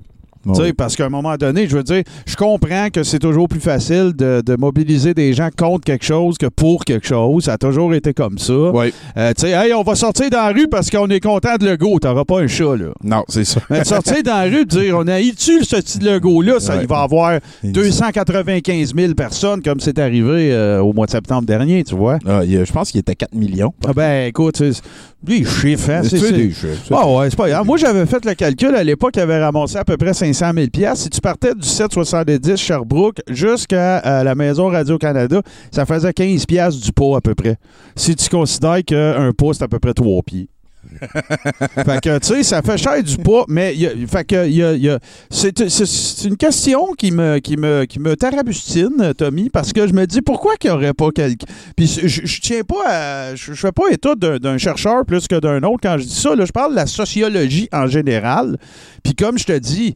Parce 0.77 0.97
qu'à 0.97 1.07
un 1.07 1.11
moment 1.11 1.37
donné, 1.37 1.69
je 1.69 1.77
veux 1.77 1.83
dire, 1.83 2.03
je 2.27 2.37
comprends 2.37 2.89
que 2.93 3.03
c'est 3.03 3.19
toujours 3.19 3.49
plus 3.49 3.61
facile 3.61 4.13
de, 4.17 4.43
de 4.45 4.57
mobiliser 4.57 5.15
des 5.15 5.33
gens 5.33 5.49
contre 5.57 5.85
quelque 5.85 6.05
chose 6.05 6.39
que 6.39 6.47
pour 6.47 6.85
quelque 6.85 7.07
chose. 7.07 7.45
Ça 7.45 7.55
a 7.55 7.59
toujours 7.59 7.93
été 7.95 8.15
comme 8.15 8.39
ça. 8.39 8.53
Ouais. 8.71 8.93
Euh, 9.17 9.33
tu 9.37 9.43
sais, 9.43 9.51
hey, 9.51 9.73
on 9.75 9.83
va 9.83 9.95
sortir 9.95 10.31
dans 10.31 10.39
la 10.47 10.53
rue 10.53 10.69
parce 10.69 10.91
qu'on 10.91 11.09
est 11.09 11.21
content 11.21 11.57
de 11.59 11.67
Legault. 11.67 11.99
T'auras 11.99 12.25
pas 12.25 12.41
un 12.41 12.47
chat, 12.47 12.77
là. 12.77 12.87
Non, 13.05 13.25
c'est 13.29 13.45
ça. 13.45 13.61
Mais 13.71 13.81
de 13.81 13.87
sortir 13.87 14.23
dans 14.23 14.37
la 14.37 14.45
rue, 14.45 14.65
dire 14.65 14.97
on 14.99 15.07
a 15.09 15.21
tu 15.21 15.65
ce 15.65 15.77
petit 15.77 15.99
logo-là, 16.01 16.59
ça, 16.61 16.75
Ouais. 16.77 16.83
il 16.83 16.89
va 16.89 17.01
avoir 17.03 17.39
295 17.63 18.95
000 18.95 19.15
personnes 19.15 19.63
comme 19.63 19.81
c'est 19.81 19.99
arrivé 19.99 20.53
euh, 20.53 20.81
au 20.81 20.93
mois 20.93 21.07
de 21.07 21.11
septembre 21.11 21.47
dernier, 21.47 21.85
tu 21.85 21.95
vois. 21.95 22.19
Ah, 22.27 22.41
je 22.45 22.73
pense 22.73 22.91
qu'il 22.91 23.01
était 23.01 23.15
4 23.15 23.35
millions. 23.35 23.73
Ah 23.87 23.93
ben 23.95 24.27
écoute, 24.29 24.63
des 25.23 25.45
chiffres, 25.45 25.91
hein, 25.91 26.03
C'est 26.03 26.33
des 26.33 26.51
chiffres, 26.51 26.93
Ah 26.93 27.07
ouais, 27.09 27.29
c'est 27.31 27.37
pas 27.37 27.49
grave. 27.49 27.67
Moi, 27.67 27.77
j'avais 27.77 28.07
fait 28.07 28.25
le 28.25 28.35
calcul 28.35 28.75
à 28.75 28.83
l'époque, 28.83 29.13
il 29.17 29.21
avait 29.21 29.43
ramassé 29.43 29.77
à 29.77 29.85
peu 29.85 29.97
près 29.97 30.15
500 30.15 30.53
000 30.55 30.95
Si 30.95 31.11
tu 31.11 31.21
partais 31.21 31.55
du 31.55 31.67
770 31.67 32.57
Sherbrooke 32.57 33.21
jusqu'à 33.29 34.01
euh, 34.05 34.23
la 34.25 34.35
maison 34.35 34.69
Radio-Canada, 34.69 35.43
ça 35.71 35.85
faisait 35.85 36.13
15 36.13 36.81
du 36.81 36.93
pot 36.93 37.17
à 37.17 37.21
peu 37.21 37.35
près. 37.35 37.57
Si 37.97 38.17
tu 38.17 38.29
considères 38.29 38.83
qu'un 38.85 39.33
pot, 39.37 39.53
c'est 39.53 39.65
à 39.65 39.69
peu 39.69 39.79
près 39.79 39.93
3 39.93 40.23
pieds. 40.23 40.49
Fait 41.85 42.01
que, 42.01 42.19
tu 42.19 42.27
sais, 42.27 42.43
ça 42.43 42.63
fait 42.63 42.79
cher 42.79 43.03
du 43.03 43.17
poids, 43.19 43.45
mais 43.49 43.75
y 43.77 43.87
a- 43.87 43.93
y 44.77 44.89
a- 44.89 44.99
c'est, 45.31 46.25
une 46.25 46.37
question 46.37 46.93
qui 46.95 47.11
me, 47.13 47.39
qui 47.39 47.57
me, 47.57 47.85
qui 47.85 47.99
me 48.01 48.17
tarabustine, 48.17 49.13
Tommy, 49.17 49.51
parce 49.51 49.73
que 49.73 49.87
je 49.87 49.93
me 49.93 50.07
dis 50.07 50.23
pourquoi 50.23 50.57
qu'il 50.57 50.71
n'y 50.71 50.77
aurait 50.77 50.95
pas 50.95 51.11
quelqu'un. 51.11 51.47
Puis 51.77 51.87
je, 51.87 52.27
je 52.27 52.41
tiens 52.41 52.63
pas 52.63 52.83
à. 52.87 53.35
Je, 53.35 53.53
je 53.53 53.61
fais 53.61 53.73
pas 53.73 53.85
état 53.91 54.15
d'un, 54.15 54.59
chercheur 54.59 55.05
plus 55.07 55.27
que 55.29 55.39
d'un 55.39 55.63
autre 55.63 55.81
quand 55.83 55.97
je 55.99 56.05
dis 56.05 56.15
ça. 56.15 56.35
Là, 56.35 56.45
je 56.45 56.53
parle 56.53 56.73
de 56.73 56.77
la 56.77 56.87
sociologie 56.87 57.69
en 57.73 57.87
général. 57.87 58.57
Puis 59.03 59.15
comme 59.15 59.39
je 59.39 59.45
te 59.45 59.59
dis, 59.59 59.95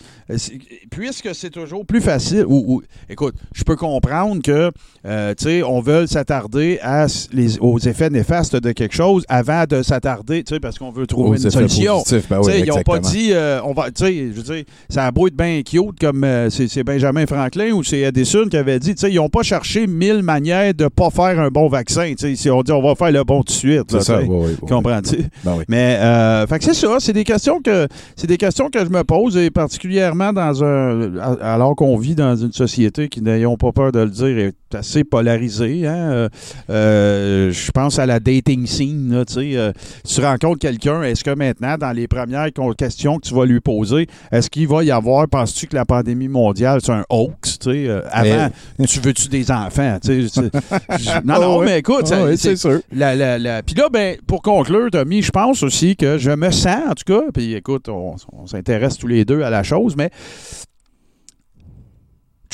puisque 0.91 1.35
c'est 1.35 1.51
toujours 1.51 1.85
plus 1.85 2.01
facile, 2.01 2.45
ou, 2.47 2.64
ou- 2.76 2.82
écoute, 3.09 3.35
je 3.55 3.64
peux 3.64 3.76
comprendre 3.76 4.43
que, 4.43 4.70
euh, 5.07 5.35
tu 5.37 5.45
sais, 5.45 5.62
on 5.62 5.80
veut 5.80 6.07
s'attarder 6.07 6.78
à 6.82 7.07
les, 7.32 7.59
aux 7.59 7.78
effets 7.78 8.11
néfastes 8.11 8.57
de 8.57 8.72
quelque 8.72 8.95
chose 8.95 9.24
avant 9.28 9.64
de 9.68 9.82
s'attarder, 9.82 10.43
tu 10.45 10.55
sais, 10.55 10.61
parce 10.61 10.74
qu'on 10.79 10.91
veut 10.91 11.07
trouver 11.07 11.39
Aux 11.39 11.43
une 11.43 11.51
solution. 11.51 12.03
ben 12.29 12.41
oui, 12.43 12.53
ils 12.59 12.68
n'ont 12.68 12.83
pas 12.83 12.99
dit, 12.99 13.29
euh, 13.33 13.61
on 13.64 13.72
va, 13.72 13.91
tu 13.91 14.05
sais, 14.05 14.14
je 14.14 14.41
veux 14.41 14.43
dire, 14.43 14.64
ça 14.89 15.05
a 15.07 15.11
beau 15.11 15.29
être 15.29 15.37
bien 15.37 15.62
cute 15.62 15.99
comme 16.01 16.25
euh, 16.25 16.51
c'est 16.51 16.83
Benjamin 16.85 17.27
Franklin 17.27 17.72
ou 17.72 17.83
c'est 17.83 18.01
Edison 18.01 18.47
qui 18.49 18.57
avait 18.57 18.79
dit, 18.79 18.95
tu 18.95 19.01
sais, 19.01 19.11
ils 19.11 19.16
n'ont 19.16 19.29
pas 19.29 19.43
cherché 19.43 19.87
mille 19.87 20.22
manières 20.22 20.75
de 20.75 20.89
pas 20.89 21.11
faire 21.11 21.39
un 21.41 21.49
bon 21.49 21.68
vaccin. 21.68 22.12
Tu 22.16 22.29
sais, 22.29 22.37
si 22.37 22.51
on 22.51 22.62
dit 22.62 22.72
on 22.72 22.83
va 22.83 22.95
faire 22.95 23.12
le 23.12 23.25
bon 23.25 23.39
tout 23.43 23.53
de 23.53 23.59
suite. 23.59 23.93
là, 23.93 24.01
C'est 24.01 24.03
ça, 24.03 24.20
oui, 24.20 24.27
oui, 24.29 24.57
oui. 24.61 24.68
Comprends-tu? 24.68 25.25
Ben. 25.45 25.59
Mais 25.68 25.99
euh, 26.01 26.47
fait 26.47 26.59
que 26.59 26.64
c'est 26.64 26.75
ça, 26.75 26.97
c'est 26.99 27.12
des 27.12 27.25
questions 27.25 27.61
que 27.61 27.89
c'est 28.16 28.27
des 28.27 28.37
questions 28.37 28.70
que 28.70 28.81
je 28.81 28.91
me 28.91 29.03
pose 29.05 29.37
et 29.37 29.51
particulièrement 29.51 30.33
dans 30.33 30.64
un 30.64 31.16
alors 31.41 31.77
qu'on 31.77 31.97
vit 31.97 32.14
dans 32.14 32.37
une 32.37 32.53
société 32.53 33.09
qui 33.09 33.20
n'ayons 33.22 33.57
pas 33.57 33.72
peur 33.72 33.93
de 33.93 34.01
le 34.01 34.11
dire 34.11 34.39
est 34.39 34.75
assez 34.75 35.05
polarisée. 35.05 35.87
Hein? 35.87 36.29
Euh, 36.70 37.51
je 37.53 37.70
pense 37.70 37.99
à 37.99 38.07
la 38.07 38.20
dating 38.20 38.66
scene. 38.66 39.12
Là, 39.12 39.25
tu 39.25 39.35
sais, 39.35 39.72
tu 40.07 40.20
rencontres 40.20 40.63
quelqu'un, 40.64 41.02
est-ce 41.02 41.22
que 41.22 41.30
maintenant 41.30 41.76
dans 41.76 41.92
les 41.92 42.08
premières 42.08 42.48
questions 42.78 43.18
que 43.18 43.28
tu 43.28 43.34
vas 43.34 43.44
lui 43.44 43.60
poser, 43.60 44.06
est-ce 44.32 44.48
qu'il 44.48 44.66
va 44.66 44.82
y 44.82 44.90
avoir, 44.90 45.28
penses-tu 45.28 45.66
que 45.66 45.74
la 45.76 45.84
pandémie 45.84 46.28
mondiale 46.28 46.80
c'est 46.82 46.92
un 46.92 47.04
hoax? 47.10 47.58
Tu 47.58 47.70
sais, 47.70 47.88
euh, 47.88 48.00
avant, 48.10 48.48
tu 48.88 49.00
veux-tu 49.00 49.28
des 49.28 49.50
enfants? 49.50 49.98
Tu 50.02 50.28
sais, 50.28 50.40
non, 51.24 51.40
non, 51.40 51.60
Ah 51.60 51.64
mais 51.66 51.78
écoute, 51.80 52.10
Ah 52.12 52.34
c'est 52.36 52.56
sûr. 52.56 52.80
la, 52.92 53.14
la, 53.14 53.38
la- 53.38 53.62
Puis 53.62 53.74
là, 53.74 53.88
ben, 53.92 54.16
pour 54.26 54.40
conclure, 54.40 54.90
Tommy, 54.90 55.20
je 55.22 55.30
pense 55.30 55.62
aussi 55.62 55.96
que 55.96 56.16
je 56.16 56.30
me 56.30 56.50
sens, 56.50 56.78
en 56.88 56.94
tout 56.94 57.04
cas, 57.06 57.22
puis 57.34 57.54
écoute, 57.54 57.88
on, 57.90 58.16
on 58.32 58.46
s'intéresse 58.46 58.96
tous 58.96 59.06
les 59.06 59.24
deux 59.26 59.42
à 59.42 59.50
la 59.50 59.62
chose, 59.62 59.94
mais 59.96 60.10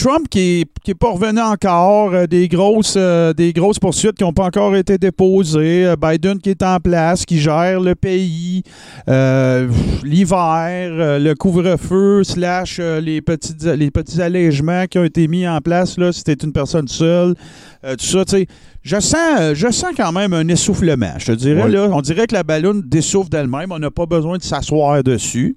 Trump 0.01 0.28
qui 0.30 0.61
est, 0.61 0.64
qui 0.82 0.92
est 0.92 0.94
pas 0.94 1.11
revenu 1.11 1.40
encore, 1.40 2.14
euh, 2.14 2.26
des 2.26 2.48
grosses 2.48 2.94
euh, 2.96 3.34
des 3.34 3.53
grosses 3.53 3.78
poursuites 3.78 4.16
qui 4.16 4.24
n'ont 4.24 4.32
pas 4.32 4.44
encore 4.44 4.74
été 4.74 4.96
déposées, 4.96 5.84
euh, 5.84 5.94
Biden 5.94 6.38
qui 6.38 6.48
est 6.48 6.62
en 6.62 6.80
place, 6.80 7.26
qui 7.26 7.38
gère 7.38 7.80
le 7.80 7.94
pays, 7.94 8.62
l'hiver, 9.07 11.18
le 11.20 11.34
couvre-feu 11.34 12.24
slash 12.24 12.78
les 12.78 13.20
petits 13.20 13.53
les 13.76 13.90
petits 13.90 14.22
allègements 14.22 14.86
qui 14.86 14.98
ont 14.98 15.05
été 15.05 15.28
mis 15.28 15.46
en 15.46 15.61
place 15.61 15.98
là, 15.98 16.12
si 16.12 16.22
une 16.42 16.53
personne 16.53 16.88
seule, 16.88 17.34
tout 17.82 17.96
ça, 17.98 18.24
tu 18.24 18.38
sais. 18.38 18.46
Je 18.82 18.98
sens, 18.98 19.53
je 19.53 19.70
sens 19.70 19.90
quand 19.94 20.12
même 20.12 20.32
un 20.32 20.48
essoufflement. 20.48 21.12
Je 21.18 21.26
te 21.26 21.32
dirais, 21.32 21.68
là, 21.68 21.90
on 21.92 22.01
dirait 22.01 22.26
que 22.26 22.34
la 22.34 22.42
ballonne 22.42 22.82
dessouffle 22.86 23.28
d'elle-même. 23.28 23.72
On 23.72 23.78
n'a 23.78 23.90
pas 23.90 24.07
besoin 24.07 24.38
de 24.38 24.42
s'asseoir 24.42 25.03
dessus. 25.03 25.55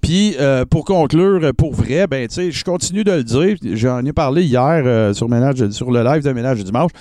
Puis, 0.00 0.34
euh, 0.38 0.64
pour 0.64 0.84
conclure, 0.84 1.52
pour 1.56 1.74
vrai, 1.74 2.06
ben, 2.06 2.26
tu 2.26 2.34
sais, 2.34 2.50
je 2.50 2.64
continue 2.64 3.04
de 3.04 3.12
le 3.12 3.24
dire. 3.24 3.56
J'en 3.74 4.04
ai 4.04 4.12
parlé 4.12 4.44
hier 4.44 4.82
euh, 4.84 5.12
sur, 5.12 5.28
ménage, 5.28 5.68
sur 5.70 5.90
le 5.90 6.02
live 6.02 6.22
de 6.22 6.32
Ménage 6.32 6.58
du 6.58 6.64
dimanche. 6.64 6.92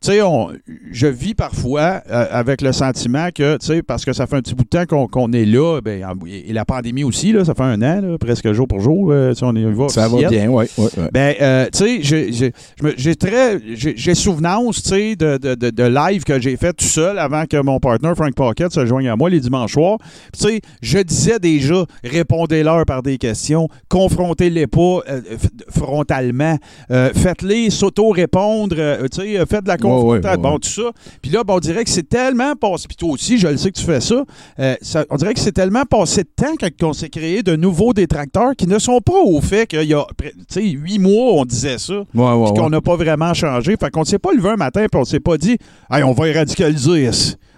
Tu 0.00 0.12
sais, 0.12 0.20
je 0.92 1.06
vis 1.08 1.34
parfois 1.34 2.02
euh, 2.10 2.26
avec 2.30 2.62
le 2.62 2.72
sentiment 2.72 3.28
que, 3.34 3.56
tu 3.56 3.66
sais, 3.66 3.82
parce 3.82 4.04
que 4.04 4.12
ça 4.12 4.26
fait 4.26 4.36
un 4.36 4.40
petit 4.42 4.54
bout 4.54 4.64
de 4.64 4.68
temps 4.68 5.06
qu'on 5.08 5.32
est 5.32 5.44
là, 5.44 5.80
ben, 5.80 6.04
en- 6.04 6.26
et 6.26 6.52
la 6.52 6.64
pandémie 6.64 7.02
aussi, 7.04 7.32
là, 7.32 7.44
ça 7.44 7.54
fait 7.54 7.62
un 7.64 7.82
an, 7.82 8.00
là, 8.00 8.18
presque 8.18 8.52
jour 8.52 8.68
pour 8.68 8.80
jour, 8.80 9.10
euh, 9.10 9.34
si 9.34 9.42
on 9.44 9.52
y 9.54 9.64
va. 9.64 9.88
Ça 9.88 10.08
va 10.08 10.18
bien, 10.30 10.48
oui. 10.48 10.66
Ouais, 10.78 10.84
ouais. 10.96 11.08
Ben, 11.12 11.34
euh, 11.40 11.66
tu 11.76 12.02
sais, 12.02 12.52
j'ai- 12.96 13.16
très, 13.16 13.58
j'ai 13.74 14.14
souvenance, 14.14 14.82
tu 14.82 14.88
sais, 14.90 15.16
de, 15.16 15.36
de, 15.36 15.54
de, 15.54 15.70
de 15.70 15.82
live 15.84 16.22
que 16.24 16.40
j'ai 16.40 16.56
fait 16.56 16.72
tout 16.72 16.84
seul 16.84 17.18
avant 17.18 17.44
que 17.46 17.60
mon 17.60 17.80
partner 17.80 18.12
Frank 18.16 18.34
Pocket 18.34 18.70
se 18.72 18.86
joigne 18.86 19.08
à 19.08 19.16
moi 19.16 19.28
les 19.30 19.40
dimanches 19.40 19.72
soirs. 19.72 19.98
Tu 20.32 20.46
sais, 20.48 20.60
je 20.80 20.98
disais 20.98 21.38
déjà, 21.40 21.84
répondez-leur 22.04 22.84
par 22.86 23.02
des 23.02 23.18
questions, 23.18 23.68
confrontez-les 23.88 24.66
pas 24.68 25.00
frontalement, 25.70 26.56
faites-les 26.88 27.70
s'auto-répondre, 27.70 28.76
tu 29.10 29.20
sais, 29.22 29.46
faites 29.46 29.64
de 29.64 29.68
la 29.68 29.76
confrontation, 29.88 30.30
ouais, 30.42 30.46
ouais. 30.46 30.52
bon, 30.52 30.58
tout 30.58 30.68
ça. 30.68 30.90
Puis 31.22 31.30
là, 31.30 31.42
on 31.46 31.58
dirait 31.58 31.84
que 31.84 31.90
c'est 31.90 32.08
tellement 32.08 32.54
passé, 32.56 32.86
puis 32.88 32.96
toi 32.96 33.10
aussi, 33.10 33.38
je 33.38 33.48
le 33.48 33.56
sais 33.56 33.70
que 33.70 33.78
tu 33.78 33.84
fais 33.84 34.00
ça, 34.00 34.24
euh, 34.58 34.76
ça- 34.82 35.04
on 35.10 35.16
dirait 35.16 35.34
que 35.34 35.40
c'est 35.40 35.52
tellement 35.52 35.84
passé 35.84 36.22
de 36.22 36.28
temps 36.34 36.54
quand 36.58 36.88
on 36.88 36.92
s'est 36.92 37.08
créé 37.08 37.42
de 37.42 37.56
nouveaux 37.56 37.92
détracteurs 37.92 38.54
qui 38.56 38.66
ne 38.66 38.78
sont 38.78 39.00
pas 39.00 39.18
au 39.24 39.40
fait 39.40 39.66
qu'il 39.66 39.82
y 39.84 39.94
a, 39.94 40.04
tu 40.18 40.30
sais, 40.48 40.62
huit 40.62 40.98
mois, 40.98 41.32
on 41.34 41.44
disait 41.44 41.78
ça, 41.78 42.02
puis 42.52 42.60
qu'on 42.60 42.70
n'a 42.70 42.80
pas 42.80 42.96
vraiment 42.96 43.34
changé. 43.34 43.76
Fait 43.80 43.90
qu'on 43.90 44.00
ne 44.00 44.04
s'est 44.06 44.18
pas 44.18 44.32
levé 44.32 44.50
un 44.50 44.56
matin 44.56 44.86
puis 44.90 45.00
on 45.00 45.04
s'est 45.04 45.20
pas 45.20 45.36
dit, 45.38 45.56
hey, 45.90 46.02
on 46.02 46.12
va 46.12 46.24
radicaliser. 46.32 47.10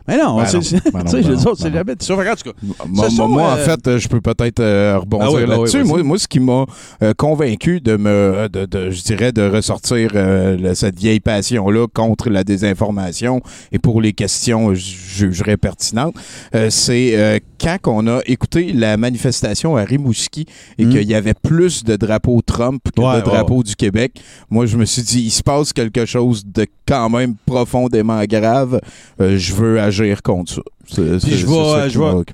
Mais 0.09 0.16
non, 0.16 0.36
Ben 0.38 0.46
c'est- 0.46 0.57
non, 0.57 0.62
c'est- 0.62 0.90
ben 0.92 0.98
non, 1.05 1.05
ben 1.05 1.20
dire, 1.20 1.30
ben 1.30 1.38
c'est 1.38 1.48
non. 1.48 1.55
jamais 1.76 2.30
en 2.30 2.34
tout 2.34 2.51
cas, 2.51 2.84
Moi, 2.88 3.11
sont, 3.11 3.28
moi, 3.28 3.53
en 3.53 3.57
euh, 3.57 3.64
fait, 3.64 3.98
je 3.98 4.09
peux 4.09 4.20
peut-être 4.20 4.61
euh, 4.61 4.98
rebondir 4.98 5.28
Ah 5.28 5.32
oui, 5.34 5.42
ben 5.46 5.57
là-dessus. 5.59 5.82
oui, 5.82 5.88
moi, 5.88 6.03
moi, 6.03 6.18
ce 6.18 6.26
qui 6.28 6.40
m'a 6.40 6.64
euh, 7.03 7.12
convaincu 7.16 7.80
de 7.80 7.96
me, 7.96 8.48
de, 8.51 8.66
de- 8.66 8.90
je 8.90 9.03
dirais, 9.03 9.32
de 9.32 9.42
ressortir 9.48 10.11
euh, 10.14 10.57
le- 10.57 10.74
cette 10.74 10.98
vieille 10.98 11.20
passion-là 11.20 11.86
contre 11.92 12.30
la 12.30 12.44
désinformation 12.44 13.40
et 13.72 13.78
pour 13.78 14.01
les 14.01 14.12
questions, 14.12 14.74
je 14.74 14.80
jugerais 14.80 15.57
pertinentes, 15.57 16.14
euh, 16.55 16.70
c'est 16.70 17.12
euh, 17.16 17.38
quand 17.61 17.76
on 17.86 18.07
a 18.07 18.20
écouté 18.26 18.72
la 18.72 18.96
manifestation 18.96 19.76
à 19.76 19.82
Rimouski 19.84 20.46
et 20.78 20.86
Mm. 20.86 20.90
qu'il 20.90 21.09
y 21.11 21.14
avait 21.14 21.34
plus 21.34 21.84
de 21.84 21.96
drapeaux 21.96 22.40
Trump 22.44 22.82
que 22.96 23.01
Ouais, 23.01 23.16
de 23.16 23.20
drapeaux 23.24 23.62
du 23.62 23.76
Québec, 23.76 24.20
moi, 24.51 24.64
je 24.66 24.76
me 24.76 24.84
suis 24.86 25.03
dit, 25.03 25.20
il 25.22 25.30
se 25.30 25.42
passe 25.42 25.72
quelque 25.72 26.07
chose 26.07 26.44
de 26.46 26.66
quand 26.88 27.09
même 27.11 27.34
profondément 27.46 28.22
grave. 28.24 28.80
Euh, 29.20 29.36
je 29.36 29.55
veux 29.55 29.78
agir 29.91 30.22
contre 30.22 30.53
ça. 30.55 30.62
C'est- 30.88 31.03
Puis 31.03 31.20
c'est- 31.20 31.36
je 31.36 31.47
vais, 31.47 31.91
je 31.91 31.99
vais- 31.99 32.24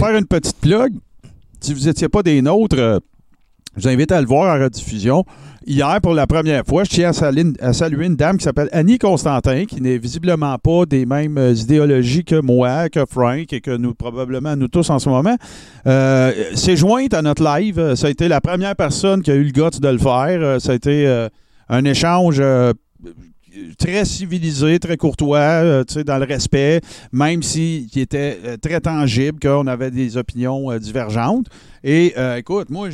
faire 0.00 0.16
une 0.16 0.26
petite 0.26 0.56
plug. 0.60 0.92
Si 1.60 1.74
vous 1.74 1.84
n'étiez 1.86 2.08
pas 2.08 2.22
des 2.22 2.40
nôtres, 2.42 2.76
euh, 2.78 2.98
je 3.76 3.82
vous 3.82 3.88
invite 3.88 4.12
à 4.12 4.20
le 4.20 4.26
voir 4.26 4.56
en 4.56 4.62
rediffusion. 4.62 5.24
Hier, 5.68 5.98
pour 6.00 6.14
la 6.14 6.28
première 6.28 6.64
fois, 6.64 6.84
je 6.84 6.90
tiens 6.90 7.08
à 7.08 7.12
saluer, 7.12 7.52
à 7.60 7.72
saluer 7.72 8.06
une 8.06 8.14
dame 8.14 8.36
qui 8.38 8.44
s'appelle 8.44 8.68
Annie 8.70 8.98
Constantin, 8.98 9.64
qui 9.64 9.80
n'est 9.80 9.98
visiblement 9.98 10.56
pas 10.58 10.86
des 10.86 11.04
mêmes 11.06 11.36
euh, 11.38 11.52
idéologies 11.54 12.24
que 12.24 12.40
moi, 12.40 12.88
que 12.88 13.04
Frank 13.04 13.52
et 13.52 13.60
que 13.60 13.76
nous, 13.76 13.92
probablement 13.92 14.54
nous 14.54 14.68
tous 14.68 14.88
en 14.90 15.00
ce 15.00 15.08
moment. 15.08 15.36
Euh, 15.88 16.32
C'est 16.54 16.76
jointe 16.76 17.14
à 17.14 17.22
notre 17.22 17.42
live. 17.42 17.80
Euh, 17.80 17.96
Ça 17.96 18.06
a 18.06 18.10
été 18.10 18.28
la 18.28 18.40
première 18.40 18.76
personne 18.76 19.22
qui 19.22 19.32
a 19.32 19.34
eu 19.34 19.42
le 19.42 19.50
guts 19.50 19.80
de 19.80 19.88
le 19.88 19.98
faire. 19.98 20.60
Ça 20.60 20.70
a 20.70 20.74
été 20.76 21.04
euh, 21.08 21.28
un 21.68 21.84
échange 21.84 22.40
très 23.78 24.04
civilisé, 24.04 24.78
très 24.78 24.96
courtois, 24.96 25.38
euh, 25.38 25.84
dans 26.04 26.18
le 26.18 26.24
respect, 26.24 26.80
même 27.12 27.42
s'il 27.42 27.86
était 27.98 28.38
euh, 28.44 28.56
très 28.56 28.80
tangible, 28.80 29.38
qu'on 29.40 29.66
avait 29.66 29.90
des 29.90 30.16
opinions 30.16 30.70
euh, 30.70 30.78
divergentes. 30.78 31.46
Et 31.82 32.14
euh, 32.16 32.36
écoute, 32.36 32.70
moi, 32.70 32.88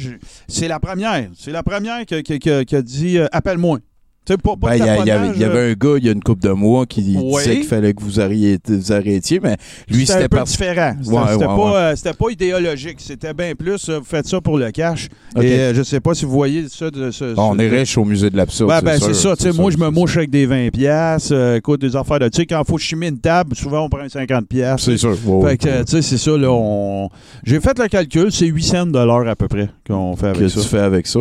c'est 0.48 0.68
la 0.68 0.80
première. 0.80 1.28
C'est 1.36 1.52
la 1.52 1.62
première 1.62 2.04
qui, 2.04 2.74
a 2.74 2.82
dit 2.82 3.18
Appelle-moi. 3.32 3.78
Pas, 4.24 4.36
pas 4.36 4.54
Ben, 4.56 4.74
Il 4.76 4.78
y, 4.78 4.78
il 4.78 4.88
avait, 4.88 4.96
taponnage, 5.10 5.32
il 5.36 5.42
y 5.42 5.44
avait 5.44 5.58
euh, 5.58 5.70
un 5.70 5.74
gars, 5.74 5.94
il 5.98 6.04
y 6.04 6.08
a 6.08 6.12
une 6.12 6.22
couple 6.22 6.42
de 6.42 6.50
mois, 6.52 6.86
qui 6.86 7.02
disait 7.02 7.56
qu'il 7.56 7.64
fallait 7.64 7.92
que 7.92 8.02
vous, 8.02 8.20
arrêtiez, 8.20 8.58
vous 8.68 8.92
arrêtiez, 8.92 9.40
mais 9.42 9.56
lui, 9.88 10.06
c'était 10.06 10.28
parce- 10.28 10.52
différent. 10.52 10.94
C'était 11.02 11.14
Ouais, 11.16 11.38
pas, 11.38 11.76
euh, 11.92 12.12
pas 12.18 12.30
idéologique. 12.30 12.98
C'était 13.00 13.34
bien 13.34 13.54
plus, 13.56 13.88
euh, 13.88 13.98
vous 13.98 14.04
faites 14.04 14.26
ça 14.28 14.40
pour 14.40 14.58
le 14.58 14.70
cash. 14.70 15.08
Et 15.40 15.52
euh, 15.58 15.74
je 15.74 15.82
sais 15.82 15.98
pas 16.00 16.14
si 16.14 16.24
vous 16.24 16.30
voyez 16.30 16.68
ça. 16.68 16.90
De, 16.90 17.10
ce- 17.10 17.34
on 17.36 17.58
est 17.58 17.68
riche 17.68 17.98
au 17.98 18.04
musée 18.04 18.30
de 18.30 18.36
l'absurde. 18.36 18.68
Ben, 18.70 18.80
ben, 18.80 18.98
c'est 19.00 19.14
ça. 19.14 19.34
Moi, 19.54 19.70
je 19.72 19.78
me 19.78 19.88
mouche 19.90 20.16
avec 20.16 20.30
des 20.30 20.46
20 20.46 20.70
pièces. 20.70 21.32
écoute, 21.56 21.80
des 21.80 21.96
affaires 21.96 22.20
de... 22.20 22.28
Tu 22.28 22.36
sais, 22.42 22.46
quand 22.46 22.60
il 22.60 22.66
faut 22.70 22.78
chimer 22.78 23.08
une 23.08 23.18
table, 23.18 23.56
souvent, 23.56 23.86
on 23.86 23.88
prend 23.88 24.00
un 24.02 24.08
50 24.08 24.46
pièces. 24.46 24.82
C'est 24.82 24.96
sûr. 24.98 25.16
Fait 25.44 25.56
que, 25.56 25.82
tu 25.82 25.90
sais, 25.90 26.02
c'est 26.02 26.18
ça, 26.18 26.36
là, 26.36 26.48
on... 26.50 27.08
J'ai 27.44 27.58
fait 27.60 27.76
le 27.78 27.88
calcul, 27.88 28.30
c'est 28.30 28.46
800 28.46 28.86
dollars 28.86 29.26
à 29.26 29.34
peu 29.34 29.48
près 29.48 29.68
qu'on 29.86 30.14
fait 30.16 30.28
avec 30.28 30.42
que 30.42 30.48
ça. 30.48 30.60
tu 30.60 30.68
fais 30.68 30.78
avec 30.78 31.06
ça. 31.08 31.18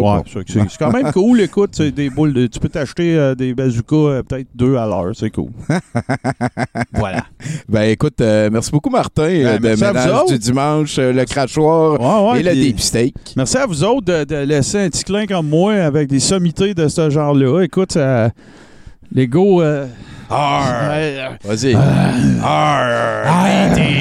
C'est- 0.48 0.78
quand 0.78 0.92
même 0.92 1.12
cool, 1.14 1.42
écoute, 1.42 1.82
des 1.82 2.10
boules 2.12 2.34
de- 2.34 2.48
tu 2.48 2.60
peux 2.60 2.70
t'acheter 2.70 2.91
euh, 3.00 3.36
des 3.36 3.54
bazookas 3.54 3.96
euh, 3.96 4.24
peut-être 4.24 4.48
deux 4.56 4.76
à 4.78 4.86
l'heure, 4.86 5.12
c'est 5.14 5.30
cool. 5.30 5.50
voilà. 6.94 7.26
Ben 7.70 7.84
écoute, 7.90 8.20
euh, 8.22 8.50
merci 8.52 8.72
beaucoup 8.72 8.90
Martin 8.90 9.24
euh, 9.24 9.58
de 9.58 9.64
merci 9.64 9.84
à 9.84 9.92
vous 9.92 9.98
Ménage 10.00 10.14
autres. 10.22 10.32
du 10.34 10.40
dimanche, 10.40 10.96
euh, 11.00 11.14
le 11.14 11.26
crachoir 11.26 12.00
Ouais, 12.00 12.32
ouais, 12.34 12.40
et 12.40 12.44
le 12.44 12.52
puis- 12.52 12.62
deep 12.62 12.80
steak. 12.80 13.16
Merci 13.38 13.58
à 13.58 13.66
vous 13.66 13.84
autres 13.84 14.06
de, 14.06 14.24
de 14.24 14.36
laisser 14.44 14.80
un 14.80 14.90
petit 14.90 15.04
clin 15.04 15.26
comme 15.26 15.48
moi 15.50 15.74
avec 15.76 16.08
des 16.08 16.20
sommités 16.20 16.74
de 16.74 16.88
ce 16.88 17.10
genre-là. 17.10 17.62
Écoute, 17.64 17.94
ça- 17.94 18.30
les 19.14 19.28
go... 19.28 19.62
euh, 19.62 19.88
Arr! 20.30 21.38
Vas-y. 21.44 21.76
Arr! 21.76 23.26
Matey! 23.44 23.98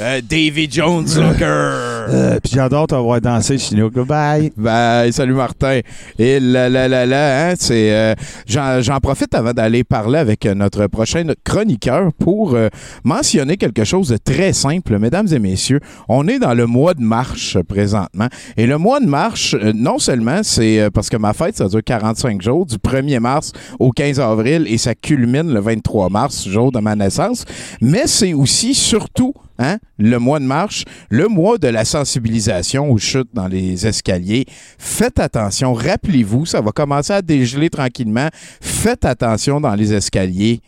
Euh, 0.00 0.20
Davy 0.28 0.68
Jones 0.70 1.06
Looker! 1.16 2.01
Euh, 2.08 2.38
Puis 2.42 2.52
j'adore 2.54 2.86
t'avoir 2.86 3.20
dansé, 3.20 3.58
Chinook. 3.58 3.94
Bye! 3.94 4.52
Bye, 4.56 5.12
salut 5.12 5.34
Martin. 5.34 5.80
Et 6.18 6.40
là, 6.40 6.68
là, 6.68 6.88
là, 6.88 7.06
là, 7.06 7.50
hein, 7.50 7.54
c'est, 7.58 7.92
euh, 7.92 8.14
j'en, 8.46 8.98
profite 9.00 9.34
avant 9.34 9.52
d'aller 9.52 9.84
parler 9.84 10.18
avec 10.18 10.44
notre 10.44 10.86
prochain 10.86 11.24
chroniqueur 11.44 12.12
pour 12.18 12.54
euh, 12.54 12.68
mentionner 13.04 13.56
quelque 13.56 13.84
chose 13.84 14.08
de 14.08 14.16
très 14.16 14.52
simple. 14.52 14.98
Mesdames 14.98 15.28
et 15.32 15.38
messieurs, 15.38 15.80
on 16.08 16.28
est 16.28 16.38
dans 16.38 16.54
le 16.54 16.66
mois 16.66 16.94
de 16.94 17.02
mars 17.02 17.56
euh, 17.56 17.62
présentement. 17.62 18.28
Et 18.56 18.66
le 18.66 18.78
mois 18.78 19.00
de 19.00 19.06
mars, 19.06 19.54
euh, 19.54 19.72
non 19.74 19.98
seulement 19.98 20.42
c'est 20.42 20.80
euh, 20.80 20.90
parce 20.90 21.08
que 21.08 21.16
ma 21.16 21.32
fête, 21.32 21.56
ça 21.56 21.68
dure 21.68 21.82
45 21.84 22.42
jours, 22.42 22.66
du 22.66 22.76
1er 22.76 23.20
mars 23.20 23.52
au 23.78 23.90
15 23.90 24.20
avril, 24.20 24.66
et 24.68 24.78
ça 24.78 24.94
culmine 24.94 25.52
le 25.52 25.60
23 25.60 26.10
mars, 26.10 26.48
jour 26.48 26.72
de 26.72 26.80
ma 26.80 26.94
naissance, 26.94 27.44
mais 27.80 28.06
c'est 28.06 28.32
aussi, 28.32 28.74
surtout, 28.74 29.34
Hein? 29.58 29.78
Le 29.98 30.18
mois 30.18 30.40
de 30.40 30.44
mars, 30.44 30.84
le 31.10 31.28
mois 31.28 31.58
de 31.58 31.68
la 31.68 31.84
sensibilisation 31.84 32.90
aux 32.90 32.98
chutes 32.98 33.30
dans 33.34 33.48
les 33.48 33.86
escaliers. 33.86 34.46
Faites 34.78 35.18
attention, 35.18 35.74
rappelez-vous, 35.74 36.46
ça 36.46 36.60
va 36.60 36.72
commencer 36.72 37.12
à 37.12 37.22
dégeler 37.22 37.70
tranquillement. 37.70 38.28
Faites 38.60 39.04
attention 39.04 39.60
dans 39.60 39.74
les 39.74 39.92
escaliers. 39.92 40.60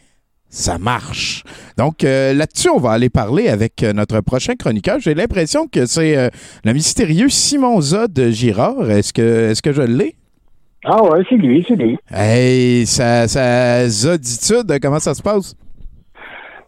Ça 0.49 0.79
marche. 0.79 1.43
Donc 1.77 2.05
euh, 2.05 2.33
là-dessus, 2.33 2.69
on 2.69 2.79
va 2.79 2.93
aller 2.93 3.11
parler 3.11 3.49
avec 3.49 3.83
euh, 3.83 3.93
notre 3.93 4.21
prochain 4.21 4.55
chroniqueur. 4.55 5.01
J'ai 5.01 5.15
l'impression 5.15 5.67
que 5.67 5.85
c'est 5.85 6.17
euh, 6.17 6.29
le 6.65 6.73
mystérieux 6.73 7.29
Simon 7.29 7.81
Zod 7.81 8.31
Girard. 8.31 8.89
Est-ce 8.89 9.13
que, 9.13 9.51
est-ce 9.51 9.63
que 9.63 9.73
je 9.73 9.83
l'ai? 9.83 10.15
Ah 10.85 11.03
ouais, 11.03 11.25
c'est 11.29 11.37
lui, 11.37 11.65
c'est 11.67 11.75
lui. 11.75 11.97
Hey, 12.09 12.87
sa, 12.87 13.27
sa 13.27 13.89
zoditude, 13.89 14.79
comment 14.81 15.01
ça 15.01 15.15
se 15.15 15.23
passe? 15.23 15.57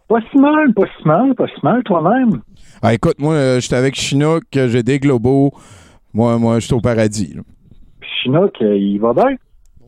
Pas 0.07 0.19
si 0.31 0.37
mal, 0.37 0.73
pas 0.73 0.85
si 0.97 1.07
mal, 1.07 1.35
pas 1.35 1.47
si 1.47 1.59
mal 1.63 1.83
toi-même. 1.83 2.41
Ah, 2.81 2.93
écoute, 2.93 3.19
moi, 3.19 3.33
euh, 3.33 3.59
j'étais 3.59 3.75
avec 3.75 3.95
Chinook, 3.95 4.43
euh, 4.55 4.67
j'ai 4.69 4.83
des 4.83 4.99
globaux. 4.99 5.51
Moi, 6.13 6.37
moi, 6.37 6.59
je 6.59 6.65
suis 6.67 6.73
au 6.73 6.79
paradis. 6.81 7.33
là. 7.35 7.41
Chinook, 8.23 8.55
euh, 8.61 8.77
il 8.77 8.99
va 8.99 9.13
bien? 9.13 9.35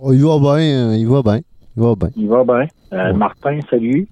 Oh, 0.02 0.12
il 0.14 0.24
va 0.24 0.38
bien, 0.40 0.94
il 0.96 1.08
va 1.08 1.22
bien. 1.22 1.40
Il 1.78 1.84
va 1.84 1.96
bien. 1.96 2.10
Il 2.18 2.28
va 2.28 2.44
bien. 2.44 2.68
Euh, 2.94 3.14
Martin, 3.14 3.60
salut. 3.70 4.08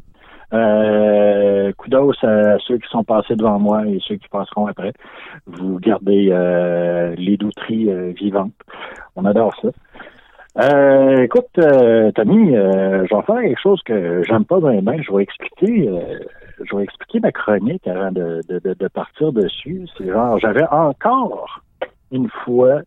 Euh, 0.53 1.73
kudos 1.77 2.13
à 2.23 2.57
ceux 2.65 2.77
qui 2.77 2.87
sont 2.89 3.03
passés 3.03 3.35
devant 3.35 3.59
moi 3.59 3.85
et 3.85 3.99
ceux 4.07 4.15
qui 4.15 4.29
passeront 4.29 4.67
après. 4.67 4.93
Vous 5.45 5.77
gardez 5.79 6.29
euh, 6.31 7.13
les 7.17 7.35
douteries 7.35 7.89
euh, 7.89 8.13
vivantes. 8.17 8.53
On 9.17 9.25
adore 9.25 9.53
ça. 9.61 9.69
Euh, 10.59 11.23
écoute, 11.23 11.45
euh, 11.59 12.11
Tommy, 12.13 12.55
euh, 12.55 13.05
je 13.09 13.15
vais 13.15 13.21
faire 13.23 13.41
quelque 13.41 13.61
chose 13.61 13.81
que 13.85 14.23
j'aime 14.23 14.45
pas 14.45 14.59
bien, 14.59 14.81
bien. 14.81 15.01
Je 15.03 15.13
vais 15.13 15.21
expliquer, 15.23 15.87
euh, 15.87 16.17
je 16.63 16.75
vais 16.75 16.83
expliquer 16.83 17.19
ma 17.19 17.31
chronique 17.31 17.85
avant 17.87 18.11
de, 18.11 18.41
de, 18.49 18.59
de, 18.59 18.73
de 18.73 18.87
partir 18.87 19.31
dessus. 19.33 19.87
C'est 19.97 20.07
genre, 20.07 20.39
j'avais 20.39 20.65
encore 20.71 21.61
une 22.11 22.29
fois 22.43 22.81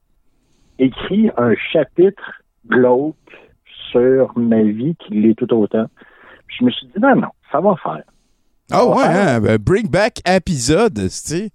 écrit 0.80 1.30
un 1.36 1.54
chapitre 1.72 2.42
glauque 2.66 3.14
sur 3.92 4.32
ma 4.36 4.62
vie 4.62 4.96
qu'il 4.96 5.22
l'est 5.22 5.34
tout 5.34 5.52
autant. 5.54 5.86
Puis 6.48 6.56
je 6.60 6.64
me 6.64 6.70
suis 6.70 6.86
dit, 6.88 6.98
non, 7.00 7.14
non, 7.14 7.28
ça 7.52 7.60
va 7.60 7.76
faire. 7.76 8.02
Ah 8.72 8.84
ouais, 8.86 9.04
hein? 9.04 9.40
ben, 9.40 9.58
bring 9.58 9.88
back 9.88 10.20
épisode, 10.28 10.94
tu 10.94 11.08
sais. 11.08 11.50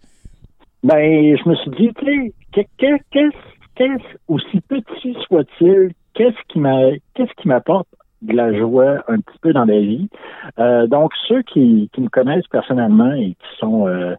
Ben, 0.83 1.35
je 1.37 1.49
me 1.49 1.55
suis 1.55 1.71
dit, 1.71 1.89
tu 1.97 2.05
sais, 2.05 2.33
que- 2.53 2.61
que- 2.77 3.03
qu'est-ce, 3.11 3.37
qu'est-ce, 3.75 4.17
aussi 4.29 4.61
petit 4.61 5.15
soit-il, 5.27 5.91
qu'est-ce 6.15 6.37
qui 6.49 6.59
m'a, 6.59 6.91
qu'est-ce 7.13 7.33
qui 7.41 7.47
m'apporte 7.47 7.87
de 8.21 8.33
la 8.33 8.57
joie 8.57 9.03
un 9.07 9.19
petit 9.19 9.37
peu 9.41 9.53
dans 9.53 9.65
la 9.65 9.79
vie? 9.79 10.09
Euh, 10.57 10.87
donc, 10.87 11.11
ceux 11.27 11.43
qui, 11.43 11.89
qui 11.93 12.01
me 12.01 12.09
connaissent 12.09 12.47
personnellement 12.47 13.13
et 13.13 13.31
qui 13.31 13.57
sont 13.59 13.87
euh, 13.87 14.15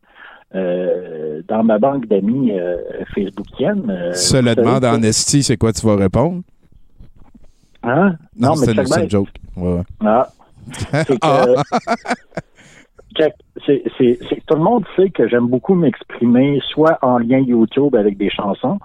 euh, 0.55 1.42
dans 1.49 1.64
ma 1.64 1.78
banque 1.78 2.07
d'amis 2.07 2.53
facebookienne. 3.14 3.82
vous 3.82 4.42
le 4.42 4.55
demande 4.55 4.84
en 4.84 5.03
esti, 5.03 5.42
c'est 5.42 5.57
quoi 5.57 5.72
tu 5.72 5.84
vas 5.86 5.97
répondre? 5.97 6.42
Hein? 7.82 8.16
Non, 8.36 8.49
Non, 8.49 8.55
mais 8.61 8.66
c'est 8.66 8.70
une, 8.72 8.76
check 8.78 8.88
c'est 8.88 9.05
une 9.05 9.11
joke. 9.11 9.28
Ouais, 9.57 9.72
ouais. 9.74 9.82
Ah. 10.05 10.28
C'est- 13.64 13.82
tout 14.47 14.55
le 14.55 14.62
monde 14.62 14.84
sait 14.94 15.11
que 15.11 15.26
j'aime 15.28 15.47
beaucoup 15.49 15.74
m'exprimer 15.74 16.61
soit 16.68 16.99
en 17.03 17.18
lien 17.18 17.38
YouTube 17.38 17.94
avec 17.94 18.16
des 18.18 18.30
chansons 18.30 18.78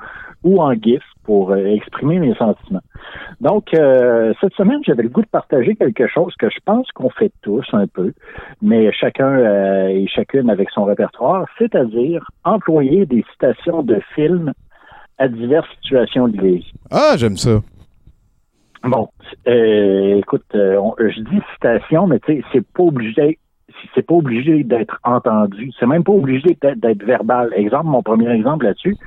ou 0.43 0.61
en 0.61 0.73
GIF 0.73 1.03
pour 1.23 1.51
euh, 1.51 1.65
exprimer 1.65 2.19
mes 2.19 2.33
sentiments. 2.35 2.81
Donc, 3.41 3.73
euh, 3.73 4.33
cette 4.41 4.53
semaine, 4.55 4.79
j'avais 4.83 5.03
le 5.03 5.09
goût 5.09 5.21
de 5.21 5.27
partager 5.27 5.75
quelque 5.75 6.07
chose 6.07 6.33
que 6.39 6.49
je 6.49 6.57
pense 6.65 6.91
qu'on 6.91 7.09
fait 7.09 7.31
tous 7.41 7.65
un 7.73 7.85
peu, 7.87 8.13
mais 8.61 8.91
chacun 8.91 9.27
euh, 9.37 9.87
et 9.87 10.07
chacune 10.07 10.49
avec 10.49 10.69
son 10.71 10.83
répertoire, 10.85 11.45
c'est-à-dire 11.57 12.25
employer 12.43 13.05
des 13.05 13.23
citations 13.31 13.83
de 13.83 13.99
films 14.15 14.51
à 15.19 15.27
diverses 15.27 15.69
situations 15.83 16.27
de 16.27 16.41
vie. 16.41 16.71
Ah, 16.89 17.13
j'aime 17.17 17.37
ça. 17.37 17.61
Bon, 18.83 19.09
euh, 19.47 20.17
écoute, 20.17 20.45
on- 20.55 20.95
je 20.97 21.19
dis 21.21 21.39
citation, 21.53 22.07
mais 22.07 22.19
tu 22.19 22.33
sais, 22.37 22.43
c'est 22.51 22.67
pas 22.73 22.81
obligé, 22.83 23.37
c'est 23.93 24.05
pas 24.05 24.15
obligé 24.15 24.63
d'être 24.63 24.99
entendu. 25.03 25.71
C'est 25.79 25.85
même 25.85 26.03
pas 26.03 26.11
obligé 26.11 26.57
d'être, 26.61 27.03
verbal. 27.03 27.53
Exemple, 27.55 27.87
mon 27.87 28.01
premier 28.01 28.31
exemple 28.31 28.65
là-dessus, 28.65 28.97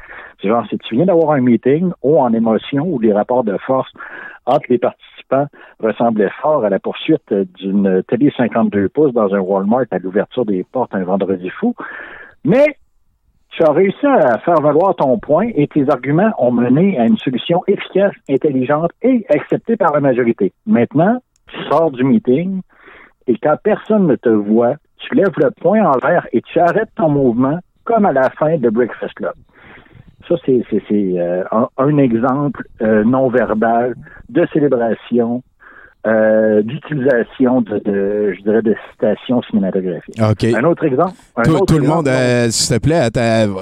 c'est 0.41 0.49
genre 0.49 0.67
si 0.69 0.79
tu 0.79 0.97
viens 0.97 1.07
d'avoir 1.07 1.33
un 1.33 1.41
meeting 1.41 1.93
ou 2.03 2.19
en 2.19 2.33
émotion 2.33 2.87
ou 2.87 2.99
des 2.99 3.12
rapports 3.12 3.45
de 3.45 3.57
force 3.59 3.91
entre 4.47 4.67
les 4.69 4.79
participants 4.79 5.47
ressemblaient 5.81 6.31
fort 6.43 6.65
à 6.65 6.69
la 6.69 6.79
poursuite 6.79 7.33
d'une 7.33 8.03
télé 8.09 8.33
52 8.37 8.89
pouces 8.91 9.12
dans 9.12 9.35
un 9.35 9.41
Walmart 9.41 9.87
à 9.91 9.99
l'ouverture 9.99 10.45
des 10.45 10.65
portes 10.65 10.95
un 10.95 11.05
vendredi 11.05 11.49
fou. 11.49 11.75
Mais 12.45 12.77
tu 13.51 13.62
as 13.62 13.73
réussi 13.73 14.07
à 14.07 14.39
faire 14.39 14.61
valoir 14.61 14.97
ton 14.97 15.19
point 15.19 15.49
et 15.55 15.69
tes 15.69 15.89
arguments 15.89 16.33
ont 16.39 16.51
mené 16.51 16.99
à 16.99 17.07
une 17.07 17.17
solution 17.17 17.62
efficace, 17.67 18.12
intelligente 18.29 18.91
et 19.03 19.25
acceptée 19.29 19.77
par 19.77 19.93
la 19.93 20.01
majorité. 20.01 20.53
Maintenant, 20.67 21.23
tu 21.47 21.62
sors 21.71 21.91
du 21.91 22.03
meeting 22.05 22.61
et 23.27 23.37
quand 23.39 23.57
personne 23.62 24.07
ne 24.07 24.16
te 24.16 24.29
voit, 24.29 24.75
tu 24.99 25.14
lèves 25.14 25.35
le 25.37 25.51
poing 25.51 25.83
en 25.83 25.97
l'air 26.07 26.27
et 26.33 26.41
tu 26.43 26.59
arrêtes 26.59 26.91
ton 26.97 27.09
mouvement 27.09 27.59
comme 27.85 28.07
à 28.07 28.12
la 28.12 28.31
fin 28.31 28.57
de 28.57 28.70
Breakfast 28.70 29.14
Club. 29.14 29.35
Ça, 30.29 30.37
c'est 30.45 30.62
euh, 30.93 31.45
un, 31.53 31.68
un 31.77 31.99
exemple 31.99 32.66
euh, 32.81 33.05
non 33.05 33.29
verbal 33.29 33.95
de 34.31 34.47
célébration, 34.53 35.43
euh, 36.07 36.62
d'utilisation 36.62 37.62
de, 37.62 37.78
de, 37.78 38.34
je 38.36 38.42
dirais, 38.42 38.61
de 38.61 38.74
citations 38.90 39.40
cinématographiques. 39.42 40.20
OK. 40.20 40.44
Un 40.44 40.64
autre 40.64 40.84
exemple? 40.84 41.12
un 41.36 41.42
Tout, 41.42 41.55
autre 41.55 41.74
tout 41.74 41.80
le 41.80 41.86
monde, 41.86 42.09
euh, 42.09 42.50
s'il 42.50 42.76
te 42.76 42.82
plaît, 42.82 43.09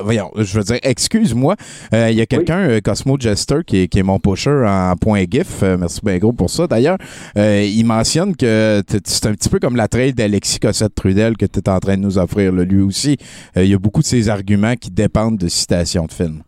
voyons, 0.05 0.30
je 0.36 0.59
veux 0.59 0.64
dire, 0.64 0.78
excuse-moi, 0.82 1.55
euh, 1.95 2.09
il 2.11 2.16
y 2.16 2.20
a 2.20 2.26
quelqu'un, 2.26 2.80
Cosmo 2.80 3.16
Jester, 3.18 3.61
qui 3.64 3.82
est, 3.82 3.88
qui 3.88 4.01
est 4.01 4.03
mon 4.03 4.18
pusher 4.18 4.64
en 4.66 4.95
point 5.01 5.22
GIF, 5.30 5.62
merci 5.78 6.01
bien 6.05 6.18
gros 6.18 6.32
pour 6.32 6.51
ça. 6.51 6.66
D'ailleurs, 6.66 6.99
il 7.36 7.84
mentionne 7.84 8.34
que 8.34 8.82
c'est 9.05 9.26
un 9.26 9.32
petit 9.34 9.49
peu 9.49 9.61
comme 9.61 9.76
la 9.76 9.86
trail 9.86 10.12
d'Alexis 10.12 10.59
Cossette-Trudel 10.59 11.36
que 11.36 11.47
tu 11.47 11.61
es 11.61 11.68
en 11.68 11.78
train 11.78 11.97
de 11.97 12.03
nous 12.03 12.18
offrir, 12.18 12.53
là, 12.53 12.64
lui 12.64 12.80
aussi. 12.80 13.18
Il 13.55 13.66
y 13.66 13.74
a 13.74 13.78
beaucoup 13.78 14.01
de 14.01 14.07
ses 14.07 14.28
arguments 14.28 14.74
qui 14.74 14.90
dépendent 14.90 15.38
de 15.38 15.49
citations 15.49 16.07
de 16.07 16.12
films. 16.12 16.43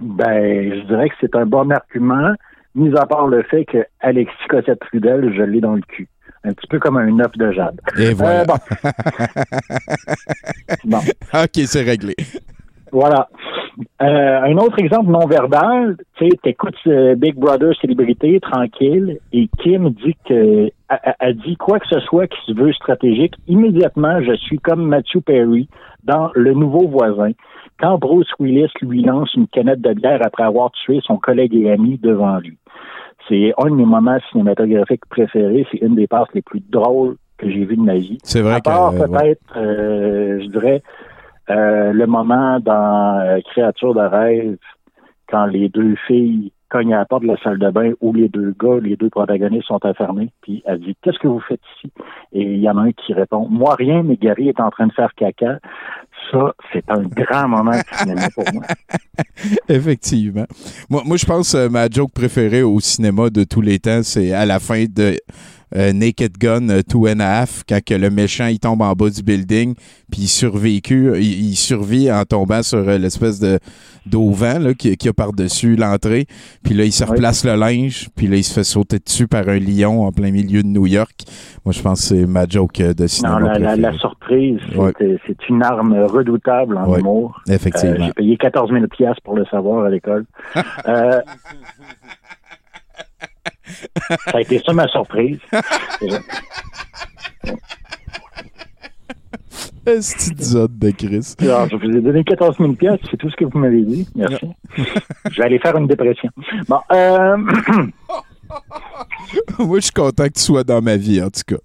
Ben, 0.00 0.72
je 0.74 0.86
dirais 0.86 1.08
que 1.10 1.14
c'est 1.20 1.36
un 1.36 1.46
bon 1.46 1.70
argument, 1.70 2.32
mis 2.74 2.96
à 2.96 3.06
part 3.06 3.26
le 3.26 3.42
fait 3.44 3.64
que 3.64 3.78
Alexis 4.00 4.34
Cossette-Trudel, 4.48 5.32
je 5.36 5.42
l'ai 5.42 5.60
dans 5.60 5.74
le 5.74 5.82
cul. 5.82 6.08
Un 6.44 6.52
petit 6.52 6.66
peu 6.68 6.78
comme 6.78 6.96
un 6.96 7.18
œuf 7.20 7.32
de 7.36 7.52
jade. 7.52 7.80
Et 7.98 8.14
voilà. 8.14 8.40
Euh, 8.40 8.44
bon. 8.46 8.54
Bon. 10.84 10.98
OK, 11.34 11.50
c'est 11.66 11.82
réglé. 11.82 12.14
Voilà. 12.92 13.28
Euh, 14.02 14.40
un 14.42 14.56
autre 14.56 14.78
exemple 14.78 15.10
non 15.10 15.26
verbal, 15.26 15.96
tu 16.16 16.28
sais, 16.28 16.36
t'écoutes 16.42 16.74
euh, 16.86 17.14
Big 17.14 17.34
Brother 17.36 17.72
Célébrité, 17.80 18.40
tranquille, 18.40 19.18
et 19.32 19.48
Kim 19.62 19.90
dit 19.90 20.16
que 20.28 20.68
a, 20.88 21.10
a- 21.10 21.14
a 21.26 21.32
dit 21.32 21.56
quoi 21.56 21.78
que 21.78 21.86
ce 21.88 22.00
soit 22.00 22.26
qui 22.26 22.38
se 22.46 22.52
veut 22.52 22.72
stratégique, 22.72 23.34
immédiatement, 23.46 24.20
je 24.22 24.34
suis 24.36 24.58
comme 24.58 24.86
Matthew 24.86 25.20
Perry 25.24 25.68
dans 26.02 26.30
Le 26.34 26.52
Nouveau 26.52 26.88
Voisin, 26.88 27.30
quand 27.80 27.98
Bruce 27.98 28.30
Willis 28.38 28.70
lui 28.82 29.02
lance 29.02 29.34
une 29.34 29.48
canette 29.48 29.80
de 29.80 29.92
bière 29.94 30.20
après 30.22 30.44
avoir 30.44 30.70
tué 30.72 31.00
son 31.02 31.16
collègue 31.16 31.54
et 31.54 31.70
ami 31.70 31.98
devant 31.98 32.38
lui. 32.38 32.58
C'est 33.28 33.52
un 33.58 33.70
de 33.70 33.74
mes 33.74 33.84
moments 33.84 34.18
cinématographiques 34.30 35.06
préférés, 35.08 35.66
c'est 35.70 35.78
une 35.78 35.94
des 35.94 36.06
passes 36.06 36.28
les 36.34 36.42
plus 36.42 36.62
drôles 36.68 37.16
que 37.38 37.48
j'ai 37.48 37.64
vues 37.64 37.76
de 37.76 37.82
ma 37.82 37.94
vie. 37.94 38.18
C'est 38.22 38.42
vrai 38.42 38.54
à 38.54 38.60
part 38.60 38.92
euh, 38.92 39.06
peut-être, 39.06 39.40
euh, 39.56 40.40
je 40.40 40.46
dirais, 40.48 40.82
euh, 41.50 41.92
le 41.92 42.06
moment 42.06 42.60
dans 42.60 43.20
euh, 43.20 43.40
Créature 43.50 43.94
de 43.94 44.00
rêve, 44.00 44.56
quand 45.28 45.46
les 45.46 45.68
deux 45.68 45.96
filles 46.06 46.52
cognent 46.68 46.94
à 46.94 46.98
la 46.98 47.04
porte 47.04 47.22
de 47.22 47.28
la 47.28 47.36
salle 47.38 47.58
de 47.58 47.68
bain 47.70 47.92
où 48.00 48.12
les 48.12 48.28
deux 48.28 48.54
gars, 48.58 48.78
les 48.80 48.96
deux 48.96 49.10
protagonistes 49.10 49.66
sont 49.66 49.84
enfermés, 49.84 50.30
puis 50.42 50.62
elle 50.64 50.78
dit 50.78 50.96
Qu'est-ce 51.02 51.18
que 51.18 51.26
vous 51.26 51.40
faites 51.40 51.60
ici? 51.76 51.92
Et 52.32 52.42
il 52.42 52.60
y 52.60 52.70
en 52.70 52.78
a 52.78 52.82
un 52.82 52.92
qui 52.92 53.12
répond 53.12 53.48
Moi 53.48 53.74
rien, 53.74 54.02
mais 54.04 54.16
Gary 54.16 54.48
est 54.48 54.60
en 54.60 54.70
train 54.70 54.86
de 54.86 54.92
faire 54.92 55.12
caca. 55.14 55.58
C'est 56.72 56.88
un 56.88 57.02
grand 57.02 57.48
moment 57.48 57.72
de 57.72 57.98
cinéma 57.98 58.28
pour 58.30 58.44
moi. 58.52 58.62
Effectivement. 59.68 60.46
Moi, 60.88 61.02
moi 61.04 61.16
je 61.16 61.26
pense 61.26 61.52
que 61.52 61.68
ma 61.68 61.88
joke 61.88 62.12
préférée 62.12 62.62
au 62.62 62.78
cinéma 62.80 63.30
de 63.30 63.44
tous 63.44 63.60
les 63.60 63.78
temps, 63.78 64.02
c'est 64.02 64.32
à 64.32 64.46
la 64.46 64.60
fin 64.60 64.84
de 64.84 65.18
euh, 65.76 65.92
Naked 65.92 66.36
Gun 66.38 66.68
euh, 66.68 66.82
Two 66.82 67.06
and 67.08 67.20
a 67.20 67.26
Half, 67.42 67.62
quand 67.68 67.80
que 67.84 67.94
le 67.94 68.10
méchant 68.10 68.46
il 68.46 68.58
tombe 68.58 68.82
en 68.82 68.92
bas 68.94 69.10
du 69.10 69.22
building, 69.22 69.74
puis 70.10 70.22
il 70.22 70.28
survécu, 70.28 71.12
il, 71.16 71.50
il 71.50 71.56
survit 71.56 72.10
en 72.10 72.24
tombant 72.24 72.62
sur 72.62 72.78
euh, 72.88 72.98
l'espèce 72.98 73.38
de 73.40 73.58
d'auvent 74.06 74.58
là, 74.58 74.72
qui, 74.74 74.96
qui 74.96 75.08
a 75.08 75.12
par-dessus 75.12 75.76
l'entrée. 75.76 76.26
Puis 76.64 76.72
là, 76.74 76.84
il 76.84 76.92
se 76.92 77.04
replace 77.04 77.44
le 77.44 77.54
linge, 77.54 78.08
puis 78.16 78.26
là, 78.28 78.36
il 78.36 78.42
se 78.44 78.54
fait 78.54 78.64
sauter 78.64 78.98
dessus 78.98 79.28
par 79.28 79.48
un 79.48 79.58
lion 79.58 80.04
en 80.06 80.10
plein 80.12 80.30
milieu 80.30 80.62
de 80.62 80.68
New 80.68 80.86
York. 80.86 81.12
Moi, 81.66 81.72
je 81.72 81.82
pense 81.82 82.00
que 82.00 82.06
c'est 82.16 82.26
ma 82.26 82.46
joke 82.48 82.80
euh, 82.80 82.94
de 82.94 83.06
cinéma 83.06 83.38
Non, 83.40 83.46
la, 83.46 83.52
la- 83.58 83.58
préférée. 83.76 83.80
la 83.80 83.92
surprise, 83.98 84.58
c'est 84.70 84.76
Ouais. 84.78 84.92
une 85.50 85.62
arme 85.62 85.92
redoutable 86.04 86.78
en 86.78 86.88
Ouais, 86.90 87.00
humour. 87.00 87.42
effectivement. 87.48 87.96
Euh, 88.00 88.06
J'ai 88.06 88.12
payé 88.14 88.36
14 88.38 88.70
000 88.72 88.86
piastres 88.88 89.22
pour 89.22 89.36
le 89.36 89.44
savoir 89.46 89.84
à 89.84 89.90
l'école. 89.90 90.24
Euh, 90.88 91.20
ça 94.08 94.16
a 94.34 94.40
été 94.40 94.60
ça 94.64 94.72
ma 94.72 94.88
surprise. 94.88 95.38
Est-ce 99.86 100.66
de 100.66 100.90
Chris? 100.90 101.34
Alors, 101.40 101.68
je 101.68 101.76
vous 101.76 101.96
ai 101.96 102.00
donné 102.00 102.22
14 102.22 102.58
000 102.58 102.72
piastres, 102.74 103.06
c'est 103.10 103.16
tout 103.16 103.30
ce 103.30 103.36
que 103.36 103.44
vous 103.44 103.58
m'avez 103.58 103.82
dit. 103.82 104.06
Merci. 104.14 104.46
je 104.76 105.38
vais 105.38 105.44
aller 105.44 105.58
faire 105.58 105.76
une 105.76 105.86
dépression. 105.86 106.28
Bon, 106.68 106.80
euh, 106.92 107.36
Moi, 109.58 109.78
je 109.78 109.84
suis 109.84 109.92
content 109.92 110.24
que 110.24 110.32
tu 110.32 110.42
sois 110.42 110.64
dans 110.64 110.82
ma 110.82 110.96
vie, 110.96 111.22
en 111.22 111.30
tout 111.30 111.42
cas. 111.46 111.56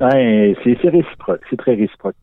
c'est 0.00 0.78
c'est 0.82 0.88
réciproque, 0.88 1.40
c'est 1.50 1.56
très 1.56 1.74
réciproque. 1.74 2.16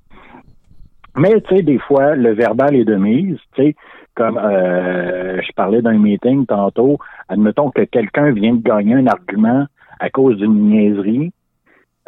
Mais, 1.18 1.40
tu 1.42 1.56
sais, 1.56 1.62
des 1.62 1.80
fois, 1.80 2.16
le 2.16 2.34
verbal 2.34 2.76
est 2.76 2.86
de 2.86 2.96
mise, 2.96 3.38
tu 3.56 3.64
sais, 3.64 3.76
comme 4.16 4.38
euh, 4.38 5.42
je 5.42 5.52
parlais 5.56 5.82
d'un 5.82 5.98
meeting 5.98 6.46
tantôt, 6.46 6.98
admettons 7.30 7.70
que 7.70 7.82
quelqu'un 7.84 8.32
vient 8.32 8.54
de 8.56 8.62
gagner 8.64 8.96
un 8.96 9.08
argument 9.08 9.66
à 10.00 10.10
cause 10.10 10.38
d'une 10.38 10.70
niaiserie, 10.70 11.32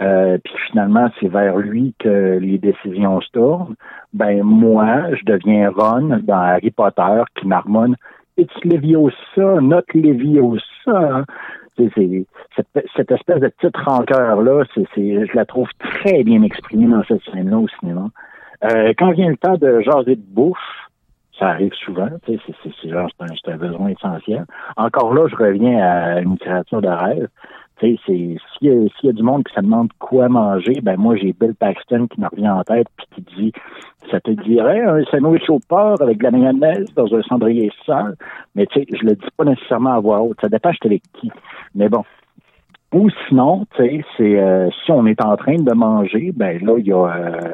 euh, 0.01 0.37
puis 0.43 0.53
finalement, 0.69 1.09
c'est 1.19 1.27
vers 1.27 1.57
lui 1.57 1.93
que 1.99 2.37
les 2.39 2.57
décisions 2.59 3.19
se 3.21 3.29
tournent. 3.31 3.75
Ben, 4.13 4.43
moi, 4.43 5.15
je 5.15 5.23
deviens 5.25 5.71
Ron 5.75 6.19
dans 6.23 6.35
Harry 6.39 6.71
Potter 6.71 7.23
qui 7.35 7.47
marmonne 7.47 7.95
It's 8.37 8.53
Leviosa, 8.63 9.59
not 9.61 9.81
Leviosa. 9.95 11.25
C'est, 11.77 11.89
c'est- 11.95 12.25
cette, 12.55 12.85
cette 12.95 13.11
espèce 13.11 13.39
de 13.39 13.47
petite 13.49 13.75
rancœur-là, 13.77 14.63
c'est, 14.75 14.85
c'est, 14.93 15.25
je 15.25 15.35
la 15.35 15.45
trouve 15.45 15.69
très 15.79 16.23
bien 16.23 16.41
exprimée 16.43 16.87
dans 16.87 17.03
cette 17.03 17.23
scène-là 17.31 17.57
au 17.57 17.67
cinéma. 17.79 18.07
Euh, 18.63 18.93
quand 18.97 19.11
vient 19.11 19.29
le 19.29 19.37
temps 19.37 19.57
de 19.57 19.81
jaser 19.81 20.15
de 20.15 20.23
bouffe, 20.27 20.57
ça 21.39 21.49
arrive 21.49 21.73
souvent, 21.73 22.09
c'est, 22.25 22.39
un, 22.91 23.07
un 23.47 23.57
besoin 23.57 23.89
essentiel. 23.89 24.45
Encore 24.75 25.13
là, 25.13 25.27
je 25.27 25.35
reviens 25.35 25.77
à 25.79 26.19
une 26.19 26.38
créature 26.38 26.81
de 26.81 26.88
rêve. 26.88 27.27
S'il 27.79 28.39
y 28.61 29.09
a 29.09 29.11
du 29.13 29.21
monde 29.23 29.43
qui 29.43 29.53
se 29.53 29.61
demande 29.61 29.89
quoi 29.99 30.29
manger, 30.29 30.81
ben 30.81 30.97
moi 30.97 31.15
j'ai 31.15 31.35
Bill 31.39 31.53
Paxton 31.53 32.07
qui 32.07 32.19
me 32.19 32.27
revient 32.27 32.49
en 32.49 32.63
tête 32.63 32.88
puis 32.97 33.07
qui 33.11 33.35
dit 33.35 33.51
ça 34.09 34.19
te 34.19 34.31
dirait 34.31 34.81
un 34.81 35.03
sandwich 35.05 35.47
au 35.49 35.59
porc 35.59 36.01
avec 36.01 36.17
de 36.17 36.23
la 36.23 36.31
mayonnaise 36.31 36.91
dans 36.95 37.13
un 37.13 37.21
cendrier 37.21 37.71
sale? 37.85 38.15
Mais 38.55 38.65
tu 38.65 38.79
sais, 38.79 38.88
je 38.99 39.05
le 39.05 39.15
dis 39.15 39.27
pas 39.38 39.43
nécessairement 39.43 39.93
à 39.93 39.99
voix 39.99 40.21
haute. 40.21 40.38
Ça 40.41 40.49
dépend 40.49 40.71
j'étais 40.71 40.88
avec 40.88 41.03
qui. 41.13 41.31
Mais 41.75 41.88
bon. 41.88 42.03
Ou 42.93 43.09
sinon, 43.27 43.65
tu 43.75 43.83
sais, 43.83 44.05
c'est 44.15 44.39
euh, 44.39 44.69
si 44.83 44.91
on 44.91 45.05
est 45.05 45.21
en 45.23 45.35
train 45.35 45.57
de 45.57 45.73
manger, 45.73 46.31
ben 46.33 46.57
là, 46.65 46.77
il 46.79 46.88
y 46.88 46.93
a 46.93 47.05
euh, 47.05 47.51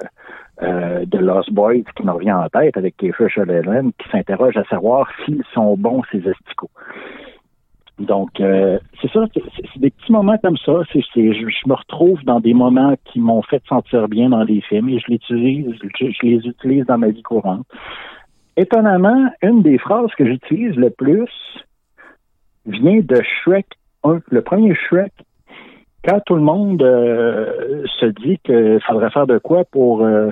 euh, 0.62 1.06
The 1.06 1.16
Lost 1.16 1.52
Boys 1.52 1.84
qui 1.96 2.04
me 2.04 2.12
revient 2.12 2.34
en 2.34 2.48
tête 2.50 2.78
avec 2.78 2.98
Kiefer 2.98 3.28
Sutherland 3.30 3.92
qui 3.98 4.10
s'interroge 4.10 4.56
à 4.58 4.64
savoir 4.66 5.10
s'ils 5.26 5.44
sont 5.54 5.76
bons, 5.78 6.04
ces 6.12 6.20
esticots. 6.20 6.70
Donc, 8.00 8.40
euh, 8.40 8.80
c'est 9.02 9.12
ça, 9.12 9.26
c'est 9.34 9.80
des 9.80 9.92
petits 9.92 10.12
moments 10.12 10.38
comme 10.44 10.58
ça. 10.58 10.82
Je, 10.94 11.68
me 11.68 11.74
retrouve 11.74 12.24
dans 12.24 12.40
des 12.40 12.54
moments 12.54 12.96
qui 13.06 13.20
m'ont 13.20 13.44
fait 13.44 13.62
sentir 13.68 14.08
bien 14.08 14.30
dans 14.30 14.46
des 14.46 14.62
films 14.62 14.90
et 14.90 15.00
je 15.00 15.12
l'utilise, 15.12 15.68
je 15.82 16.26
les 16.26 16.48
utilise 16.48 16.86
dans 16.86 16.98
ma 16.98 17.10
vie 17.10 17.22
courante. 17.22 17.66
Étonnamment, 18.58 19.32
une 19.42 19.62
des 19.62 19.78
phrases 19.78 20.12
que 20.18 20.26
j'utilise 20.26 20.76
le 20.76 20.90
plus 20.90 21.30
vient 22.66 23.00
de 23.00 23.22
Shrek 23.22 23.68
1, 24.04 24.20
le 24.28 24.42
premier 24.42 24.76
Shrek. 24.76 25.14
Quand 26.06 26.20
tout 26.26 26.36
le 26.36 26.42
monde 26.42 26.84
euh, 26.84 27.84
se 28.00 28.06
dit 28.08 28.38
qu'il 28.44 28.80
faudrait 28.86 29.12
faire 29.12 29.28
de 29.28 29.38
quoi 29.38 29.64
pour 29.66 30.04
euh, 30.04 30.32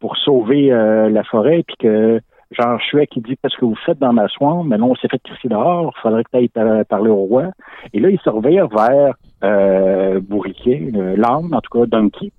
pour 0.00 0.16
sauver 0.16 0.72
euh, 0.72 1.08
la 1.08 1.22
forêt, 1.24 1.64
puis 1.66 1.76
que 1.78 2.20
genre 2.50 2.80
Shrek 2.80 3.10
qui 3.10 3.20
dit 3.20 3.36
qu'est-ce 3.36 3.56
que 3.56 3.64
vous 3.64 3.76
faites 3.84 3.98
dans 3.98 4.12
ma 4.12 4.28
swamp, 4.28 4.64
mais 4.64 4.78
non, 4.78 4.92
on 4.92 4.94
s'est 4.94 5.08
fait 5.08 5.18
crisser 5.18 5.48
dehors, 5.48 5.92
il 5.96 6.00
faudrait 6.00 6.24
que 6.24 6.30
tu 6.30 6.36
ailles 6.38 6.48
par- 6.48 6.84
parler 6.86 7.10
au 7.10 7.24
roi. 7.24 7.50
Et 7.92 8.00
là, 8.00 8.08
il 8.08 8.20
se 8.20 8.30
revient 8.30 8.66
vers 8.74 9.14
euh, 9.44 10.20
Bourriquet, 10.20 10.90
l'âme, 11.16 11.52
en 11.52 11.60
tout 11.60 11.78
cas 11.78 11.86
Donkey, 11.86 12.30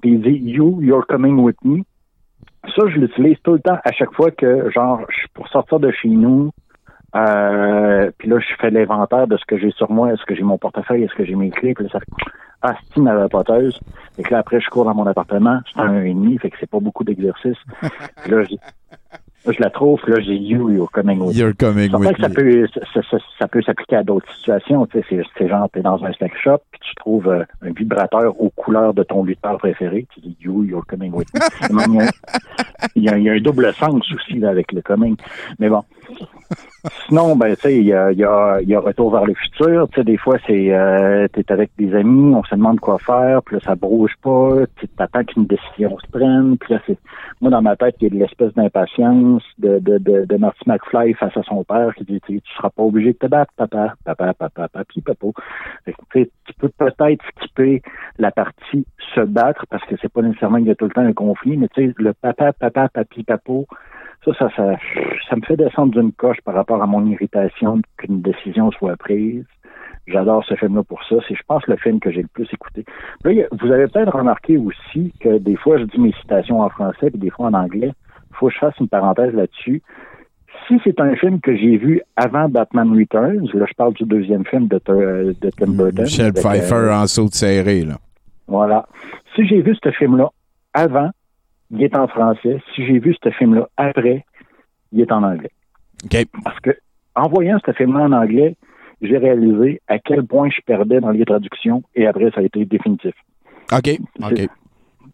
puis 0.00 0.12
il 0.12 0.22
dit 0.22 0.38
You, 0.50 0.80
you're 0.80 1.06
coming 1.06 1.38
with 1.40 1.56
me. 1.64 1.80
Ça, 2.74 2.82
je 2.88 2.98
l'utilise 2.98 3.38
tout 3.42 3.52
le 3.52 3.60
temps 3.60 3.78
à 3.84 3.92
chaque 3.92 4.12
fois 4.12 4.30
que, 4.30 4.70
genre, 4.70 5.00
pour 5.34 5.48
sortir 5.48 5.78
de 5.78 5.90
chez 5.90 6.08
nous, 6.08 6.50
euh, 7.16 8.10
puis 8.18 8.28
là, 8.28 8.38
je 8.38 8.54
fais 8.60 8.70
l'inventaire 8.70 9.26
de 9.26 9.36
ce 9.36 9.44
que 9.46 9.56
j'ai 9.58 9.70
sur 9.72 9.90
moi, 9.90 10.12
est-ce 10.12 10.24
que 10.24 10.34
j'ai 10.34 10.42
mon 10.42 10.58
portefeuille, 10.58 11.04
est-ce 11.04 11.14
que 11.14 11.24
j'ai 11.24 11.34
mes 11.34 11.50
clés, 11.50 11.74
puis 11.74 11.84
là, 11.84 11.90
ça 11.92 12.00
fait 12.00 12.30
Ah, 12.62 12.74
c'est 12.94 13.00
ma 13.00 13.14
vapoteuse. 13.14 13.78
Fait 14.16 14.22
que 14.22 14.32
là, 14.32 14.38
après, 14.38 14.60
je 14.60 14.68
cours 14.68 14.84
dans 14.84 14.94
mon 14.94 15.06
appartement, 15.06 15.60
c'est 15.74 15.80
un 15.80 16.00
1,5, 16.02 16.40
fait 16.40 16.50
que 16.50 16.56
c'est 16.60 16.70
pas 16.70 16.80
beaucoup 16.80 17.04
d'exercice. 17.04 17.56
Puis 18.22 18.30
là, 18.32 18.42
je, 19.52 19.62
la 19.62 19.70
trouve, 19.70 20.00
puis 20.02 20.12
là, 20.12 20.18
j'ai 20.20 20.34
You, 20.34 20.70
you're 20.70 20.90
coming 20.90 21.20
with 21.20 21.36
me. 21.36 21.88
You're 21.88 22.00
coming 22.00 22.08
with 22.08 22.16
que 22.16 22.22
ça 22.22 22.28
peut, 22.30 22.66
ça, 22.92 23.00
ça- 23.10 23.18
ça 23.38 23.46
peut 23.46 23.62
s'appliquer 23.62 23.94
à 23.96 24.02
d'autres 24.02 24.28
situations. 24.34 24.84
Tu 24.86 25.00
sais, 25.08 25.22
c'est, 25.38 25.48
genre, 25.48 25.68
t'es 25.72 25.82
dans 25.82 26.02
un 26.04 26.12
snack 26.14 26.36
shop, 26.36 26.58
puis 26.72 26.80
tu 26.80 26.94
trouves 26.96 27.28
euh, 27.28 27.44
un 27.62 27.70
vibrateur 27.70 28.40
aux 28.40 28.50
couleurs 28.50 28.92
de 28.94 29.04
ton 29.04 29.22
lutteur 29.22 29.56
préféré. 29.58 30.04
Tu 30.14 30.20
dis, 30.20 30.36
you, 30.40 30.64
you're 30.64 30.84
coming 30.84 31.12
with 31.12 31.28
me. 31.34 31.40
Il 31.70 31.94
y, 31.94 31.98
a, 32.00 32.10
il 32.96 33.02
y 33.04 33.08
a- 33.08 33.18
il 33.18 33.22
y 33.24 33.30
a 33.30 33.32
un 33.34 33.40
double 33.40 33.72
sens 33.74 34.02
aussi 34.12 34.38
là, 34.40 34.48
avec 34.48 34.72
le 34.72 34.82
coming. 34.82 35.14
Mais 35.60 35.68
bon. 35.68 35.84
Sinon, 37.08 37.36
ben, 37.36 37.54
tu 37.56 37.62
sais, 37.62 37.76
il 37.76 37.86
y 37.86 37.92
a, 37.92 38.12
y, 38.12 38.24
a, 38.24 38.60
y 38.62 38.74
a 38.74 38.80
Retour 38.80 39.10
vers 39.10 39.24
le 39.24 39.34
futur. 39.34 39.88
Tu 39.88 39.96
sais, 39.96 40.04
des 40.04 40.16
fois, 40.16 40.36
c'est, 40.46 40.72
euh, 40.72 41.26
t'es 41.28 41.50
avec 41.50 41.70
des 41.78 41.94
amis, 41.94 42.34
on 42.34 42.44
se 42.44 42.54
demande 42.54 42.80
quoi 42.80 42.98
faire, 42.98 43.42
puis 43.42 43.56
là, 43.56 43.60
ça 43.64 43.74
bouge 43.74 44.14
pas, 44.22 44.66
tu 44.76 44.88
t'attends 44.88 45.24
qu'une 45.24 45.46
décision 45.46 45.98
se 45.98 46.06
prenne, 46.10 46.56
puis 46.58 46.74
là, 46.74 46.80
c'est, 46.86 46.98
moi, 47.40 47.50
dans 47.50 47.62
ma 47.62 47.76
tête, 47.76 47.96
il 48.00 48.04
y 48.04 48.06
a 48.06 48.10
de 48.10 48.18
l'espèce 48.20 48.52
d'impatience 48.54 49.42
de, 49.58 49.78
de, 49.78 49.98
de, 49.98 50.24
de 50.24 50.36
Marty 50.36 50.62
McFly 50.66 51.14
face 51.14 51.36
à 51.36 51.42
son 51.42 51.64
père 51.64 51.94
qui 51.94 52.04
dit, 52.04 52.20
tu 52.26 52.40
seras 52.56 52.70
pas 52.70 52.82
obligé 52.82 53.12
de 53.12 53.18
te 53.18 53.26
battre, 53.26 53.52
papa, 53.56 53.94
papa, 54.04 54.34
papa, 54.34 54.68
papi, 54.68 55.02
sais, 56.12 56.30
tu 56.44 56.52
peux 56.58 56.68
peut-être 56.68 57.24
skipper 57.36 57.82
la 58.18 58.30
partie 58.30 58.86
se 59.14 59.20
battre 59.20 59.64
parce 59.70 59.84
que 59.84 59.94
c'est 60.00 60.12
pas 60.12 60.22
nécessairement 60.22 60.58
qu'il 60.58 60.68
y 60.68 60.70
a 60.70 60.74
tout 60.74 60.86
le 60.86 60.90
temps 60.90 61.02
un 61.02 61.12
conflit, 61.12 61.56
mais 61.56 61.68
tu 61.68 61.86
sais, 61.86 61.94
le 61.96 62.12
papa, 62.12 62.52
papa, 62.52 62.88
papi, 62.88 63.22
papo, 63.22 63.66
ça, 64.26 64.32
ça, 64.38 64.48
ça, 64.56 64.76
ça 65.28 65.36
me 65.36 65.42
fait 65.42 65.56
descendre 65.56 65.92
d'une 65.92 66.12
coche 66.12 66.40
par 66.44 66.54
rapport 66.54 66.82
à 66.82 66.86
mon 66.86 67.06
irritation 67.06 67.80
qu'une 67.96 68.22
décision 68.22 68.70
soit 68.72 68.96
prise. 68.96 69.44
J'adore 70.06 70.44
ce 70.44 70.54
film-là 70.54 70.84
pour 70.84 71.02
ça. 71.08 71.16
C'est, 71.26 71.34
je 71.34 71.42
pense, 71.48 71.66
le 71.66 71.76
film 71.76 71.98
que 71.98 72.12
j'ai 72.12 72.22
le 72.22 72.28
plus 72.28 72.48
écouté. 72.52 72.84
Là, 73.24 73.46
vous 73.50 73.72
avez 73.72 73.88
peut-être 73.88 74.16
remarqué 74.16 74.56
aussi 74.56 75.12
que 75.20 75.38
des 75.38 75.56
fois, 75.56 75.78
je 75.78 75.84
dis 75.84 75.98
mes 75.98 76.12
citations 76.20 76.60
en 76.60 76.68
français 76.68 77.10
puis 77.10 77.18
des 77.18 77.30
fois 77.30 77.46
en 77.46 77.54
anglais. 77.54 77.90
Il 78.30 78.36
faut 78.36 78.48
que 78.48 78.54
je 78.54 78.58
fasse 78.58 78.74
une 78.78 78.88
parenthèse 78.88 79.34
là-dessus. 79.34 79.82
Si 80.68 80.80
c'est 80.84 81.00
un 81.00 81.14
film 81.16 81.40
que 81.40 81.56
j'ai 81.56 81.76
vu 81.76 82.02
avant 82.16 82.48
Batman 82.48 82.90
Returns, 82.96 83.48
là, 83.52 83.66
je 83.68 83.74
parle 83.74 83.94
du 83.94 84.04
deuxième 84.04 84.44
film 84.46 84.68
de, 84.68 84.80
de 84.86 85.50
Tim 85.50 85.72
Burton. 85.72 86.04
Michel 86.04 86.32
Pfeiffer 86.32 86.74
euh, 86.74 86.96
en 86.96 87.06
saut 87.06 87.28
serré, 87.28 87.82
là. 87.82 87.96
voilà. 88.46 88.86
Si 89.34 89.46
j'ai 89.46 89.60
vu 89.60 89.76
ce 89.82 89.90
film-là 89.90 90.30
avant, 90.72 91.10
il 91.70 91.82
est 91.82 91.96
en 91.96 92.06
français. 92.08 92.60
Si 92.74 92.86
j'ai 92.86 92.98
vu 92.98 93.14
ce 93.22 93.30
film-là 93.30 93.68
après, 93.76 94.24
il 94.92 95.00
est 95.00 95.12
en 95.12 95.22
anglais. 95.22 95.50
OK. 96.04 96.16
Parce 96.44 96.60
que 96.60 96.70
en 97.14 97.28
voyant 97.28 97.58
ce 97.64 97.72
film-là 97.72 98.04
en 98.04 98.12
anglais, 98.12 98.56
j'ai 99.02 99.18
réalisé 99.18 99.80
à 99.88 99.98
quel 99.98 100.24
point 100.24 100.48
je 100.50 100.60
perdais 100.64 101.00
dans 101.00 101.10
les 101.10 101.24
traductions 101.24 101.82
et 101.94 102.06
après, 102.06 102.30
ça 102.30 102.40
a 102.40 102.44
été 102.44 102.64
définitif. 102.64 103.14
OK. 103.72 103.98
OK. 104.22 104.48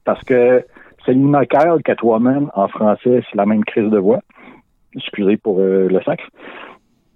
Parce 0.04 0.22
que 0.24 0.64
Selina 1.04 1.46
Kyle, 1.46 1.78
Catwoman, 1.84 2.50
en 2.54 2.68
français, 2.68 3.22
c'est 3.28 3.36
la 3.36 3.46
même 3.46 3.64
crise 3.64 3.90
de 3.90 3.98
voix. 3.98 4.20
Excusez 4.94 5.36
pour 5.36 5.58
euh, 5.58 5.88
le 5.88 6.00
sac. 6.02 6.20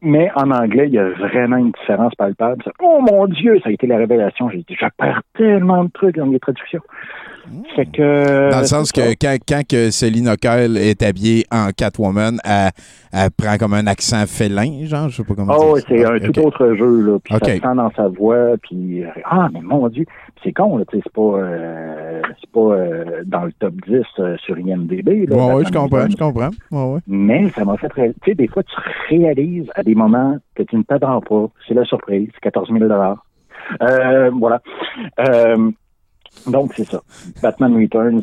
Mais 0.02 0.30
en 0.36 0.50
anglais, 0.50 0.88
il 0.88 0.94
y 0.94 0.98
a 0.98 1.08
vraiment 1.10 1.56
une 1.56 1.72
différence 1.72 2.14
palpable. 2.14 2.62
Oh 2.80 3.00
mon 3.00 3.26
Dieu, 3.26 3.58
ça 3.62 3.70
a 3.70 3.72
été 3.72 3.86
la 3.86 3.96
révélation. 3.96 4.48
J'ai 4.50 4.58
dit, 4.58 4.76
je 4.78 4.86
perds 4.98 5.22
tellement 5.36 5.84
de 5.84 5.90
trucs 5.90 6.16
dans 6.16 6.26
les 6.26 6.38
traductions. 6.38 6.82
Fait 7.74 7.86
que. 7.86 8.50
Dans 8.50 8.60
le 8.60 8.66
sens 8.66 8.92
que 8.92 9.12
quand, 9.20 9.36
quand 9.48 9.62
que 9.68 9.90
Céline 9.90 10.28
O'Kyle 10.28 10.76
est 10.76 11.02
habillée 11.02 11.44
en 11.50 11.70
Catwoman, 11.70 12.38
elle, 12.44 12.70
elle 13.12 13.30
prend 13.30 13.56
comme 13.56 13.74
un 13.74 13.86
accent 13.86 14.26
félin, 14.26 14.84
genre, 14.84 15.08
je 15.08 15.16
sais 15.16 15.24
pas 15.24 15.34
comment 15.34 15.54
Oh, 15.56 15.78
c'est 15.88 16.04
un 16.04 16.18
tout 16.18 16.38
autre 16.40 16.74
jeu, 16.74 17.00
là. 17.02 17.18
Puis 17.22 17.34
ça 17.34 17.46
se 17.46 17.52
sent 17.52 17.74
dans 17.76 17.90
sa 17.92 18.08
voix, 18.08 18.56
puis 18.62 19.04
euh, 19.04 19.08
ah, 19.24 19.48
mais 19.52 19.60
mon 19.60 19.88
Dieu, 19.88 20.04
c'est 20.42 20.52
con, 20.52 20.76
là, 20.78 20.84
tu 20.90 20.96
sais, 20.96 21.02
c'est 21.04 21.12
pas, 21.12 21.38
euh, 21.38 22.22
c'est 22.40 22.50
pas 22.50 22.60
euh, 22.60 23.22
dans 23.24 23.44
le 23.44 23.52
top 23.52 23.74
10 23.86 24.02
euh, 24.18 24.36
sur 24.38 24.58
IMDb. 24.58 25.28
Là, 25.28 25.36
Ouais, 25.36 25.54
ouais, 25.54 25.62
Batman 25.62 25.66
je 25.66 25.72
comprends, 25.72 26.10
je 26.10 26.16
comprends. 26.16 26.50
Ouais, 26.70 26.94
ouais. 26.94 27.00
Mais 27.06 27.48
ça 27.50 27.64
m'a 27.64 27.76
fait, 27.76 27.88
tu 27.88 28.12
sais, 28.24 28.34
des 28.34 28.48
fois, 28.48 28.62
tu 28.62 28.76
réalises 29.08 29.68
à 29.74 29.82
des 29.82 29.94
moments 29.96 30.36
que 30.54 30.62
tu 30.62 30.76
ne 30.76 30.82
t'attends 30.82 31.20
pas. 31.20 31.46
C'est 31.66 31.74
la 31.74 31.84
surprise, 31.84 32.28
14 32.42 32.70
000 32.70 32.84
euh, 32.84 34.30
Voilà. 34.38 34.60
Euh, 35.20 35.70
donc, 36.46 36.74
c'est 36.74 36.84
ça. 36.84 37.02
Batman 37.42 37.74
Returns 37.74 38.22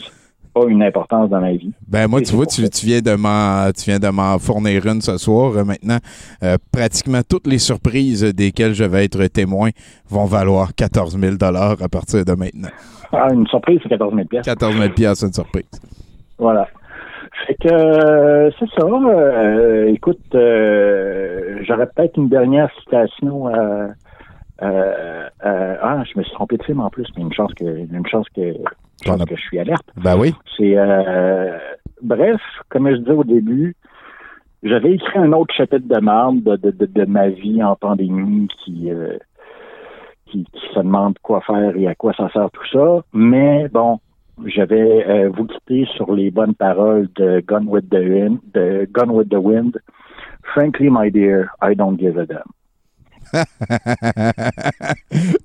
a 0.56 0.66
une 0.68 0.84
importance 0.84 1.30
dans 1.30 1.42
ma 1.42 1.52
vie. 1.54 1.74
Ben 1.88 2.08
moi, 2.08 2.22
tu 2.22 2.36
vois, 2.36 2.46
tu, 2.46 2.62
viens 2.86 3.02
de 3.02 3.16
m'en 3.16 3.72
tu 3.72 3.90
viens 3.90 4.00
de 4.00 4.10
m'en 4.10 4.38
fournir 4.38 4.86
une 4.86 5.02
ce 5.02 5.18
soir. 5.18 5.58
Euh, 5.58 5.64
maintenant, 5.64 5.98
euh, 6.44 6.58
pratiquement 6.72 7.22
toutes 7.28 7.48
les 7.48 7.58
surprises 7.58 8.24
desquelles 8.24 8.74
je 8.74 8.84
vais 8.84 9.06
être 9.06 9.26
témoin 9.28 9.70
vont 10.10 10.26
valoir 10.26 10.76
14 10.76 11.18
000 11.18 11.36
à 11.42 11.90
partir 11.90 12.24
de 12.24 12.34
maintenant. 12.34 12.70
Ah, 13.12 13.28
une 13.34 13.48
surprise, 13.48 13.80
c'est 13.84 13.90
14 13.90 14.14
000 14.14 14.28
14 14.44 14.78
000 14.78 14.90
piastres, 14.90 15.26
une 15.26 15.34
surprise. 15.34 15.70
Voilà. 16.38 16.68
Fait 17.46 17.56
que 17.56 17.68
euh, 17.68 18.52
c'est 18.58 18.70
ça. 18.70 18.86
Euh, 18.86 19.88
écoute, 19.88 20.20
euh, 20.34 21.60
j'aurais 21.64 21.88
peut-être 21.88 22.18
une 22.18 22.30
dernière 22.30 22.70
citation. 22.82 23.48
Euh, 23.48 23.88
euh, 24.62 25.30
euh, 25.46 25.76
ah, 25.82 26.04
je 26.06 26.18
me 26.18 26.24
suis 26.24 26.34
trompé 26.34 26.58
de 26.58 26.64
film 26.64 26.80
en 26.80 26.90
plus, 26.90 27.08
mais 27.18 27.24
une 27.24 27.34
chance 27.34 27.54
que 27.54 27.66
une 27.66 28.08
chance 28.08 28.28
que, 28.30 28.42
une 28.42 28.64
chance 29.04 29.26
que 29.26 29.36
je 29.36 29.42
suis 29.42 29.60
alerte. 29.60 29.86
Ben 29.98 30.18
oui. 30.18 30.34
C'est 30.58 30.78
euh, 30.78 31.58
bref, 32.02 32.40
comme 32.70 32.90
je 32.90 32.98
disais 32.98 33.12
au 33.12 33.24
début, 33.26 33.76
j'avais 34.62 34.94
écrit 34.94 35.20
un 35.20 35.34
autre 35.34 35.54
chapitre 35.54 35.88
de 35.88 36.00
marde 36.00 36.44
de, 36.44 36.56
de, 36.56 36.72
de, 36.72 36.86
de 36.86 37.06
ma 37.06 37.28
vie 37.28 37.62
en 37.62 37.76
pandémie 37.76 38.48
qui, 38.64 38.90
euh, 38.90 39.18
qui 40.28 40.46
qui 40.46 40.68
se 40.74 40.80
demande 40.80 41.18
quoi 41.20 41.42
faire 41.42 41.76
et 41.76 41.88
à 41.88 41.96
quoi 41.96 42.14
ça 42.14 42.30
sert 42.32 42.50
tout 42.52 42.68
ça. 42.72 43.04
Mais 43.12 43.68
bon, 43.68 44.00
j'avais 44.46 45.06
euh, 45.08 45.30
vous 45.36 45.46
quitté 45.46 45.86
sur 45.96 46.14
les 46.14 46.32
bonnes 46.32 46.54
paroles 46.56 47.08
de 47.16 47.44
Gun 47.48 47.66
with 47.68 47.90
the 47.90 47.96
Wind, 47.96 48.40
de 48.54 48.88
Gun 48.92 49.10
with 49.10 49.30
the 49.30 49.36
Wind. 49.38 49.78
Frankly, 50.54 50.90
my 50.90 51.10
dear, 51.12 51.50
I 51.62 51.76
don't 51.76 51.98
give 52.00 52.18
a 52.18 52.26
damn. 52.26 52.44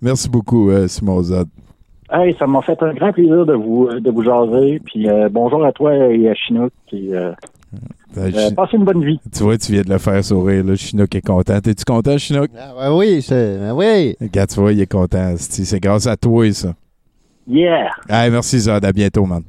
Merci 0.02 0.28
beaucoup, 0.28 0.70
euh, 0.70 0.88
Simon 0.88 1.22
Zod. 1.22 1.48
Hey, 2.10 2.34
ça 2.38 2.46
m'a 2.46 2.62
fait 2.62 2.82
un 2.82 2.94
grand 2.94 3.12
plaisir 3.12 3.44
de 3.44 3.52
vous 3.54 3.88
de 4.00 4.10
vous 4.10 4.22
jaser. 4.22 4.80
Puis 4.84 5.08
euh, 5.08 5.28
bonjour 5.30 5.64
à 5.64 5.72
toi 5.72 5.94
et 5.94 6.28
à 6.28 6.34
Chinook. 6.34 6.72
Puis, 6.86 7.14
euh, 7.14 7.32
Ben, 8.16 8.34
euh, 8.34 8.50
passez 8.56 8.78
une 8.78 8.84
bonne 8.84 9.04
vie. 9.04 9.20
tu 9.34 9.42
vois, 9.42 9.58
tu 9.58 9.72
viens 9.72 9.82
de 9.82 9.90
le 9.90 9.98
faire 9.98 10.24
sourire. 10.24 10.64
Là. 10.64 10.74
Chinook 10.74 11.14
est 11.14 11.20
content. 11.26 11.60
T'es-tu 11.60 11.84
content, 11.84 12.16
Chinook? 12.16 12.48
Ah, 12.58 12.72
ben 12.78 12.96
oui, 12.96 13.20
c'est- 13.20 13.58
ben 13.58 13.72
oui. 13.74 14.16
Regarde, 14.20 14.48
tu 14.48 14.58
vois, 14.60 14.72
il 14.72 14.80
est 14.80 14.90
content. 14.90 15.34
C'est 15.36 15.80
grâce 15.80 16.06
à 16.06 16.16
toi, 16.16 16.50
ça. 16.52 16.72
Yeah. 17.48 17.90
Merci, 18.08 18.60
Zod. 18.60 18.84
À 18.84 18.92
bientôt, 18.92 19.24
man. 19.24 19.42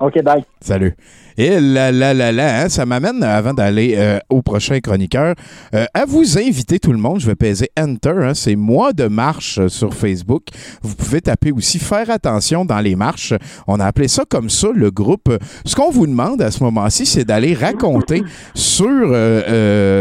OK, 0.00 0.20
bye. 0.24 0.42
Salut. 0.60 0.96
Et 1.38 1.60
là, 1.60 1.92
là, 1.92 2.12
là, 2.12 2.32
là, 2.32 2.62
hein, 2.62 2.68
ça 2.68 2.84
m'amène, 2.84 3.22
avant 3.22 3.54
d'aller 3.54 3.94
euh, 3.96 4.18
au 4.28 4.42
prochain 4.42 4.80
chroniqueur, 4.80 5.36
euh, 5.74 5.84
à 5.94 6.04
vous 6.04 6.38
inviter 6.38 6.80
tout 6.80 6.90
le 6.90 6.98
monde. 6.98 7.20
Je 7.20 7.26
vais 7.26 7.36
peser 7.36 7.70
Enter. 7.78 8.10
hein, 8.10 8.34
c'est 8.34 8.56
mois 8.56 8.92
de 8.92 9.06
marche 9.06 9.58
euh, 9.58 9.68
sur 9.68 9.94
Facebook. 9.94 10.48
Vous 10.82 10.96
pouvez 10.96 11.20
taper 11.20 11.52
aussi 11.52 11.78
faire 11.78 12.10
attention 12.10 12.64
dans 12.64 12.80
les 12.80 12.96
marches. 12.96 13.32
On 13.68 13.78
a 13.78 13.86
appelé 13.86 14.08
ça 14.08 14.24
comme 14.28 14.50
ça, 14.50 14.68
le 14.74 14.90
groupe. 14.90 15.32
Ce 15.64 15.76
qu'on 15.76 15.90
vous 15.92 16.08
demande 16.08 16.42
à 16.42 16.50
ce 16.50 16.64
moment-ci, 16.64 17.06
c'est 17.06 17.24
d'aller 17.24 17.54
raconter 17.54 18.24
sur 18.54 19.12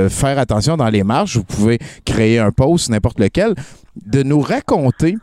faire 0.09 0.39
attention 0.39 0.77
dans 0.77 0.89
les 0.89 1.03
marches. 1.03 1.37
Vous 1.37 1.43
pouvez 1.43 1.77
créer 2.05 2.39
un 2.39 2.51
post, 2.51 2.89
n'importe 2.89 3.19
lequel, 3.19 3.53
de 4.03 4.23
nous 4.23 4.41
raconter 4.41 5.15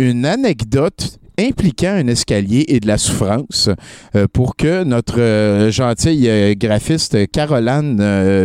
une 0.00 0.24
anecdote 0.24 1.18
impliquant 1.38 1.92
un 1.92 2.06
escalier 2.06 2.64
et 2.68 2.80
de 2.80 2.86
la 2.86 2.98
souffrance 2.98 3.70
euh, 4.14 4.26
pour 4.30 4.56
que 4.56 4.84
notre 4.84 5.20
euh, 5.20 5.70
gentille 5.70 6.28
euh, 6.28 6.54
graphiste 6.54 7.30
Caroline 7.30 7.96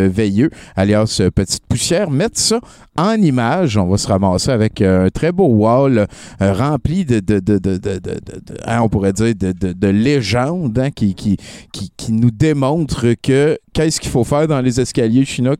Veilleux, 0.08 0.50
alias 0.76 1.20
Petite 1.34 1.66
Poussière, 1.66 2.10
mette 2.10 2.38
ça 2.38 2.60
en 2.96 3.14
image. 3.14 3.76
On 3.76 3.86
va 3.86 3.98
se 3.98 4.08
ramasser 4.08 4.50
avec 4.50 4.80
un 4.80 5.08
très 5.10 5.32
beau 5.32 5.46
wall 5.46 6.06
rempli 6.40 7.04
de, 7.04 7.20
de, 7.20 7.38
de, 7.38 7.58
de, 7.58 7.78
hein, 8.64 8.80
on 8.82 8.88
pourrait 8.88 9.12
dire, 9.12 9.34
de, 9.34 9.52
de, 9.52 9.72
de 9.72 9.88
légendes 9.88 10.78
hein, 10.78 10.90
qui, 10.90 11.14
qui, 11.14 11.36
qui, 11.72 11.92
qui 11.96 12.12
nous 12.12 12.30
démontrent 12.30 13.14
que 13.22 13.58
qu'est-ce 13.74 14.00
qu'il 14.00 14.10
faut 14.10 14.24
faire 14.24 14.48
dans 14.48 14.60
les 14.60 14.80
escaliers, 14.80 15.24
Chinook? 15.24 15.58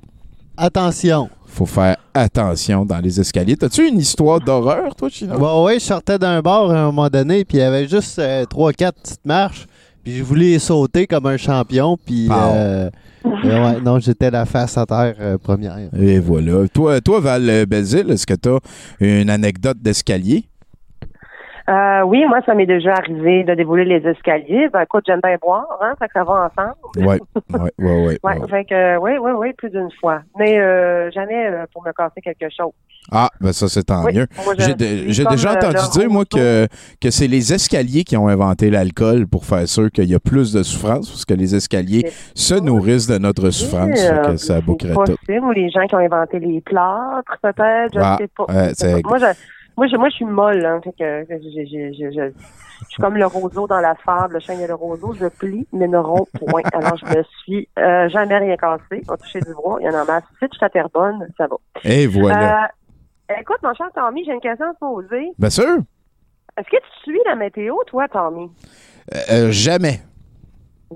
Attention. 0.57 1.29
Faut 1.57 1.67
faire 1.67 1.97
attention 2.13 2.85
dans 2.85 2.99
les 2.99 3.19
escaliers. 3.19 3.57
T'as-tu 3.57 3.89
une 3.89 3.99
histoire 3.99 4.41
d'horreur, 4.41 4.95
toi, 4.95 5.09
Chinook? 5.09 5.41
Ouais, 5.41 5.65
ouais, 5.65 5.75
je 5.81 5.85
sortais 5.85 6.19
d'un 6.19 6.43
bar 6.43 6.71
à 6.71 6.81
un 6.81 6.85
moment 6.87 7.09
donné, 7.09 7.45
puis 7.45 7.59
il 7.59 7.61
y 7.61 7.65
avait 7.65 7.89
juste 7.89 8.19
euh, 8.19 8.45
trois, 8.45 8.73
quatre 8.73 9.01
petites 9.01 9.25
marches, 9.25 9.67
puis 10.05 10.17
je 10.17 10.23
voulais 10.23 10.59
sauter 10.59 11.07
comme 11.07 11.27
un 11.27 11.39
champion, 11.39 11.97
puis 11.97 12.29
euh, 12.31 12.91
euh, 13.25 13.31
ouais, 13.43 13.81
non, 13.81 13.99
j'étais 14.01 14.31
la 14.31 14.45
face 14.45 14.77
à 14.77 14.85
terre 14.85 15.17
euh, 15.19 15.39
première. 15.39 15.79
Et 15.99 16.19
voilà. 16.19 16.69
Toi, 16.69 17.01
toi 17.01 17.21
Val 17.21 17.65
Belzile, 17.67 18.11
est-ce 18.11 18.27
que 18.27 18.35
tu 18.35 18.51
as 18.51 18.59
une 19.01 19.31
anecdote 19.31 19.79
d'escalier? 19.81 20.45
Euh, 21.69 22.03
oui, 22.05 22.25
moi, 22.27 22.39
ça 22.47 22.55
m'est 22.55 22.67
déjà 22.67 22.93
arrivé 22.93 23.43
de 23.43 23.55
dévoiler 23.55 23.85
les 23.99 24.09
escaliers. 24.09 24.69
Ben, 24.73 24.83
écoute, 24.83 25.03
j'aime 25.07 25.21
bien 25.23 25.37
boire, 25.43 25.67
hein, 25.81 25.95
fait 25.99 26.07
que 26.07 26.13
ça 26.15 26.23
va 26.23 26.49
ensemble. 26.49 26.77
Oui, 26.97 27.19
oui, 27.79 28.17
oui, 28.23 28.49
fait 28.49 28.65
que, 28.65 28.99
oui, 28.99 29.13
oui, 29.21 29.33
oui, 29.37 29.53
plus 29.55 29.71
d'une 29.71 29.91
fois. 30.01 30.21
Mais 30.39 30.59
euh, 30.59 31.11
jamais 31.11 31.49
euh, 31.49 31.65
pour 31.73 31.83
me 31.85 31.93
casser 31.93 32.21
quelque 32.23 32.47
chose. 32.57 32.73
Ah, 33.11 33.31
ben 33.41 33.53
ça, 33.53 33.69
c'est 33.69 33.85
tant 33.85 34.05
Oui, 34.05 34.15
mieux. 34.15 34.27
J'ai 34.59 34.75
déjà 35.25 35.51
euh, 35.53 35.55
entendu 35.55 35.91
dire, 35.93 36.09
moi, 36.11 36.25
que, 36.25 36.67
que 37.01 37.11
c'est 37.11 37.27
les 37.29 37.53
escaliers 37.53 38.05
qui 38.05 38.17
ont 38.17 38.29
inventé 38.29 38.71
l'alcool 38.71 39.27
pour 39.27 39.45
faire 39.45 39.67
sûr 39.67 39.91
qu'il 39.91 40.09
y 40.11 40.15
a 40.15 40.21
plus 40.21 40.53
de 40.53 40.63
souffrance, 40.63 41.09
parce 41.09 41.25
que 41.25 41.35
les 41.35 41.55
escaliers 41.55 42.11
se 42.35 42.55
nourrissent 42.55 43.09
de 43.09 43.19
notre 43.19 43.51
souffrance. 43.51 43.99
Euh, 44.01 44.25
fait 44.25 44.31
que 44.33 44.37
ça 44.37 44.61
bouquerait 44.61 44.95
tout. 44.95 45.17
possible, 45.17 45.45
ou 45.45 45.51
les 45.53 45.71
gens 45.71 45.87
qui 45.89 45.95
ont 45.97 45.99
inventé 45.99 46.39
les 46.39 46.61
plâtres, 46.61 47.37
peut-être, 47.43 47.93
je 47.95 48.01
Ah, 48.01 48.19
sais 48.19 48.29
pas. 48.29 48.47
Moi, 49.09 49.19
je, 49.19 49.27
moi, 49.77 49.87
je, 49.89 49.97
moi, 49.97 50.09
je 50.09 50.15
suis 50.17 50.25
molle, 50.25 50.65
hein, 50.65 50.81
fait 50.83 50.93
que 50.93 51.27
je, 51.29 51.37
je, 51.37 51.65
je, 51.65 51.93
je, 51.93 52.11
je- 52.11 52.33
je 52.83 52.89
suis 52.91 53.01
comme 53.01 53.17
le 53.17 53.27
roseau 53.27 53.67
dans 53.67 53.81
la 53.81 53.95
fable, 53.95 54.35
le 54.35 54.41
chien 54.41 54.59
et 54.61 54.67
le 54.67 54.75
roseau, 54.75 55.15
je 55.15 55.27
plie, 55.27 55.67
mais 55.73 55.89
ne 55.89 55.97
romps 55.97 56.29
point. 56.39 56.63
Alors, 56.73 56.97
je 56.97 57.07
me 57.07 57.23
suis 57.43 57.69
euh, 57.79 58.09
jamais 58.11 58.37
rien 58.39 58.57
cassé, 58.57 59.03
on 59.09 59.17
touché 59.17 59.41
du 59.41 59.55
bois, 59.55 59.79
il 59.81 59.87
y 59.87 59.89
en 59.89 59.95
a 59.95 60.05
masse. 60.05 60.25
Si 60.43 60.49
tu 60.49 60.59
t'es 60.59 60.83
bonne, 60.93 61.27
ça 61.39 61.47
va. 61.47 61.57
Et 61.85 62.07
voilà. 62.07 62.65
Euh, 63.31 63.35
écoute, 63.41 63.57
mon 63.63 63.73
cher 63.75 63.89
Tommy, 63.95 64.25
j'ai 64.25 64.33
une 64.33 64.41
question 64.41 64.67
à 64.67 64.75
te 64.75 64.79
poser. 64.79 65.33
Bien 65.39 65.51
sûr. 65.51 65.79
Est-ce 66.59 66.69
que 66.71 66.77
tu 66.77 67.01
suis 67.03 67.21
la 67.27 67.35
météo, 67.35 67.77
toi, 67.87 68.07
Tommy? 68.09 68.51
Euh, 69.15 69.19
euh, 69.33 69.51
jamais. 69.51 70.01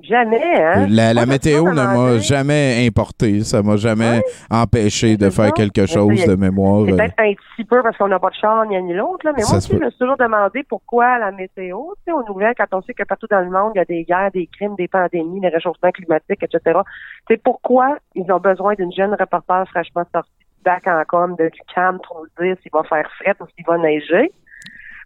Jamais, 0.03 0.63
hein? 0.63 0.87
La, 0.89 1.13
la 1.13 1.23
je 1.23 1.29
météo 1.29 1.65
ne 1.65 1.75
m'a 1.75 2.19
jamais 2.19 2.87
importé. 2.87 3.43
Ça 3.43 3.61
m'a 3.63 3.77
jamais 3.77 4.23
empêché 4.49 5.17
de 5.17 5.31
faire 5.31 5.53
quelque 5.53 5.85
chose 5.87 6.25
de 6.25 6.37
mémoire. 6.37 6.83
Euh, 6.83 6.97
peut-être 6.97 7.19
un 7.19 7.33
petit 7.33 7.65
peu 7.65 7.83
parce 7.83 7.97
qu'on 7.97 8.07
n'a 8.07 8.21
pas 8.21 8.31
de 8.31 8.35
char 8.35 8.65
ni 8.67 8.77
un 8.77 8.83
ni 8.83 8.95
l'autre, 8.95 9.27
là, 9.27 9.33
mais 9.37 9.43
Ça 9.43 9.55
moi 9.55 9.59
aussi, 9.59 9.73
je 9.73 9.79
me 9.79 9.91
suis 9.91 9.99
toujours 9.99 10.17
demandé 10.17 10.63
pourquoi 10.69 11.19
la 11.19 11.33
météo, 11.33 11.79
tu 11.97 12.05
sais, 12.07 12.13
aux 12.13 12.23
nouvelles, 12.25 12.55
quand 12.57 12.73
on 12.73 12.83
sait 12.83 12.95
que 12.95 13.03
partout 13.03 13.27
dans 13.29 13.41
le 13.41 13.51
monde, 13.51 13.73
il 13.75 13.79
y 13.79 13.83
a 13.83 13.85
des 13.85 14.05
guerres, 14.05 14.31
des 14.33 14.47
crimes, 14.47 14.77
des 14.77 14.87
pandémies, 14.87 15.41
des 15.41 15.49
réchauffements 15.49 15.91
climatiques, 15.91 16.43
etc. 16.43 16.79
C'est 17.27 17.43
pourquoi 17.43 17.99
ils 18.15 18.31
ont 18.31 18.41
besoin 18.41 18.75
d'une 18.75 18.93
jeune 18.93 19.15
reporter 19.19 19.67
fraîchement 19.71 20.05
sortie 20.15 20.31
du 20.39 20.63
bac 20.65 20.87
en 20.87 21.03
com 21.09 21.35
de 21.37 21.49
du 21.49 21.61
pour 22.07 22.23
nous 22.39 22.47
dire 22.47 22.57
s'il 22.63 22.71
va 22.73 22.85
faire 22.85 23.11
fret 23.19 23.35
ou 23.41 23.47
s'il 23.57 23.67
va 23.67 23.77
neiger? 23.79 24.31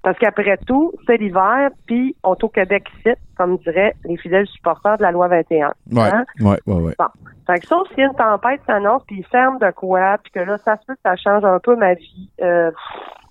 Parce 0.05 0.19
qu'après 0.19 0.59
tout, 0.67 0.93
c'est 1.07 1.17
l'hiver, 1.17 1.71
puis 1.87 2.15
on 2.23 2.35
est 2.35 2.45
au 2.45 2.49
Québec 2.49 2.85
ici, 2.99 3.15
comme 3.37 3.57
diraient 3.59 3.95
les 4.05 4.17
fidèles 4.19 4.47
supporters 4.47 4.99
de 4.99 5.03
la 5.03 5.11
loi 5.11 5.27
21. 5.29 5.73
Ouais, 5.91 6.03
Hein? 6.03 6.25
ouais, 6.41 6.59
ouais, 6.67 6.81
ouais. 6.83 6.95
Bon. 6.99 7.07
Fait 7.47 7.59
que 7.59 7.67
sauf 7.67 7.89
s'il 7.89 7.99
y 8.01 8.03
a 8.03 8.07
une 8.07 8.15
tempête 8.15 8.61
s'annonce, 8.67 9.03
puis 9.07 9.17
il 9.19 9.25
ferme 9.27 9.59
de 9.59 9.71
quoi, 9.73 10.19
puis 10.23 10.31
que 10.33 10.41
là, 10.41 10.57
ça 10.65 10.77
se 10.77 10.87
peut 10.87 10.95
que 10.95 11.01
ça 11.05 11.17
change 11.17 11.45
un 11.45 11.59
peu 11.59 11.75
ma 11.77 11.95
vie. 11.95 12.31
Euh, 12.43 12.71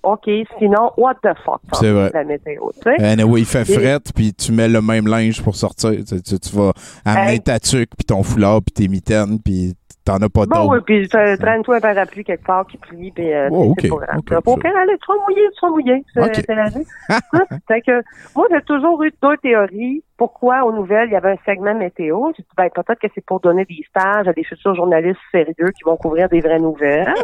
OK, 0.04 0.30
sinon, 0.60 0.92
what 0.98 1.16
the 1.24 1.30
fuck? 1.46 1.62
C'est 1.74 1.92
vrai. 1.92 2.12
La 2.14 2.24
météo, 2.26 2.72
tu 2.74 2.82
sais? 2.82 3.02
Anyway, 3.04 3.40
il 3.42 3.46
fait 3.46 3.62
Et- 3.62 3.74
fret, 3.74 4.00
puis 4.14 4.34
tu 4.34 4.52
mets 4.52 4.68
le 4.68 4.82
même 4.82 5.08
linge 5.08 5.42
pour 5.42 5.56
sortir. 5.56 5.92
Tu, 5.92 6.22
tu- 6.22 6.40
tu 6.40 6.56
vas 6.56 6.74
amener 7.06 7.34
Hey. 7.36 7.40
ta 7.40 7.58
tuque, 7.60 7.92
puis 7.96 8.06
ton 8.06 8.22
foulard, 8.22 8.62
puis 8.62 8.74
tes 8.74 8.88
mitaines, 8.90 9.40
puis 9.40 9.74
t'en 10.06 10.16
as 10.18 10.30
pas 10.30 10.46
Bon, 10.46 10.66
d'autres. 10.66 10.74
oui, 10.76 10.80
puis 10.86 11.06
tra- 11.08 11.38
traîne-toi 11.38 11.78
un 11.78 11.80
parapluie 11.80 12.24
quelque 12.24 12.46
part 12.46 12.66
qui 12.68 12.78
plie, 12.78 13.12
puis 13.12 13.34
euh, 13.34 13.50
Oh, 13.52 13.74
c'est 13.80 13.92
ok, 13.92 14.00
pas 14.00 14.06
grave. 14.08 14.20
ok, 14.20 14.32
Au 14.48 14.52
ça- 14.56 14.62
pire, 14.62 14.78
allez, 14.78 14.98
tu 14.98 15.06
vas 15.08 15.24
mouiller, 15.26 15.48
tu 15.54 15.66
vas 15.66 15.70
mouiller. 15.72 16.06
C'est 16.14 16.46
c'est 16.46 16.56
la 16.56 16.70
vie. 16.70 16.86
Hein? 17.34 17.80
que, 17.86 18.04
moi, 18.36 18.48
j'ai 18.52 18.62
toujours 18.62 19.02
eu 19.04 19.12
deux 19.22 19.38
théories. 19.38 20.04
Pourquoi, 20.18 20.64
aux 20.64 20.72
nouvelles, 20.72 21.10
il 21.10 21.14
y 21.14 21.16
avait 21.16 21.32
un 21.32 21.38
segment 21.46 21.74
météo? 21.76 22.32
J'ai 22.38 22.44
dit, 22.44 22.50
ben, 22.56 22.70
peut-être 22.70 23.00
que 23.00 23.08
c'est 23.16 23.26
pour 23.26 23.40
donner 23.40 23.66
des 23.66 23.84
stages 23.90 24.28
à 24.28 24.34
des 24.34 24.44
futurs 24.44 24.76
journalistes 24.76 25.20
sérieux 25.32 25.72
qui 25.78 25.84
vont 25.86 25.98
couvrir 25.98 26.30
des 26.30 26.40
vraies 26.42 26.60
nouvelles. 26.60 27.14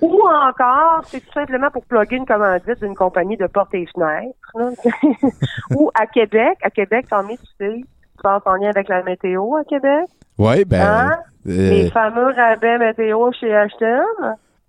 Ou 0.00 0.20
encore, 0.20 1.02
c'est 1.06 1.20
tout 1.20 1.32
simplement 1.32 1.70
pour 1.70 1.84
plugger 1.84 2.16
une 2.16 2.26
commandite 2.26 2.80
d'une 2.82 2.94
compagnie 2.94 3.36
de 3.36 3.46
portes 3.46 3.72
et 3.74 3.86
fenêtres. 3.94 4.36
Ou 5.76 5.90
à 5.94 6.06
Québec, 6.06 6.58
à 6.62 6.70
Québec, 6.70 7.06
Tommy, 7.08 7.38
tu 7.38 7.44
sais, 7.58 7.76
tu 7.80 8.22
penses 8.22 8.42
en 8.44 8.54
lien 8.56 8.70
avec 8.70 8.88
la 8.88 9.02
météo 9.04 9.56
à 9.56 9.64
Québec? 9.64 10.06
Ouais, 10.38 10.64
ben. 10.64 10.80
Hein? 10.82 11.18
euh, 11.48 11.70
Les 11.70 11.90
fameux 11.90 12.32
rabais 12.34 12.78
météo 12.78 13.30
chez 13.32 13.54
Ashton. 13.54 14.02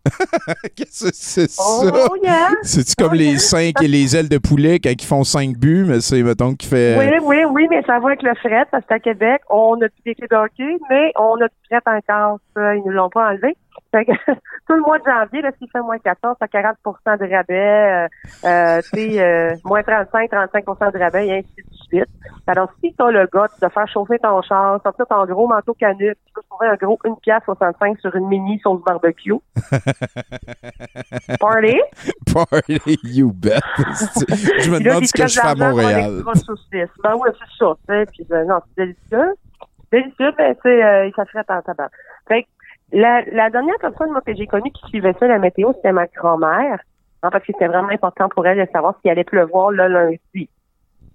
Qu'est-ce 0.76 1.06
que 1.06 1.12
c'est 1.14 1.50
ça? 1.50 1.64
Oh, 1.66 2.16
yeah. 2.22 2.50
C'est-tu 2.62 2.94
comme 2.96 3.14
les 3.14 3.38
cinq 3.38 3.82
et 3.82 3.88
les 3.88 4.18
ailes 4.18 4.28
de 4.28 4.38
poulet 4.38 4.80
quand 4.80 4.90
ils 4.90 5.06
font 5.06 5.24
cinq 5.24 5.58
buts, 5.58 5.86
mais 5.88 6.02
c'est, 6.02 6.22
mettons, 6.24 6.56
qui 6.56 6.68
fait. 6.68 6.98
Oui, 6.98 7.20
oui, 7.24 7.46
oui, 7.50 7.68
mais 7.70 7.82
ça 7.84 8.00
va 8.00 8.08
avec 8.08 8.22
le 8.22 8.36
fret, 8.36 8.66
parce 8.70 8.86
qu'à 8.86 9.00
Québec, 9.00 9.42
on 9.50 9.76
a 9.76 9.88
plus 9.88 10.02
des 10.06 10.16
clés 10.16 10.28
de 10.30 10.36
hockey, 10.36 10.78
mais 10.90 11.14
on 11.18 11.36
a 11.42 11.48
du 11.74 11.80
fret 11.82 11.82
en 11.86 12.00
casse. 12.02 12.40
Euh, 12.58 12.76
Ils 12.76 12.88
ne 12.88 12.92
l'ont 12.94 13.10
pas 13.10 13.30
enlevé. 13.30 13.56
Fait 13.92 14.06
que, 14.06 14.12
tout 14.68 14.74
le 14.74 14.82
mois 14.82 14.98
de 15.00 15.04
janvier, 15.06 15.42
là, 15.42 15.52
s'il 15.58 15.70
fait 15.70 15.82
moins 15.82 16.00
14, 16.00 16.38
à 16.40 16.48
40 16.48 16.78
de 17.20 17.32
rabais, 17.32 17.54
euh, 17.54 18.08
euh, 18.46 18.82
euh, 18.96 19.56
moins 19.64 19.84
35, 19.84 20.30
35 20.30 20.66
de 20.94 21.00
rabais, 21.00 21.28
et 21.28 21.38
ainsi 21.38 21.56
de 21.58 21.76
suite. 21.88 22.10
Alors, 22.48 22.70
si 22.82 22.94
tu 22.94 23.04
as 23.04 23.12
le 23.12 23.28
gars 23.32 23.48
de 23.62 23.70
faire 23.70 23.88
chauffer 23.88 24.18
ton 24.20 24.42
char, 24.42 24.82
sortir 24.82 25.06
ton 25.08 25.26
gros 25.26 25.48
manteau 25.48 25.74
canute, 25.76 26.18
tu 26.26 26.34
peux 26.34 26.42
trouver 26.50 26.68
un 26.68 26.76
gros 26.76 27.00
1 27.06 27.14
pièce 27.22 27.44
65 27.46 28.00
sur 28.00 28.16
une 28.16 28.28
mini 28.28 28.60
sauce 28.64 28.82
barbecue. 28.84 29.34
Party! 31.40 31.80
Party, 32.34 32.98
you 33.04 33.32
bet. 33.32 33.62
je 33.78 34.72
me 34.72 34.80
demande 34.84 35.06
ce 35.06 35.14
que 35.14 35.28
je 35.28 35.40
fais 35.40 35.48
à 35.48 35.56
Montréal. 35.56 36.24
Ben 37.04 37.16
oui, 37.16 37.30
c'est 37.40 37.64
ça. 37.64 37.76
Puis 38.12 38.26
ben, 38.28 38.48
non, 38.48 38.60
c'est 38.76 38.86
délicieux. 38.86 39.36
Délicieux, 39.94 40.32
mais 40.40 40.56
tu 40.56 40.62
sais, 40.64 40.84
euh, 40.84 41.10
ça 41.16 41.26
ferait 41.26 41.46
en 41.50 41.62
tabac. 41.62 41.90
Fait 42.28 42.44
que 42.44 42.48
la, 42.94 43.22
la 43.32 43.50
dernière 43.52 43.76
personne, 43.80 44.12
moi, 44.12 44.22
que 44.26 44.34
j'ai 44.36 44.48
connue 44.48 44.72
qui 44.72 44.90
suivait 44.90 45.14
ça, 45.20 45.28
la 45.28 45.38
météo, 45.38 45.72
c'était 45.74 45.92
ma 45.92 46.08
grand-mère. 46.08 46.80
Hein, 47.22 47.30
parce 47.32 47.46
que 47.46 47.54
c'était 47.54 47.68
vraiment 47.68 47.90
important 47.90 48.28
pour 48.30 48.46
elle 48.48 48.58
de 48.58 48.70
savoir 48.72 48.96
s'il 49.02 49.12
allait 49.12 49.24
pleuvoir 49.24 49.72
le 49.72 49.88
lundi. 49.88 50.50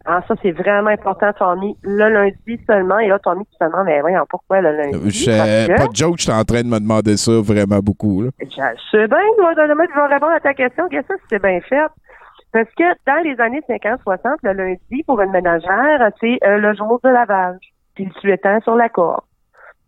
Ah, 0.07 0.23
ça, 0.27 0.35
c'est 0.43 0.53
vraiment 0.53 0.89
important, 0.91 1.33
Tommy. 1.35 1.77
Le 1.83 2.09
lundi 2.09 2.59
seulement. 2.67 2.99
Et 2.99 3.09
là, 3.09 3.19
Tommy, 3.19 3.45
tu 3.47 3.59
te 3.59 3.65
demandes, 3.65 3.85
mais 3.87 4.01
voyons, 4.01 4.25
pourquoi 4.31 4.61
le 4.61 4.73
lundi? 4.77 5.11
Je, 5.11 5.27
que- 5.27 5.77
pas 5.77 5.87
de 5.89 5.95
joke, 5.97 6.15
j'étais 6.19 6.33
en 6.33 6.45
train 6.45 6.63
de 6.63 6.69
me 6.69 6.79
demander 6.81 7.17
ça 7.17 7.33
vraiment 7.43 7.81
beaucoup. 7.81 8.23
Là. 8.23 8.31
je 8.41 8.47
sais 8.47 9.07
bien, 9.09 9.19
moi, 9.39 9.53
je 9.55 9.67
vais 9.67 10.15
répondre 10.15 10.33
à 10.33 10.41
ta 10.41 10.55
question. 10.55 10.89
Qu'est-ce 10.89 11.09
que 11.09 11.21
c'est 11.29 11.43
bien 11.43 11.61
fait? 11.61 11.87
Parce 12.53 12.71
que 12.79 12.85
dans 13.07 13.23
les 13.23 13.39
années 13.41 13.61
50-60, 13.69 14.37
le 14.45 14.53
lundi, 14.53 15.03
pour 15.07 15.21
une 15.21 15.33
ménagère, 15.33 16.11
c'est 16.21 16.39
euh, 16.45 16.57
le 16.59 16.75
jour 16.75 16.99
de 17.05 17.11
lavage. 17.11 17.59
Puis 17.99 18.09
tu 18.21 18.33
étends 18.33 18.61
sur 18.61 18.77
la 18.77 18.89
corde. 18.89 19.25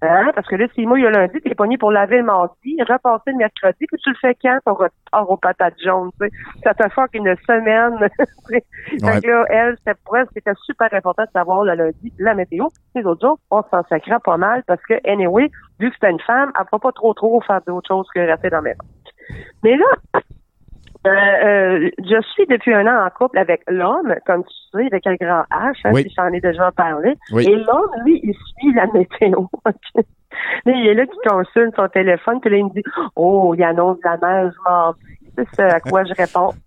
Hein? 0.03 0.32
Parce 0.35 0.49
que 0.49 0.57
là, 0.57 0.66
si 0.74 0.85
moi, 0.85 0.99
il 0.99 1.05
y 1.05 1.07
a 1.07 1.11
lundi, 1.11 1.41
t'es 1.41 1.55
pogné 1.55 1.78
pour 1.78 1.93
laver 1.93 2.16
le 2.16 2.24
mardi, 2.24 2.77
repasser 2.82 3.31
le 3.31 3.37
mercredi, 3.37 3.87
puis 3.87 4.01
tu 4.03 4.11
le 4.11 4.16
fais 4.20 4.35
quand 4.43 4.59
ton 4.65 4.74
retard 4.74 5.31
aux 5.31 5.37
patates 5.37 5.74
jaunes, 5.85 6.11
tu 6.19 6.27
sais? 6.27 6.32
Ça 6.65 6.74
te 6.74 6.82
fait 6.89 7.19
une 7.19 7.37
semaine. 7.47 8.09
Ouais. 8.51 8.62
Fait 8.99 9.20
que 9.20 9.28
là, 9.28 9.45
elle, 9.51 9.77
c'était 9.78 9.97
pour 10.05 10.16
elle, 10.16 10.27
c'était 10.35 10.55
super 10.65 10.93
important 10.93 11.23
de 11.23 11.31
savoir 11.31 11.62
le 11.62 11.74
lundi 11.74 12.12
la 12.19 12.35
météo. 12.35 12.66
Les 12.97 13.05
autres 13.05 13.20
jours, 13.20 13.39
on 13.51 13.62
s'en 13.70 13.85
sacrait 13.85 14.19
pas 14.24 14.39
mal 14.39 14.65
parce 14.66 14.82
que, 14.82 14.95
anyway, 15.09 15.51
vu 15.78 15.91
que 15.91 15.95
c'était 15.95 16.11
une 16.11 16.20
femme, 16.20 16.51
elle 16.57 16.66
ne 16.73 16.78
pas 16.78 16.93
trop 16.93 17.15
trop 17.15 17.41
faire 17.43 17.61
d'autres 17.65 17.87
choses 17.87 18.09
que 18.12 18.19
rester 18.19 18.51
dans 18.51 18.57
la 18.57 18.62
maison. 18.62 18.82
Mais 19.62 19.77
là, 19.77 19.87
Euh, 21.06 21.10
euh, 21.10 21.90
je 21.98 22.20
suis 22.32 22.47
depuis 22.47 22.74
un 22.74 22.86
an 22.86 23.06
en 23.06 23.10
couple 23.10 23.39
avec 23.39 23.62
l'homme, 23.68 24.14
comme 24.27 24.44
tu 24.44 24.55
sais, 24.78 24.86
avec 24.86 25.06
un 25.06 25.14
grand 25.14 25.44
H, 25.51 25.72
hein, 25.85 25.90
Oui. 25.94 26.02
si 26.02 26.14
j'en 26.16 26.27
ai 26.28 26.40
déjà 26.40 26.70
parlé. 26.72 27.14
Oui. 27.32 27.44
Et 27.48 27.56
l'homme, 27.56 27.90
lui, 28.05 28.20
il 28.22 28.35
suit 28.35 28.74
la 28.74 28.86
météo. 28.86 29.47
il 30.66 30.86
est 30.89 30.94
là 30.94 31.06
qui 31.06 31.16
consulte 31.27 31.74
son 31.77 31.89
téléphone, 31.89 32.40
puis 32.40 32.51
là, 32.51 32.56
il 32.59 32.64
me 32.66 32.70
dit 32.74 32.82
Oh, 33.16 33.55
il 33.56 33.62
annonce 33.64 33.98
la 34.05 34.16
neige 34.18 34.52
mardi. 34.64 35.01
C'est 35.39 35.48
ce 35.56 35.62
à 35.62 35.81
quoi 35.81 36.05
je 36.05 36.12
réponds. 36.14 36.52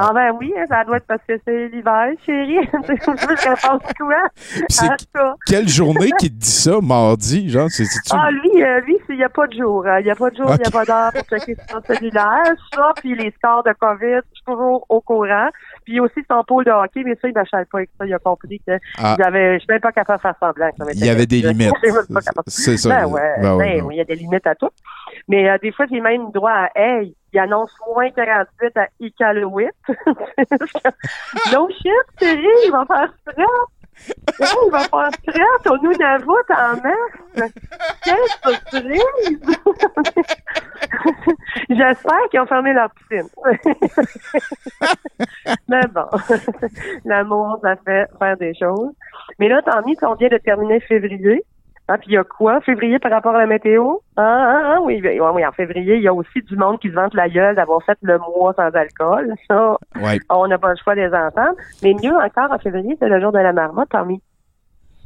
Ah 0.00 0.12
ben 0.14 0.30
oui, 0.38 0.54
hein, 0.56 0.62
ça 0.68 0.84
doit 0.84 0.98
être 0.98 1.08
parce 1.08 1.22
que 1.28 1.32
c'est 1.44 1.66
l'hiver, 1.70 2.12
chérie. 2.24 2.60
je 2.72 3.48
réponds 3.48 3.84
quoi? 3.98 4.22
c'est 4.68 4.84
À 4.88 4.96
ça. 5.12 5.34
Quelle 5.44 5.68
journée 5.68 6.10
qui 6.20 6.30
te 6.30 6.36
dit 6.38 6.46
ça, 6.48 6.80
mardi? 6.80 7.50
Genre, 7.50 7.66
c'est 7.68 7.82
Ah, 8.12 8.30
lui, 8.30 8.62
euh, 8.62 8.78
lui, 8.82 8.96
il 9.14 9.18
n'y 9.18 9.24
a 9.24 9.28
pas 9.28 9.46
de 9.46 9.52
jour. 9.54 9.86
hein. 9.86 10.00
Il 10.00 10.04
n'y 10.04 10.10
a 10.10 10.14
pas 10.14 10.30
de 10.30 10.36
jour, 10.36 10.50
il 10.50 10.60
n'y 10.60 10.66
a 10.66 10.70
pas 10.70 10.84
d'heure 10.84 11.12
pour 11.12 11.22
checker 11.38 11.56
son 11.70 11.80
cellulaire. 11.82 12.54
Ça, 12.74 12.92
puis 12.96 13.14
les 13.14 13.30
scores 13.32 13.62
de 13.64 13.72
COVID, 13.72 14.20
je 14.30 14.34
suis 14.36 14.44
toujours 14.46 14.84
au 14.88 15.00
courant. 15.00 15.48
Puis 15.84 16.00
aussi 16.00 16.20
son 16.30 16.42
pôle 16.44 16.64
de 16.64 16.70
hockey, 16.70 17.02
mais 17.04 17.14
ça, 17.20 17.28
il 17.28 17.34
ne 17.34 17.34
m'achète 17.40 17.68
pas 17.70 17.78
avec 17.78 17.90
ça. 17.98 18.06
Il 18.06 18.14
a 18.14 18.18
compris 18.18 18.60
que 18.66 18.72
Ah. 18.98 19.16
il 19.18 19.22
avait, 19.24 19.54
je 19.54 19.58
suis 19.60 19.66
même 19.72 19.80
pas 19.80 19.92
capable 19.92 20.18
de 20.18 20.22
faire 20.22 20.34
semblant. 20.40 20.70
Il 20.94 21.04
y 21.04 21.08
avait 21.08 21.26
des 21.26 21.40
limites. 21.42 21.72
C'est 22.46 22.76
ça. 22.76 22.88
Ben 22.88 23.06
ouais, 23.06 23.20
Ben 23.40 23.56
ouais, 23.56 23.64
ben 23.64 23.78
ben 23.80 23.84
oui, 23.86 23.94
il 23.94 23.98
y 23.98 24.00
a 24.00 24.04
des 24.04 24.14
limites 24.16 24.46
à 24.46 24.54
tout. 24.54 24.70
Mais 25.28 25.48
euh, 25.50 25.58
des 25.62 25.72
fois, 25.72 25.86
j'ai 25.90 26.00
même 26.00 26.30
droit 26.32 26.50
à 26.52 26.68
Hey, 26.74 27.14
il 27.32 27.38
annonce 27.40 27.72
moins 27.94 28.10
48 28.10 28.76
à 28.76 28.88
Iqaluit. 29.00 29.68
no 31.52 31.68
shit, 31.70 31.92
chérie, 32.20 32.46
il 32.66 32.70
va 32.72 32.84
faire 32.86 33.12
fret. 33.26 33.44
Hey, 34.40 34.48
il 34.66 34.70
va 34.70 34.80
faire 34.80 35.10
fret 35.26 35.70
au 35.70 35.78
Nunavut 35.78 36.48
en 36.50 36.76
mars. 36.82 37.50
Quelle 38.04 38.28
surprise! 38.42 39.40
J'espère 41.70 42.28
qu'ils 42.30 42.40
ont 42.40 42.46
fermé 42.46 42.72
leur 42.72 42.90
piscine. 42.90 43.28
Mais 45.68 45.86
bon, 45.92 46.06
l'amour, 47.04 47.58
ça 47.62 47.76
fait 47.84 48.06
faire 48.18 48.36
des 48.36 48.54
choses. 48.54 48.92
Mais 49.38 49.48
là, 49.48 49.62
tant 49.62 49.80
mieux, 49.86 49.94
on 50.02 50.14
vient 50.14 50.28
de 50.28 50.38
terminer 50.38 50.80
février. 50.80 51.44
Ah, 51.90 51.96
puis 51.96 52.08
il 52.10 52.12
y 52.12 52.18
a 52.18 52.24
quoi, 52.24 52.60
février, 52.60 52.98
par 52.98 53.10
rapport 53.10 53.34
à 53.34 53.38
la 53.38 53.46
météo? 53.46 53.96
Ah, 54.16 54.22
ah, 54.22 54.72
ah, 54.76 54.80
oui, 54.82 55.00
oui, 55.02 55.18
oui, 55.18 55.46
en 55.46 55.52
février, 55.52 55.96
il 55.96 56.02
y 56.02 56.08
a 56.08 56.12
aussi 56.12 56.42
du 56.42 56.54
monde 56.56 56.78
qui 56.80 56.88
se 56.90 56.94
vante 56.94 57.14
la 57.14 57.28
gueule 57.30 57.54
d'avoir 57.56 57.82
fait 57.82 57.96
le 58.02 58.18
mois 58.18 58.52
sans 58.54 58.68
alcool. 58.74 59.34
Ça, 59.48 59.78
Ouais. 60.02 60.18
on 60.28 60.46
n'a 60.48 60.58
pas 60.58 60.70
le 60.70 60.76
choix 60.76 60.94
de 60.94 61.00
les 61.00 61.14
entendre. 61.14 61.56
Mais 61.82 61.94
mieux 62.02 62.14
encore, 62.14 62.52
en 62.52 62.58
février, 62.58 62.94
c'est 63.00 63.08
le 63.08 63.20
jour 63.20 63.32
de 63.32 63.38
la 63.38 63.52
marmotte, 63.54 63.88
Tommy. 63.88 64.20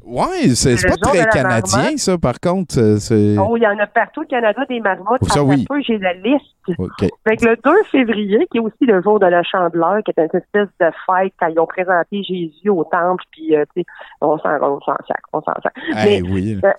Ouais, 0.04 0.48
c'est 0.54 0.74
pas 0.88 0.96
très 0.96 1.24
canadien, 1.26 1.78
marmotte. 1.82 1.98
ça, 1.98 2.18
par 2.18 2.40
contre. 2.40 2.78
euh. 2.78 3.36
Oh, 3.38 3.56
il 3.56 3.62
y 3.62 3.66
en 3.66 3.78
a 3.78 3.86
partout 3.86 4.22
au 4.22 4.24
Canada 4.24 4.64
des 4.68 4.80
marmottes. 4.80 5.20
Oh, 5.22 5.28
ça, 5.28 5.42
oui. 5.44 5.64
j'ai 5.86 5.98
la 5.98 6.12
liste. 6.14 6.46
OK. 6.78 7.00
Fait 7.26 7.36
que 7.36 7.46
le 7.46 7.56
2 7.56 7.70
février, 7.90 8.46
qui 8.50 8.58
est 8.58 8.60
aussi 8.60 8.84
le 8.84 9.00
jour 9.02 9.18
de 9.20 9.26
la 9.26 9.42
chandeleur, 9.42 9.98
qui 10.04 10.10
est 10.10 10.18
une 10.20 10.24
espèce 10.40 10.68
de 10.80 10.86
fête 11.06 11.32
quand 11.38 11.46
ils 11.48 11.58
ont 11.60 11.66
présenté 11.66 12.22
Jésus 12.22 12.68
au 12.68 12.84
temple, 12.84 13.22
puis 13.30 13.56
euh, 13.56 13.64
tu 13.74 13.82
sais, 13.82 13.86
on 14.20 14.38
s'en 14.38 14.58
sac, 15.06 15.20
on 15.32 15.40
s'en 15.40 15.52
sac. 15.62 15.72
Eh 15.90 15.94
Mais 15.94 16.22
oui. 16.22 16.60
euh, 16.64 16.70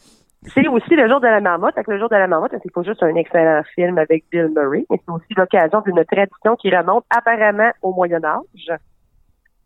c'est 0.54 0.68
aussi 0.68 0.96
le 0.96 1.08
jour 1.08 1.22
de 1.22 1.28
la 1.28 1.40
marmotte. 1.40 1.76
Fait 1.76 1.84
que 1.86 1.92
le 1.92 2.00
jour 2.00 2.10
de 2.10 2.16
la 2.16 2.28
marmotte, 2.28 2.52
c'est 2.62 2.72
pas 2.74 2.84
juste 2.84 3.02
un 3.04 3.16
excellent 3.16 3.62
film 3.76 3.98
avec 3.98 4.26
Bill 4.32 4.52
Murray, 4.56 4.86
mais 4.90 5.00
c'est 5.06 5.14
aussi 5.14 5.34
l'occasion 5.38 5.82
d'une 5.82 6.04
tradition 6.06 6.56
qui 6.58 6.76
remonte 6.76 7.06
apparemment 7.10 7.72
au 7.82 7.94
Moyen 7.94 8.24
Âge. 8.26 8.78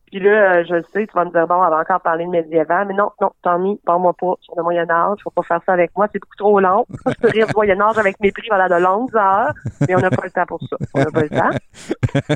Puis 0.09 0.19
là, 0.21 0.29
euh, 0.59 0.63
je 0.67 0.75
le 0.75 0.83
sais, 0.93 1.05
tu 1.05 1.13
vas 1.13 1.25
me 1.25 1.31
dire, 1.31 1.45
bon, 1.47 1.55
on 1.55 1.69
va 1.69 1.79
encore 1.79 1.99
parler 2.01 2.25
de 2.25 2.29
médiéval, 2.29 2.87
mais 2.87 2.93
non, 2.93 3.09
non, 3.19 3.29
Tommy, 3.41 3.77
parle-moi 3.85 4.13
pas 4.13 4.33
sur 4.39 4.53
le 4.55 4.63
Moyen 4.63 4.89
Âge, 4.89 5.19
faut 5.23 5.29
pas 5.31 5.43
faire 5.43 5.59
ça 5.65 5.73
avec 5.73 5.91
moi, 5.97 6.07
c'est 6.13 6.19
beaucoup 6.19 6.35
trop 6.37 6.59
long. 6.61 6.85
Je 7.07 7.13
peux 7.21 7.27
rire 7.29 7.47
du 7.47 7.53
Moyen 7.55 7.81
Âge 7.81 7.97
avec 7.97 8.17
mépris 8.21 8.47
pendant 8.49 8.67
de 8.67 8.81
longues 8.81 9.15
heures, 9.15 9.51
mais 9.87 9.95
on 9.95 9.99
n'a 9.99 10.09
pas 10.09 10.23
le 10.23 10.31
temps 10.31 10.45
pour 10.47 10.59
ça. 10.61 10.77
On 10.95 10.99
n'a 10.99 11.11
pas 11.11 11.21
le 11.23 11.29
temps. 11.29 11.57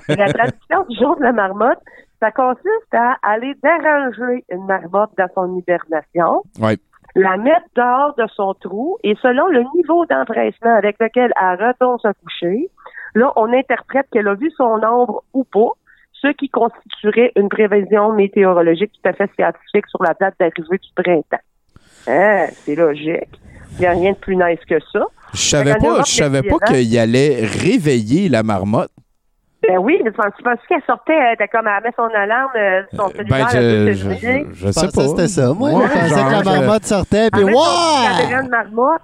Et 0.09 0.15
la 0.15 0.33
tradition 0.33 0.83
du 0.89 0.97
jour 0.97 1.15
de 1.17 1.23
la 1.23 1.31
marmotte, 1.31 1.79
ça 2.19 2.31
consiste 2.31 2.93
à 2.93 3.15
aller 3.23 3.55
déranger 3.63 4.43
une 4.49 4.65
marmotte 4.65 5.11
dans 5.17 5.27
son 5.33 5.55
hibernation, 5.57 6.43
Ouais. 6.59 6.77
la 7.15 7.37
mettre 7.37 7.65
dehors 7.75 8.13
de 8.17 8.25
son 8.35 8.53
trou 8.55 8.97
et 9.03 9.15
selon 9.21 9.47
le 9.47 9.63
niveau 9.75 10.05
d'empressement 10.05 10.75
avec 10.75 10.97
lequel 10.99 11.31
elle 11.41 11.67
retourne 11.67 11.97
se 11.99 12.09
coucher, 12.23 12.69
là, 13.15 13.31
on 13.37 13.51
interprète 13.53 14.07
qu'elle 14.11 14.27
a 14.27 14.35
vu 14.35 14.51
son 14.57 14.81
ombre 14.83 15.23
ou 15.33 15.43
pas, 15.45 15.69
ce 16.21 16.27
qui 16.33 16.49
constituerait 16.49 17.31
une 17.35 17.49
prévision 17.49 18.13
météorologique 18.13 18.91
tout 18.93 19.09
à 19.09 19.13
fait 19.13 19.29
scientifique 19.35 19.87
sur 19.87 20.03
la 20.03 20.13
date 20.19 20.35
d'arrivée 20.39 20.77
du 20.77 20.89
printemps. 20.95 21.43
Hein, 22.07 22.47
c'est 22.51 22.75
logique. 22.75 23.39
Il 23.73 23.79
n'y 23.79 23.85
a 23.85 23.91
rien 23.91 24.11
de 24.11 24.17
plus 24.17 24.35
nice 24.35 24.59
que 24.67 24.79
ça. 24.91 25.05
Je 25.33 25.39
savais 25.39 25.75
pas, 25.75 26.03
je 26.05 26.11
savais 26.11 26.43
pas 26.43 26.59
qu'il 26.59 26.97
allait 26.97 27.45
réveiller 27.45 28.29
la 28.29 28.43
marmotte. 28.43 28.91
Ben 29.67 29.77
oui, 29.77 30.01
mais 30.03 30.11
tu 30.11 30.17
penses- 30.17 30.57
qu'elle 30.67 30.81
sortait, 30.87 31.13
elle 31.13 31.33
était 31.35 31.47
comme, 31.47 31.67
elle 31.67 31.83
met 31.83 31.91
son 31.95 32.07
alarme, 32.15 32.49
euh, 32.55 32.81
son 32.95 33.09
cellulaire, 33.09 33.47
Ben, 33.53 33.59
le 33.85 33.93
je, 33.93 34.07
2 34.07 34.13
je, 34.13 34.15
je- 34.15 34.53
je 34.53 34.71
sais 34.71 34.87
pensais 34.87 34.87
pas. 34.87 35.01
que 35.03 35.07
c'était 35.09 35.27
ça, 35.27 35.53
moi. 35.53 35.69
Ouais, 35.69 35.83
je 35.85 35.93
pensais 35.93 36.09
genre, 36.09 36.27
que 36.41 36.45
la 36.45 36.51
marmotte 36.61 36.83
sortait, 36.85 37.29
puis. 37.31 37.43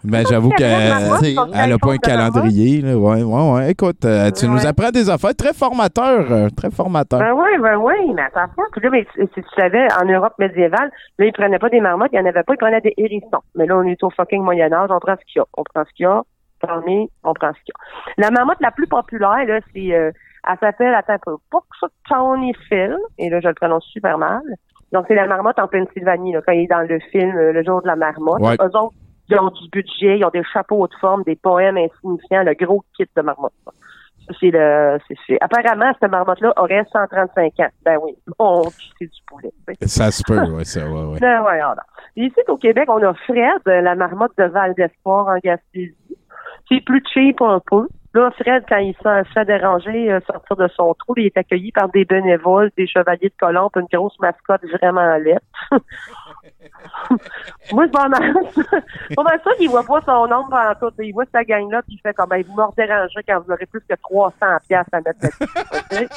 Ben, 0.03 0.23
Son 0.23 0.29
j'avoue 0.29 0.49
qu'elle 0.51 1.71
a 1.73 1.77
pas 1.77 1.91
un 1.93 1.97
calendrier. 1.97 2.81
Là. 2.81 2.97
Ouais, 2.97 3.23
ouais, 3.23 3.51
ouais. 3.51 3.71
Écoute, 3.71 4.03
euh, 4.05 4.31
tu 4.31 4.47
nous 4.47 4.65
apprends 4.65 4.89
des 4.89 5.09
affaires 5.09 5.35
très 5.35 5.53
formateurs. 5.53 6.31
euh, 6.31 6.49
très 6.55 6.71
formateurs. 6.71 7.19
Ben 7.19 7.33
oui, 7.33 7.49
ben 7.61 7.75
oui, 7.77 7.93
mais 8.15 8.23
attends 8.23 8.51
pas. 8.55 8.63
Puis 8.71 8.81
là, 8.81 8.89
mais 8.91 9.05
si 9.15 9.27
tu 9.33 9.43
savais, 9.55 9.87
en 10.01 10.05
Europe 10.05 10.33
médiévale, 10.39 10.89
là, 11.19 11.25
ils 11.25 11.33
prenaient 11.33 11.59
pas 11.59 11.69
des 11.69 11.79
marmottes, 11.81 12.09
il 12.13 12.19
n'y 12.19 12.25
en 12.25 12.29
avait 12.29 12.43
pas, 12.43 12.53
ils 12.53 12.57
prenaient 12.57 12.81
des 12.81 12.93
hérissons. 12.97 13.41
Mais 13.55 13.65
là, 13.65 13.77
on 13.77 13.83
est 13.83 14.01
au 14.03 14.09
fucking 14.09 14.41
Moyen-Âge, 14.43 14.89
on 14.91 14.99
prend 14.99 15.15
ce 15.19 15.25
qu'il 15.31 15.39
y 15.39 15.39
a. 15.39 15.45
On 15.55 15.63
prend 15.63 15.83
ce 15.87 15.93
qu'il 15.95 16.03
y 16.03 16.07
a, 16.07 16.21
tant 16.61 16.81
mieux, 16.87 17.07
on 17.23 17.33
prend 17.33 17.49
ce 17.53 17.59
qu'il 17.63 17.73
y 17.73 18.21
a. 18.23 18.23
La 18.25 18.31
marmotte 18.31 18.57
la 18.61 18.71
plus 18.71 18.87
populaire, 18.87 19.45
là, 19.47 19.59
c'est, 19.73 19.93
euh, 19.93 20.11
elle 20.49 20.57
s'appelle, 20.59 20.93
attends 20.93 21.13
un 21.13 21.17
peu, 21.19 21.35
Tony 22.09 22.53
Phil, 22.67 22.95
et 23.17 23.29
là, 23.29 23.39
je 23.41 23.47
le 23.47 23.53
prononce 23.53 23.85
super 23.85 24.17
mal. 24.17 24.41
Donc, 24.93 25.05
c'est 25.07 25.15
la 25.15 25.27
marmotte 25.27 25.59
en 25.59 25.67
Pennsylvanie, 25.67 26.33
là, 26.33 26.41
quand 26.45 26.53
il 26.53 26.63
est 26.63 26.67
dans 26.67 26.87
le 26.87 26.99
film 27.11 27.35
euh, 27.37 27.51
Le 27.51 27.63
jour 27.63 27.81
de 27.81 27.87
la 27.87 27.95
marmotte. 27.97 28.39
Ouais. 28.41 28.55
Eux 28.61 28.77
autres, 28.77 28.93
ils 29.29 29.37
ont 29.37 29.49
du 29.49 29.69
budget, 29.69 30.17
ils 30.19 30.23
ont 30.25 30.29
des 30.29 30.43
chapeaux 30.53 30.87
de 30.87 30.93
forme, 31.01 31.23
des 31.23 31.35
poèmes 31.35 31.77
insignifiants, 31.77 32.43
le 32.43 32.53
gros 32.53 32.83
kit 32.95 33.05
de 33.15 33.21
marmotte. 33.21 33.51
C'est 34.39 34.51
le, 34.51 34.97
c'est, 35.07 35.15
c'est- 35.25 35.37
apparemment, 35.41 35.91
cette 36.01 36.11
marmotte-là 36.11 36.53
aurait 36.57 36.83
135 36.91 37.59
ans. 37.61 37.67
Ben 37.85 37.97
oui. 38.01 38.13
Bon, 38.37 38.61
c'est 38.99 39.05
du 39.05 39.19
poulet. 39.25 39.51
Ça 39.85 40.11
se 40.11 40.21
peut, 40.27 40.39
ouais, 40.51 40.65
ça, 40.65 40.85
ouais, 40.85 41.03
ouais. 41.05 41.17
Ben 41.21 41.41
ouais, 41.43 41.59
alors. 41.59 41.75
Ici, 42.15 42.35
au 42.47 42.57
Québec, 42.57 42.85
on 42.89 43.01
a 43.03 43.13
Fred, 43.13 43.61
euh, 43.67 43.81
la 43.81 43.95
marmotte 43.95 44.33
de 44.37 44.43
Val 44.45 44.73
d'Espoir 44.75 45.27
en 45.27 45.37
Gaspésie. 45.43 45.95
C'est 46.69 46.81
plus 46.83 47.01
cheap 47.13 47.41
un 47.41 47.61
peu. 47.65 47.87
Là, 48.13 48.31
Fred, 48.31 48.63
quand 48.67 48.77
il 48.77 48.95
s'en 49.03 49.23
fait 49.33 49.45
déranger, 49.45 50.11
euh, 50.11 50.19
sortir 50.25 50.55
de 50.55 50.67
son 50.69 50.93
trou, 50.95 51.13
il 51.17 51.25
est 51.27 51.37
accueilli 51.37 51.71
par 51.71 51.89
des 51.89 52.05
bénévoles, 52.05 52.71
des 52.77 52.87
chevaliers 52.87 53.29
de 53.29 53.33
Colombe, 53.39 53.69
une 53.75 53.85
grosse 53.91 54.17
mascotte 54.19 54.61
vraiment 54.81 55.17
laide. 55.17 55.39
Moi, 57.71 57.85
c'est 57.85 57.91
pas 57.91 58.07
mal. 58.07 58.33
pas 59.15 59.23
mal 59.23 59.39
ça 59.43 59.51
qu'il 59.57 59.69
voit 59.69 59.83
pas 59.83 60.01
son 60.05 60.27
nombre 60.27 60.53
en 60.53 60.73
tout. 60.75 60.93
Il 60.99 61.13
voit 61.13 61.25
sa 61.31 61.43
gang-là, 61.43 61.81
puis 61.83 61.95
il 61.95 61.99
fait 62.01 62.13
comme, 62.13 62.29
ben, 62.29 62.43
vous 62.47 62.53
me 62.55 62.75
dérangez 62.75 63.19
quand 63.27 63.39
vous 63.45 63.51
aurez 63.51 63.65
plus 63.65 63.81
que 63.81 63.95
300 64.01 64.33
piastres 64.67 64.93
à 64.93 65.01
mettre 65.01 65.19
là-dessus. 65.21 66.07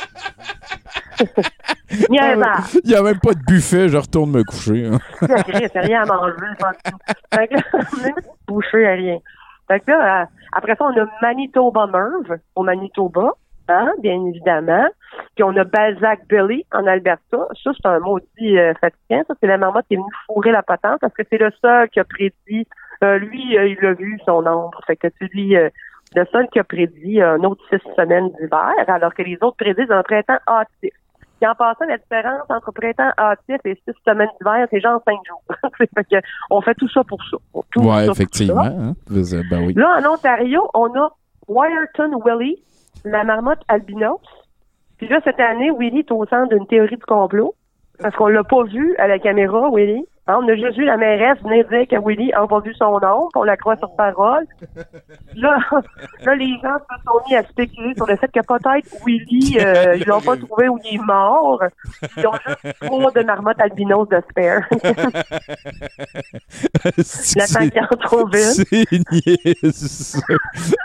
Niaisard. 2.08 2.68
Il 2.84 2.90
n'y 2.90 2.94
a 2.94 3.02
même 3.02 3.18
pas 3.18 3.34
de 3.34 3.42
buffet, 3.44 3.88
je 3.88 3.96
retourne 3.96 4.30
me 4.30 4.44
coucher. 4.44 4.86
hein. 4.86 4.98
C'est 5.20 5.80
rien 5.80 6.02
à 6.02 6.06
manger. 6.06 6.34
Fait 7.34 7.48
que 7.48 7.54
là, 7.54 7.62
petite 8.14 8.30
bouchée 8.46 8.86
à 8.86 8.92
rien. 8.92 9.18
Fait 9.70 9.78
que 9.78 9.92
là, 9.92 10.26
après 10.50 10.74
ça, 10.74 10.84
on 10.84 11.00
a 11.00 11.06
Manitoba 11.22 11.86
Merv 11.86 12.40
au 12.56 12.64
Manitoba, 12.64 13.34
hein, 13.68 13.92
bien 14.00 14.20
évidemment. 14.26 14.88
Puis 15.36 15.44
on 15.44 15.56
a 15.56 15.62
Balzac 15.62 16.26
Billy 16.28 16.66
en 16.72 16.88
Alberta. 16.88 17.46
Ça, 17.62 17.70
c'est 17.72 17.86
un 17.86 18.00
maudit 18.00 18.58
euh, 18.58 18.74
fatigant. 18.80 19.22
Ça, 19.28 19.34
c'est 19.40 19.46
la 19.46 19.58
marmotte 19.58 19.86
qui 19.86 19.94
est 19.94 19.96
venue 19.98 20.08
fourrer 20.26 20.50
la 20.50 20.64
patente 20.64 20.98
parce 21.00 21.14
que 21.14 21.22
c'est 21.30 21.38
le 21.38 21.52
seul 21.62 21.88
qui 21.90 22.00
a 22.00 22.04
prédit. 22.04 22.66
euh, 23.04 23.18
lui, 23.18 23.56
euh, 23.56 23.68
il 23.68 23.86
a 23.86 23.92
vu 23.92 24.18
son 24.26 24.44
ombre. 24.44 24.80
Fait 24.88 24.96
que 24.96 25.06
tu 25.06 25.26
lui, 25.26 25.56
euh, 25.56 25.68
le 26.16 26.24
seul 26.32 26.48
qui 26.48 26.58
a 26.58 26.64
prédit 26.64 27.22
un 27.22 27.38
autre 27.44 27.62
six 27.70 27.80
semaines 27.94 28.30
d'hiver, 28.40 28.72
alors 28.88 29.14
que 29.14 29.22
les 29.22 29.38
autres 29.40 29.56
prédisent 29.56 29.92
un 29.92 30.02
printemps 30.02 30.40
hâtif. 30.48 30.92
Puis 31.40 31.48
en 31.48 31.54
passant, 31.54 31.86
la 31.86 31.96
différence 31.96 32.42
entre 32.50 32.70
printemps 32.72 33.10
hâtif 33.18 33.56
et 33.64 33.74
six 33.74 33.94
semaines 34.06 34.28
d'hiver, 34.38 34.66
c'est 34.70 34.80
genre 34.80 35.00
cinq 35.06 35.18
jours. 35.26 35.42
fait 35.78 35.86
que 36.04 36.16
on 36.50 36.60
fait 36.60 36.74
tout 36.74 36.88
ça 36.88 37.02
pour 37.04 37.18
ça. 37.30 37.36
Tout 37.72 37.82
ça 37.82 37.88
Ouais, 37.88 38.04
pour 38.06 38.14
effectivement. 38.14 38.62
ça. 38.64 38.68
hein. 38.70 38.94
Ben 39.50 39.64
oui. 39.66 39.72
Là, 39.74 40.00
en 40.02 40.12
Ontario, 40.14 40.68
on 40.74 40.86
a 41.00 41.10
Wyerton 41.48 42.20
Willie, 42.24 42.62
la 43.04 43.24
marmotte 43.24 43.60
albinos. 43.68 44.20
Puis 44.98 45.08
là, 45.08 45.20
cette 45.24 45.40
année, 45.40 45.70
Willie 45.70 46.00
est 46.00 46.12
au 46.12 46.26
centre 46.26 46.54
d'une 46.54 46.66
théorie 46.66 46.96
du 46.96 47.04
complot. 47.06 47.54
Parce 48.02 48.14
qu'on 48.16 48.28
l'a 48.28 48.44
pas 48.44 48.62
vu 48.64 48.94
à 48.98 49.08
la 49.08 49.18
caméra, 49.18 49.68
Willie. 49.70 50.06
On 50.38 50.48
a 50.48 50.54
juste 50.54 50.76
vu 50.76 50.84
la 50.84 50.96
mairesse 50.96 51.38
venir 51.42 51.66
dire 51.68 51.86
que 51.88 51.96
n'a 51.96 52.46
pas 52.46 52.60
vu 52.60 52.74
son 52.74 52.98
nom, 53.00 53.28
qu'on 53.32 53.42
la 53.44 53.56
croit 53.56 53.76
sur 53.76 53.94
parole. 53.96 54.44
Là, 55.36 55.58
là, 56.24 56.34
les 56.34 56.54
gens 56.60 56.76
se 56.78 56.96
sont 57.06 57.20
mis 57.28 57.36
à 57.36 57.42
spéculer 57.44 57.94
sur 57.94 58.04
le 58.06 58.16
fait 58.16 58.26
que 58.32 58.40
peut-être 58.40 58.88
Willie, 59.06 59.58
euh, 59.64 59.94
ils 59.96 60.04
l'ont 60.06 60.20
pas 60.20 60.36
trouvé 60.36 60.68
où 60.68 60.78
il 60.84 60.96
est 60.96 61.02
mort. 61.04 61.62
Ils 62.16 62.26
ont 62.26 62.32
juste 62.46 62.76
trois 62.82 63.10
de 63.12 63.22
marmottes 63.22 63.60
albinos 63.60 64.08
de 64.08 64.20
spare. 64.28 64.62
Le 66.74 67.52
temps 67.52 67.68
qu'il 67.68 67.82
en 67.82 67.96
trouve 68.06 68.30
une. 68.34 69.04
C'est. 69.72 70.18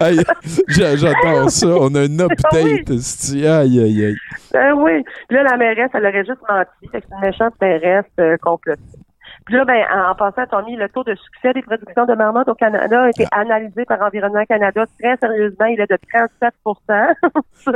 Aïe, 0.01 0.19
j'a- 0.67 0.95
J'adore 0.95 1.49
ça. 1.49 1.67
On 1.67 1.93
a 1.95 2.05
une 2.05 2.21
update. 2.21 2.89
esti. 2.89 3.45
Aïe, 3.47 3.79
aïe, 3.81 4.05
aïe. 4.05 4.15
Ben 4.53 4.73
oui. 4.73 5.03
Là, 5.29 5.43
la 5.43 5.57
mairesse, 5.57 5.89
elle 5.93 6.05
aurait 6.05 6.25
juste 6.25 6.41
menti. 6.47 6.89
C'est 6.91 7.03
une 7.11 7.19
méchante 7.19 7.53
mairesse 7.59 8.05
euh, 8.19 8.37
complotiste. 8.37 8.99
Puis 9.45 9.53
là, 9.55 9.63
ben, 9.63 9.85
en, 9.93 10.15
passant, 10.15 10.47
Tommy, 10.47 10.75
le 10.75 10.89
taux 10.89 11.03
de 11.03 11.13
succès 11.13 11.53
des 11.53 11.61
productions 11.61 12.05
de 12.05 12.15
marmottes 12.15 12.49
au 12.49 12.55
Canada 12.55 13.03
a 13.03 13.09
été 13.09 13.27
analysé 13.31 13.85
par 13.85 14.01
Environnement 14.01 14.43
Canada 14.45 14.85
très 14.99 15.15
sérieusement. 15.17 15.65
Il 15.65 15.79
est 15.79 15.89
de 15.89 15.97
37% 16.11 17.13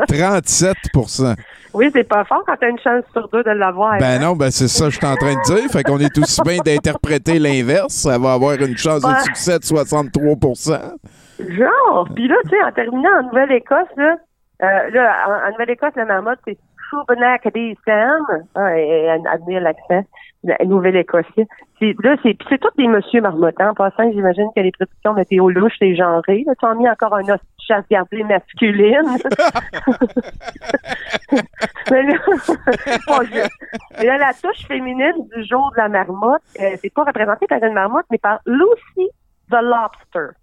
37% 0.07 1.35
Oui, 1.75 1.91
c'est 1.93 2.03
pas 2.03 2.23
fort 2.25 2.41
quand 2.47 2.55
t'as 2.59 2.69
une 2.69 2.79
chance 2.79 3.03
sur 3.11 3.29
deux 3.29 3.43
de 3.43 3.51
l'avoir. 3.51 3.99
Ben 3.99 4.19
hein? 4.19 4.25
non, 4.25 4.35
ben 4.35 4.49
c'est 4.49 4.67
ça 4.67 4.85
que 4.85 4.91
je 4.91 4.97
suis 4.97 5.05
en 5.05 5.15
train 5.15 5.35
de 5.35 5.43
dire. 5.43 5.69
Fait 5.71 5.83
qu'on 5.83 5.99
est 5.99 6.17
aussi 6.17 6.41
bien 6.41 6.57
d'interpréter 6.57 7.37
l'inverse. 7.37 7.93
Ça 7.93 8.17
va 8.17 8.33
avoir 8.33 8.55
une 8.55 8.75
chance 8.75 9.03
de 9.03 9.15
succès 9.25 9.59
de 9.59 9.63
63% 9.63 10.95
Genre. 11.39 12.09
Puis 12.15 12.27
là, 12.27 12.35
tu 12.45 12.49
sais, 12.49 12.63
en 12.63 12.71
terminant 12.71 13.19
en 13.19 13.23
Nouvelle-Écosse, 13.27 13.87
là, 13.95 14.17
euh, 14.63 14.89
là, 14.89 15.15
en, 15.27 15.47
en 15.47 15.51
Nouvelle-Écosse, 15.51 15.93
la 15.95 16.05
marmotte, 16.05 16.39
c'est 16.47 16.57
Shubenak 16.89 17.47
des 17.53 17.77
Sam. 17.85 18.25
Ah, 18.55 18.77
et, 18.77 19.05
et, 19.05 19.09
admire 19.09 19.61
l'accent. 19.61 20.03
Le 20.43 20.65
Nouvelle-Écossais. 20.65 21.47
C'est, 21.79 21.95
là, 22.03 22.15
c'est, 22.23 22.37
c'est 22.49 22.57
tous 22.59 22.69
des 22.77 22.87
monsieur 22.87 23.21
marmottants. 23.21 23.69
En 23.69 23.73
passant, 23.73 24.09
j'imagine 24.11 24.47
que 24.55 24.61
les 24.61 24.71
prédictions 24.71 25.13
météo 25.13 25.49
louches, 25.49 25.75
c'est 25.79 25.95
genré. 25.95 26.43
Là, 26.47 26.53
tu 26.59 26.65
as 26.65 26.75
mis 26.75 26.89
encore 26.89 27.13
un 27.15 27.21
os 27.23 27.39
de 27.39 27.39
chasse 27.67 27.85
gardée 27.89 28.23
masculine. 28.23 29.01
Mais 31.91 32.03
là, 32.03 32.13
bon, 33.07 33.19
je- 33.23 33.49
mais 33.99 34.05
là, 34.05 34.17
la 34.17 34.33
touche 34.33 34.65
féminine 34.67 35.27
du 35.35 35.43
jour 35.45 35.71
de 35.71 35.77
la 35.81 35.89
marmotte, 35.89 36.41
euh, 36.59 36.75
c'est 36.81 36.93
pas 36.93 37.03
représenté 37.03 37.47
par 37.47 37.63
une 37.63 37.73
marmotte, 37.73 38.05
mais 38.11 38.17
par 38.17 38.39
Lucy 38.45 39.09
the 39.51 39.57
Lobster. 39.61 40.35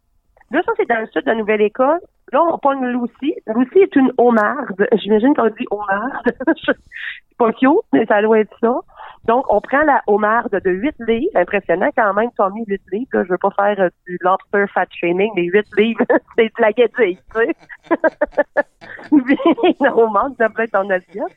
Là, 0.50 0.62
ça, 0.64 0.72
c'est 0.76 0.88
dans 0.88 1.00
le 1.00 1.06
sud 1.06 1.22
de 1.24 1.30
la 1.30 1.36
Nouvelle-Écosse. 1.36 2.02
Là, 2.32 2.42
on 2.42 2.58
pogne 2.58 2.84
Lucy. 2.86 3.34
Lucy 3.54 3.78
est 3.78 3.94
une 3.96 4.12
homarde. 4.18 4.86
J'imagine 4.94 5.34
qu'on 5.34 5.48
dit 5.48 5.66
homarde. 5.70 6.32
c'est 6.64 6.76
pas 7.38 7.52
cute, 7.52 7.70
mais 7.92 8.04
ça 8.06 8.20
doit 8.22 8.40
être 8.40 8.56
ça. 8.60 8.74
Donc, 9.26 9.44
on 9.48 9.60
prend 9.60 9.82
la 9.82 10.02
homarde 10.06 10.60
de 10.64 10.70
8 10.70 10.94
livres. 11.06 11.30
Impressionnant 11.34 11.90
quand 11.96 12.14
même, 12.14 12.30
Tommy, 12.36 12.64
8 12.66 12.82
livres. 12.92 13.08
Là, 13.12 13.24
je 13.24 13.30
veux 13.30 13.38
pas 13.38 13.50
faire 13.50 13.80
euh, 13.80 13.88
du 14.06 14.18
lobster 14.20 14.64
fat 14.72 14.86
shaming, 14.90 15.30
mais 15.34 15.44
8 15.44 15.66
livres, 15.76 16.04
c'est 16.36 16.44
de 16.44 16.60
la 16.60 16.72
guédille, 16.72 17.18
tu 17.34 17.40
sais. 17.40 17.56
Une 19.80 19.88
homarde, 19.88 20.34
ça 20.38 20.48
peut 20.48 20.62
être 20.62 20.76
en 20.76 20.88
assiette. 20.90 21.36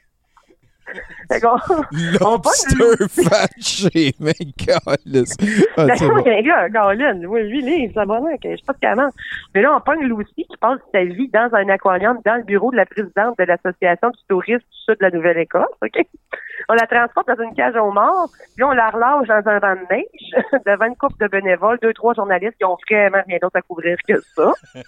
Lobster 2.20 3.08
fat 3.10 3.50
shaming, 3.60 4.54
câlisse. 4.58 5.36
Ah, 5.78 5.86
bon. 5.86 6.24
oui, 6.26 6.44
gars, 6.44 6.70
Caroline, 6.70 7.26
oui, 7.28 7.44
lui, 7.44 7.62
lui, 7.62 7.88
bon, 7.90 8.26
ok, 8.26 8.40
je 8.44 8.56
sais 8.56 8.64
pas 8.66 8.74
comment. 8.82 9.10
Mais 9.54 9.62
là, 9.62 9.76
on 9.76 9.82
pogne 9.82 10.04
Lucie 10.06 10.46
qui 10.50 10.58
passe 10.60 10.80
sa 10.92 11.04
vie 11.04 11.30
dans 11.30 11.50
un 11.54 11.70
aquarium 11.70 12.20
dans 12.26 12.36
le 12.36 12.44
bureau 12.44 12.72
de 12.72 12.78
la 12.78 12.86
présidente 12.86 13.38
de 13.38 13.44
l'Association 13.44 14.10
du 14.10 14.20
tourisme 14.28 14.66
du 14.66 14.78
sud 14.86 14.96
de 15.00 15.06
la 15.06 15.12
Nouvelle-Écosse, 15.12 15.78
OK? 15.84 16.08
On 16.68 16.74
la 16.74 16.88
transporte 16.88 17.28
dans 17.28 17.44
une 17.44 17.54
cage 17.56 17.76
aux 17.76 17.92
morts, 17.92 18.30
puis 18.56 18.64
on 18.64 18.72
la 18.72 18.90
relâche 18.90 19.28
dans 19.28 19.50
un 19.50 19.60
banc 19.60 19.76
de 19.76 19.86
neige 19.94 20.36
devant 20.66 20.86
une 20.86 20.96
couple 20.96 21.24
de 21.24 21.28
bénévoles, 21.28 21.80
deux, 21.82 21.94
trois 21.94 22.14
journalistes 22.14 22.58
qui 22.58 22.66
ont 22.66 22.78
vraiment 22.90 23.24
rien 23.28 23.38
d'autre 23.42 23.58
à 23.58 23.62
couvrir 23.62 23.98
que 24.08 24.20
ça. 24.36 24.54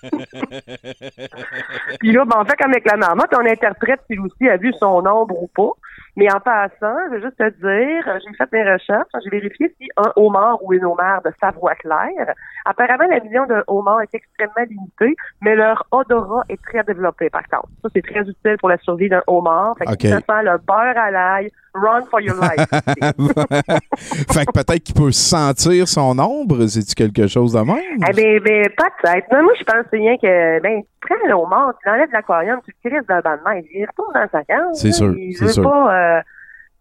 Puis 1.99 2.11
là, 2.11 2.26
ben, 2.26 2.38
on 2.39 2.45
fait 2.45 2.57
comme 2.57 2.72
avec 2.72 2.85
la 2.85 2.98
marmotte, 2.98 3.34
on 3.34 3.45
interprète 3.45 4.02
si 4.07 4.15
Lucie 4.15 4.49
a 4.49 4.57
vu 4.57 4.73
son 4.73 5.06
ombre 5.06 5.41
ou 5.41 5.48
pas. 5.48 5.72
Mais 6.18 6.31
en 6.31 6.39
passant, 6.39 6.98
je 7.10 7.15
veux 7.15 7.22
juste 7.22 7.38
te 7.38 7.49
dire, 7.49 8.19
j'ai 8.19 8.34
fait 8.35 8.52
mes 8.52 8.69
recherches, 8.69 9.07
j'ai 9.23 9.30
vérifié 9.30 9.73
si 9.80 9.89
un 9.95 10.11
homard 10.18 10.61
ou 10.64 10.73
une 10.73 10.84
homard 10.84 11.22
de 11.22 11.31
sa 11.39 11.52
voix 11.52 11.76
claire. 11.76 12.34
Apparemment, 12.65 13.06
la 13.10 13.19
vision 13.19 13.45
d'un 13.45 13.64
homard 13.68 14.02
est 14.02 14.14
extrêmement 14.14 14.68
limitée, 14.69 15.15
mais 15.41 15.56
leur 15.56 15.85
odorat 15.91 16.43
est 16.49 16.61
très 16.61 16.84
développé, 16.84 17.30
par 17.30 17.43
contre. 17.43 17.69
Ça, 17.81 17.89
c'est 17.95 18.02
très 18.02 18.22
utile 18.22 18.57
pour 18.60 18.69
la 18.69 18.77
survie 18.80 19.07
d'un 19.07 19.23
homard. 19.27 19.76
Fait 19.77 19.85
que 19.85 20.10
ça 20.10 20.18
sent 20.18 20.43
le 20.43 20.57
beurre 20.57 20.98
à 20.98 21.11
l'ail, 21.11 21.49
run 21.73 22.06
for 22.10 22.22
your 22.22 22.35
life. 22.35 22.68
fait 24.31 24.45
que 24.45 24.52
peut-être 24.52 24.84
qu'il 24.84 24.95
peut 24.95 25.11
sentir 25.11 25.88
son 25.88 26.18
ombre. 26.19 26.65
C'est-tu 26.68 26.95
quelque 26.95 27.27
chose 27.27 27.53
de 27.53 27.60
même? 27.60 27.77
Eh 28.10 28.14
ben, 28.14 28.39
ben, 28.39 28.69
peut-être. 28.69 29.27
Mais 29.31 29.41
moi, 29.41 29.53
je 29.57 29.64
pense 29.64 29.85
rien 29.91 30.18
que, 30.18 30.61
ben, 30.61 30.81
tu 30.81 31.07
prends 31.07 31.27
le 31.27 31.34
homard, 31.34 31.73
tu 31.81 31.89
l'enlèves 31.89 32.10
de 32.10 32.14
l'aquarium, 32.14 32.60
tu 32.65 32.73
le 32.84 32.89
crises 32.89 33.07
dans 33.07 33.15
le 33.18 33.22
banc 33.22 33.35
de 33.38 33.56
neige, 33.56 33.65
il 33.73 33.85
retourne 33.85 34.14
dans 34.14 34.27
sa 34.31 34.43
cage. 34.43 34.60
C'est 34.73 34.91
sûr, 34.91 35.14
c'est 35.38 35.48
sûr. 35.48 35.64
pas, 35.64 36.18
euh, 36.18 36.22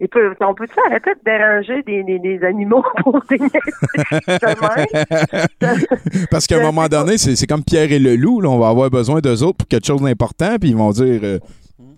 il 0.01 0.09
peut, 0.09 0.35
on 0.41 0.55
peut-tu 0.55 0.75
arrêter 0.87 1.11
de 1.11 1.21
déranger 1.25 1.83
des, 1.83 2.03
des, 2.03 2.19
des 2.19 2.45
animaux 2.45 2.83
pour 3.03 3.23
des 3.29 3.39
Parce 6.31 6.47
qu'à 6.47 6.59
un 6.59 6.63
moment 6.63 6.89
donné, 6.89 7.19
c'est 7.19 7.47
comme 7.47 7.63
Pierre 7.63 7.93
et 7.93 7.99
le 7.99 8.17
loup. 8.17 8.41
là. 8.41 8.49
On 8.49 8.59
va 8.59 8.69
avoir 8.69 8.91
besoin 8.91 9.21
d'eux 9.21 9.43
autres 9.43 9.59
pour 9.59 9.69
quelque 9.69 9.87
chose 9.87 10.03
d'important, 10.03 10.57
puis 10.59 10.71
ils 10.71 10.77
vont 10.77 10.91
dire 10.91 11.21
euh, 11.23 11.39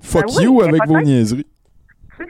fuck 0.00 0.26
Ben 0.26 0.32
oui, 0.36 0.44
you 0.44 0.58
mais 0.60 0.68
avec 0.68 0.86
vos 0.86 1.00
niaiseries. 1.00 1.46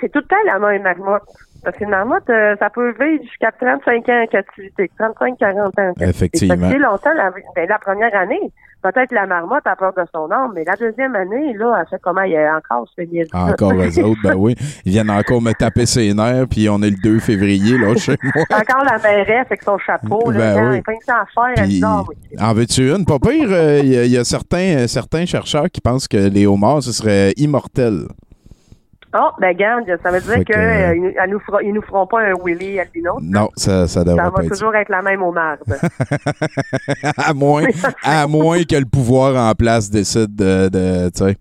C'est 0.01 0.11
tout 0.13 0.21
le 0.21 0.27
temps 0.27 0.37
la 0.47 0.59
même 0.59 0.83
marmotte. 0.83 1.23
Parce 1.65 1.77
qu'une 1.77 1.91
marmotte, 1.91 2.29
euh, 2.29 2.57
ça 2.59 2.71
peut 2.71 2.91
vivre 2.99 3.23
jusqu'à 3.23 3.53
35 3.53 4.09
ans 4.09 4.23
en 4.25 4.27
captivité, 4.27 4.91
35-40 4.99 5.81
ans. 5.81 5.93
Effectivement. 6.01 6.57
Ça 6.67 6.73
fait 6.73 6.79
longtemps, 6.79 7.15
la, 7.17 7.31
ben, 7.55 7.69
la 7.69 7.79
première 7.79 8.13
année, 8.17 8.41
peut-être 8.83 9.13
la 9.13 9.27
marmotte 9.29 9.65
a 9.67 9.77
peur 9.77 9.93
de 9.97 10.03
son 10.13 10.29
âme, 10.33 10.51
mais 10.57 10.65
la 10.65 10.75
deuxième 10.75 11.15
année, 11.15 11.53
là, 11.57 11.77
elle 11.81 11.87
fait 11.89 12.01
comment? 12.03 12.23
Il 12.23 12.33
y 12.33 12.37
a 12.37 12.57
encore 12.57 12.89
ce 12.97 13.03
niaiseux. 13.03 13.29
Encore 13.33 13.75
eux 13.75 13.99
autres, 14.03 14.21
ben 14.25 14.35
oui. 14.37 14.57
Ils 14.85 14.91
viennent 14.91 15.09
encore 15.11 15.41
me 15.41 15.53
taper 15.53 15.87
ses 15.87 16.13
nerfs, 16.13 16.49
puis 16.51 16.69
on 16.69 16.83
est 16.83 16.91
le 16.91 16.97
2 17.01 17.21
février, 17.21 17.79
là, 17.79 17.95
chez 17.95 18.17
moi. 18.25 18.43
Encore 18.61 18.85
la 18.85 18.99
mairesse 18.99 19.47
avec 19.47 19.63
son 19.63 19.79
chapeau, 19.79 20.33
là, 20.33 20.55
Ben 20.57 20.83
oui. 20.89 20.95
ça 21.07 21.19
à 21.21 21.27
faire, 21.27 21.55
elle 21.59 21.63
Puis, 21.69 21.75
dit, 21.79 21.83
Ah 21.87 22.03
oui. 22.09 22.17
en 22.41 22.55
veux-tu 22.55 22.91
une? 22.93 23.05
Pas 23.05 23.21
pire, 23.21 23.47
euh, 23.53 23.79
il 23.85 23.89
y, 23.93 23.97
a- 23.99 24.05
il 24.05 24.11
y 24.11 24.19
a 24.19 24.25
certains, 24.25 24.79
euh, 24.79 24.87
certains 24.89 25.27
chercheurs 25.27 25.67
qui 25.73 25.81
pensent 25.81 26.09
que 26.09 26.17
les 26.17 26.45
homards, 26.49 26.83
ce 26.83 26.91
serait 26.91 27.35
immortel. 27.37 28.09
Oh, 29.15 29.29
ben 29.41 29.55
garde, 29.55 29.85
ça 30.03 30.11
veut 30.11 30.21
dire 30.21 30.43
que- 30.45 30.53
euh, 30.57 31.13
elle 31.23 31.31
nous 31.31 31.39
fera- 31.41 31.63
ils 31.63 31.73
nous 31.75 31.83
feront 31.83 32.07
pas 32.07 32.21
un 32.23 32.33
Willy 32.45 32.81
albino. 32.81 33.19
Non, 33.21 33.51
ça, 33.57 33.87
ça 33.87 34.05
devrait 34.05 34.17
Ça 34.25 34.31
pas 34.31 34.39
va 34.39 34.45
être 34.45 34.55
ça. 34.55 34.59
toujours 34.61 34.75
être 34.75 34.89
la 34.89 35.03
même 35.03 35.23
au 35.23 35.33
marde. 35.33 35.61
à 37.19 37.35
moins, 37.35 37.65
à 38.03 38.27
moins 38.27 38.63
que 38.65 38.77
le 38.77 38.87
pouvoir 38.87 39.37
en 39.37 39.55
place 39.55 39.91
décide 39.91 40.35
de, 40.35 40.69
de 40.69 41.11
tu 41.11 41.25
sais, 41.25 41.37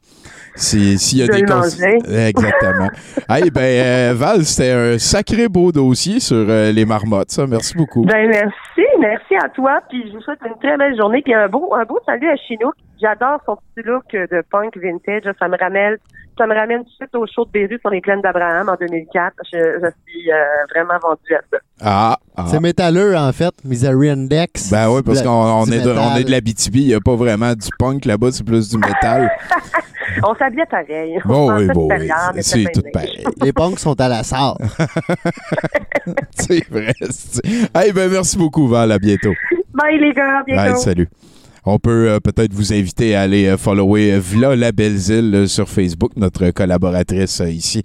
si- 0.56 0.98
s'il 0.98 1.20
y 1.20 1.24
a 1.24 1.28
De 1.28 1.32
des 1.34 1.44
cons-. 1.44 1.62
Exactement. 1.64 2.90
hey, 3.30 3.50
ben, 3.52 3.62
euh, 3.62 4.14
Val, 4.18 4.44
c'était 4.44 4.72
un 4.72 4.98
sacré 4.98 5.48
beau 5.48 5.72
dossier 5.72 6.20
sur 6.20 6.36
euh, 6.50 6.72
les 6.72 6.86
marmottes, 6.86 7.32
ça. 7.32 7.48
Merci 7.48 7.76
beaucoup. 7.78 8.04
Ben 8.04 8.28
merci, 8.30 8.86
merci 9.00 9.36
à 9.42 9.48
toi, 9.50 9.80
puis 9.90 10.04
je 10.10 10.16
vous 10.18 10.22
souhaite 10.22 10.40
une 10.46 10.58
très 10.60 10.76
belle 10.78 10.98
journée, 10.98 11.22
puis 11.24 11.34
un 11.34 11.48
beau, 11.48 11.74
un 11.74 11.86
beau 11.86 12.00
salut 12.06 12.30
à 12.30 12.36
Chinook. 12.36 12.74
J'adore 13.02 13.40
son 13.46 13.56
petit 13.56 13.88
look 13.88 14.04
de 14.12 14.44
punk 14.52 14.78
vintage. 14.78 15.24
Ça 15.40 15.48
me 15.48 15.58
ramène, 15.58 15.98
ça 16.38 16.46
me 16.46 16.54
ramène 16.54 16.80
tout 16.84 16.90
de 16.90 16.96
suite 16.96 17.16
au 17.16 17.26
show 17.26 17.46
de 17.46 17.52
Béru 17.52 17.80
sur 17.80 17.90
les 17.90 18.02
plaines 18.02 18.22
d'Abraham 18.22 18.70
en 18.70 18.76
2004. 18.76 19.34
Je, 19.52 19.58
je 19.58 19.88
suis 20.06 20.32
euh, 20.32 20.36
vraiment 20.74 21.00
vendue 21.02 21.36
à 21.36 21.42
ça. 21.52 21.58
Ah, 21.82 22.18
ah. 22.38 22.46
C'est 22.48 22.60
métalleux, 22.60 23.16
en 23.18 23.32
fait. 23.32 23.54
Misery 23.66 24.10
Index. 24.10 24.70
Ben 24.70 24.90
oui, 24.90 25.02
parce 25.04 25.22
qu'on 25.24 25.66
est, 25.66 25.82
de, 25.84 25.92
on 25.92 26.16
est 26.16 26.24
de 26.24 26.32
la 26.32 26.42
BTB, 26.42 26.76
il 26.76 26.88
n'y 26.88 26.94
a 26.94 27.00
pas 27.00 27.16
vraiment 27.16 27.54
du 27.54 27.70
punk 27.80 28.06
là-bas, 28.06 28.32
c'est 28.32 28.46
plus 28.46 28.70
du 28.70 28.78
métal. 28.78 29.32
On 30.24 30.36
s'habillait 30.36 30.66
pareil. 30.66 31.20
Bon, 31.26 31.52
On 31.52 31.58
oui, 31.58 31.68
bon, 31.68 31.88
oui, 31.90 32.10
c'est 32.42 32.66
tout 32.74 32.82
pareil. 32.92 33.24
Les 33.42 33.54
punks 33.54 33.80
sont 33.80 34.00
à 34.00 34.10
la 34.10 34.24
salle. 34.24 34.56
c'est 36.32 36.68
vrai. 36.70 36.94
Hey, 37.74 37.94
ben, 37.94 38.12
merci 38.12 38.38
beaucoup, 38.38 38.68
Val. 38.68 38.92
À 38.92 39.00
bientôt. 39.00 39.34
Bye 39.74 40.00
les 40.00 40.14
gars, 40.14 40.40
à 40.40 40.44
bientôt. 40.44 40.74
Bye, 40.74 40.82
salut. 40.82 41.08
On 41.64 41.78
peut 41.78 42.10
euh, 42.10 42.20
peut-être 42.20 42.54
vous 42.56 42.74
inviter 42.74 43.14
à 43.14 43.22
aller 43.22 43.46
euh, 43.46 43.56
follower 43.56 44.14
euh, 44.14 44.20
Vla 44.20 44.56
la 44.56 44.72
Belzile 44.72 45.46
sur 45.48 45.70
Facebook, 45.70 46.14
notre 46.18 46.50
collaboratrice 46.50 47.40
ici. 47.48 47.84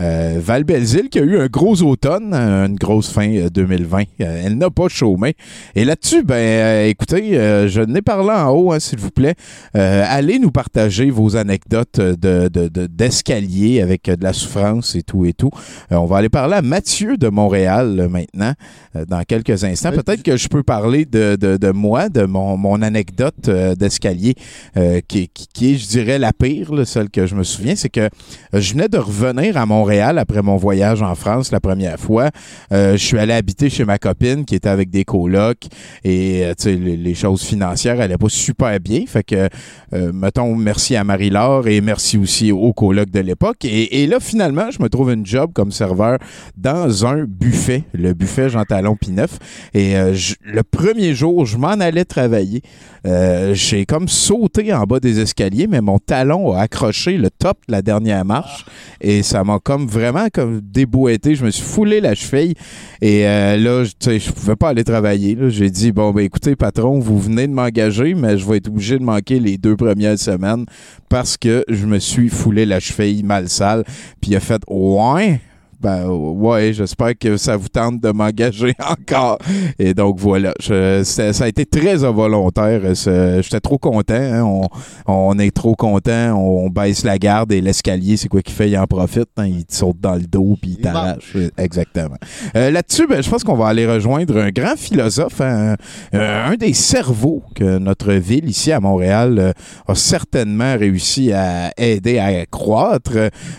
Euh, 0.00 0.38
Val 0.42 0.64
Belzile 0.64 1.10
qui 1.10 1.18
a 1.18 1.22
eu 1.22 1.38
un 1.38 1.46
gros 1.48 1.82
automne, 1.82 2.32
une 2.32 2.76
grosse 2.76 3.10
fin 3.10 3.30
euh, 3.30 3.50
2020. 3.50 4.00
Euh, 4.22 4.42
elle 4.46 4.56
n'a 4.56 4.70
pas 4.70 4.88
chômé. 4.88 5.34
Et 5.74 5.84
là-dessus, 5.84 6.22
ben 6.24 6.88
écoutez, 6.88 7.36
euh, 7.38 7.68
je 7.68 7.82
n'ai 7.82 8.00
parlé 8.00 8.30
en 8.30 8.48
haut, 8.50 8.72
hein, 8.72 8.80
s'il 8.80 8.98
vous 8.98 9.10
plaît. 9.10 9.34
Euh, 9.76 10.04
allez 10.08 10.38
nous 10.38 10.50
partager 10.50 11.10
vos 11.10 11.36
anecdotes 11.36 12.00
de, 12.00 12.48
de- 12.48 12.68
de- 12.68 12.86
d'escalier 12.86 13.82
avec 13.82 14.04
de 14.06 14.22
la 14.24 14.32
souffrance 14.32 14.94
et 14.94 15.02
tout 15.02 15.26
et 15.26 15.34
tout. 15.34 15.50
Euh, 15.92 15.96
on 15.96 16.06
va 16.06 16.16
aller 16.16 16.30
parler 16.30 16.54
à 16.54 16.62
Mathieu 16.62 17.18
de 17.18 17.28
Montréal 17.28 17.96
euh, 18.00 18.08
maintenant, 18.08 18.54
euh, 18.96 19.04
dans 19.04 19.22
quelques 19.24 19.64
instants. 19.64 19.90
Peut-être 19.92 20.22
que 20.22 20.38
je 20.38 20.48
peux 20.48 20.62
parler 20.62 21.04
de, 21.04 21.36
de- 21.38 21.58
de 21.58 21.70
moi, 21.72 22.08
de 22.08 22.22
mon, 22.24 22.56
mon 22.56 22.80
anecdote 22.80 23.16
euh, 23.20 23.74
d'escalier 23.74 24.34
euh, 24.76 25.00
qui, 25.06 25.30
est, 25.62 25.76
je 25.76 25.88
dirais, 25.88 26.18
la 26.18 26.32
pire, 26.32 26.72
là, 26.72 26.84
celle 26.84 27.10
que 27.10 27.26
je 27.26 27.34
me 27.34 27.42
souviens, 27.42 27.74
c'est 27.74 27.88
que 27.88 28.00
euh, 28.00 28.08
je 28.54 28.72
venais 28.72 28.88
de 28.88 28.98
revenir 28.98 29.56
à 29.56 29.66
Montréal 29.66 30.18
après 30.18 30.42
mon 30.42 30.56
voyage 30.56 31.02
en 31.02 31.14
France 31.14 31.50
la 31.50 31.60
première 31.60 31.98
fois. 31.98 32.30
Je 32.70 32.96
suis 32.96 33.18
allé 33.18 33.32
habiter 33.32 33.70
chez 33.70 33.84
ma 33.84 33.98
copine 33.98 34.44
qui 34.44 34.54
était 34.54 34.68
avec 34.68 34.90
des 34.90 35.04
colocs 35.04 35.66
et 36.04 36.44
les, 36.64 36.96
les 36.96 37.14
choses 37.14 37.42
financières 37.42 38.00
allaient 38.00 38.18
pas 38.18 38.28
super 38.28 38.78
bien. 38.80 39.04
Fait 39.06 39.24
que, 39.24 39.48
mettons, 39.92 40.54
merci 40.54 40.96
à 40.96 41.04
Marie-Laure 41.04 41.66
et 41.68 41.80
merci 41.80 42.18
aussi 42.18 42.52
aux 42.52 42.72
colocs 42.72 43.10
de 43.10 43.20
l'époque. 43.20 43.64
Et, 43.64 44.06
là, 44.06 44.20
finalement, 44.20 44.70
je 44.70 44.82
me 44.82 44.88
trouve 44.88 45.10
une 45.12 45.26
job 45.26 45.52
comme 45.54 45.72
serveur 45.72 46.18
dans 46.56 47.06
un 47.06 47.24
buffet, 47.24 47.84
le 47.92 48.12
buffet 48.14 48.48
Jean 48.48 48.64
Talon 48.64 48.96
Pineuf. 48.96 49.38
Et 49.74 49.94
le 49.94 50.62
premier 50.62 51.14
jour, 51.14 51.46
je 51.46 51.56
m'en 51.56 51.68
allais 51.68 52.04
travailler. 52.04 52.62
Euh, 53.08 53.54
J'ai 53.54 53.86
comme 53.86 54.06
sauté 54.06 54.72
en 54.74 54.84
bas 54.84 55.00
des 55.00 55.18
escaliers, 55.18 55.66
mais 55.66 55.80
mon 55.80 55.98
talon 55.98 56.52
a 56.52 56.60
accroché 56.60 57.16
le 57.16 57.30
top 57.30 57.56
de 57.66 57.72
la 57.72 57.80
dernière 57.82 58.24
marche 58.24 58.66
et 59.00 59.22
ça 59.22 59.42
m'a 59.44 59.58
comme 59.58 59.86
vraiment 59.86 60.26
comme 60.32 60.60
déboîté. 60.60 61.34
Je 61.34 61.44
me 61.44 61.50
suis 61.50 61.64
foulé 61.64 62.00
la 62.02 62.14
cheville 62.14 62.54
et 63.00 63.26
euh, 63.26 63.56
là, 63.56 63.84
je- 63.84 64.30
pouvais 64.32 64.56
pas 64.56 64.68
aller 64.70 64.84
travailler. 64.84 65.36
J'ai 65.48 65.70
dit 65.70 65.90
bon 65.90 66.10
ben 66.10 66.22
écoutez 66.24 66.54
patron, 66.54 66.98
vous 66.98 67.18
venez 67.18 67.46
de 67.46 67.52
m'engager, 67.52 68.14
mais 68.14 68.36
je 68.36 68.46
vais 68.46 68.58
être 68.58 68.68
obligé 68.68 68.98
de 68.98 69.04
manquer 69.04 69.40
les 69.40 69.56
deux 69.56 69.76
premières 69.76 70.18
semaines 70.18 70.66
parce 71.08 71.36
que 71.38 71.64
je 71.68 71.86
me 71.86 71.98
suis 71.98 72.28
foulé 72.28 72.66
la 72.66 72.78
cheville 72.78 73.22
mal 73.22 73.48
sale. 73.48 73.84
Puis 74.20 74.32
il 74.32 74.36
a 74.36 74.40
fait 74.40 74.60
ouais. 74.68 75.40
Ben 75.80 76.06
ouais, 76.08 76.72
j'espère 76.72 77.12
que 77.18 77.36
ça 77.36 77.56
vous 77.56 77.68
tente 77.68 78.00
de 78.00 78.10
m'engager 78.10 78.74
encore. 78.90 79.38
Et 79.78 79.94
donc 79.94 80.18
voilà, 80.18 80.52
je- 80.60 81.02
ça 81.04 81.44
a 81.44 81.48
été 81.48 81.64
très 81.66 82.02
involontaire. 82.04 82.80
J'étais 82.94 83.60
trop 83.60 83.78
content. 83.78 84.14
hein. 84.14 84.42
On, 84.42 84.66
on 85.06 85.38
est 85.38 85.54
trop 85.54 85.74
content. 85.76 86.34
On, 86.36 86.68
baisse 86.68 87.04
la 87.04 87.18
garde 87.18 87.52
et 87.52 87.60
l'escalier, 87.60 88.16
c'est 88.16 88.28
quoi 88.28 88.42
qu'il 88.42 88.54
fait? 88.54 88.68
Il 88.70 88.76
en 88.78 88.86
profite. 88.86 89.28
hein. 89.36 89.46
Il 89.46 89.64
te 89.64 89.74
saute 89.74 90.00
dans 90.00 90.14
le 90.14 90.26
dos 90.26 90.56
puis 90.60 90.72
il 90.72 90.78
t'arrache. 90.80 91.36
Exactement. 91.56 92.16
Euh, 92.56 92.70
Là-dessus, 92.70 93.06
ben, 93.06 93.22
je 93.22 93.30
pense 93.30 93.44
qu'on 93.44 93.56
va 93.56 93.68
aller 93.68 93.86
rejoindre 93.86 94.36
un 94.38 94.50
grand 94.50 94.76
philosophe, 94.76 95.40
hein, 95.40 95.76
euh, 96.14 96.46
un 96.50 96.56
des 96.56 96.72
cerveaux 96.74 97.42
que 97.54 97.78
notre 97.78 98.12
ville 98.12 98.48
ici 98.48 98.72
à 98.72 98.80
Montréal 98.80 99.38
euh, 99.38 99.52
a 99.86 99.94
certainement 99.94 100.76
réussi 100.76 101.32
à 101.32 101.70
aider 101.78 102.18
à 102.18 102.44
croître. 102.46 103.12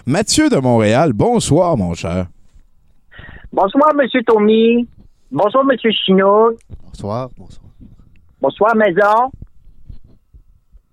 Mathieu 0.06 0.50
de 0.50 0.58
Montréal, 0.58 1.14
bonsoir 1.14 1.78
mon 1.78 1.94
cher. 1.94 2.09
Bonsoir, 3.51 3.93
Monsieur 3.95 4.21
Tommy. 4.23 4.88
Bonsoir, 5.31 5.63
Monsieur 5.65 5.91
Chinook. 5.91 6.57
Bonsoir. 6.85 7.30
Bonsoir. 7.38 7.65
Bonsoir, 8.41 8.76
Maison. 8.76 9.31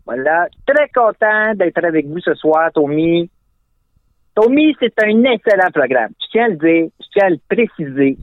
Voilà. 0.07 0.47
Très 0.67 0.89
content 0.95 1.55
d'être 1.57 1.85
avec 1.85 2.07
vous 2.07 2.21
ce 2.21 2.35
soir, 2.35 2.71
Tommy. 2.75 3.29
Tommy, 4.35 4.75
c'est 4.81 4.93
un 5.03 5.25
excellent 5.25 5.71
programme. 5.73 6.11
Je 6.21 6.27
tiens 6.31 6.45
à 6.45 6.49
le 6.49 6.57
dire, 6.57 6.89
je 7.01 7.07
tiens 7.13 7.27
à 7.27 7.31
le 7.31 7.39
préciser. 7.49 8.19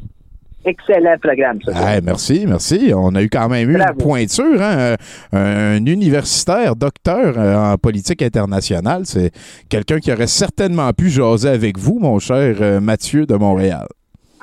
Excellent 0.65 1.18
programme, 1.22 1.60
ce 1.61 1.72
soir. 1.72 1.88
Hey, 1.89 2.01
merci, 2.01 2.45
merci. 2.47 2.93
On 2.95 3.14
a 3.15 3.22
eu 3.22 3.30
quand 3.30 3.49
même 3.49 3.69
eu 3.69 3.76
une 3.76 3.95
pointure, 3.97 4.61
hein, 4.61 4.95
un, 5.34 5.38
un 5.38 5.85
universitaire, 5.85 6.76
docteur 6.76 7.38
euh, 7.38 7.73
en 7.73 7.77
politique 7.77 8.22
internationale. 8.22 9.01
C'est 9.05 9.31
quelqu'un 9.68 9.99
qui 9.99 10.11
aurait 10.14 10.27
certainement 10.27 10.91
pu 10.93 11.10
jaser 11.10 11.49
avec 11.49 11.77
vous, 11.77 11.99
mon 11.99 12.19
cher 12.19 12.55
euh, 12.61 12.80
Mathieu 12.80 13.26
de 13.26 13.35
Montréal. 13.35 13.88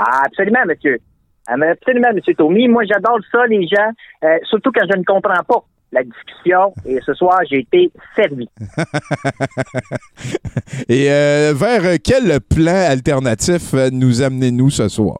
Ah, 0.03 0.23
absolument, 0.25 0.65
monsieur. 0.67 0.99
Ah, 1.47 1.57
Absolument, 1.61 2.09
monsieur 2.15 2.35
Tommy. 2.35 2.69
Moi, 2.69 2.85
j'adore 2.85 3.19
ça, 3.31 3.47
les 3.47 3.67
gens, 3.67 3.91
euh, 4.25 4.39
surtout 4.49 4.73
quand 4.73 4.87
je 4.91 4.97
ne 4.99 5.05
comprends 5.05 5.45
pas 5.47 5.63
la 5.93 6.03
discussion. 6.05 6.73
Et 6.87 6.99
ce 7.05 7.13
soir, 7.13 7.39
j'ai 7.51 7.59
été 7.59 7.93
servi. 8.17 8.49
Et 10.89 11.13
euh, 11.13 11.53
vers 11.55 11.99
quel 12.03 12.41
plan 12.41 12.87
alternatif 12.89 13.75
euh, 13.75 13.91
nous 13.93 14.23
amenez-nous 14.23 14.71
ce 14.71 14.89
soir? 14.89 15.19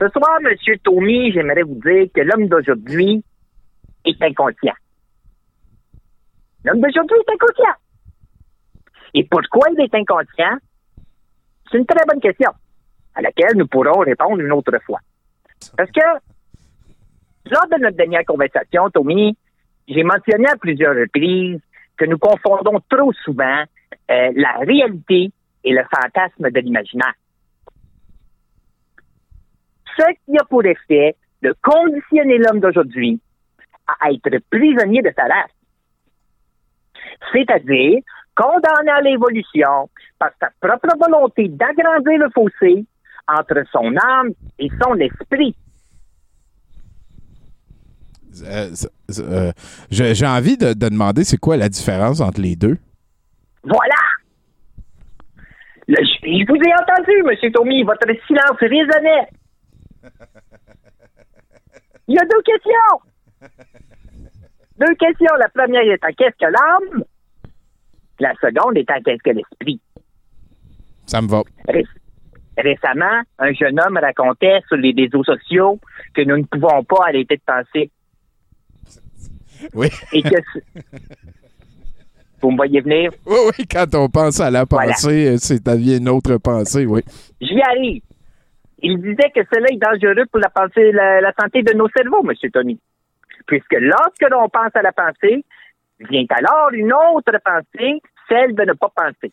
Ce 0.00 0.08
soir, 0.10 0.38
monsieur 0.42 0.76
Tommy, 0.84 1.32
j'aimerais 1.32 1.62
vous 1.62 1.80
dire 1.84 2.06
que 2.14 2.20
l'homme 2.20 2.46
d'aujourd'hui 2.46 3.24
est 4.04 4.22
inconscient. 4.22 4.74
L'homme 6.64 6.80
d'aujourd'hui 6.80 7.16
est 7.26 7.32
inconscient. 7.32 7.74
Et 9.14 9.26
pourquoi 9.28 9.66
il 9.76 9.80
est 9.82 9.92
inconscient? 9.94 10.56
C'est 11.70 11.78
une 11.78 11.86
très 11.86 12.04
bonne 12.06 12.20
question 12.20 12.50
à 13.14 13.22
laquelle 13.22 13.56
nous 13.56 13.66
pourrons 13.66 14.00
répondre 14.00 14.40
une 14.40 14.52
autre 14.52 14.78
fois. 14.84 15.00
Parce 15.76 15.90
que 15.90 16.00
lors 17.50 17.68
de 17.68 17.82
notre 17.82 17.96
dernière 17.96 18.24
conversation, 18.24 18.90
Tommy, 18.90 19.36
j'ai 19.88 20.02
mentionné 20.02 20.48
à 20.48 20.56
plusieurs 20.56 20.94
reprises 20.94 21.60
que 21.96 22.04
nous 22.04 22.18
confondons 22.18 22.80
trop 22.88 23.12
souvent 23.24 23.64
euh, 24.10 24.32
la 24.34 24.52
réalité 24.60 25.30
et 25.64 25.72
le 25.72 25.82
fantasme 25.84 26.50
de 26.50 26.60
l'imaginaire. 26.60 27.14
Ce 29.98 30.04
qui 30.24 30.38
a 30.38 30.44
pour 30.44 30.64
effet 30.64 31.16
de 31.42 31.54
conditionner 31.62 32.38
l'homme 32.38 32.60
d'aujourd'hui 32.60 33.20
à 34.00 34.10
être 34.10 34.38
prisonnier 34.50 35.02
de 35.02 35.12
sa 35.16 35.24
race. 35.24 35.50
C'est-à-dire 37.32 38.00
condamné 38.34 38.90
à 38.90 39.00
l'évolution 39.00 39.90
par 40.18 40.30
sa 40.40 40.50
propre 40.60 40.96
volonté 40.98 41.48
d'agrandir 41.48 42.18
le 42.18 42.30
fossé 42.30 42.84
entre 43.28 43.62
son 43.72 43.94
âme 43.96 44.30
et 44.58 44.68
son 44.82 44.94
esprit. 44.96 45.54
Euh, 48.44 48.70
euh, 49.18 49.52
J'ai 49.90 50.26
envie 50.26 50.56
de, 50.56 50.72
de 50.72 50.88
demander 50.88 51.24
c'est 51.24 51.36
quoi 51.36 51.56
la 51.56 51.68
différence 51.68 52.20
entre 52.20 52.40
les 52.40 52.56
deux? 52.56 52.78
Voilà! 53.64 54.02
Le- 55.88 55.96
je 56.04 56.18
je 56.22 56.46
vous 56.46 56.54
ai 56.56 56.72
entendu, 56.74 57.12
M. 57.44 57.52
Tommy. 57.52 57.82
Votre 57.82 58.06
silence 58.26 58.56
résonnait. 58.60 59.28
Il 62.06 62.14
y 62.14 62.18
a 62.18 62.22
deux 62.22 62.42
questions. 62.42 63.50
Deux 64.78 64.94
questions. 64.94 65.34
La 65.38 65.48
première 65.48 65.82
étant 65.92 66.08
qu'est-ce 66.16 66.36
que 66.38 66.50
l'âme? 66.50 67.04
La 68.20 68.32
seconde 68.34 68.76
étant 68.78 69.00
qu'est-ce 69.04 69.22
que 69.22 69.30
l'esprit? 69.30 69.80
Ça 71.06 71.20
me 71.20 71.28
va. 71.28 71.42
Ré- 71.68 71.84
Récemment, 72.62 73.22
un 73.38 73.52
jeune 73.52 73.80
homme 73.80 73.98
racontait 73.98 74.60
sur 74.68 74.76
les 74.76 74.94
réseaux 74.96 75.24
sociaux 75.24 75.78
que 76.14 76.22
nous 76.22 76.38
ne 76.38 76.44
pouvons 76.44 76.84
pas 76.84 77.04
arrêter 77.08 77.36
de 77.36 77.42
penser. 77.46 77.90
Oui. 79.74 79.88
Et 80.12 80.22
que 80.22 80.36
Vous 82.42 82.50
me 82.50 82.56
voyez 82.56 82.80
venir? 82.80 83.10
Oui, 83.26 83.36
oui, 83.46 83.66
quand 83.70 83.94
on 83.94 84.08
pense 84.08 84.40
à 84.40 84.50
la 84.50 84.64
pensée, 84.64 85.36
c'est 85.38 85.62
ta 85.62 85.76
vie 85.76 85.98
une 85.98 86.08
autre 86.08 86.38
pensée, 86.38 86.86
oui. 86.86 87.02
J'y 87.40 87.60
arrive. 87.60 88.02
Il 88.82 88.96
disait 88.96 89.30
que 89.34 89.42
cela 89.52 89.66
est 89.70 89.76
dangereux 89.76 90.24
pour 90.30 90.40
la, 90.40 90.48
pensée, 90.48 90.90
la, 90.92 91.20
la 91.20 91.32
santé 91.38 91.62
de 91.62 91.74
nos 91.74 91.88
cerveaux, 91.90 92.24
M. 92.24 92.50
Tony. 92.50 92.80
Puisque 93.46 93.76
lorsque 93.78 94.30
l'on 94.30 94.48
pense 94.48 94.74
à 94.74 94.80
la 94.80 94.92
pensée, 94.92 95.44
vient 96.08 96.24
alors 96.30 96.70
une 96.72 96.92
autre 96.92 97.36
pensée, 97.44 98.00
celle 98.26 98.54
de 98.54 98.62
ne 98.62 98.72
pas 98.72 98.90
penser. 98.94 99.32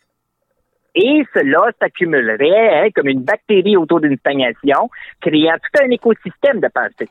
Et 0.94 1.22
cela 1.34 1.70
s'accumulerait 1.80 2.86
hein, 2.86 2.88
comme 2.94 3.08
une 3.08 3.22
bactérie 3.22 3.76
autour 3.76 4.00
d'une 4.00 4.16
stagnation, 4.18 4.90
créant 5.20 5.56
tout 5.56 5.82
un 5.84 5.90
écosystème 5.90 6.60
de 6.60 6.68
pensée. 6.68 7.10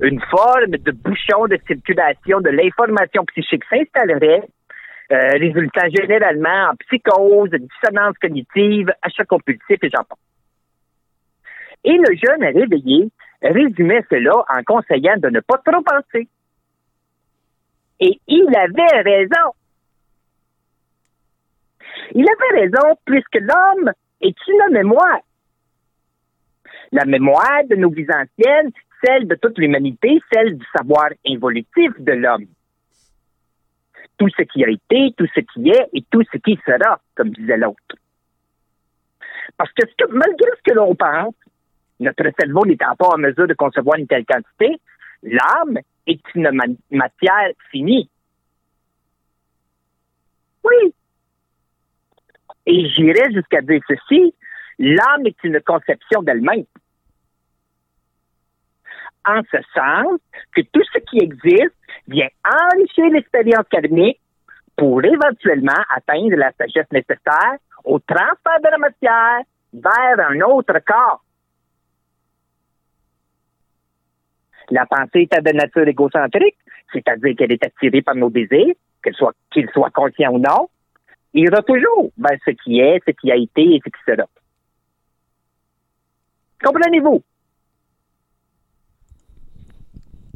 Une 0.00 0.20
forme 0.20 0.72
de 0.72 0.92
bouchon 0.92 1.46
de 1.46 1.58
circulation 1.66 2.40
de 2.40 2.50
l'information 2.50 3.24
psychique 3.26 3.64
s'installerait, 3.70 4.42
euh, 5.12 5.28
résultant 5.38 5.88
généralement 5.94 6.70
en 6.70 6.76
psychose, 6.76 7.50
dissonance 7.50 8.18
cognitive, 8.20 8.92
achat 9.02 9.24
compulsif 9.24 9.78
et 9.82 9.88
j'en 9.88 10.04
passe. 10.04 10.18
Et 11.84 11.96
le 11.96 12.16
jeune 12.16 12.42
réveillé 12.42 13.08
résumait 13.40 14.04
cela 14.10 14.32
en 14.48 14.62
conseillant 14.64 15.16
de 15.18 15.28
ne 15.28 15.40
pas 15.40 15.58
trop 15.64 15.82
penser. 15.82 16.28
Et 18.00 18.20
il 18.26 18.48
avait 18.56 19.02
raison. 19.02 19.52
Il 22.14 22.24
avait 22.28 22.60
raison 22.60 22.96
puisque 23.04 23.36
l'homme 23.36 23.92
est 24.20 24.36
une 24.48 24.72
mémoire. 24.72 25.20
La 26.92 27.04
mémoire 27.04 27.64
de 27.68 27.76
nos 27.76 27.90
vies 27.90 28.06
anciennes, 28.10 28.70
celle 29.04 29.26
de 29.26 29.34
toute 29.34 29.58
l'humanité, 29.58 30.20
celle 30.32 30.56
du 30.56 30.64
savoir 30.76 31.10
involutif 31.26 31.92
de 31.98 32.12
l'homme. 32.12 32.46
Tout 34.18 34.28
ce 34.30 34.42
qui 34.42 34.64
a 34.64 34.68
été, 34.68 35.12
tout 35.16 35.26
ce 35.34 35.40
qui 35.40 35.68
est 35.70 35.88
et 35.92 36.04
tout 36.10 36.22
ce 36.32 36.38
qui 36.38 36.58
sera, 36.64 37.00
comme 37.14 37.30
disait 37.30 37.56
l'autre. 37.58 37.96
Parce 39.56 39.70
que, 39.72 39.82
malgré 40.10 40.48
ce 40.56 40.70
que 40.70 40.74
l'on 40.74 40.94
pense, 40.94 41.34
notre 42.00 42.24
cerveau 42.38 42.64
n'étant 42.66 42.94
pas 42.96 43.08
en 43.08 43.18
mesure 43.18 43.46
de 43.46 43.54
concevoir 43.54 43.98
une 43.98 44.06
telle 44.06 44.24
quantité, 44.24 44.80
l'âme 45.22 45.78
est 46.06 46.20
une 46.34 46.50
ma- 46.52 46.64
matière 46.90 47.50
finie. 47.70 48.08
Oui. 50.64 50.94
Et 52.66 52.88
j'irais 52.90 53.32
jusqu'à 53.32 53.60
dire 53.62 53.80
ceci, 53.88 54.34
l'âme 54.78 55.26
est 55.26 55.44
une 55.44 55.60
conception 55.60 56.22
d'elle-même. 56.22 56.64
en 59.26 59.42
ce 59.50 59.58
sens 59.74 60.20
que 60.54 60.60
tout 60.72 60.82
ce 60.92 60.98
qui 61.10 61.18
existe 61.18 61.74
vient 62.06 62.28
enrichir 62.44 63.06
l'expérience 63.10 63.66
karmique 63.70 64.20
pour 64.76 65.04
éventuellement 65.04 65.82
atteindre 65.94 66.36
la 66.36 66.52
sagesse 66.52 66.90
nécessaire 66.92 67.58
au 67.84 67.98
transfert 67.98 68.60
de 68.62 68.70
la 68.70 68.78
matière 68.78 69.40
vers 69.72 70.30
un 70.30 70.40
autre 70.42 70.78
corps. 70.86 71.22
La 74.70 74.86
pensée 74.86 75.28
est 75.30 75.40
de 75.40 75.52
nature 75.52 75.86
égocentrique, 75.86 76.56
c'est-à-dire 76.92 77.36
qu'elle 77.36 77.52
est 77.52 77.64
attirée 77.64 78.02
par 78.02 78.16
nos 78.16 78.30
désirs, 78.30 78.74
qu'ils 79.02 79.68
soient 79.70 79.90
conscients 79.90 80.32
ou 80.32 80.38
non. 80.38 80.68
Il 81.38 81.44
y 81.44 81.48
aura 81.48 81.60
toujours 81.62 82.10
ben, 82.16 82.30
ce 82.46 82.50
qui 82.64 82.80
est, 82.80 82.98
ce 83.06 83.12
qui 83.12 83.30
a 83.30 83.36
été 83.36 83.60
et 83.62 83.80
ce 83.84 83.90
qui 83.90 84.00
sera. 84.08 84.26
Comprenez-vous? 86.64 87.22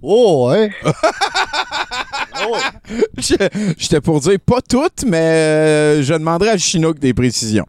Oh, 0.02 0.50
ouais. 0.50 0.70
Je- 3.18 3.74
J'étais 3.78 4.00
pour 4.00 4.20
dire 4.20 4.38
pas 4.44 4.60
toutes, 4.60 5.04
mais 5.06 5.18
euh, 5.98 6.02
je 6.02 6.12
demanderai 6.14 6.50
à 6.50 6.58
Chinook 6.58 6.98
des 6.98 7.12
précisions. 7.14 7.66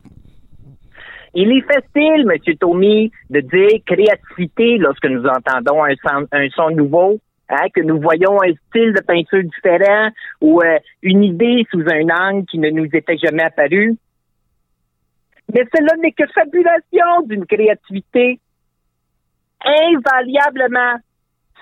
Il 1.34 1.52
est 1.52 1.62
facile, 1.62 2.30
M. 2.30 2.56
Tommy, 2.60 3.12
de 3.30 3.40
dire 3.40 3.80
créativité 3.86 4.78
lorsque 4.78 5.06
nous 5.06 5.24
entendons 5.26 5.84
un 5.84 5.94
son, 6.04 6.28
un 6.34 6.50
son 6.56 6.70
nouveau, 6.72 7.20
hein, 7.52 7.68
que 7.74 7.82
nous 7.82 8.00
voyons 8.00 8.42
un 8.42 8.54
style 8.68 8.94
de 8.94 9.02
peinture 9.02 9.44
différent 9.44 10.10
ou 10.40 10.62
euh, 10.62 10.80
une 11.02 11.24
idée 11.24 11.66
sous 11.72 11.82
un 11.82 12.10
angle 12.10 12.46
qui 12.48 12.58
ne 12.58 12.70
nous 12.70 12.88
était 12.94 13.18
jamais 13.18 13.44
apparu. 13.44 13.96
Mais 15.54 15.68
cela 15.76 15.96
n'est 16.02 16.14
que 16.14 16.26
fabulation 16.34 17.22
d'une 17.26 17.46
créativité. 17.46 18.40
Invariablement, 19.64 20.96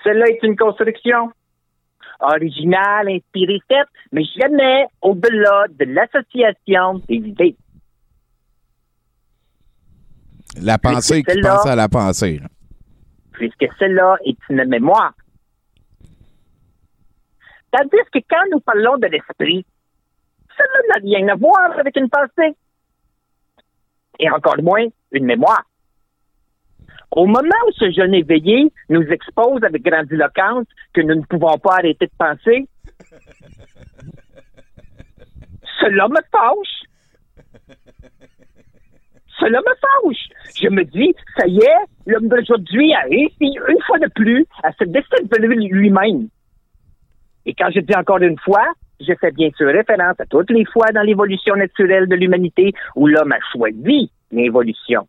cela 0.04 0.26
est 0.26 0.42
une 0.42 0.56
construction 0.56 1.32
originale, 2.20 3.08
inspirée, 3.08 3.60
certes, 3.68 3.88
mais 4.12 4.24
jamais 4.38 4.86
au-delà 5.02 5.66
de 5.70 5.84
l'association 5.86 7.02
des 7.08 7.16
idées. 7.16 7.56
La 10.62 10.78
pensée 10.78 11.22
qui 11.22 11.40
pense 11.40 11.66
à 11.66 11.76
la 11.76 11.88
pensée. 11.88 12.40
puisque 13.32 13.66
cela 13.78 14.16
est 14.24 14.36
une 14.50 14.64
mémoire. 14.66 15.14
Tandis 17.72 18.04
que 18.12 18.18
quand 18.28 18.44
nous 18.50 18.60
parlons 18.60 18.98
de 18.98 19.06
l'esprit, 19.06 19.64
cela 20.56 20.80
n'a 20.88 21.00
rien 21.02 21.28
à 21.28 21.36
voir 21.36 21.78
avec 21.78 21.96
une 21.96 22.08
pensée. 22.08 22.56
Et 24.18 24.30
encore 24.30 24.60
moins 24.62 24.86
une 25.12 25.24
mémoire. 25.24 25.64
Au 27.12 27.26
moment 27.26 27.60
où 27.66 27.72
ce 27.72 27.90
jeune 27.90 28.14
éveillé 28.14 28.72
nous 28.88 29.02
expose 29.02 29.64
avec 29.64 29.82
grandiloquence 29.82 30.66
que 30.92 31.00
nous 31.00 31.16
ne 31.16 31.22
pouvons 31.22 31.58
pas 31.58 31.74
arrêter 31.78 32.06
de 32.06 32.12
penser, 32.16 32.68
cela 35.80 36.08
me 36.08 36.20
fâche. 36.30 36.82
Cela 39.40 39.60
me 39.60 39.74
fâche. 39.80 40.28
Je 40.60 40.68
me 40.68 40.84
dis, 40.84 41.14
ça 41.36 41.46
y 41.46 41.58
est, 41.58 41.86
l'homme 42.06 42.28
d'aujourd'hui 42.28 42.92
a 42.94 43.00
réussi 43.02 43.58
une 43.68 43.82
fois 43.86 43.98
de 43.98 44.08
plus 44.14 44.46
à 44.62 44.72
se 44.72 44.84
déstabiliser 44.84 45.68
lui-même. 45.68 46.28
Et 47.46 47.54
quand 47.54 47.70
je 47.74 47.80
dis 47.80 47.94
encore 47.94 48.18
une 48.18 48.38
fois, 48.38 48.66
je 49.00 49.12
fais 49.20 49.30
bien 49.30 49.50
sûr 49.56 49.68
référence 49.68 50.20
à 50.20 50.26
toutes 50.26 50.50
les 50.50 50.64
fois 50.66 50.92
dans 50.92 51.02
l'évolution 51.02 51.56
naturelle 51.56 52.06
de 52.06 52.14
l'humanité 52.14 52.72
où 52.94 53.06
l'homme 53.06 53.32
a 53.32 53.38
choisi 53.52 54.10
l'évolution. 54.30 55.08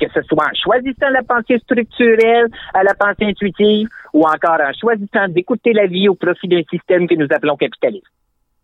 Que 0.00 0.08
ce 0.12 0.22
soit 0.22 0.44
en 0.44 0.54
choisissant 0.54 1.10
la 1.10 1.22
pensée 1.22 1.58
structurelle 1.58 2.48
à 2.74 2.82
la 2.82 2.94
pensée 2.94 3.24
intuitive 3.24 3.88
ou 4.12 4.24
encore 4.26 4.60
en 4.60 4.72
choisissant 4.78 5.28
d'écouter 5.28 5.72
la 5.72 5.86
vie 5.86 6.08
au 6.08 6.14
profit 6.14 6.48
d'un 6.48 6.62
système 6.70 7.06
que 7.06 7.14
nous 7.14 7.28
appelons 7.30 7.56
capitaliste. 7.56 8.06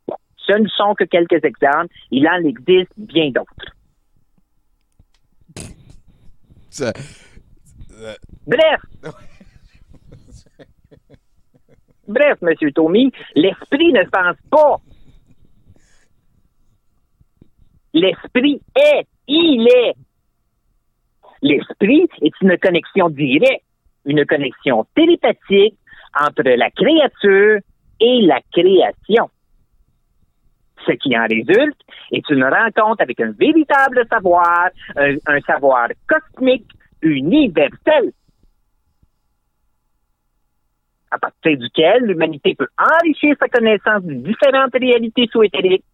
Bon, 0.06 0.16
ce 0.36 0.52
ne 0.52 0.68
sont 0.68 0.94
que 0.94 1.04
quelques 1.04 1.44
exemples. 1.44 1.94
Il 2.10 2.28
en 2.28 2.44
existe 2.44 2.92
bien 2.96 3.30
d'autres. 3.30 3.74
Bref. 8.46 8.80
Bref, 12.08 12.38
Monsieur 12.40 12.72
Tommy, 12.72 13.12
l'esprit 13.34 13.92
ne 13.92 14.02
pense 14.04 14.36
pas. 14.50 14.76
L'esprit 17.92 18.60
est, 18.74 19.06
il 19.28 19.68
est. 19.68 19.94
L'esprit 21.42 22.08
est 22.22 22.32
une 22.40 22.56
connexion 22.58 23.10
directe, 23.10 23.64
une 24.06 24.24
connexion 24.24 24.86
télépathique 24.94 25.76
entre 26.18 26.42
la 26.42 26.70
créature 26.70 27.60
et 28.00 28.20
la 28.22 28.40
création. 28.52 29.30
Ce 30.86 30.92
qui 30.92 31.16
en 31.16 31.26
résulte 31.26 31.80
est 32.12 32.28
une 32.30 32.44
rencontre 32.44 33.02
avec 33.02 33.20
un 33.20 33.32
véritable 33.32 34.06
savoir, 34.08 34.70
un, 34.96 35.16
un 35.26 35.40
savoir 35.40 35.88
cosmique, 36.06 36.70
universel, 37.02 38.12
à 41.10 41.18
partir 41.18 41.56
duquel 41.56 42.04
l'humanité 42.04 42.54
peut 42.54 42.68
enrichir 42.78 43.34
sa 43.40 43.48
connaissance 43.48 44.02
de 44.04 44.14
différentes 44.14 44.74
réalités 44.74 45.28
sous-éthériques, 45.32 45.84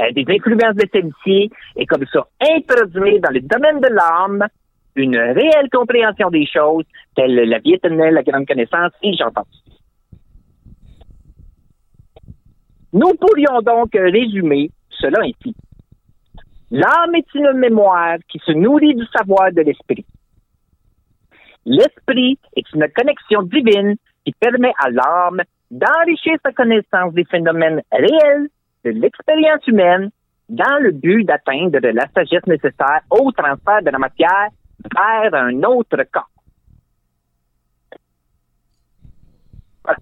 euh, 0.00 0.10
des 0.12 0.24
influences 0.28 0.76
de 0.76 0.86
celles-ci, 0.92 1.50
et 1.76 1.86
comme 1.86 2.04
ça 2.12 2.26
introduire 2.40 3.20
dans 3.20 3.30
le 3.30 3.40
domaine 3.40 3.80
de 3.80 3.88
l'âme 3.88 4.46
une 4.94 5.16
réelle 5.16 5.70
compréhension 5.70 6.30
des 6.30 6.46
choses, 6.46 6.84
telle 7.14 7.34
la 7.34 7.58
vie 7.58 7.74
éternelle, 7.74 8.14
la 8.14 8.22
grande 8.22 8.46
connaissance, 8.46 8.92
et 9.02 9.14
j'en 9.14 9.30
passe. 9.30 9.46
Nous 12.92 13.14
pourrions 13.14 13.62
donc 13.62 13.90
résumer 13.94 14.70
cela 14.90 15.20
ainsi. 15.22 15.56
L'âme 16.70 17.14
est 17.14 17.34
une 17.34 17.52
mémoire 17.52 18.16
qui 18.28 18.38
se 18.38 18.52
nourrit 18.52 18.94
du 18.94 19.04
savoir 19.06 19.52
de 19.52 19.62
l'esprit. 19.62 20.04
L'esprit 21.64 22.38
est 22.56 22.72
une 22.72 22.86
connexion 22.94 23.42
divine 23.42 23.96
qui 24.24 24.32
permet 24.32 24.72
à 24.78 24.90
l'âme 24.90 25.42
d'enrichir 25.70 26.36
sa 26.44 26.52
connaissance 26.52 27.14
des 27.14 27.24
phénomènes 27.24 27.82
réels 27.90 28.48
de 28.84 28.90
l'expérience 28.90 29.66
humaine 29.66 30.10
dans 30.48 30.78
le 30.80 30.92
but 30.92 31.24
d'atteindre 31.24 31.78
la 31.78 32.06
sagesse 32.14 32.46
nécessaire 32.46 33.00
au 33.10 33.32
transfert 33.32 33.82
de 33.82 33.90
la 33.90 33.98
matière 33.98 34.48
vers 34.94 35.34
un 35.34 35.62
autre 35.62 36.02
corps. 36.10 36.28
Voilà. 39.84 39.98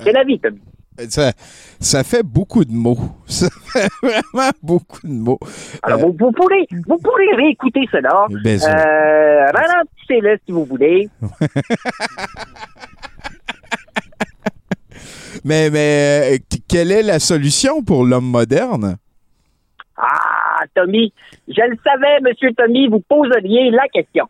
C'est 0.00 0.12
la 0.12 0.24
vie. 0.24 0.40
Ça, 1.08 1.32
ça 1.80 2.04
fait 2.04 2.22
beaucoup 2.22 2.64
de 2.64 2.72
mots. 2.72 2.98
Ça 3.26 3.48
fait 3.72 3.88
vraiment 4.00 4.50
beaucoup 4.62 5.00
de 5.02 5.12
mots. 5.12 5.40
Alors, 5.82 6.00
vous, 6.00 6.16
vous 6.18 6.30
pourrez, 6.30 6.66
vous 6.70 6.98
pourrez 6.98 7.34
réécouter 7.36 7.88
cela. 7.90 8.26
Euh, 8.30 9.46
ralentissez-le 9.52 10.38
si 10.46 10.52
vous 10.52 10.64
voulez. 10.64 11.08
Mais, 15.44 15.68
mais 15.68 16.36
euh, 16.36 16.58
quelle 16.68 16.90
est 16.90 17.02
la 17.02 17.18
solution 17.18 17.82
pour 17.82 18.04
l'homme 18.06 18.30
moderne? 18.30 18.96
Ah, 19.96 20.62
Tommy, 20.74 21.12
je 21.46 21.60
le 21.60 21.76
savais, 21.84 22.20
Monsieur 22.22 22.52
Tommy, 22.54 22.88
vous 22.88 23.00
poseriez 23.00 23.70
la 23.70 23.86
question. 23.88 24.26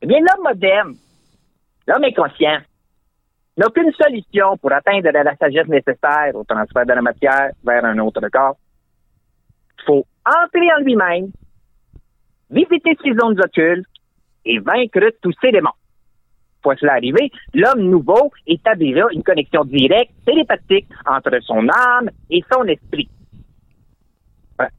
Eh 0.00 0.06
bien, 0.06 0.18
l'homme 0.20 0.44
moderne, 0.44 0.94
l'homme 1.86 2.04
inconscient, 2.04 2.60
n'a 3.60 3.66
aucune 3.66 3.92
solution 3.92 4.56
pour 4.56 4.72
atteindre 4.72 5.10
la 5.10 5.36
sagesse 5.36 5.68
nécessaire 5.68 6.34
au 6.34 6.44
transfert 6.44 6.86
de 6.86 6.94
la 6.94 7.02
matière 7.02 7.50
vers 7.62 7.84
un 7.84 7.98
autre 7.98 8.26
corps. 8.30 8.56
Il 9.78 9.84
faut 9.84 10.06
entrer 10.24 10.72
en 10.78 10.82
lui-même, 10.82 11.30
visiter 12.48 12.96
ses 13.04 13.12
zones 13.12 13.38
occultes 13.38 13.86
et 14.46 14.58
vaincre 14.60 15.12
tous 15.20 15.34
ses 15.42 15.52
démons. 15.52 15.76
Pour 16.62 16.74
cela 16.78 16.94
arriver, 16.94 17.30
l'homme 17.52 17.82
nouveau 17.82 18.30
établira 18.46 19.08
une 19.12 19.22
connexion 19.22 19.64
directe, 19.64 20.12
télépathique 20.24 20.88
entre 21.06 21.38
son 21.42 21.68
âme 21.68 22.10
et 22.30 22.42
son 22.50 22.64
esprit. 22.64 23.08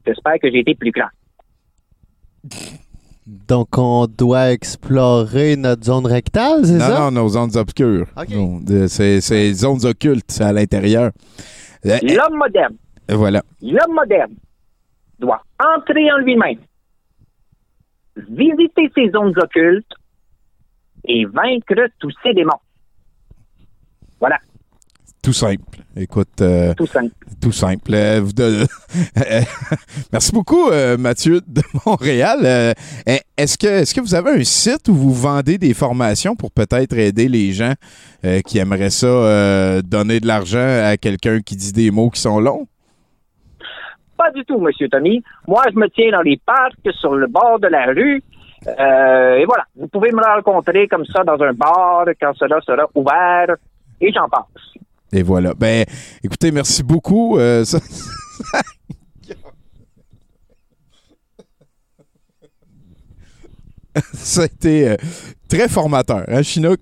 J'espère 0.04 0.38
que 0.40 0.50
j'ai 0.50 0.60
été 0.60 0.74
plus 0.74 0.92
clair. 0.92 1.10
Donc, 3.26 3.78
on 3.78 4.06
doit 4.06 4.50
explorer 4.52 5.54
notre 5.56 5.84
zone 5.84 6.06
rectale, 6.06 6.64
c'est 6.66 6.72
Non, 6.74 6.80
ça? 6.80 6.98
non, 6.98 7.10
nos 7.12 7.28
zones 7.28 7.56
obscures. 7.56 8.06
Non, 8.30 8.60
c'est 8.88 9.20
c'est 9.20 9.52
zones 9.52 9.84
occultes, 9.86 10.28
c'est 10.30 10.42
à 10.42 10.52
l'intérieur. 10.52 11.12
Euh, 11.86 11.98
L'homme 12.02 12.36
moderne, 12.38 12.74
Voilà. 13.08 13.42
l'homme 13.60 13.94
moderne 13.94 14.34
doit 15.20 15.42
entrer 15.76 16.10
en 16.12 16.18
lui-même, 16.18 16.58
visiter 18.28 18.90
ses 18.94 19.10
zones 19.10 19.32
occultes 19.38 19.92
et 21.04 21.24
vaincre 21.24 21.88
tous 22.00 22.12
ses 22.24 22.34
démons. 22.34 22.60
Voilà. 24.20 24.38
Tout 25.22 25.32
simple. 25.32 25.78
Écoute. 25.96 26.40
euh, 26.40 26.74
Tout 26.74 26.86
simple. 26.86 27.12
Tout 27.40 27.52
simple. 27.52 27.94
Euh, 27.94 28.20
de- 28.34 28.66
Merci 30.12 30.32
beaucoup, 30.32 30.68
euh, 30.70 30.96
Mathieu 30.98 31.40
de 31.46 31.62
Montréal. 31.86 32.40
Euh, 32.44 32.72
est-ce 33.36 33.56
que, 33.56 33.66
est-ce 33.68 33.94
que 33.94 34.00
vous 34.00 34.14
avez 34.16 34.32
un 34.32 34.44
site 34.44 34.88
où 34.88 34.94
vous 34.94 35.14
vendez 35.14 35.58
des 35.58 35.74
formations 35.74 36.34
pour 36.34 36.50
peut-être 36.50 36.92
aider 36.98 37.28
les 37.28 37.52
gens 37.52 37.74
euh, 38.24 38.40
qui 38.40 38.58
aimeraient 38.58 38.90
ça 38.90 39.06
euh, 39.06 39.80
donner 39.82 40.18
de 40.18 40.26
l'argent 40.26 40.58
à 40.84 40.96
quelqu'un 40.96 41.40
qui 41.40 41.54
dit 41.54 41.72
des 41.72 41.92
mots 41.92 42.10
qui 42.10 42.20
sont 42.20 42.40
longs? 42.40 42.66
Pas 44.18 44.32
du 44.32 44.44
tout, 44.44 44.58
Monsieur 44.58 44.88
Tommy. 44.88 45.22
Moi, 45.46 45.62
je 45.72 45.78
me 45.78 45.88
tiens 45.88 46.10
dans 46.10 46.22
les 46.22 46.40
parcs, 46.44 46.74
sur 47.00 47.14
le 47.14 47.28
bord 47.28 47.60
de 47.60 47.68
la 47.68 47.86
rue. 47.86 48.22
Euh, 48.66 49.36
et 49.36 49.44
voilà, 49.44 49.64
vous 49.76 49.86
pouvez 49.88 50.10
me 50.12 50.22
rencontrer 50.22 50.88
comme 50.88 51.04
ça 51.06 51.22
dans 51.24 51.40
un 51.42 51.52
bar 51.52 52.06
quand 52.20 52.32
cela 52.36 52.60
sera 52.60 52.86
ouvert. 52.96 53.54
Et 54.00 54.12
j'en 54.12 54.28
passe. 54.28 54.44
Et 55.12 55.22
voilà. 55.22 55.54
Ben, 55.54 55.84
écoutez, 56.24 56.50
merci 56.50 56.82
beaucoup. 56.82 57.38
Euh, 57.38 57.64
ça- 57.64 57.80
ça 64.14 64.42
a 64.42 64.44
été 64.46 64.88
euh, 64.88 64.96
très 65.48 65.68
formateur, 65.68 66.24
hein, 66.28 66.42
Chinook? 66.42 66.80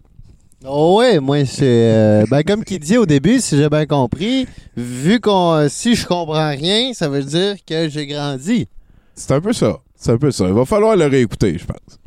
Oh 0.65 0.99
ouais, 0.99 1.21
moi 1.21 1.45
c'est 1.47 1.65
euh, 1.65 2.25
ben 2.31 2.43
comme 2.43 2.65
qu'il 2.65 2.81
dit 2.81 2.99
au 2.99 3.07
début, 3.07 3.41
si 3.41 3.57
j'ai 3.57 3.71
bien 3.71 3.87
compris, 3.87 4.47
vu 4.77 5.19
qu'on 5.19 5.67
si 5.71 5.95
je 5.97 6.07
comprends 6.07 6.51
rien, 6.51 6.93
ça 6.93 7.09
veut 7.09 7.25
dire 7.25 7.57
que 7.67 7.89
j'ai 7.89 8.07
grandi. 8.07 8.69
C'est 9.15 9.33
un 9.33 9.41
peu 9.41 9.55
ça. 9.55 9.79
C'est 9.97 10.13
un 10.13 10.19
peu 10.19 10.31
ça. 10.31 10.47
Il 10.47 10.53
va 10.53 10.65
falloir 10.67 10.97
le 10.97 11.07
réécouter, 11.07 11.57
je 11.59 11.65
pense. 11.65 11.99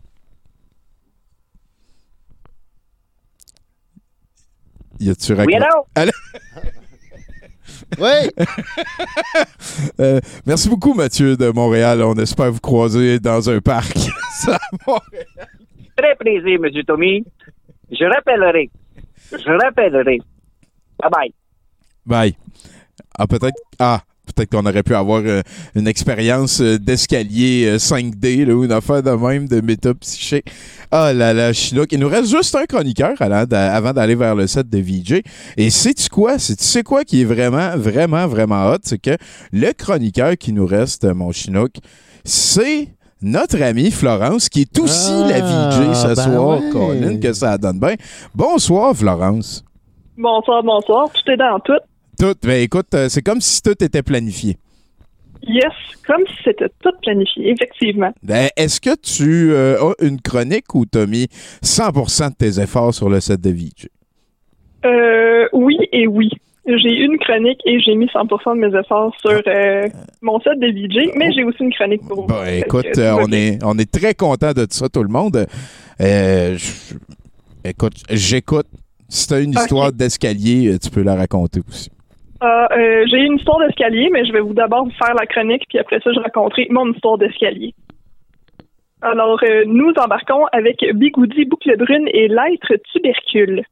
Y 5.00 5.10
a-tu 5.10 5.34
Oui? 5.34 5.56
Oui. 8.00 8.46
Euh, 10.00 10.20
merci 10.46 10.70
beaucoup, 10.70 10.94
Mathieu 10.94 11.38
de 11.38 11.50
Montréal. 11.50 12.02
On 12.02 12.14
espère 12.16 12.52
vous 12.52 12.60
croiser 12.60 13.20
dans 13.20 13.50
un 13.50 13.60
parc. 13.60 13.96
Ça, 14.32 14.58
Montréal. 14.88 15.26
Très 15.96 16.16
plaisir, 16.16 16.60
Monsieur 16.60 16.84
Tommy. 16.84 17.24
Je 17.92 18.06
rappellerai. 18.06 18.70
Je 19.32 19.64
rappellerai. 19.64 20.20
Bye 21.00 21.10
bye. 21.12 21.34
Bye. 22.06 22.36
Ah, 23.18 23.28
peut-être. 23.28 23.58
Ah, 23.80 24.02
peut-être 24.34 24.52
qu'on 24.52 24.66
aurait 24.66 24.84
pu 24.84 24.96
avoir 24.96 25.22
euh, 25.26 25.42
une 25.76 25.88
expérience 25.88 26.62
euh, 26.62 26.78
d'escalier 26.80 27.66
euh, 27.68 27.78
5D, 27.78 28.46
là, 28.46 28.54
ou 28.56 28.64
une 28.66 28.72
affaire 28.72 29.02
de 29.04 29.12
même 29.12 29.48
de 29.48 29.62
métapsyché. 29.62 30.44
Ah 30.92 31.14
là 31.14 31.34
là, 31.34 31.54
Chinook. 31.54 31.92
Il 31.92 32.00
nous 32.00 32.08
reste 32.10 32.30
juste 32.30 32.56
un 32.56 32.66
chroniqueur 32.66 33.14
avant 33.20 33.94
d'aller 33.94 34.16
vers 34.16 34.36
le 34.36 34.48
set 34.48 34.70
de 34.70 34.78
VJ. 34.80 35.22
Et 35.58 35.70
sais-tu 35.70 36.10
quoi? 36.10 36.38
C'est- 36.40 36.56
Tu 36.56 36.64
sais 36.64 36.84
quoi 36.84 37.04
qui 37.04 37.22
est 37.22 37.26
vraiment, 37.26 37.76
vraiment, 37.78 38.28
vraiment 38.28 38.70
hot? 38.72 38.78
C'est 38.84 39.00
que 39.02 39.18
le 39.52 39.72
chroniqueur 39.74 40.38
qui 40.38 40.54
nous 40.54 40.66
reste, 40.66 41.06
mon 41.06 41.32
Chinook, 41.32 41.72
c'est 42.24 42.90
notre 43.22 43.62
amie 43.62 43.90
Florence, 43.92 44.50
qui 44.50 44.62
est 44.62 44.80
aussi 44.80 45.12
Ah, 45.12 45.28
la 45.30 45.40
VJ 45.42 45.96
ce 45.96 46.08
ben 46.08 46.16
soir, 46.16 46.60
ouais. 46.60 46.70
Colin, 46.72 47.18
que 47.20 47.34
ça 47.34 47.58
donne 47.58 47.80
bien. 47.80 47.96
Bonsoir, 48.36 48.96
Florence. 48.96 49.64
Bonsoir, 50.18 50.62
bonsoir. 50.64 51.10
Tout 51.12 51.32
est 51.32 51.38
dans 51.38 51.60
tout. 51.60 51.74
Tout. 52.20 52.36
Ben 52.44 52.62
écoute, 52.62 52.94
euh, 52.94 53.10
c'est 53.10 53.22
comme 53.22 53.42
si 53.42 53.62
tout 53.62 53.82
était 53.84 54.04
planifié. 54.04 54.58
Yes, 55.46 55.74
comme 56.08 56.26
si 56.28 56.36
c'était 56.46 56.70
tout 56.82 56.92
planifié, 57.02 57.52
effectivement. 57.52 58.14
Ben, 58.24 58.48
Est-ce 58.56 58.80
que 58.80 58.96
tu 58.96 59.52
euh, 59.52 59.78
as 60.00 60.06
une 60.06 60.22
chronique 60.22 60.74
où 60.74 60.86
tu 60.86 60.98
as 60.98 61.06
mis 61.06 61.28
100% 61.62 62.30
de 62.30 62.36
tes 62.36 62.62
efforts 62.62 62.94
sur 62.94 63.10
le 63.10 63.20
set 63.20 63.42
de 63.42 63.50
VJ? 63.50 63.88
Euh, 64.86 65.48
oui 65.54 65.78
et 65.92 66.08
oui. 66.08 66.30
J'ai 66.66 66.96
une 66.96 67.18
chronique 67.18 67.60
et 67.66 67.78
j'ai 67.82 67.94
mis 67.96 68.06
100% 68.06 68.56
de 68.56 68.66
mes 68.68 68.80
efforts 68.80 69.14
sur 69.20 69.42
euh, 69.48 69.84
mon 70.22 70.40
set 70.40 70.58
de 70.60 70.68
VJ, 70.68 71.12
mais 71.18 71.30
j'ai 71.34 71.44
aussi 71.44 71.62
une 71.62 71.74
chronique 71.74 72.08
pour 72.08 72.22
vous. 72.22 72.28
Ben, 72.28 72.46
Fait 72.46 72.60
écoute, 72.60 72.86
que, 72.94 73.00
euh, 73.02 73.16
on, 73.18 73.30
est, 73.34 73.60
on 73.66 73.78
est 73.78 73.92
très 73.92 74.14
content 74.14 74.54
de 74.54 74.66
ça, 74.70 74.88
tout 74.88 75.04
le 75.04 75.10
monde. 75.10 75.46
Euh, 76.00 76.58
je- 76.58 76.96
écoute, 77.70 77.96
j'écoute. 78.10 78.68
Si 79.10 79.28
tu 79.28 79.34
as 79.34 79.40
une 79.42 79.52
histoire 79.52 79.92
d'escalier, 79.92 80.78
tu 80.82 80.90
peux 80.90 81.04
la 81.04 81.16
raconter 81.16 81.60
aussi. 81.68 81.90
Ah, 82.46 82.68
euh, 82.74 83.06
j'ai 83.10 83.20
une 83.20 83.38
histoire 83.38 83.58
d'escalier, 83.60 84.10
mais 84.12 84.26
je 84.26 84.34
vais 84.34 84.42
vous 84.42 84.54
d'abord 84.54 84.86
faire 85.02 85.16
la 85.16 85.26
chronique, 85.26 85.64
puis 85.70 85.80
après 85.80 86.02
ça, 86.02 86.12
je 86.12 86.20
raconterai 86.20 86.68
mon 86.72 86.92
histoire 86.92 87.18
d'escalier. 87.18 87.74
Alors, 89.02 89.40
euh, 89.44 89.64
nous 89.66 89.94
embarquons 89.98 90.46
avec 90.52 90.84
Bigoudi 90.94 91.46
Boucle 91.46 91.78
Brune 91.78 92.10
et 92.12 92.28
l'être 92.28 92.76
tubercule. 92.92 93.64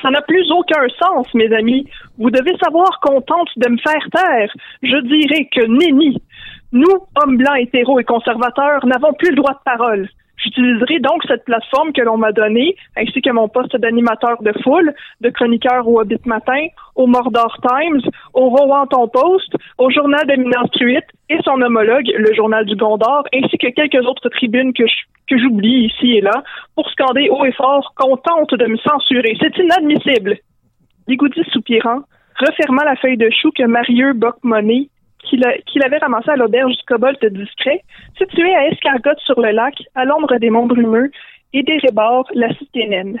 Ça 0.00 0.10
n'a 0.10 0.22
plus 0.22 0.52
aucun 0.52 0.86
sens, 1.00 1.26
mes 1.34 1.52
amis. 1.52 1.88
Vous 2.16 2.30
devez 2.30 2.56
savoir 2.62 3.00
qu'on 3.00 3.20
tente 3.20 3.50
de 3.56 3.70
me 3.70 3.78
faire 3.78 4.08
taire. 4.12 4.52
Je 4.84 4.98
dirais 4.98 5.48
que 5.50 5.66
nenni. 5.66 6.22
Nous, 6.70 6.94
hommes 7.20 7.38
blancs, 7.38 7.58
hétéros 7.58 7.98
et 7.98 8.04
conservateurs, 8.04 8.86
n'avons 8.86 9.14
plus 9.14 9.30
le 9.30 9.36
droit 9.36 9.54
de 9.54 9.64
parole. 9.64 10.08
J'utiliserai 10.42 10.98
donc 11.00 11.22
cette 11.28 11.44
plateforme 11.44 11.92
que 11.92 12.02
l'on 12.02 12.16
m'a 12.16 12.32
donnée, 12.32 12.74
ainsi 12.96 13.22
que 13.22 13.30
mon 13.30 13.48
poste 13.48 13.76
d'animateur 13.76 14.42
de 14.42 14.52
foule, 14.62 14.92
de 15.20 15.30
chroniqueur 15.30 15.86
au 15.86 16.00
Hobbit 16.00 16.20
Matin, 16.26 16.66
au 16.96 17.06
Mordor 17.06 17.58
Times, 17.62 18.02
au 18.34 18.48
Rowanton 18.48 19.08
Post, 19.08 19.56
au 19.78 19.90
Journal 19.90 20.26
de 20.26 20.36
Minas 20.36 20.68
et 21.28 21.38
son 21.44 21.60
homologue, 21.62 22.10
le 22.16 22.34
Journal 22.34 22.64
du 22.66 22.76
Gondor, 22.76 23.24
ainsi 23.34 23.56
que 23.58 23.68
quelques 23.68 24.04
autres 24.06 24.28
tribunes 24.28 24.72
que 24.72 24.84
que 25.28 25.38
j'oublie 25.38 25.86
ici 25.86 26.16
et 26.16 26.20
là, 26.20 26.42
pour 26.74 26.88
scander 26.90 27.28
haut 27.30 27.44
et 27.44 27.52
fort 27.52 27.94
qu'on 27.96 28.16
tente 28.16 28.54
de 28.54 28.66
me 28.66 28.76
censurer. 28.76 29.36
C'est 29.40 29.56
inadmissible. 29.56 30.36
Bigoudi 31.06 31.42
soupirant, 31.52 32.00
refermant 32.38 32.84
la 32.84 32.96
feuille 32.96 33.16
de 33.16 33.30
chou 33.30 33.50
que 33.56 33.64
Marieux 33.64 34.12
Bock-Money, 34.14 34.88
qu'il 35.66 35.84
avait 35.84 35.98
ramassée 35.98 36.30
à 36.30 36.36
l'auberge 36.36 36.76
du 36.76 36.82
Cobalt 36.86 37.24
discret, 37.24 37.82
située 38.18 38.54
à 38.54 38.66
Escargotte 38.68 39.20
sur 39.20 39.40
le 39.40 39.50
lac, 39.50 39.74
à 39.94 40.04
l'ombre 40.04 40.36
des 40.38 40.50
monts 40.50 40.66
brumeux 40.66 41.10
et 41.52 41.62
des 41.62 41.78
la 42.34 42.54
cité 42.54 42.88
naine. 42.88 43.20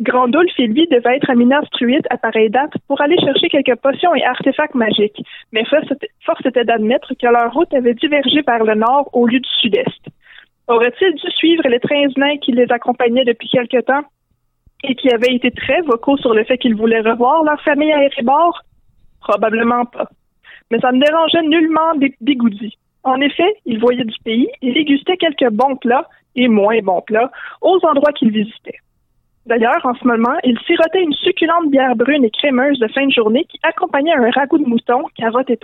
Grandulf 0.00 0.52
et 0.58 0.66
lui 0.66 0.88
devaient 0.88 1.16
être 1.16 1.30
à 1.30 1.36
Minas 1.36 1.62
à 2.10 2.16
pareille 2.16 2.50
date 2.50 2.72
pour 2.88 3.00
aller 3.00 3.16
chercher 3.18 3.48
quelques 3.48 3.76
potions 3.76 4.14
et 4.14 4.24
artefacts 4.24 4.74
magiques, 4.74 5.22
mais 5.52 5.64
force 5.64 6.44
était- 6.44 6.64
d'admettre 6.64 7.14
que 7.14 7.26
leur 7.26 7.52
route 7.52 7.72
avait 7.72 7.94
divergé 7.94 8.42
vers 8.42 8.64
le 8.64 8.74
nord 8.74 9.08
au 9.12 9.26
lieu 9.26 9.38
du 9.38 9.48
sud-est. 9.60 10.06
Aurait-il 10.66 11.14
dû 11.14 11.30
suivre 11.30 11.68
les 11.68 11.78
treize 11.78 12.16
nains 12.16 12.38
qui 12.38 12.52
les 12.52 12.70
accompagnaient 12.72 13.24
depuis 13.24 13.48
quelque 13.48 13.80
temps 13.82 14.02
et 14.82 14.94
qui 14.96 15.10
avaient 15.10 15.34
été 15.34 15.50
très 15.52 15.80
vocaux 15.82 16.16
sur 16.16 16.34
le 16.34 16.42
fait 16.44 16.58
qu'ils 16.58 16.74
voulaient 16.74 17.00
revoir 17.00 17.44
leur 17.44 17.60
famille 17.62 17.92
à 17.92 18.02
Erebor? 18.02 18.62
Probablement 19.20 19.84
pas. 19.84 20.08
Mais 20.70 20.78
ça 20.80 20.92
ne 20.92 21.00
dérangeait 21.00 21.42
nullement 21.42 21.94
des 21.96 22.14
bigoudis. 22.20 22.76
En 23.02 23.20
effet, 23.20 23.54
ils 23.66 23.78
voyaient 23.78 24.04
du 24.04 24.18
pays 24.24 24.48
et 24.62 24.72
dégustaient 24.72 25.16
quelques 25.16 25.50
bons 25.50 25.76
plats 25.76 26.08
et 26.36 26.48
moins 26.48 26.78
bons 26.82 27.02
plats 27.02 27.30
aux 27.60 27.78
endroits 27.84 28.12
qu'ils 28.12 28.30
visitaient. 28.30 28.78
D'ailleurs, 29.46 29.84
en 29.84 29.94
ce 29.94 30.06
moment, 30.06 30.34
ils 30.42 30.58
sirotaient 30.60 31.02
une 31.02 31.12
succulente 31.12 31.70
bière 31.70 31.94
brune 31.96 32.24
et 32.24 32.30
crémeuse 32.30 32.78
de 32.78 32.88
fin 32.88 33.06
de 33.06 33.12
journée 33.12 33.44
qui 33.44 33.58
accompagnait 33.62 34.14
un 34.14 34.30
ragoût 34.30 34.56
de 34.56 34.64
mouton, 34.64 35.04
carottes 35.16 35.50
et, 35.50 35.58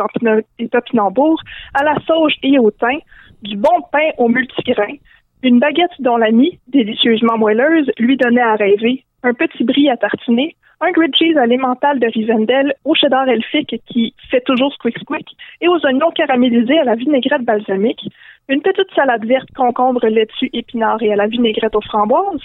et 0.58 0.68
topinambours, 0.68 1.40
à 1.72 1.82
la 1.82 1.94
sauge 2.06 2.34
et 2.42 2.58
au 2.58 2.70
thym, 2.70 2.98
du 3.42 3.56
bon 3.56 3.80
pain 3.90 4.10
au 4.18 4.28
multigrain, 4.28 4.96
une 5.42 5.60
baguette 5.60 5.90
dont 6.00 6.18
l'ami, 6.18 6.58
délicieusement 6.68 7.38
moelleuse, 7.38 7.90
lui 7.98 8.18
donnait 8.18 8.42
à 8.42 8.56
rêver, 8.56 9.04
un 9.22 9.34
petit 9.34 9.64
brie 9.64 9.90
à 9.90 9.96
tartiner, 9.96 10.56
un 10.80 10.92
grilled 10.92 11.14
cheese 11.14 11.36
à 11.36 11.46
de 11.46 12.12
Rivendell, 12.12 12.74
au 12.84 12.94
cheddar 12.94 13.28
elfique 13.28 13.82
qui 13.86 14.14
fait 14.30 14.40
toujours 14.40 14.72
squick 14.74 14.98
squick, 14.98 15.28
et 15.60 15.68
aux 15.68 15.84
oignons 15.84 16.10
caramélisés 16.10 16.78
à 16.78 16.84
la 16.84 16.94
vinaigrette 16.94 17.44
balsamique, 17.44 18.08
une 18.48 18.62
petite 18.62 18.90
salade 18.94 19.24
verte, 19.26 19.50
concombre, 19.54 20.06
laitue, 20.06 20.50
épinards 20.52 21.02
et 21.02 21.12
à 21.12 21.16
la 21.16 21.26
vinaigrette 21.26 21.76
aux 21.76 21.82
framboises, 21.82 22.40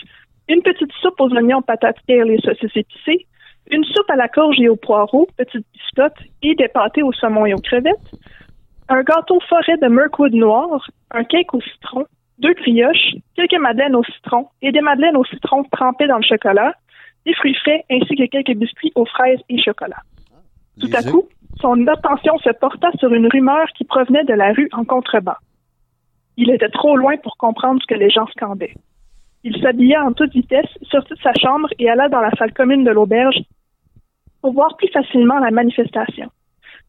une 0.50 0.62
petite 0.62 0.92
soupe 1.02 1.20
aux 1.20 1.34
oignons, 1.34 1.62
patates 1.62 1.98
kale 2.08 2.30
et 2.30 2.40
saucisses 2.40 2.76
épicées, 2.76 3.26
une 3.72 3.84
soupe 3.84 4.10
à 4.10 4.16
la 4.16 4.28
courge 4.28 4.60
et 4.60 4.70
aux 4.70 4.76
poireaux, 4.76 5.28
petite 5.38 5.66
biscotte 5.74 6.20
et 6.44 6.56
des 6.56 6.68
pâtés 6.68 7.04
au 7.04 7.14
saumon 7.14 7.46
et 7.46 7.54
aux 7.54 7.62
crevettes, 7.62 8.12
un 8.90 9.02
gâteau 9.02 9.40
forêt 9.50 9.78
de 9.82 9.88
Mirkwood 9.88 10.34
noir, 10.34 10.88
un 11.12 11.24
cake 11.24 11.54
au 11.54 11.62
citron, 11.62 12.06
deux 12.40 12.54
brioches, 12.54 13.16
quelques 13.36 13.60
madeleines 13.60 13.96
au 13.96 14.04
citron 14.04 14.48
et 14.62 14.72
des 14.72 14.82
madeleines 14.82 15.18
au 15.18 15.26
citron 15.26 15.64
trempées 15.72 16.08
dans 16.08 16.18
le 16.18 16.24
chocolat, 16.24 16.74
des 17.26 17.34
fruits 17.34 17.56
frais 17.56 17.84
ainsi 17.90 18.16
que 18.16 18.26
quelques 18.28 18.58
biscuits 18.58 18.92
aux 18.96 19.06
fraises 19.06 19.40
et 19.50 19.62
chocolat. 19.62 20.02
Tout 20.80 20.90
à 20.94 21.02
coup, 21.04 21.28
son 21.62 21.88
attention 21.88 22.38
se 22.40 22.50
porta 22.60 22.92
sur 23.00 23.14
une 23.14 23.28
rumeur 23.28 23.68
qui 23.78 23.86
provenait 23.86 24.26
de 24.26 24.34
la 24.34 24.52
rue 24.52 24.70
en 24.74 24.84
contrebas. 24.84 25.38
Il 26.38 26.52
était 26.52 26.70
trop 26.70 26.98
loin 26.98 27.16
pour 27.18 27.38
comprendre 27.38 27.82
ce 27.82 27.88
que 27.88 27.98
les 27.98 28.10
gens 28.10 28.28
scandaient. 28.28 28.74
Il 29.44 29.62
s'habilla 29.62 30.04
en 30.04 30.12
toute 30.12 30.34
vitesse, 30.34 30.70
sortit 30.90 31.14
de 31.14 31.20
sa 31.20 31.34
chambre 31.42 31.70
et 31.80 31.90
alla 31.90 32.10
dans 32.10 32.20
la 32.20 32.32
salle 32.32 32.54
commune 32.54 32.84
de 32.84 32.92
l'auberge 32.92 33.40
pour 34.42 34.54
voir 34.54 34.76
plus 34.76 34.90
facilement 34.90 35.40
la 35.40 35.52
manifestation. 35.52 36.30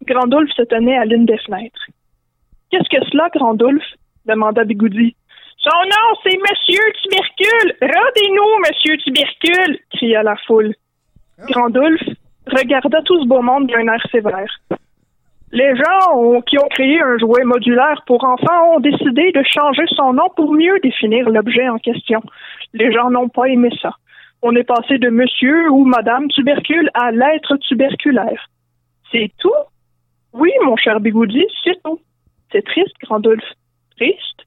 Grandulf 0.05 0.51
se 0.53 0.63
tenait 0.63 0.99
à 0.99 1.05
l'une 1.05 1.27
des 1.27 1.39
fenêtres. 1.39 1.87
Qu'est-ce 2.71 2.89
que 2.89 3.05
cela, 3.11 3.29
Grandulf? 3.33 3.85
demanda 4.27 4.65
Bigoudi. 4.65 5.15
Son 5.69 5.83
nom, 5.83 6.21
c'est 6.23 6.39
Monsieur 6.39 6.81
Tubercule! 7.03 7.75
Rendez-nous, 7.83 8.59
Monsieur 8.69 8.97
Tubercule! 8.99 9.81
cria 9.91 10.23
la 10.23 10.37
foule. 10.47 10.73
Grandulf, 11.51 12.01
regarda 12.47 13.03
tout 13.03 13.21
ce 13.21 13.27
beau 13.27 13.43
monde 13.43 13.67
d'un 13.67 13.93
air 13.93 14.01
sévère. 14.13 14.61
Les 15.51 15.75
gens 15.75 16.41
qui 16.43 16.57
ont 16.61 16.69
créé 16.71 17.01
un 17.03 17.19
jouet 17.19 17.43
modulaire 17.43 18.01
pour 18.07 18.23
enfants 18.23 18.77
ont 18.77 18.79
décidé 18.79 19.33
de 19.33 19.43
changer 19.43 19.87
son 19.97 20.13
nom 20.13 20.29
pour 20.37 20.53
mieux 20.53 20.79
définir 20.85 21.29
l'objet 21.29 21.69
en 21.69 21.79
question. 21.79 22.23
Les 22.73 22.93
gens 22.93 23.11
n'ont 23.11 23.29
pas 23.29 23.47
aimé 23.47 23.71
ça. 23.83 23.91
On 24.43 24.55
est 24.55 24.63
passé 24.63 24.99
de 24.99 25.09
monsieur 25.09 25.69
ou 25.71 25.85
madame 25.85 26.29
tubercule 26.29 26.91
à 26.95 27.11
l'être 27.11 27.57
tuberculaire. 27.57 28.51
C'est 29.11 29.33
tout? 29.41 29.51
Oui, 30.33 30.53
mon 30.63 30.77
cher 30.77 31.01
Bigoudi, 31.01 31.45
c'est 31.65 31.83
tout. 31.83 31.99
C'est 32.53 32.65
triste, 32.65 32.95
Grandolphe. 33.03 33.53
Triste? 33.97 34.47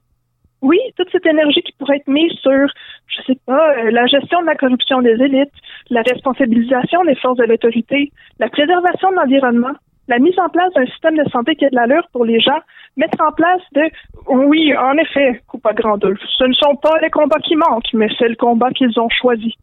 Oui, 0.62 0.78
toute 0.98 1.10
cette 1.12 1.26
énergie 1.26 1.62
qui 1.62 1.72
pourrait 1.74 1.98
être 1.98 2.08
mise 2.08 2.34
sur, 2.42 2.68
je 3.08 3.22
sais 3.24 3.40
pas, 3.46 3.78
euh, 3.78 3.92
la 3.92 4.06
gestion 4.08 4.42
de 4.42 4.46
la 4.46 4.56
corruption 4.56 5.02
des 5.02 5.22
élites, 5.22 5.54
la 5.90 6.02
responsabilisation 6.02 7.04
des 7.06 7.16
forces 7.16 7.38
de 7.38 7.46
l'autorité, 7.46 8.12
la 8.40 8.50
préservation 8.50 9.12
de 9.12 9.16
l'environnement, 9.16 9.74
la 10.10 10.20
mise 10.20 10.38
en 10.38 10.50
place 10.50 10.74
d'un 10.74 10.86
système 10.88 11.16
de 11.16 11.30
santé 11.30 11.56
qui 11.56 11.66
a 11.66 11.70
de 11.70 11.76
l'allure 11.76 12.08
pour 12.12 12.26
les 12.26 12.42
gens, 12.42 12.60
mettre 12.98 13.22
en 13.22 13.32
place 13.32 13.62
de, 13.74 13.84
oui, 14.28 14.76
en 14.76 14.98
effet, 14.98 15.42
Coupa 15.48 15.72
Grandolphe, 15.74 16.20
ce 16.38 16.44
ne 16.44 16.54
sont 16.54 16.76
pas 16.76 17.00
les 17.02 17.10
combats 17.10 17.40
qui 17.40 17.56
manquent, 17.56 17.94
mais 17.94 18.10
c'est 18.18 18.28
le 18.28 18.36
combat 18.36 18.72
qu'ils 18.72 19.00
ont 19.00 19.10
choisi. 19.10 19.54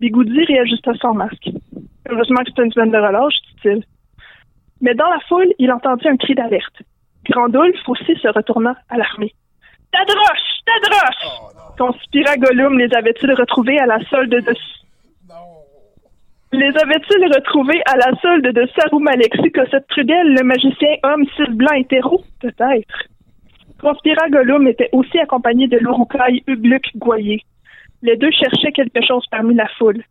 Bigoudi 0.00 0.44
réajusta 0.44 0.92
son 1.00 1.14
masque. 1.14 1.48
Heureusement 2.10 2.40
que 2.40 2.50
c'était 2.50 2.64
une 2.64 2.72
semaine 2.72 2.90
de 2.90 2.98
relâche, 2.98 3.34
dit-il. 3.54 3.82
Mais 4.82 4.94
dans 4.94 5.08
la 5.08 5.20
foule, 5.28 5.54
il 5.58 5.72
entendit 5.72 6.08
un 6.08 6.16
cri 6.16 6.34
d'alerte. 6.34 6.82
Grandolphe 7.24 7.88
aussi 7.88 8.14
se 8.16 8.28
retourna 8.28 8.76
alarmé. 8.90 9.32
Tadros! 9.92 10.62
Tadros! 10.66 11.52
Conspira 11.78 12.36
Gollum 12.36 12.78
les 12.78 12.92
avait-il 12.94 13.32
retrouvés 13.32 13.78
à 13.78 13.86
la 13.86 13.98
solde 14.08 14.30
de... 14.30 14.54
Les 16.52 16.68
avait-il 16.68 17.24
retrouvés 17.34 17.82
à 17.86 17.96
la 17.96 18.16
solde 18.20 18.46
de 18.46 18.68
Sarum 18.76 19.06
Alexis 19.08 19.52
Cossette 19.52 19.86
Trudel, 19.88 20.34
le 20.34 20.44
magicien 20.44 20.96
homme 21.02 21.26
cis 21.36 21.50
blanc 21.50 21.74
hétéro? 21.74 22.22
Peut-être? 22.40 23.08
Conspira 23.80 24.28
Gollum 24.30 24.66
était 24.68 24.88
aussi 24.92 25.18
accompagné 25.18 25.66
de 25.68 25.76
l'Urukai 25.76 26.42
Ugluc 26.46 26.96
Goyer. 26.96 27.42
Les 28.02 28.16
deux 28.16 28.30
cherchaient 28.30 28.72
quelque 28.72 29.04
chose 29.06 29.24
parmi 29.30 29.54
la 29.54 29.68
foule. 29.76 30.02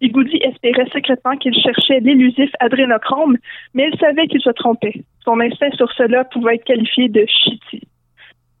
Bigoudi 0.00 0.38
espérait 0.42 0.88
secrètement 0.92 1.36
qu'il 1.36 1.54
cherchait 1.54 2.00
l'élusif 2.00 2.50
adrénochrome, 2.60 3.36
mais 3.74 3.88
il 3.92 3.98
savait 3.98 4.26
qu'il 4.26 4.40
se 4.40 4.50
trompait. 4.50 5.02
Son 5.24 5.40
instinct 5.40 5.70
sur 5.76 5.90
cela 5.92 6.24
pouvait 6.24 6.56
être 6.56 6.64
qualifié 6.64 7.08
de 7.08 7.26
chiti. 7.26 7.86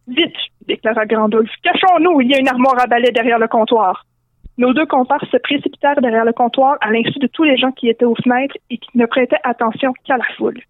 Vite, 0.06 0.36
déclara 0.66 1.06
Grandolphe, 1.06 1.50
cachons-nous, 1.62 2.20
il 2.20 2.30
y 2.30 2.34
a 2.34 2.38
une 2.38 2.48
armoire 2.48 2.80
à 2.80 2.86
balai 2.86 3.10
derrière 3.10 3.38
le 3.38 3.48
comptoir. 3.48 4.04
Nos 4.56 4.72
deux 4.72 4.86
comparses 4.86 5.28
se 5.30 5.36
précipitèrent 5.38 6.00
derrière 6.00 6.24
le 6.24 6.32
comptoir 6.32 6.76
à 6.80 6.90
l'insu 6.90 7.18
de 7.18 7.26
tous 7.26 7.42
les 7.42 7.56
gens 7.56 7.72
qui 7.72 7.88
étaient 7.88 8.04
aux 8.04 8.14
fenêtres 8.14 8.56
et 8.70 8.78
qui 8.78 8.90
ne 8.96 9.06
prêtaient 9.06 9.40
attention 9.42 9.92
qu'à 10.04 10.16
la 10.16 10.24
foule. 10.36 10.60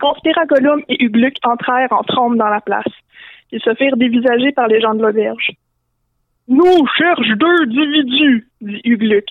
Conspira 0.00 0.44
Gollum 0.46 0.82
et 0.88 1.02
Ugluc 1.02 1.36
entrèrent 1.44 1.92
en 1.92 2.02
trombe 2.02 2.36
dans 2.36 2.48
la 2.48 2.60
place. 2.60 2.92
Ils 3.50 3.60
se 3.60 3.74
firent 3.74 3.96
dévisager 3.96 4.52
par 4.52 4.68
les 4.68 4.80
gens 4.80 4.94
de 4.94 5.02
l'auberge. 5.02 5.50
Nous 6.46 6.86
cherche 6.98 7.28
deux 7.36 7.62
individus, 7.62 8.48
dit 8.60 8.80
Ugluc. 8.84 9.26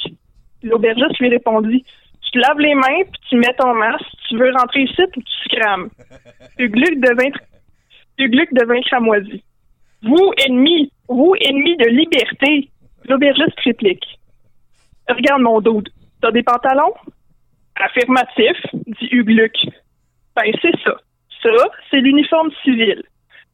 L'aubergiste 0.63 1.19
lui 1.19 1.29
répondit 1.29 1.85
Tu 2.31 2.39
laves 2.39 2.59
les 2.59 2.73
mains 2.73 3.03
puis 3.11 3.21
tu 3.29 3.37
mets 3.37 3.53
ton 3.57 3.73
masque. 3.75 4.05
Tu 4.27 4.37
veux 4.37 4.51
rentrer 4.51 4.81
ici 4.81 5.01
ou 5.03 5.21
tu 5.21 5.57
crames 5.57 5.89
Ugluc 6.57 6.99
devint, 6.99 7.37
Ugluc 8.17 8.53
devint 8.53 8.81
cramoisi. 8.81 9.43
Vous, 10.03 10.31
ennemis, 10.45 10.91
vous, 11.07 11.33
ennemis 11.39 11.77
de 11.77 11.87
liberté, 11.87 12.69
l'aubergiste 13.07 13.59
réplique. 13.63 14.05
Regarde 15.09 15.41
mon 15.41 15.61
dos. 15.61 15.81
T'as 16.21 16.31
des 16.31 16.43
pantalons? 16.43 16.93
Affirmatif, 17.75 18.57
dit 18.73 19.09
Ugluc. 19.11 19.55
Ben, 20.35 20.51
c'est 20.61 20.77
ça. 20.83 20.95
Ça, 21.41 21.49
c'est 21.89 22.01
l'uniforme 22.01 22.51
civil. 22.63 23.03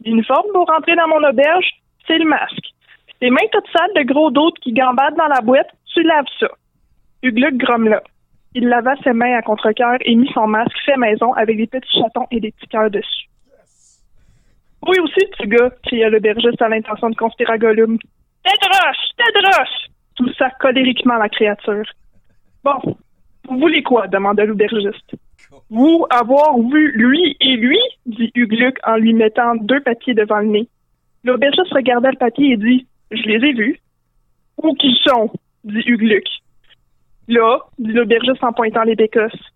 L'uniforme 0.05 0.51
pour 0.53 0.67
rentrer 0.67 0.95
dans 0.95 1.07
mon 1.07 1.27
auberge, 1.27 1.65
c'est 2.07 2.17
le 2.17 2.25
masque. 2.25 2.73
Tes 3.19 3.29
mains 3.29 3.47
toutes 3.51 3.67
sales 3.71 3.93
de 3.95 4.03
gros 4.03 4.31
d'autres 4.31 4.59
qui 4.61 4.73
gambadent 4.73 5.17
dans 5.17 5.27
la 5.27 5.41
boîte, 5.41 5.69
tu 5.93 6.03
laves 6.03 6.25
ça. 6.39 6.47
Ugluc 7.23 7.57
grommela. 7.57 8.01
Il 8.55 8.67
lava 8.67 8.95
ses 9.03 9.13
mains 9.13 9.37
à 9.37 9.41
contre-cœur 9.41 9.97
et 10.01 10.15
mit 10.15 10.29
son 10.33 10.47
masque 10.47 10.77
fait 10.85 10.97
maison 10.97 11.33
avec 11.33 11.57
des 11.57 11.67
petits 11.67 11.99
chatons 11.99 12.27
et 12.31 12.39
des 12.39 12.51
petits 12.51 12.67
cœurs 12.67 12.89
dessus. 12.89 13.28
Oui 14.87 14.97
aussi, 14.99 15.25
petit 15.31 15.47
gars, 15.47 15.71
cria 15.83 16.09
l'aubergiste 16.09 16.61
à 16.61 16.69
l'intention 16.69 17.09
de 17.09 17.15
conspirer 17.15 17.53
à 17.53 17.57
Gollum. 17.57 17.97
Tedros! 18.43 18.99
Tedros! 19.17 19.89
toussa 20.19 20.49
colériquement 20.59 21.15
la 21.15 21.29
créature. 21.29 21.85
Bon, 22.63 22.97
vous 23.47 23.57
voulez 23.57 23.81
quoi? 23.83 24.07
demanda 24.07 24.45
l'aubergiste. 24.45 25.15
Vous 25.69 26.05
avoir 26.09 26.59
vu 26.59 26.91
lui 26.91 27.37
et 27.39 27.55
lui? 27.55 27.79
dit 28.05 28.31
Ugluc 28.35 28.77
en 28.85 28.97
lui 28.97 29.13
mettant 29.13 29.55
deux 29.55 29.79
papiers 29.79 30.13
devant 30.13 30.39
le 30.39 30.47
nez. 30.47 30.67
L'aubergiste 31.23 31.73
regarda 31.73 32.11
le 32.11 32.17
papier 32.17 32.53
et 32.53 32.57
dit 32.57 32.85
Je 33.11 33.23
les 33.23 33.47
ai 33.47 33.53
vus. 33.53 33.79
Où 34.61 34.73
qu'ils 34.73 34.97
sont? 35.05 35.31
dit 35.63 35.83
Ugluc. 35.85 36.27
Là, 37.27 37.59
dit 37.77 37.93
l'aubergiste 37.93 38.43
en 38.43 38.51
pointant 38.53 38.83
les 38.83 38.95
bécosses. 38.95 39.53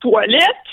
Toilette? 0.00 0.68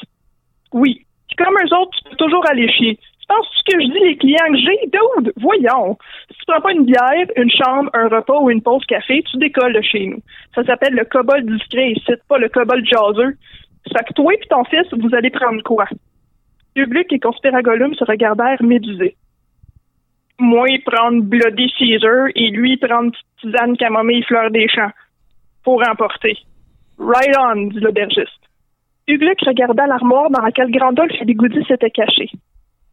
Oui. 0.72 1.06
Comme 1.38 1.56
eux 1.56 1.76
autres, 1.76 1.98
tu 1.98 2.10
peux 2.10 2.16
toujours 2.18 2.46
aller 2.50 2.72
chier. 2.72 3.00
Tu 3.24 3.28
penses 3.28 3.48
que 3.66 3.80
je 3.80 3.88
dis 3.88 4.00
les 4.00 4.18
clients 4.18 4.52
que 4.52 4.58
j'ai? 4.58 4.90
Dude, 4.92 5.32
voyons. 5.38 5.98
Si 6.30 6.38
tu 6.40 6.46
prends 6.46 6.60
pas 6.60 6.74
une 6.74 6.84
bière, 6.84 7.28
une 7.38 7.50
chambre, 7.50 7.90
un 7.94 8.10
repas 8.10 8.38
ou 8.42 8.50
une 8.50 8.62
pause 8.62 8.86
café, 8.86 9.24
tu 9.24 9.38
décolles 9.38 9.74
de 9.74 9.82
chez 9.82 10.08
nous. 10.08 10.20
Ça 10.54 10.64
s'appelle 10.66 10.94
le 10.94 11.06
cobalt 11.06 11.46
discret 11.46 11.92
ici, 11.92 12.12
pas 12.28 12.38
le 12.38 12.50
cobalt 12.50 12.86
jaseux. 12.86 13.38
Ça 13.94 14.04
que 14.04 14.14
toi 14.14 14.34
et 14.34 14.40
ton 14.50 14.66
fils, 14.66 14.88
vous 14.92 15.16
allez 15.16 15.30
prendre 15.30 15.64
quoi? 15.64 15.86
Ugluc 16.76 17.14
et 17.14 17.20
Conspiragolum 17.20 17.94
se 17.94 18.04
regardèrent 18.04 18.62
médusés. 18.62 19.16
Moi, 20.40 20.68
prendre 20.86 21.24
Bloody 21.24 21.72
Caesar 21.78 22.28
et 22.36 22.50
lui 22.50 22.76
prendre 22.76 23.12
petite 23.12 23.26
tisane 23.40 23.78
camomille 23.78 24.24
fleur 24.24 24.52
des 24.52 24.68
champs. 24.68 24.92
Pour 25.64 25.82
emporter. 25.88 26.38
Right 27.00 27.38
on, 27.40 27.68
dit 27.68 27.80
l'aubergiste. 27.80 28.44
Ugluc 29.08 29.40
regarda 29.46 29.88
l'armoire 29.88 30.30
dans 30.30 30.42
laquelle 30.42 30.72
Grandolphe 30.72 31.16
et 31.22 31.26
Bigoudi 31.26 31.64
s'étaient 31.66 31.90
cachés. 31.90 32.32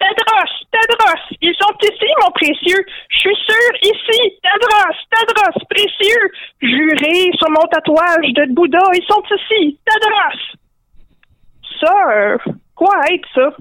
Tedros! 0.01 0.53
Tedros! 0.73 1.37
Ils 1.43 1.55
sont 1.61 1.77
ici, 1.83 2.09
mon 2.25 2.31
précieux! 2.33 2.83
Je 3.11 3.19
suis 3.19 3.37
sûr, 3.37 3.71
ici! 3.83 4.39
Tedros! 4.43 4.97
Tedros! 5.13 5.65
Précieux! 5.69 6.31
Juré 6.63 7.31
sur 7.39 7.51
mon 7.51 7.67
tatouage 7.71 8.33
de 8.33 8.53
Bouddha, 8.55 8.81
ils 8.95 9.07
sont 9.07 9.23
ici! 9.37 9.79
Tedros! 9.85 10.57
Ça, 11.81 11.95
euh, 12.13 12.39
quoi 12.75 12.95
être 13.13 13.29
ça? 13.35 13.55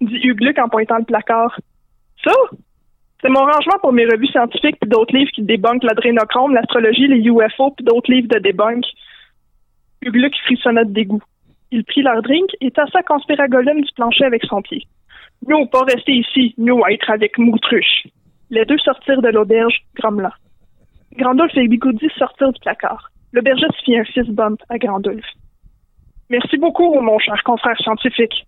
dit 0.00 0.20
Ugluc 0.24 0.58
en 0.58 0.68
pointant 0.68 0.98
le 0.98 1.04
placard. 1.04 1.56
Ça? 2.24 2.32
C'est 3.22 3.28
mon 3.28 3.44
rangement 3.44 3.78
pour 3.80 3.92
mes 3.92 4.06
revues 4.06 4.28
scientifiques 4.28 4.76
puis 4.80 4.90
d'autres 4.90 5.16
livres 5.16 5.30
qui 5.32 5.42
débunkent 5.42 5.84
l'adrénochrome, 5.84 6.54
l'astrologie, 6.54 7.08
les 7.08 7.20
UFO 7.20 7.70
puis 7.70 7.84
d'autres 7.84 8.10
livres 8.10 8.28
de 8.28 8.38
débunk. 8.38 8.84
Ugluc 10.02 10.34
frissonna 10.44 10.84
de 10.84 10.92
dégoût. 10.92 11.22
Il 11.70 11.84
prit 11.84 12.02
leur 12.02 12.22
drink 12.22 12.50
et 12.60 12.70
tassa 12.70 13.02
Conspiragolum 13.02 13.80
du 13.80 13.92
plancher 13.94 14.24
avec 14.24 14.44
son 14.44 14.62
pied. 14.62 14.86
Nous, 15.46 15.66
pas 15.66 15.82
rester 15.82 16.12
ici, 16.12 16.54
nous, 16.58 16.80
être 16.88 17.10
avec 17.10 17.38
Moutruche. 17.38 18.06
Les 18.50 18.64
deux 18.64 18.78
sortirent 18.78 19.22
de 19.22 19.28
l'auberge, 19.28 19.74
grommelant. 19.96 20.32
Grandolphe 21.16 21.56
et 21.56 21.68
Bigoudi 21.68 22.08
sortirent 22.16 22.52
du 22.52 22.60
placard. 22.60 23.10
L'aubergiste 23.32 23.74
fit 23.84 23.96
un 23.96 24.04
fist 24.04 24.30
bump 24.30 24.60
à 24.68 24.78
Grandolphe. 24.78 25.26
Merci 26.30 26.56
beaucoup, 26.56 27.00
mon 27.00 27.18
cher 27.18 27.42
confrère 27.44 27.76
scientifique. 27.78 28.46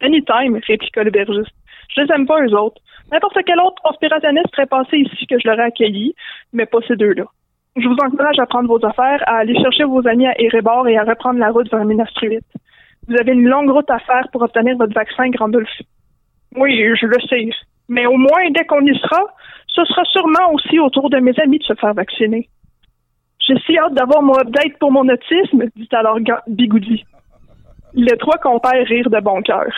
Anytime, 0.00 0.58
répliqua 0.66 1.04
l'aubergiste. 1.04 1.54
Je 1.94 2.02
les 2.02 2.12
aime 2.12 2.26
pas, 2.26 2.40
eux 2.42 2.54
autres. 2.54 2.80
N'importe 3.12 3.38
quel 3.44 3.58
autre 3.60 3.82
conspirationniste 3.82 4.50
serait 4.54 4.66
passé 4.66 4.98
ici 4.98 5.26
que 5.26 5.38
je 5.38 5.48
l'aurais 5.48 5.64
accueilli, 5.64 6.14
mais 6.52 6.66
pas 6.66 6.78
ces 6.86 6.96
deux-là. 6.96 7.24
Je 7.76 7.86
vous 7.86 7.96
encourage 8.04 8.38
à 8.38 8.46
prendre 8.46 8.68
vos 8.68 8.84
affaires, 8.84 9.22
à 9.26 9.38
aller 9.38 9.54
chercher 9.60 9.84
vos 9.84 10.06
amis 10.06 10.26
à 10.26 10.40
Erebor 10.40 10.88
et 10.88 10.96
à 10.96 11.04
reprendre 11.04 11.38
la 11.38 11.50
route 11.50 11.70
vers 11.70 11.84
Minas. 11.84 12.10
Vous 13.08 13.16
avez 13.18 13.32
une 13.32 13.48
longue 13.48 13.70
route 13.70 13.90
à 13.90 13.98
faire 13.98 14.28
pour 14.32 14.42
obtenir 14.42 14.76
votre 14.76 14.94
vaccin, 14.94 15.28
Grandolphe. 15.30 15.82
Oui, 16.56 16.76
je 17.00 17.06
le 17.06 17.20
sais. 17.28 17.48
Mais 17.88 18.06
au 18.06 18.16
moins, 18.16 18.50
dès 18.50 18.64
qu'on 18.64 18.84
y 18.84 18.96
sera, 18.98 19.22
ce 19.68 19.84
sera 19.84 20.04
sûrement 20.04 20.52
aussi 20.52 20.78
au 20.78 20.90
tour 20.90 21.10
de 21.10 21.18
mes 21.18 21.38
amis 21.40 21.58
de 21.58 21.64
se 21.64 21.74
faire 21.74 21.94
vacciner. 21.94 22.48
J'ai 23.46 23.58
si 23.60 23.78
hâte 23.78 23.94
d'avoir 23.94 24.22
mon 24.22 24.38
update 24.38 24.78
pour 24.78 24.92
mon 24.92 25.08
autisme, 25.08 25.64
dit 25.76 25.88
alors 25.92 26.18
Bigoudi. 26.46 27.04
Les 27.94 28.16
trois 28.18 28.38
compères 28.38 28.86
rirent 28.86 29.10
de 29.10 29.20
bon 29.20 29.42
cœur. 29.42 29.72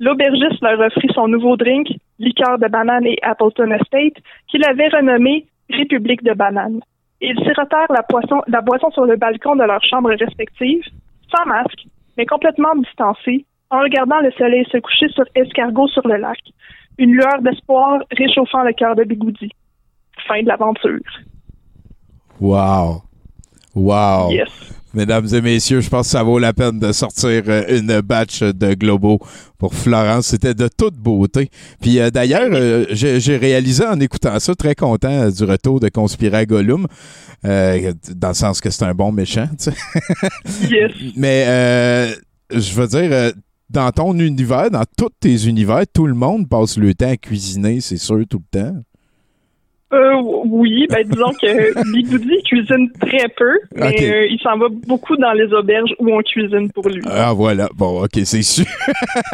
L'aubergiste 0.00 0.62
leur 0.62 0.78
offrit 0.78 1.08
son 1.14 1.26
nouveau 1.26 1.56
drink, 1.56 1.88
liqueur 2.18 2.58
de 2.58 2.68
banane 2.68 3.06
et 3.06 3.18
Appleton 3.22 3.72
Estate, 3.72 4.22
qu'il 4.48 4.64
avait 4.64 4.88
renommé 4.88 5.46
République 5.70 6.22
de 6.22 6.34
banane. 6.34 6.80
Ils 7.20 7.38
sirotèrent 7.40 7.90
la, 7.90 8.04
la 8.46 8.60
boisson 8.60 8.90
sur 8.92 9.04
le 9.04 9.16
balcon 9.16 9.56
de 9.56 9.64
leurs 9.64 9.84
chambres 9.84 10.14
respectives, 10.14 10.84
sans 11.34 11.44
masque, 11.46 11.86
mais 12.16 12.26
complètement 12.26 12.74
distancés, 12.76 13.44
en 13.70 13.80
regardant 13.80 14.20
le 14.20 14.30
soleil 14.32 14.64
se 14.70 14.78
coucher 14.78 15.08
sur 15.08 15.24
escargot 15.34 15.88
sur 15.88 16.06
le 16.06 16.16
lac, 16.16 16.38
une 16.98 17.12
lueur 17.12 17.42
d'espoir 17.42 18.00
réchauffant 18.10 18.62
le 18.62 18.72
cœur 18.72 18.96
de 18.96 19.04
Bigoudi. 19.04 19.50
Fin 20.26 20.42
de 20.42 20.48
l'aventure. 20.48 21.00
Wow. 22.40 23.02
Wow. 23.74 24.30
Yes. 24.32 24.48
Mesdames 24.94 25.26
et 25.32 25.40
messieurs, 25.42 25.80
je 25.80 25.90
pense 25.90 26.06
que 26.06 26.12
ça 26.12 26.22
vaut 26.22 26.38
la 26.38 26.52
peine 26.52 26.78
de 26.78 26.92
sortir 26.92 27.42
euh, 27.46 27.78
une 27.78 28.00
batch 28.00 28.42
de 28.42 28.72
globaux 28.74 29.18
pour 29.58 29.74
Florence. 29.74 30.28
C'était 30.28 30.54
de 30.54 30.68
toute 30.68 30.94
beauté. 30.94 31.50
Puis 31.80 32.00
euh, 32.00 32.10
d'ailleurs, 32.10 32.48
euh, 32.52 32.86
j'ai 32.90 33.36
réalisé 33.36 33.84
en 33.86 34.00
écoutant 34.00 34.38
ça, 34.40 34.54
très 34.54 34.74
content 34.74 35.10
euh, 35.10 35.30
du 35.30 35.44
retour 35.44 35.78
de 35.78 35.90
Conspira 35.90 36.46
Gollum, 36.46 36.86
euh, 37.44 37.92
dans 38.16 38.28
le 38.28 38.34
sens 38.34 38.60
que 38.60 38.70
c'est 38.70 38.84
un 38.84 38.94
bon 38.94 39.12
méchant. 39.12 39.48
Yes. 40.70 40.92
Mais 41.16 42.14
je 42.50 42.72
veux 42.72 42.86
dire, 42.86 43.32
dans 43.70 43.90
ton 43.90 44.14
univers, 44.18 44.70
dans 44.70 44.84
tous 44.96 45.10
tes 45.20 45.46
univers, 45.46 45.82
tout 45.92 46.06
le 46.06 46.14
monde 46.14 46.48
passe 46.48 46.78
le 46.78 46.94
temps 46.94 47.10
à 47.10 47.16
cuisiner, 47.16 47.80
c'est 47.80 47.98
sûr, 47.98 48.20
tout 48.28 48.40
le 48.52 48.60
temps. 48.60 48.74
Euh, 49.90 50.20
oui, 50.44 50.86
ben 50.90 51.02
disons 51.02 51.32
que 51.40 51.92
Bigoudi 51.92 52.42
cuisine 52.42 52.90
très 53.00 53.26
peu, 53.34 53.58
mais 53.74 53.96
euh, 54.02 54.26
il 54.26 54.38
s'en 54.42 54.58
va 54.58 54.66
beaucoup 54.86 55.16
dans 55.16 55.32
les 55.32 55.50
auberges 55.54 55.94
où 55.98 56.12
on 56.12 56.20
cuisine 56.20 56.70
pour 56.72 56.86
lui. 56.88 57.00
Ah 57.06 57.32
voilà, 57.32 57.70
bon, 57.74 58.04
ok, 58.04 58.12
c'est 58.24 58.42
sûr. 58.42 58.66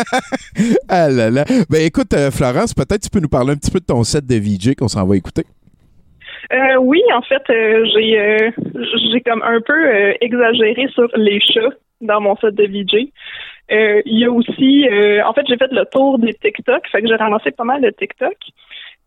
ah 0.89 1.09
là 1.09 1.29
là. 1.31 1.45
Ben 1.69 1.83
écoute, 1.85 2.15
euh, 2.15 2.31
Florence, 2.31 2.73
peut-être 2.73 3.03
tu 3.03 3.11
peux 3.11 3.19
nous 3.19 3.29
parler 3.29 3.53
un 3.53 3.57
petit 3.57 3.73
peu 3.73 3.81
de 3.81 3.85
ton 3.85 4.05
set 4.05 4.25
de 4.27 4.37
VJ 4.37 4.77
qu'on 4.77 4.87
s'en 4.87 5.05
va 5.05 5.17
écouter. 5.17 5.43
Euh, 6.53 6.77
oui, 6.79 7.01
en 7.13 7.23
fait, 7.23 7.43
euh, 7.51 7.85
j'ai 7.93 8.53
j'ai 9.13 9.21
comme 9.23 9.43
un 9.43 9.61
peu 9.61 10.15
exagéré 10.21 10.87
sur 10.95 11.09
les 11.17 11.41
chats 11.41 11.75
dans 12.01 12.21
mon 12.21 12.37
set 12.37 12.55
de 12.55 12.65
VJ. 12.65 13.11
Euh, 13.73 14.03
Il 14.05 14.19
y 14.19 14.25
a 14.25 14.31
aussi, 14.31 14.87
euh, 14.89 15.25
en 15.25 15.33
fait, 15.33 15.43
j'ai 15.49 15.57
fait 15.57 15.73
le 15.73 15.85
tour 15.91 16.19
des 16.19 16.35
TikTok, 16.35 16.87
fait 16.91 17.03
que 17.03 17.09
j'ai 17.09 17.15
ramassé 17.17 17.51
pas 17.51 17.65
mal 17.65 17.81
de 17.83 17.91
TikTok. 17.91 18.37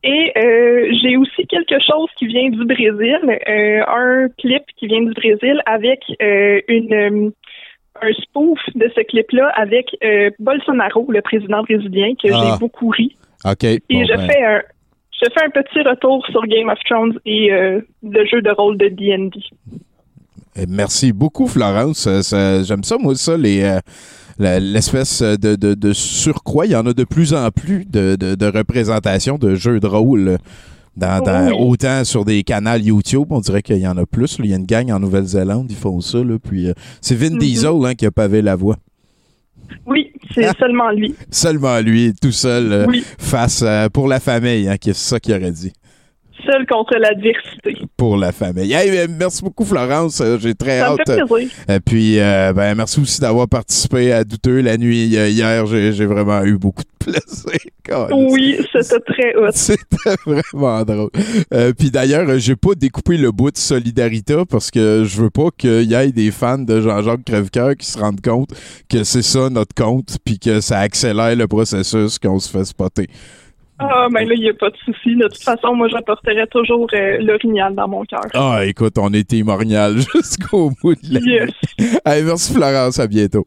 Et 0.03 0.31
euh, 0.37 0.87
j'ai 1.01 1.17
aussi 1.17 1.45
quelque 1.47 1.75
chose 1.83 2.09
qui 2.17 2.27
vient 2.27 2.49
du 2.49 2.63
Brésil, 2.65 3.19
un 3.87 4.27
clip 4.37 4.63
qui 4.77 4.87
vient 4.87 5.01
du 5.01 5.11
Brésil 5.13 5.59
avec 5.65 5.99
une 6.19 7.31
un 7.99 8.13
spoof 8.21 8.59
de 8.75 8.91
ce 8.95 9.01
clip-là 9.01 9.47
avec 9.55 9.87
Bolsonaro, 10.37 11.07
le 11.09 11.21
président 11.21 11.63
brésilien, 11.63 12.13
que 12.13 12.29
Ah. 12.31 12.51
j'ai 12.53 12.59
beaucoup 12.59 12.89
ri. 12.89 13.15
OK. 13.43 13.63
Et 13.63 13.79
bon, 13.89 14.03
je 14.05 14.13
ben, 14.15 14.29
fais 14.29 14.43
un 14.43 14.61
je 15.19 15.27
fais 15.33 15.45
un 15.45 15.49
petit 15.49 15.81
retour 15.81 16.23
sur 16.27 16.45
Game 16.45 16.69
of 16.69 16.77
Thrones 16.87 17.19
et 17.25 17.49
le 17.49 18.25
jeu 18.27 18.41
de 18.43 18.51
rôle 18.51 18.77
de 18.77 18.89
D&D. 18.89 19.39
euh, 20.59 20.65
Merci 20.69 21.11
beaucoup, 21.11 21.47
Florence. 21.47 22.07
J'aime 22.67 22.83
ça, 22.83 22.97
moi, 22.99 23.15
ça, 23.15 23.35
les. 23.35 23.79
L'espèce 24.39 25.21
de, 25.21 25.55
de, 25.55 25.73
de 25.73 25.93
surcroît, 25.93 26.65
il 26.67 26.71
y 26.71 26.75
en 26.75 26.85
a 26.85 26.93
de 26.93 27.03
plus 27.03 27.33
en 27.33 27.49
plus 27.49 27.85
de, 27.85 28.15
de, 28.15 28.45
représentations 28.45 29.37
de 29.37 29.55
jeux 29.55 29.79
de 29.79 29.87
rôle 29.87 30.37
dans, 30.95 31.51
autant 31.59 32.03
sur 32.03 32.23
des 32.25 32.43
canaux 32.43 32.77
YouTube, 32.77 33.27
on 33.31 33.39
dirait 33.39 33.61
qu'il 33.61 33.77
y 33.77 33.87
en 33.87 33.97
a 33.97 34.05
plus. 34.05 34.37
Il 34.39 34.47
y 34.47 34.53
a 34.53 34.57
une 34.57 34.65
gang 34.65 34.91
en 34.91 34.99
Nouvelle-Zélande, 34.99 35.67
ils 35.71 35.75
font 35.77 36.01
ça. 36.01 36.19
Là, 36.23 36.37
puis 36.39 36.67
euh, 36.69 36.73
c'est 37.01 37.15
Vin 37.15 37.31
Mhm. 37.31 37.37
Diesel 37.39 37.71
hein, 37.85 37.93
qui 37.95 38.05
a 38.05 38.11
pavé 38.11 38.41
la 38.41 38.55
voie. 38.55 38.77
Oui, 39.85 40.11
c'est 40.33 40.55
seulement 40.57 40.89
lui. 40.91 41.13
Seulement 41.29 41.79
lui, 41.79 42.13
tout 42.21 42.31
seul, 42.31 42.71
euh, 42.71 42.85
face 43.19 43.63
euh, 43.65 43.89
pour 43.89 44.07
la 44.07 44.19
famille, 44.19 44.67
hein, 44.69 44.77
qui- 44.77 44.93
c'est 44.93 45.09
ça 45.09 45.19
qu'il 45.19 45.33
aurait 45.35 45.51
dit. 45.51 45.73
Seul 46.45 46.65
contre 46.67 46.95
l'adversité. 46.97 47.77
Pour 47.97 48.17
la 48.17 48.31
famille. 48.31 48.71
Hey, 48.73 48.97
euh, 48.97 49.07
merci 49.09 49.43
beaucoup, 49.43 49.65
Florence. 49.65 50.21
Euh, 50.21 50.37
J'ai 50.39 50.55
très 50.55 50.79
Ça 50.79 50.91
me 50.93 50.99
hâte. 50.99 51.09
fait 51.09 51.25
plaisir. 51.25 51.49
Et 51.69 51.79
puis, 51.79 52.19
euh, 52.19 52.53
ben, 52.53 52.75
merci 52.75 52.99
aussi 52.99 53.19
d'avoir 53.19 53.47
participé 53.47 54.11
à 54.13 54.23
Douteux 54.23 54.61
la 54.61 54.77
nuit 54.77 55.05
hier. 55.07 55.65
J'ai 55.65 56.05
vraiment 56.05 56.43
eu 56.43 56.57
beaucoup 56.57 56.83
de 56.83 57.05
plaisir. 57.11 58.07
Oui, 58.11 58.57
c'était 58.71 58.99
très 58.99 59.35
hot. 59.35 59.49
C'était 59.53 60.15
vraiment 60.25 60.83
drôle. 60.83 61.09
Euh, 61.53 61.73
puis 61.77 61.89
d'ailleurs, 61.89 62.27
j'ai 62.37 62.55
pas 62.55 62.75
découpé 62.75 63.17
le 63.17 63.31
bout 63.31 63.51
de 63.51 63.57
Solidarité 63.57 64.43
parce 64.49 64.69
que 64.71 65.03
je 65.05 65.21
veux 65.21 65.29
pas 65.29 65.47
qu'il 65.57 65.83
y 65.83 65.93
ait 65.93 66.11
des 66.11 66.31
fans 66.31 66.57
de 66.57 66.81
Jean-Jacques 66.81 67.23
Crèvecoeur 67.25 67.75
qui 67.77 67.85
se 67.87 67.97
rendent 67.97 68.21
compte 68.21 68.49
que 68.89 69.03
c'est 69.03 69.21
ça 69.21 69.49
notre 69.49 69.73
compte 69.73 70.17
puis 70.23 70.37
que 70.37 70.59
ça 70.61 70.79
accélère 70.79 71.35
le 71.35 71.47
processus 71.47 72.19
qu'on 72.19 72.39
se 72.39 72.49
fait 72.49 72.65
spotter. 72.65 73.07
Ah, 73.79 74.07
ben 74.11 74.27
là, 74.27 74.33
il 74.35 74.41
n'y 74.41 74.49
a 74.49 74.53
pas 74.53 74.69
de 74.69 74.77
souci. 74.77 75.15
De 75.15 75.27
toute 75.27 75.43
façon, 75.43 75.75
moi, 75.75 75.87
j'apporterai 75.87 76.47
toujours 76.47 76.87
euh, 76.93 77.17
l'orignal 77.19 77.75
dans 77.75 77.87
mon 77.87 78.03
cœur. 78.05 78.21
Ah, 78.33 78.61
écoute, 78.65 78.97
on 78.97 79.13
était 79.13 79.37
immornial 79.37 79.97
jusqu'au 80.15 80.71
bout 80.81 80.95
de 80.95 81.13
la 81.13 81.19
Yes. 81.19 81.51
Hey, 82.05 82.23
merci 82.23 82.53
Florence, 82.53 82.99
à 82.99 83.07
bientôt. 83.07 83.45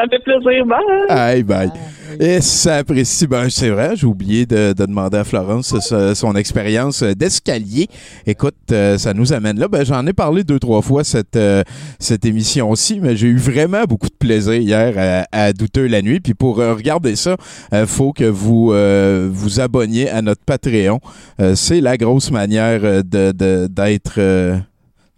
Ça 0.00 0.06
fait 0.10 0.22
plaisir. 0.24 0.64
Bye! 0.66 1.34
Hey, 1.36 1.42
bye. 1.42 1.70
Et 2.18 2.40
si 2.40 2.58
ça 2.58 2.76
apprécie, 2.76 3.26
ben 3.26 3.48
c'est 3.50 3.68
vrai, 3.68 3.92
j'ai 3.94 4.06
oublié 4.06 4.44
de, 4.44 4.72
de 4.72 4.84
demander 4.86 5.18
à 5.18 5.24
Florence 5.24 5.78
ce- 5.78 6.12
son 6.14 6.34
expérience 6.34 7.02
d'escalier. 7.04 7.86
Écoute, 8.26 8.56
euh, 8.72 8.98
ça 8.98 9.14
nous 9.14 9.32
amène 9.32 9.58
là. 9.60 9.68
Ben, 9.68 9.84
j'en 9.84 10.04
ai 10.06 10.12
parlé 10.12 10.42
deux, 10.42 10.58
trois 10.58 10.82
fois 10.82 11.04
cette, 11.04 11.36
euh, 11.36 11.62
cette 12.00 12.24
émission-ci, 12.24 12.98
mais 13.00 13.14
j'ai 13.16 13.28
eu 13.28 13.36
vraiment 13.36 13.84
beaucoup 13.84 14.08
de 14.08 14.14
plaisir 14.18 14.54
hier 14.54 15.26
à, 15.32 15.46
à 15.46 15.52
Douteux 15.52 15.86
la 15.86 16.02
nuit. 16.02 16.18
Puis 16.20 16.34
pour 16.34 16.60
euh, 16.60 16.74
regarder 16.74 17.14
ça, 17.14 17.36
il 17.72 17.86
faut 17.86 18.12
que 18.12 18.24
vous 18.24 18.72
euh, 18.72 19.28
vous 19.30 19.60
abonniez 19.60 20.10
à 20.10 20.20
notre 20.22 20.42
Patreon. 20.44 20.98
Euh, 21.40 21.54
c'est 21.54 21.80
la 21.80 21.96
grosse 21.96 22.30
manière 22.32 22.80
euh, 22.84 23.02
de, 23.02 23.30
de- 23.32 23.68
d'être 23.68 24.14
euh, 24.18 24.56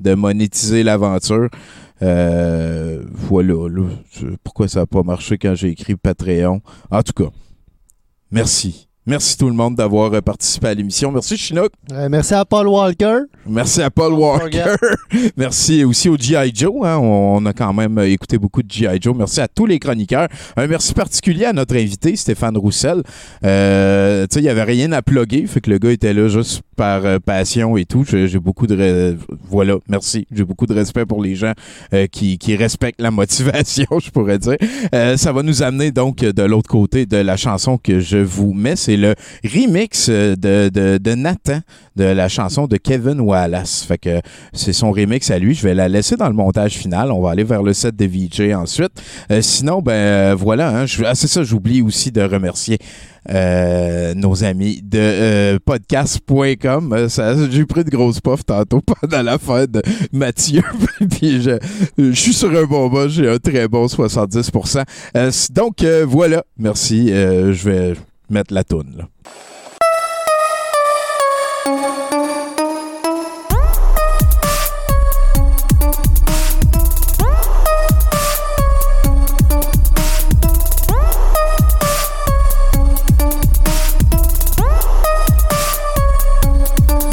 de 0.00 0.14
monétiser 0.14 0.82
l'aventure. 0.82 1.48
Euh, 2.02 3.04
voilà, 3.12 3.68
là, 3.68 3.88
pourquoi 4.42 4.66
ça 4.68 4.80
n'a 4.80 4.86
pas 4.86 5.02
marché 5.02 5.38
quand 5.38 5.54
j'ai 5.54 5.68
écrit 5.68 5.94
Patreon? 5.94 6.60
En 6.90 7.02
tout 7.02 7.12
cas, 7.12 7.30
merci. 8.30 8.88
Merci 9.04 9.36
tout 9.36 9.48
le 9.48 9.54
monde 9.54 9.74
d'avoir 9.74 10.12
euh, 10.14 10.20
participé 10.20 10.68
à 10.68 10.74
l'émission. 10.74 11.10
Merci 11.10 11.36
Chinook. 11.36 11.72
Euh, 11.92 12.08
merci 12.08 12.34
à 12.34 12.44
Paul 12.44 12.68
Walker. 12.68 13.18
Merci 13.46 13.82
à 13.82 13.90
Paul 13.90 14.12
Walker. 14.12 14.76
merci 15.36 15.82
aussi 15.82 16.08
au 16.08 16.16
G.I. 16.16 16.52
Joe. 16.54 16.86
hein. 16.86 16.98
On, 16.98 17.44
a 17.46 17.52
quand 17.52 17.72
même 17.72 17.98
euh, 17.98 18.08
écouté 18.08 18.38
beaucoup 18.38 18.62
de 18.62 18.70
G.I. 18.70 18.98
Joe. 19.00 19.16
Merci 19.16 19.40
à 19.40 19.48
tous 19.48 19.66
les 19.66 19.80
chroniqueurs. 19.80 20.28
Un 20.56 20.68
merci 20.68 20.94
particulier 20.94 21.46
à 21.46 21.52
notre 21.52 21.74
invité, 21.74 22.14
Stéphane 22.14 22.56
Roussel. 22.56 23.02
Euh, 23.44 24.26
il 24.36 24.42
n'y 24.42 24.48
avait 24.48 24.62
rien 24.62 24.92
à 24.92 25.02
plugger. 25.02 25.46
Fait 25.48 25.60
que 25.60 25.70
le 25.70 25.78
gars 25.78 25.90
était 25.90 26.14
là 26.14 26.28
juste 26.28 26.62
par 26.76 27.04
euh, 27.04 27.18
passion 27.18 27.76
et 27.76 27.84
tout. 27.84 28.04
J'ai 28.08 28.38
beaucoup 28.38 28.68
de... 28.68 28.76
re- 28.76 29.16
Voilà, 29.48 29.74
merci. 29.88 30.28
J'ai 30.32 30.44
beaucoup 30.44 30.66
de 30.66 30.74
respect 30.74 31.06
pour 31.06 31.22
les 31.22 31.34
gens 31.34 31.52
qui, 32.12 32.38
qui 32.38 32.54
respectent 32.56 33.00
la 33.00 33.10
motivation, 33.10 33.86
je 34.02 34.10
pourrais 34.10 34.38
dire. 34.38 34.56
Euh, 34.94 35.16
ça 35.16 35.32
va 35.32 35.42
nous 35.42 35.62
amener 35.64 35.90
donc 35.90 36.18
de 36.18 36.42
l'autre 36.44 36.70
côté 36.70 37.04
de 37.04 37.16
la 37.16 37.36
chanson 37.36 37.78
que 37.78 37.98
je 37.98 38.18
vous 38.18 38.52
mets. 38.52 38.76
C'est 38.76 38.91
le 38.96 39.14
remix 39.44 40.08
euh, 40.08 40.34
de, 40.36 40.68
de, 40.98 41.14
Nathan 41.14 41.60
de 41.96 42.04
la 42.04 42.28
chanson 42.28 42.66
de 42.66 42.76
Kevin 42.76 43.20
Wallace. 43.20 43.84
Fait 43.86 43.98
que 43.98 44.20
c'est 44.52 44.72
son 44.72 44.92
remix 44.92 45.30
à 45.30 45.38
lui. 45.38 45.54
Je 45.54 45.62
vais 45.62 45.74
la 45.74 45.88
laisser 45.88 46.16
dans 46.16 46.28
le 46.28 46.34
montage 46.34 46.72
final. 46.74 47.12
On 47.12 47.20
va 47.20 47.30
aller 47.30 47.44
vers 47.44 47.62
le 47.62 47.72
set 47.72 47.94
de 47.96 48.06
VJ 48.06 48.54
ensuite. 48.54 48.92
Euh, 49.30 49.42
sinon, 49.42 49.82
ben 49.82 49.92
euh, 49.92 50.34
voilà. 50.38 50.82
Hein, 50.82 50.86
ah, 51.04 51.14
c'est 51.14 51.26
ça, 51.28 51.42
j'oublie 51.42 51.82
aussi 51.82 52.10
de 52.12 52.22
remercier 52.22 52.78
nos 54.16 54.42
amis 54.42 54.80
de 54.82 55.56
podcast.com. 55.58 57.06
J'ai 57.50 57.64
pris 57.66 57.84
de 57.84 57.90
grosses 57.90 58.20
puffs 58.20 58.44
tantôt 58.44 58.80
pendant 59.00 59.22
la 59.22 59.38
fête 59.38 59.70
de 59.70 59.82
Mathieu. 60.12 60.62
Puis 61.10 61.40
je, 61.42 61.58
je 61.98 62.10
suis 62.12 62.32
sur 62.34 62.50
un 62.50 62.64
bon 62.64 62.88
bas. 62.88 63.06
J'ai 63.08 63.28
un 63.28 63.38
très 63.38 63.68
bon 63.68 63.86
70%. 63.86 64.82
Euh, 65.16 65.30
c- 65.30 65.48
donc 65.52 65.84
voilà. 66.06 66.42
Merci. 66.58 67.08
Je 67.10 67.68
vais 67.68 67.94
mettre 68.32 68.54
la 68.54 68.64
toune. 68.64 68.94
là. 68.96 69.04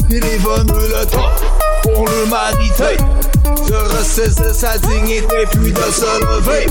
téléphone 0.10 0.68
le 0.68 1.06
temps 1.06 1.30
pour 1.84 2.08
l'humanité 2.08 2.98
de 3.68 3.98
ressaisir 3.98 4.54
sa 4.56 4.78
dignité 4.80 5.46
puis 5.52 5.72
de 5.72 5.78
se 5.78 6.20
lever 6.20 6.66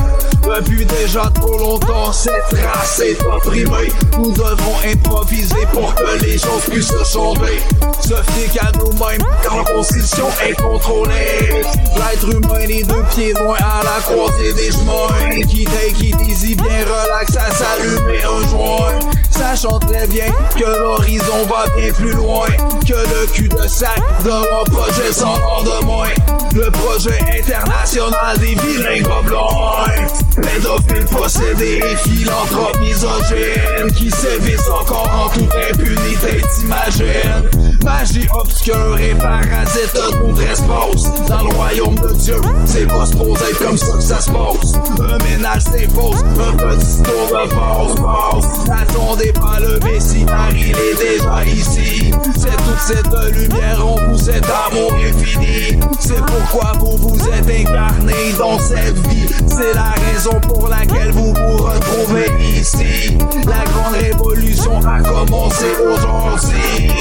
depuis 0.56 0.84
déjà 0.84 1.30
trop 1.34 1.58
longtemps. 1.58 2.12
Cette 2.12 2.54
race 2.72 3.00
est 3.00 3.20
opprimée 3.22 3.92
nous 4.18 4.32
devons 4.32 4.74
improviser 4.84 5.66
pour 5.72 5.94
que 5.94 6.24
les 6.24 6.38
choses 6.38 6.64
puissent 6.68 6.92
changer 7.12 7.58
se 8.00 8.14
fier 8.32 8.48
qu'à 8.52 8.72
nous-mêmes 8.78 9.22
quand 9.44 9.64
constitution 9.64 10.26
est 10.44 10.60
contrôlée. 10.60 11.62
L'être 11.96 12.28
humain 12.30 12.66
les 12.66 12.82
deux 12.82 13.02
pieds 13.14 13.32
loin 13.34 13.56
à 13.58 13.82
la 13.84 14.00
croisée 14.02 14.52
des 14.54 14.70
chemins. 14.72 15.46
Qui 15.48 15.64
take 15.64 16.04
it 16.04 16.16
easy 16.28 16.54
bien 16.54 16.84
relax 16.84 17.36
à 17.36 17.50
s'allumer 17.52 18.22
un 18.24 18.48
joint. 18.48 18.98
Sachant 19.30 19.78
très 19.78 20.06
bien 20.06 20.26
que 20.56 20.64
l'horizon 20.64 21.44
va 21.48 21.66
bien 21.76 21.92
plus 21.92 22.12
loin. 22.12 22.46
Que 22.86 22.94
le 22.94 23.26
cul 23.32 23.48
de 23.48 23.68
sac 23.68 24.00
de 24.24 24.30
mon 24.30 24.64
projet 24.64 25.12
sans 25.12 25.38
lendemain. 25.38 26.08
Le 26.54 26.70
projet 26.70 27.18
international 27.38 28.38
des 28.38 28.54
vilains 28.54 29.02
gobelins. 29.02 30.08
Pédophiles 30.40 31.05
possédés 31.06 31.78
et 31.78 31.97
philanthropes 32.09 32.78
misogynes 32.81 33.93
qui 33.97 34.10
sévissent 34.10 34.69
encore 34.69 35.10
en 35.27 35.28
toute 35.28 35.52
impunité, 35.70 36.43
t'imagines? 36.55 37.77
Magie 37.89 38.28
obscur 38.35 38.98
et 39.01 39.15
parasite 39.15 39.94
d'autres 39.94 40.43
espaces. 40.43 41.27
Dans 41.27 41.43
le 41.43 41.55
royaume 41.55 41.94
de 41.94 42.12
Dieu, 42.19 42.36
c'est 42.66 42.86
pas 42.86 43.06
supposé 43.06 43.47
comme 43.59 43.78
ça 43.78 43.97
que 43.97 44.02
ça 44.02 44.20
se 44.20 44.31
passe. 44.31 44.74
Un 45.01 45.16
ménage 45.24 45.62
fausse, 45.94 46.23
un 46.23 46.52
petit 46.52 47.02
tour 47.02 47.27
de 47.28 47.48
force, 47.48 47.94
passe. 47.94 48.82
Attendez 48.82 49.32
pas 49.32 49.59
le 49.60 49.81
Messie, 49.81 50.27
car 50.27 50.51
il 50.52 50.77
est 50.77 50.98
déjà 50.98 51.44
ici. 51.47 52.10
C'est 52.36 52.56
toute 52.56 52.78
cette 52.86 53.35
lumière 53.35 53.86
en 53.86 53.97
vous, 53.97 54.19
cet 54.19 54.44
amour 54.44 54.93
infini. 54.94 55.81
C'est 55.98 56.23
pourquoi 56.27 56.73
vous 56.81 56.97
vous 56.98 57.28
êtes 57.28 57.48
incarné 57.48 58.35
dans 58.39 58.59
cette 58.59 58.98
vie. 59.09 59.28
C'est 59.47 59.73
la 59.74 59.94
raison 60.12 60.39
pour 60.40 60.69
laquelle 60.69 61.12
vous 61.12 61.32
vous 61.32 61.56
retrouvez 61.56 62.27
ici. 62.55 63.16
La 63.47 63.65
grande 63.65 63.94
révolution 63.98 64.78
a 64.86 65.01
commencé 65.01 65.66
aujourd'hui. 65.81 66.98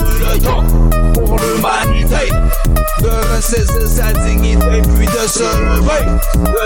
Le 0.00 0.38
temps 0.38 0.64
pour 1.14 1.36
l'humanité 1.38 2.32
de 3.00 3.34
ressaisir 3.34 3.86
sa 3.86 4.12
dignité 4.12 4.82
puis 4.94 5.06
de 5.06 5.28
se 5.28 5.42
lever. 5.42 6.04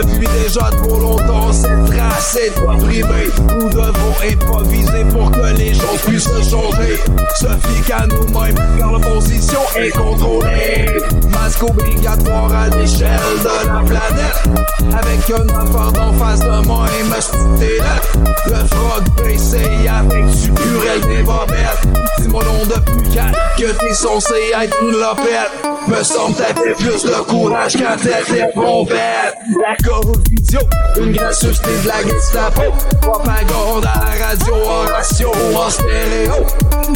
Depuis 0.02 0.28
déjà 0.42 0.70
trop 0.82 0.98
longtemps, 0.98 1.52
cette 1.52 1.98
race 1.98 2.36
est 2.36 2.58
opprimée. 2.58 3.30
Nous 3.58 3.68
devons 3.68 4.14
improviser 4.22 5.04
pour 5.12 5.30
que 5.30 5.56
les 5.56 5.74
choses 5.74 6.00
puissent 6.06 6.50
changer. 6.50 6.96
Se 7.36 7.46
fie 7.46 7.82
qu'à 7.86 8.06
nous-mêmes, 8.06 8.56
car 8.78 8.92
l'opposition 8.92 9.60
est 9.76 9.90
contrôlée. 9.90 10.86
Masque 11.32 11.62
obligatoire 11.62 12.52
à 12.52 12.68
l'échelle 12.68 13.18
de 13.42 13.66
la 13.66 13.82
planète. 13.82 14.19
Avec 14.92 15.30
un 15.30 15.48
affaire 15.54 15.92
d'en 15.92 16.12
face 16.12 16.40
de 16.40 16.50
même, 16.50 17.58
t'es 17.58 17.78
là. 17.78 17.96
Le 18.46 18.66
frog 18.66 19.04
baissé 19.24 19.64
avec 19.88 20.26
du 20.26 20.50
purel 20.50 21.00
des 21.02 21.22
bobettes. 21.22 21.86
Dis-moi 22.18 22.42
nom 22.44 22.66
de 22.66 22.80
pucat 22.80 23.32
que 23.56 23.72
t'es 23.72 23.94
censé 23.94 24.52
être 24.60 24.76
une 24.82 24.92
lopette. 24.92 25.70
Me 25.88 26.02
semble 26.02 26.34
t'avais 26.34 26.74
plus 26.74 27.02
de 27.04 27.14
courage 27.28 27.76
quand 27.76 27.96
t'étais 27.96 28.46
bombette. 28.54 29.34
La 29.60 29.76
corruption, 29.84 30.60
une 30.98 31.12
gracieuseté 31.12 31.70
de 31.82 31.88
la 31.88 32.02
Gestapo. 32.02 32.62
Propagande 33.00 33.86
à 33.86 34.04
la 34.04 34.26
radio, 34.26 34.54
en 34.54 34.92
ratio 34.92 35.30
ou 35.30 35.56
en 35.56 35.70
stéréo. 35.70 36.34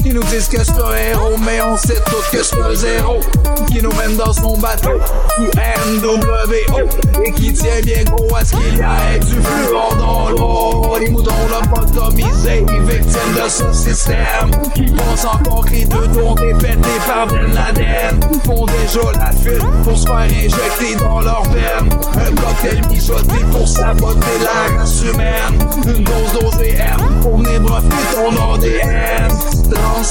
Ils 0.05 0.15
nous 0.15 0.23
disent 0.24 0.48
que 0.48 0.62
c'est 0.62 0.73
un 0.73 0.94
héros, 0.94 1.36
mais 1.44 1.61
on 1.62 1.77
sait 1.77 2.01
tous 2.06 2.36
que 2.36 2.43
c'est 2.43 2.61
un 2.61 2.74
zéro. 2.74 3.20
Qui 3.69 3.82
nous 3.82 3.93
mène 3.93 4.16
dans 4.16 4.32
son 4.32 4.59
bateau, 4.59 5.01
sous 5.36 5.44
NWO. 5.44 6.89
Et 7.26 7.32
qui 7.32 7.52
tient 7.52 7.80
bien 7.82 8.05
gros 8.05 8.36
à 8.36 8.44
ce 8.44 8.55
qu'il 8.55 8.78
y 8.78 8.82
a 8.82 9.18
du 9.18 9.34
fluor 9.34 9.96
dans 9.96 10.30
l'eau. 10.30 10.96
Les 11.01 11.09
moutons 11.09 11.32
lobotomisés, 11.48 12.64
victimes 12.86 13.34
de 13.34 13.48
ce 13.48 13.72
système. 13.72 14.51
Qui 14.74 14.84
pensent 14.92 15.24
encore 15.24 15.64
que 15.64 15.86
deux 15.86 16.09
tours 16.09 16.34
défaités 16.34 17.01
par 17.06 17.26
Ben 17.26 17.52
Laden. 17.52 18.20
Font 18.44 18.66
déjà 18.66 19.01
la 19.18 19.32
fuite 19.32 19.64
pour 19.84 19.96
se 19.96 20.06
faire 20.06 20.16
injecter 20.16 20.96
dans 20.98 21.20
leur 21.20 21.42
veine. 21.44 21.88
Un 22.16 22.34
cocktail 22.34 22.82
mijoté 22.90 23.44
pour 23.51 23.66
saboter 23.66 24.38
la 24.42 24.78
race 24.78 25.02
humaine. 25.02 25.59
Une 25.86 26.05
dose 26.05 26.32
d'OZM 26.34 27.20
pour 27.22 27.38
venir 27.38 27.62
profiter 27.62 27.96
ton 28.14 28.55
ADN. 28.55 29.28
Trans, 29.72 30.05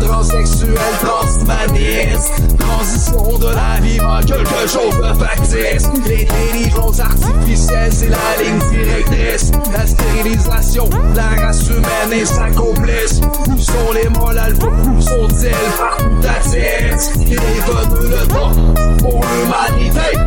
transsexuel, 0.00 0.74
transhumaniste. 1.02 2.42
Transition 2.58 3.38
de 3.38 3.48
la 3.48 3.80
vie 3.80 4.00
en 4.00 4.20
quelque 4.20 4.66
chose 4.66 4.96
de 4.96 5.14
factice. 5.18 6.29
L'intelligence 6.30 7.00
artificielle, 7.00 7.92
c'est 7.92 8.08
la 8.08 8.42
ligne 8.42 8.58
directrice. 8.70 9.50
La 9.72 9.86
stérilisation 9.86 10.88
la 11.14 11.46
race 11.46 11.68
humaine 11.68 12.20
et 12.20 12.24
sa 12.24 12.48
complice. 12.50 13.20
Où 13.48 13.58
sont 13.58 13.92
les 13.94 14.08
molles? 14.08 14.40
Où 14.62 15.00
sont-ils? 15.00 15.50
Partout 15.78 16.20
tête? 16.20 17.12
Il 17.26 17.32
est 17.32 17.36
le 17.36 18.26
temps 18.28 18.52
pour 18.98 19.20
l'humanité. 19.20 20.18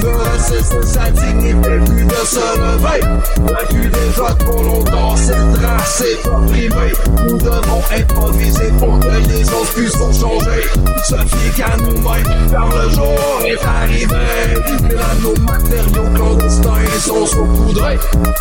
De 0.00 0.06
ressaisir 0.06 0.84
sa 0.84 1.10
dignité, 1.10 1.80
puis 1.86 2.04
de 2.04 2.26
se 2.26 2.38
lever. 2.58 3.00
Depuis 3.36 3.90
déjà 3.90 4.34
trop 4.34 4.62
longtemps, 4.62 5.16
cette 5.16 5.64
race 5.64 6.02
est 6.02 6.28
opprimée. 6.28 6.92
Nous 7.26 7.38
devons 7.38 7.82
improviser 7.96 8.70
pour 8.78 9.00
que 9.00 9.28
les 9.28 9.44
autres 9.50 9.74
puissent 9.74 10.20
changer. 10.20 10.62
Se 11.04 11.14
fier 11.14 11.52
qu'à 11.56 11.76
nous-mêmes, 11.78 12.50
car 12.50 12.68
le 12.68 12.90
jour 12.90 13.42
est 13.44 13.64
arrivé. 13.64 14.06
Et 14.88 14.94
là, 14.94 15.10
nos 15.38 15.44
matériaux 15.44 16.10
clandestins 16.14 17.00
sont 17.00 17.26
saupoudrés. 17.26 17.98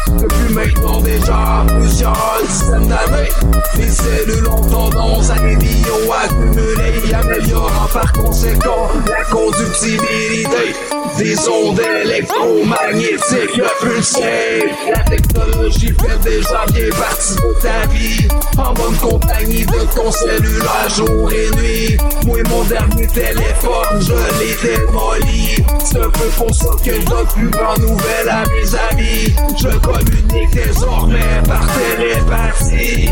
Depuis 0.07 0.53
maintenant 0.53 1.01
déjà 1.01 1.65
plusieurs 1.67 2.39
dizaines 2.47 2.87
d'années, 2.87 3.29
les 3.77 3.89
cellules 3.89 4.47
ont 4.47 4.61
tendance 4.61 5.29
à 5.29 5.39
des 5.39 5.55
bioaccumuler 5.55 7.09
et 7.09 7.13
améliorant 7.13 7.87
par 7.93 8.11
conséquent 8.13 8.89
la 9.07 9.23
conductibilité 9.25 10.75
des 11.17 11.49
ondes 11.49 11.81
électromagnétiques 12.03 13.61
pulsées. 13.81 14.63
La 14.93 15.03
technologie 15.03 15.93
fait 15.93 16.29
déjà 16.29 16.65
bien 16.71 16.89
partie 16.89 17.35
de 17.35 17.61
ta 17.61 17.87
vie. 17.87 18.27
En 18.57 18.73
bonne 18.73 18.95
compagnie 18.97 19.65
de 19.65 19.95
ton 19.95 20.11
cellulaire 20.11 20.89
jour 20.95 21.31
et 21.31 21.49
nuit. 21.57 21.97
Moi, 22.25 22.39
mon 22.49 22.63
dernier 22.63 23.07
téléphone, 23.07 24.01
je 24.01 24.13
l'ai 24.13 24.75
démoli. 24.75 25.63
C'est 25.83 25.99
un 25.99 26.09
peu 26.09 26.29
que 26.87 27.33
plus 27.33 27.49
grande 27.49 27.79
nouvelle 27.79 28.29
à 28.29 28.43
mes 28.47 28.75
amis. 28.91 29.35
Je 29.57 29.77
communique 29.79 30.51
désormais 30.53 31.41
par 31.47 31.65
télépathie. 31.73 33.09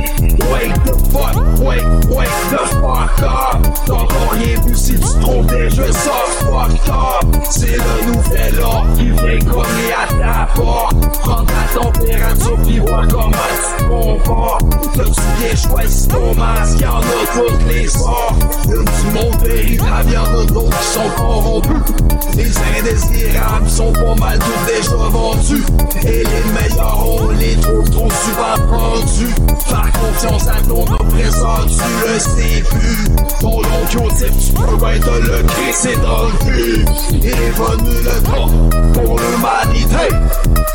Wake 0.52 0.74
the 0.86 0.94
fuck, 1.12 1.36
wake, 1.60 1.84
wake 2.10 2.30
the 2.50 2.60
fuck 2.82 3.22
up. 3.24 3.66
Encore 3.90 4.32
rien 4.34 4.62
vu 4.66 4.76
si 4.76 4.94
tu 4.94 5.20
trouves 5.20 5.46
des 5.48 5.70
jeux 5.70 5.92
soft 5.92 6.44
fucked 6.44 6.90
up. 6.90 7.44
C'est 7.50 7.78
le 7.78 8.12
nouvel 8.12 8.60
ordre 8.64 8.94
qui 8.96 9.10
vient 9.10 9.52
cogner 9.52 9.94
à 9.94 10.08
ta 10.08 10.54
porte. 10.54 10.96
Prends 11.20 11.46
ta 11.46 11.80
température 11.80 12.58
puis 12.64 12.80
vois 12.80 13.06
comment 13.10 13.32
tu 13.32 13.84
te 13.84 13.90
comportes. 13.90 14.66
T'as-tu 14.96 15.22
bien 15.40 15.56
choisi 15.56 16.08
ton 16.08 16.36
masque? 16.36 16.80
Y'en 16.80 17.00
a 17.00 17.04
toutes 17.34 17.68
les 17.68 17.88
sortes. 17.88 18.44
Une 18.66 18.86
du 18.86 19.14
monde 19.14 19.42
véritable, 19.44 20.12
y'en 20.12 20.24
a 20.24 20.46
d'autres 20.46 20.78
qui 20.80 20.86
sont 20.88 21.10
corrompus. 21.18 21.96
Les 22.36 22.52
indésirables 22.80 23.65
sont 23.70 23.92
pas 23.94 24.16
mal 24.16 24.40
tous 24.40 24.72
déjà 24.72 24.96
vendus. 24.96 25.64
Et 26.04 26.24
les 26.24 26.44
meilleurs, 26.54 27.06
on 27.06 27.30
les 27.30 27.56
trouve 27.56 27.90
trop 27.90 28.10
souvent 28.10 28.68
pendus. 28.70 29.36
Faire 29.68 29.92
confiance 29.94 30.48
à 30.48 30.62
ton 30.68 30.84
oppresseur, 30.84 31.66
tu 31.68 32.08
le 32.08 32.20
sais 32.20 32.64
plus. 32.70 33.16
Ton 33.40 33.62
type, 34.10 34.32
tu 34.40 34.54
peux 34.54 34.78
bien 34.78 35.00
te 35.00 35.10
le 35.10 35.44
crisser 35.44 35.96
dans 35.98 36.24
le 36.24 36.32
cul. 36.46 36.86
Il 37.12 37.26
est 37.26 37.32
venu 37.32 37.96
le 38.04 38.24
temps 38.24 38.50
pour 38.94 39.20
l'humanité 39.20 40.16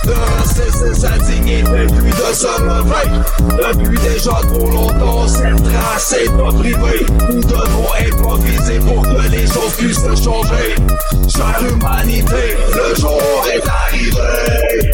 de 0.05 0.13
ressaisir 0.39 0.97
sa 0.97 1.19
dignité 1.19 1.87
puis 1.87 2.11
de 2.11 2.35
se 2.35 2.63
lever. 2.63 3.09
Depuis 3.59 3.99
déjà 3.99 4.41
trop 4.53 4.71
longtemps, 4.71 5.29
cette 5.29 5.67
race 5.67 6.13
est 6.13 6.29
opprimée. 6.29 7.07
Nous 7.29 7.43
devons 7.43 7.89
improviser 8.09 8.79
pour 8.81 9.03
que 9.03 9.29
les 9.31 9.47
choses 9.47 9.75
puissent 9.77 10.23
changer. 10.25 10.75
Chère 11.29 11.63
humanité, 11.69 12.57
le 12.89 12.95
jour 12.95 13.47
est 13.53 13.67
arrivé. 13.69 14.91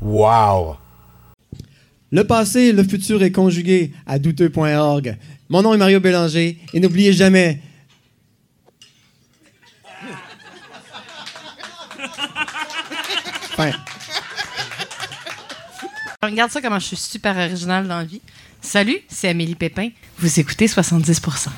Wow! 0.00 0.76
Le 2.12 2.24
passé 2.24 2.60
et 2.60 2.72
le 2.72 2.84
futur 2.84 3.22
est 3.22 3.32
conjugué 3.32 3.92
à 4.06 4.18
douteux.org. 4.18 5.16
Mon 5.48 5.62
nom 5.62 5.74
est 5.74 5.78
Mario 5.78 6.00
Bélanger 6.00 6.58
et 6.72 6.80
n'oubliez 6.80 7.12
jamais. 7.12 7.60
Fin. 13.56 13.72
Regarde 16.22 16.50
ça 16.50 16.60
comment 16.60 16.78
je 16.78 16.86
suis 16.86 16.96
super 16.96 17.36
originale 17.36 17.86
dans 17.88 17.98
la 17.98 18.04
vie. 18.04 18.20
Salut, 18.60 18.98
c'est 19.08 19.28
Amélie 19.28 19.54
Pépin. 19.54 19.90
Vous 20.18 20.40
écoutez 20.40 20.66
70%. 20.66 21.48